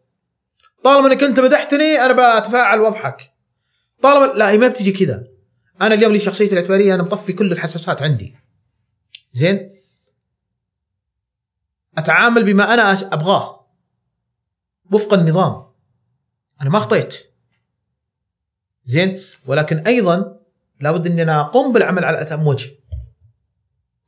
طالما 0.84 1.08
انك 1.08 1.24
انت 1.24 1.40
مدحتني 1.40 2.06
أنا 2.06 2.40
بتفاعل 2.40 2.80
واضحك. 2.80 3.32
طالما 4.02 4.34
لا 4.34 4.50
هي 4.50 4.58
ما 4.58 4.68
بتجي 4.68 4.92
كذا. 4.92 5.28
أنا 5.82 5.94
اليوم 5.94 6.14
لي 6.14 6.20
شخصيتي 6.20 6.54
الاعتبارية 6.54 6.96
أنا 6.96 7.04
مطفي 7.04 7.34
كل 7.34 7.52
الحساسات 7.52 8.02
عندي. 8.02 8.36
زين؟ 9.34 9.82
أتعامل 11.98 12.44
بما 12.44 12.74
أنا 12.74 13.14
أبغاه. 13.14 13.68
وفق 14.92 15.14
النظام. 15.14 15.68
أنا 16.62 16.70
ما 16.70 16.78
اخطيت 16.78 17.16
زين؟ 18.86 19.22
ولكن 19.46 19.78
أيضا 19.78 20.40
لابد 20.82 21.08
إني 21.08 21.24
أنا 21.24 21.42
أقوم 21.42 21.74
بالعمل 21.74 22.06
على 22.06 22.22
اتم 22.22 22.48
وجه. 22.48 22.70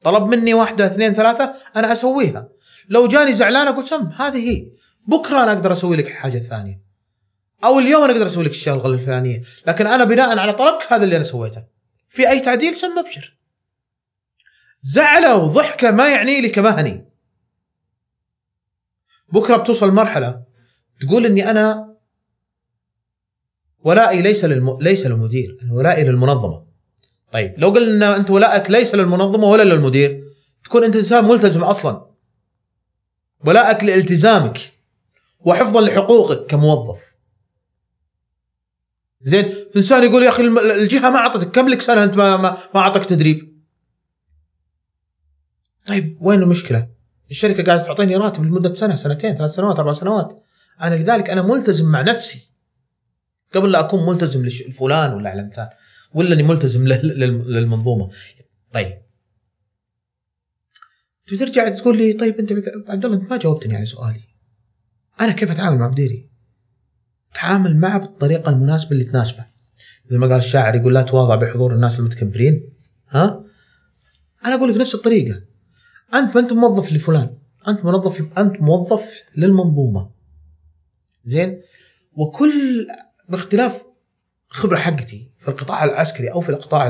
طلب 0.02 0.24
مني 0.24 0.54
واحدة 0.54 0.86
اثنين 0.86 1.14
ثلاثة 1.14 1.54
أنا 1.76 1.92
أسويها. 1.92 2.50
لو 2.90 3.08
جاني 3.08 3.34
زعلان 3.34 3.68
أقول 3.68 3.84
سم 3.84 4.08
هذه 4.08 4.50
هي. 4.50 4.72
بكرة 5.10 5.44
أنا 5.44 5.52
أقدر 5.52 5.72
أسوي 5.72 5.98
لك 5.98 6.08
حاجة 6.08 6.38
ثانية 6.38 6.82
أو 7.64 7.80
اليوم 7.80 8.04
أنا 8.04 8.14
أقدر 8.14 8.28
أسوي 8.28 8.44
لك 8.44 8.52
الشغله 8.52 8.94
الفلانية. 8.94 9.42
لكن 9.68 9.88
أنا 9.88 10.04
بناء 10.04 10.38
على 10.38 10.54
طلبك 10.54 10.94
هذا 10.94 11.04
اللي 11.04 11.16
أنا 11.16 11.24
سويته. 11.24 11.64
في 12.10 12.30
أي 12.30 12.40
تعديل 12.40 12.76
سم 12.76 13.00
ابشر 13.00 13.38
زعله 14.82 15.36
وضحكه 15.36 15.92
ما 15.92 16.10
يعني 16.10 16.42
لي 16.42 16.50
كمهني 16.50 17.10
بكرة 19.34 19.58
بتوصل 19.58 19.92
مرحلة 19.92 20.44
تقول 21.02 21.26
إني 21.26 21.52
أنا 21.52 21.96
ولائي 23.80 24.22
ليس 24.22 24.46
للم... 24.46 24.78
ليس 24.82 25.06
للمدير 25.06 25.58
أنا 25.64 25.74
ولائي 25.74 26.04
للمنظمة. 26.04 26.66
طيب 27.32 27.54
لو 27.58 27.70
قلنا 27.70 28.16
أنت 28.16 28.30
ولائك 28.30 28.72
ليس 28.72 28.96
للمنظمة 28.96 29.46
ولا 29.46 29.64
للمدير 29.64 30.24
تكون 30.64 30.84
أنت 30.84 30.96
إنسان 30.96 31.26
ملتزم 31.26 31.64
أصلا. 31.64 32.10
ولائك 33.46 33.84
لالتزامك. 33.84 34.79
وحفظا 35.40 35.82
لحقوقك 35.82 36.46
كموظف. 36.46 37.16
زين 39.22 39.56
إنسان 39.76 40.04
يقول 40.04 40.24
يا 40.24 40.30
أخي 40.30 40.44
الجهة 40.82 41.10
ما 41.10 41.18
أعطتك 41.18 41.52
كم 41.52 41.70
لك 41.70 41.82
سنة 41.82 42.04
أنت 42.04 42.18
ما 42.18 42.38
ما, 42.38 42.58
ما 42.76 42.80
أعطك 42.82 43.06
تدريب؟ 43.06 43.60
طيب 45.88 46.18
وين 46.22 46.42
المشكلة؟ 46.42 46.90
الشركة 47.32 47.64
قاعدة 47.64 47.84
تعطيني 47.84 48.16
راتب 48.16 48.44
لمدة 48.44 48.74
سنة 48.74 48.96
سنتين 48.96 49.36
ثلاث 49.36 49.52
سنوات 49.52 49.80
أربع 49.80 49.94
سنوات. 49.94 50.44
أنا 50.82 50.96
لذلك 50.96 51.30
أنا 51.30 51.42
ملتزم 51.42 51.92
مع 51.92 52.02
نفسي. 52.02 52.50
قبل 53.54 53.72
لا 53.72 53.80
أكون 53.80 54.06
ملتزم 54.06 54.46
لفلان 54.46 55.14
ولا 55.14 55.30
على 55.30 55.48
مثال 55.48 55.70
ولا 56.14 56.34
أني 56.34 56.44
ملتزم 56.44 56.88
للمنظومة. 56.88 58.10
طيب. 58.74 59.02
ترجع 61.28 61.70
تقول 61.70 61.98
لي 61.98 62.14
طيب 62.14 62.40
أنت 62.40 62.52
عبد 62.90 63.06
الله 63.06 63.18
أنت 63.18 63.32
ما 63.32 63.38
جاوبتني 63.38 63.76
على 63.76 63.86
سؤالي. 63.86 64.29
أنا 65.22 65.32
كيف 65.32 65.52
أتعامل 65.52 65.78
مع 65.78 65.88
مديري؟ 65.88 66.30
تعامل 67.34 67.78
معه 67.78 68.00
بالطريقة 68.00 68.50
المناسبة 68.50 68.92
اللي 68.92 69.04
تناسبه. 69.04 69.46
مثل 70.06 70.18
ما 70.18 70.28
قال 70.28 70.38
الشاعر 70.38 70.76
يقول 70.76 70.94
لا 70.94 71.02
تواضع 71.02 71.36
بحضور 71.36 71.74
الناس 71.74 72.00
المتكبرين. 72.00 72.70
ها؟ 73.10 73.44
أنا 74.46 74.56
أقول 74.56 74.70
لك 74.70 74.82
نفس 74.82 74.96
الطريقة. 74.96 75.42
أنت 76.14 76.36
ما 76.36 76.42
أنت 76.42 76.54
موظف 76.54 76.94
لفلان. 76.94 77.38
أنت 77.68 77.86
موظف 77.86 78.38
أنت 78.38 78.62
موظف 78.62 79.24
للمنظومة. 79.38 80.10
زين؟ 81.24 81.62
وكل 82.14 82.88
باختلاف 83.30 83.84
الخبره 84.52 84.78
حقتي 84.78 85.32
في 85.40 85.48
القطاع 85.48 85.84
العسكري 85.84 86.28
أو 86.28 86.42
في 86.42 86.50
القطاع 86.50 86.88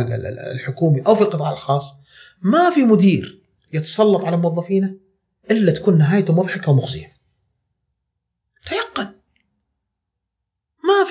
الحكومي 0.56 1.02
أو 1.02 1.16
في 1.16 1.22
القطاع 1.22 1.52
الخاص 1.52 1.94
ما 2.42 2.70
في 2.70 2.84
مدير 2.84 3.42
يتسلط 3.74 4.26
على 4.26 4.38
موظفينه 4.38 4.96
إلا 5.52 5.72
تكون 5.72 5.98
نهايته 5.98 6.34
مضحكة 6.34 6.72
ومخزية. 6.72 7.19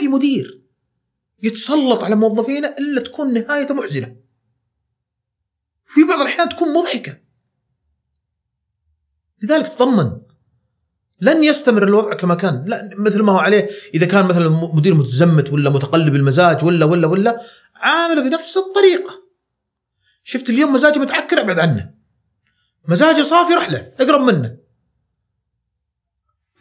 مدير 0.09 0.63
يتسلط 1.43 2.05
على 2.05 2.17
موظفينه 2.17 2.75
إلا 2.79 3.01
تكون 3.01 3.35
نهايته 3.35 3.75
محزنه 3.75 4.17
في 5.89 6.05
بعض 6.05 6.21
الأحيان 6.21 6.49
تكون 6.49 6.75
مضحكة. 6.75 7.19
لذلك 9.43 9.69
تطمن 9.69 10.21
لن 11.21 11.45
يستمر 11.45 11.83
الوضع 11.83 12.15
كما 12.15 12.35
كان. 12.35 12.65
لا 12.67 12.91
مثل 12.99 13.23
ما 13.23 13.33
هو 13.33 13.39
عليه. 13.39 13.69
إذا 13.95 14.07
كان 14.07 14.27
مثلا 14.27 14.49
مدير 14.49 14.95
متزمت 14.95 15.53
ولا 15.53 15.71
متقلب 15.71 16.15
المزاج 16.15 16.65
ولا 16.65 16.85
ولا 16.85 17.07
ولا 17.07 17.41
عامله 17.75 18.23
بنفس 18.23 18.57
الطريقة. 18.57 19.23
شفت 20.25 20.51
اليوم 20.51 20.73
مزاجه 20.73 20.99
متعكر 20.99 21.41
أبعد 21.41 21.59
عنه. 21.59 21.95
مزاجه 22.89 23.23
صافي 23.23 23.55
روح 23.55 23.71
له 23.71 23.93
اقرب 24.01 24.21
منه. 24.21 24.57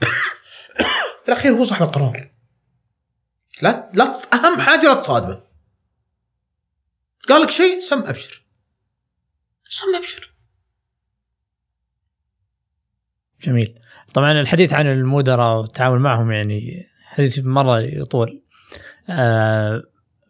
في 1.23 1.27
الأخير 1.27 1.51
هو 1.53 1.63
صاحب 1.63 1.85
القرار. 1.85 2.36
لا 3.61 3.91
لا 3.93 4.13
أهم 4.33 4.61
حاجة 4.61 4.85
لا 4.85 4.93
تصادمه. 4.93 5.41
قال 7.29 7.41
لك 7.41 7.49
شيء 7.49 7.79
سم 7.79 7.99
أبشر. 7.99 8.45
سم 9.69 9.95
أبشر. 9.97 10.33
جميل. 13.43 13.79
طبعا 14.13 14.31
الحديث 14.41 14.73
عن 14.73 14.87
المدراء 14.87 15.57
والتعامل 15.57 15.99
معهم 15.99 16.31
يعني 16.31 16.87
حديث 17.03 17.39
مرة 17.39 17.79
يطول. 17.79 18.43
آه 19.09 19.83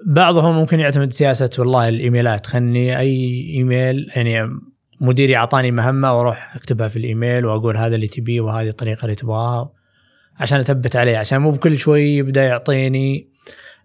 بعضهم 0.06 0.56
ممكن 0.56 0.80
يعتمد 0.80 1.14
سياسة 1.14 1.49
والله 1.60 1.90
الإيميلات. 1.90 2.45
خلني 2.45 2.99
أي 2.99 3.41
إيميل 3.54 4.12
يعني 4.16 4.60
مديري 5.02 5.36
أعطاني 5.36 5.72
مهمة 5.72 6.14
وأروح 6.14 6.56
أكتبها 6.56 6.88
في 6.88 6.99
الإيميل 6.99 7.45
وأقول 7.45 7.78
هذا 7.78 7.95
اللي 7.95 8.08
تبيه 8.08 8.41
وهذه 8.41 8.70
الطريقة 8.70 9.04
اللي 9.04 9.16
تبغاها. 9.16 9.77
عشان 10.39 10.59
أثبت 10.59 10.95
عليه 10.95 11.18
عشان 11.18 11.38
مو 11.41 11.51
بكل 11.51 11.77
شوي 11.77 12.03
يبدأ 12.03 12.43
يعطيني 12.43 13.27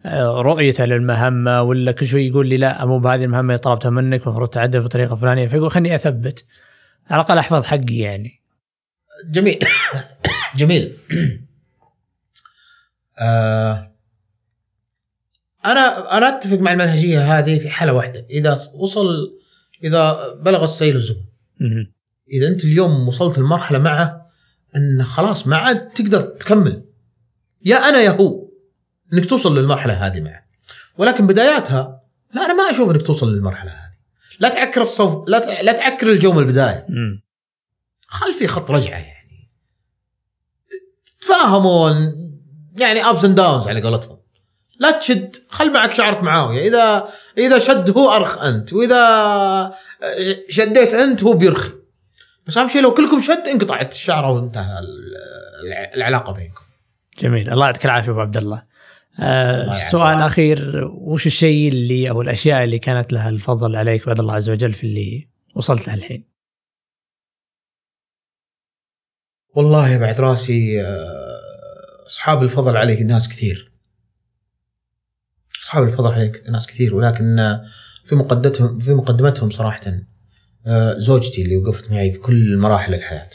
آه، 0.07 0.43
رؤيته 0.43 0.85
للمهمة 0.85 1.63
ولا 1.63 1.93
كل 1.93 2.07
شوي 2.07 2.27
يقول 2.27 2.49
لي 2.49 2.57
لا 2.57 2.85
مو 2.85 2.99
بهذه 2.99 3.25
المهمة 3.25 3.55
اللي 3.55 3.59
طلبتها 3.59 3.91
منك 3.91 4.27
المفروض 4.27 4.49
تعدل 4.49 4.81
بطريقة 4.81 5.17
فلانية 5.17 5.47
فيقول 5.47 5.71
خليني 5.71 5.95
أثبت. 5.95 6.45
على 7.11 7.21
الأقل 7.21 7.39
أحفظ 7.39 7.65
حقي 7.65 7.99
يعني. 7.99 8.41
جميل. 9.31 9.59
جميل. 10.57 10.97
آه 13.19 13.93
أنا 15.65 16.17
أنا 16.19 16.29
أتفق 16.29 16.59
مع 16.59 16.73
المنهجية 16.73 17.39
هذه 17.39 17.59
في 17.59 17.71
حالة 17.71 17.93
واحدة. 17.93 18.27
إذا 18.31 18.59
وصل 18.75 19.39
إذا 19.85 20.35
بلغ 20.35 20.65
السيل 20.65 20.97
الزبى 20.97 21.25
مهم. 21.61 21.93
إذا 22.31 22.49
أنت 22.49 22.65
اليوم 22.65 23.09
وصلت 23.09 23.39
لمرحلة 23.39 23.79
معه 23.79 24.22
إن 24.77 25.05
خلاص 25.05 25.47
ما 25.47 25.57
عاد 25.57 25.89
تقدر 25.89 26.21
تكمل. 26.21 26.85
يا 27.65 27.77
أنا 27.77 28.01
يا 28.01 28.11
هو. 28.11 28.49
إنك 29.13 29.27
توصل 29.27 29.59
للمرحلة 29.59 30.07
هذه 30.07 30.21
معه. 30.21 30.43
ولكن 30.99 31.27
بداياتها 31.27 32.01
لا 32.35 32.45
أنا 32.45 32.55
ما 32.55 32.71
أشوف 32.71 32.91
إنك 32.91 33.03
توصل 33.03 33.35
للمرحلة 33.35 33.71
هذه. 33.71 33.93
لا 34.41 34.49
تعكر 34.49 34.83
الصفو 34.83 35.29
لا 35.29 35.39
تع- 35.39 35.61
لا 35.61 35.73
تعكر 35.73 36.07
الجو 36.07 36.33
من 36.33 36.39
البداية. 36.39 36.87
خل 38.07 38.35
في 38.35 38.47
خط 38.49 38.71
رجعة 38.71 38.99
يعني. 38.99 39.51
تفاهمون. 41.21 42.13
يعني 42.77 43.11
ups 43.11 43.25
and 43.25 43.35
downs 43.37 43.69
على 43.69 43.83
قولتهم. 43.83 44.19
لا 44.79 44.91
تشد. 44.91 45.37
خل 45.49 45.73
معك 45.73 45.93
شعرة 45.93 46.23
معاوية. 46.25 46.69
إذا 46.69 47.09
إذا 47.39 47.59
شد 47.59 47.91
هو 47.91 48.11
أرخ 48.17 48.43
أنت 48.43 48.73
وإذا 48.73 49.75
شديت 50.49 50.95
أنت 50.95 51.23
هو 51.23 51.33
بيرخي. 51.33 51.73
بس 52.47 52.57
أهم 52.59 52.69
شيء 52.69 52.83
لو 52.83 52.95
كلكم 52.95 53.21
شد 53.21 53.49
انقطعت 53.49 53.93
الشعرة 53.93 54.31
وانتهى 54.31 54.79
ال- 54.79 55.95
العلاقة 55.95 56.33
بينكم. 56.33 56.63
جميل. 57.19 57.51
الله 57.51 57.67
يعطيك 57.67 57.85
العافية 57.85 58.11
أبو 58.13 58.21
عبد 58.21 58.37
الله. 58.37 58.63
آه 59.21 59.65
يعافيك. 59.67 59.89
سؤال 59.91 60.19
أخير. 60.23 60.85
وش 60.93 61.27
الشيء 61.27 61.69
اللي 61.69 62.11
أو 62.11 62.23
الأشياء 62.23 62.65
اللي 62.65 62.79
كانت 62.79 63.13
لها 63.13 63.29
الفضل 63.29 63.77
عليك 63.77 64.07
بعد 64.07 64.21
الله 64.21 64.35
عز 64.35 64.51
وجل 64.51 64.73
في 64.73 64.85
اللي 64.85 65.29
وصلت 65.55 65.89
له 65.89 65.95
الحين؟ 65.95 66.25
والله 69.55 69.89
يا 69.89 69.99
بعد 69.99 70.21
راسي 70.21 70.83
آه، 70.83 72.07
أصحاب 72.07 72.43
الفضل 72.43 72.77
عليك 72.77 73.03
ناس 73.03 73.29
كثير. 73.29 73.73
أصحاب 75.63 75.83
الفضل 75.83 76.13
عليك 76.13 76.45
ناس 76.49 76.67
كثير 76.67 76.95
ولكن 76.95 77.39
آه، 77.39 77.65
في 78.05 78.15
مقدمتهم 78.15 78.79
في 78.79 78.95
مقدمتهم 78.95 79.51
صراحة 79.51 79.81
آه، 79.87 80.03
زوجتي 80.97 81.43
اللي 81.43 81.57
وقفت 81.57 81.93
معي 81.93 82.13
في 82.13 82.19
كل 82.19 82.57
مراحل 82.57 82.95
الحياة. 82.95 83.31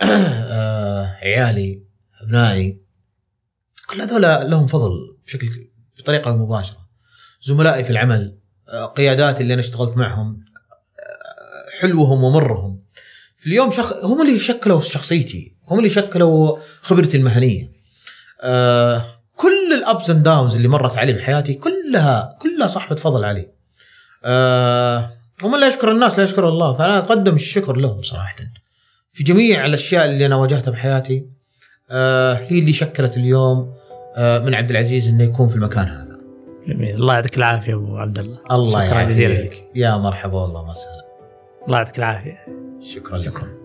آه، 0.02 1.16
عيالي 1.22 1.82
أبنائي 2.22 2.80
كل 3.86 4.00
هذول 4.00 4.22
لهم 4.22 4.66
فضل 4.66 5.16
بشكل 5.26 5.48
بطريقة 5.98 6.36
مباشرة. 6.36 6.88
زملائي 7.42 7.84
في 7.84 7.90
العمل 7.90 8.38
آه، 8.68 8.86
قياداتي 8.86 9.42
اللي 9.42 9.54
أنا 9.54 9.60
اشتغلت 9.60 9.96
معهم 9.96 10.44
آه، 11.00 11.80
حلوهم 11.80 12.24
ومرهم. 12.24 12.82
في 13.36 13.46
اليوم 13.46 13.70
شخ... 13.70 14.04
هم 14.04 14.22
اللي 14.22 14.38
شكلوا 14.38 14.80
شخصيتي 14.80 15.56
هم 15.68 15.78
اللي 15.78 15.90
شكلوا 15.90 16.58
خبرتي 16.82 17.16
المهنية. 17.16 17.72
آه 18.40 19.04
كل 19.36 19.72
الابس 19.78 20.10
اند 20.10 20.22
داونز 20.22 20.56
اللي 20.56 20.68
مرت 20.68 20.98
علي 20.98 21.12
بحياتي 21.12 21.54
كلها 21.54 22.38
كلها 22.40 22.66
صاحبة 22.66 22.96
فضل 22.96 23.24
علي. 23.24 23.48
آه 24.24 25.19
ومن 25.42 25.60
لا 25.60 25.66
يشكر 25.68 25.92
الناس 25.92 26.18
لا 26.18 26.24
يشكر 26.24 26.48
الله. 26.48 26.78
فأنا 26.78 26.98
أقدم 26.98 27.34
الشكر 27.34 27.76
لهم 27.76 28.02
صراحة. 28.02 28.36
في 29.12 29.24
جميع 29.24 29.66
الأشياء 29.66 30.04
اللي 30.04 30.26
أنا 30.26 30.36
واجهتها 30.36 30.70
بحياتي 30.70 31.26
آه 31.90 32.34
هي 32.34 32.58
اللي 32.58 32.72
شكلت 32.72 33.16
اليوم 33.16 33.74
آه 34.16 34.38
من 34.38 34.54
عبد 34.54 34.70
العزيز 34.70 35.08
إنه 35.08 35.24
يكون 35.24 35.48
في 35.48 35.54
المكان 35.54 35.86
هذا. 35.86 36.20
جميل. 36.66 36.94
الله 36.94 37.14
يعطيك 37.14 37.36
العافية 37.38 37.74
أبو 37.74 37.96
عبد 37.96 38.18
الله. 38.18 38.38
الله 38.50 38.86
شكرا 38.86 39.02
جزيلا. 39.02 39.42
لك. 39.42 39.64
يا 39.74 39.96
مرحبا 39.96 40.38
والله 40.38 40.70
مسهلا 40.70 41.04
الله 41.66 41.78
يعطيك 41.78 41.98
العافية. 41.98 42.46
شكرا 42.80 43.18
لكم. 43.18 43.59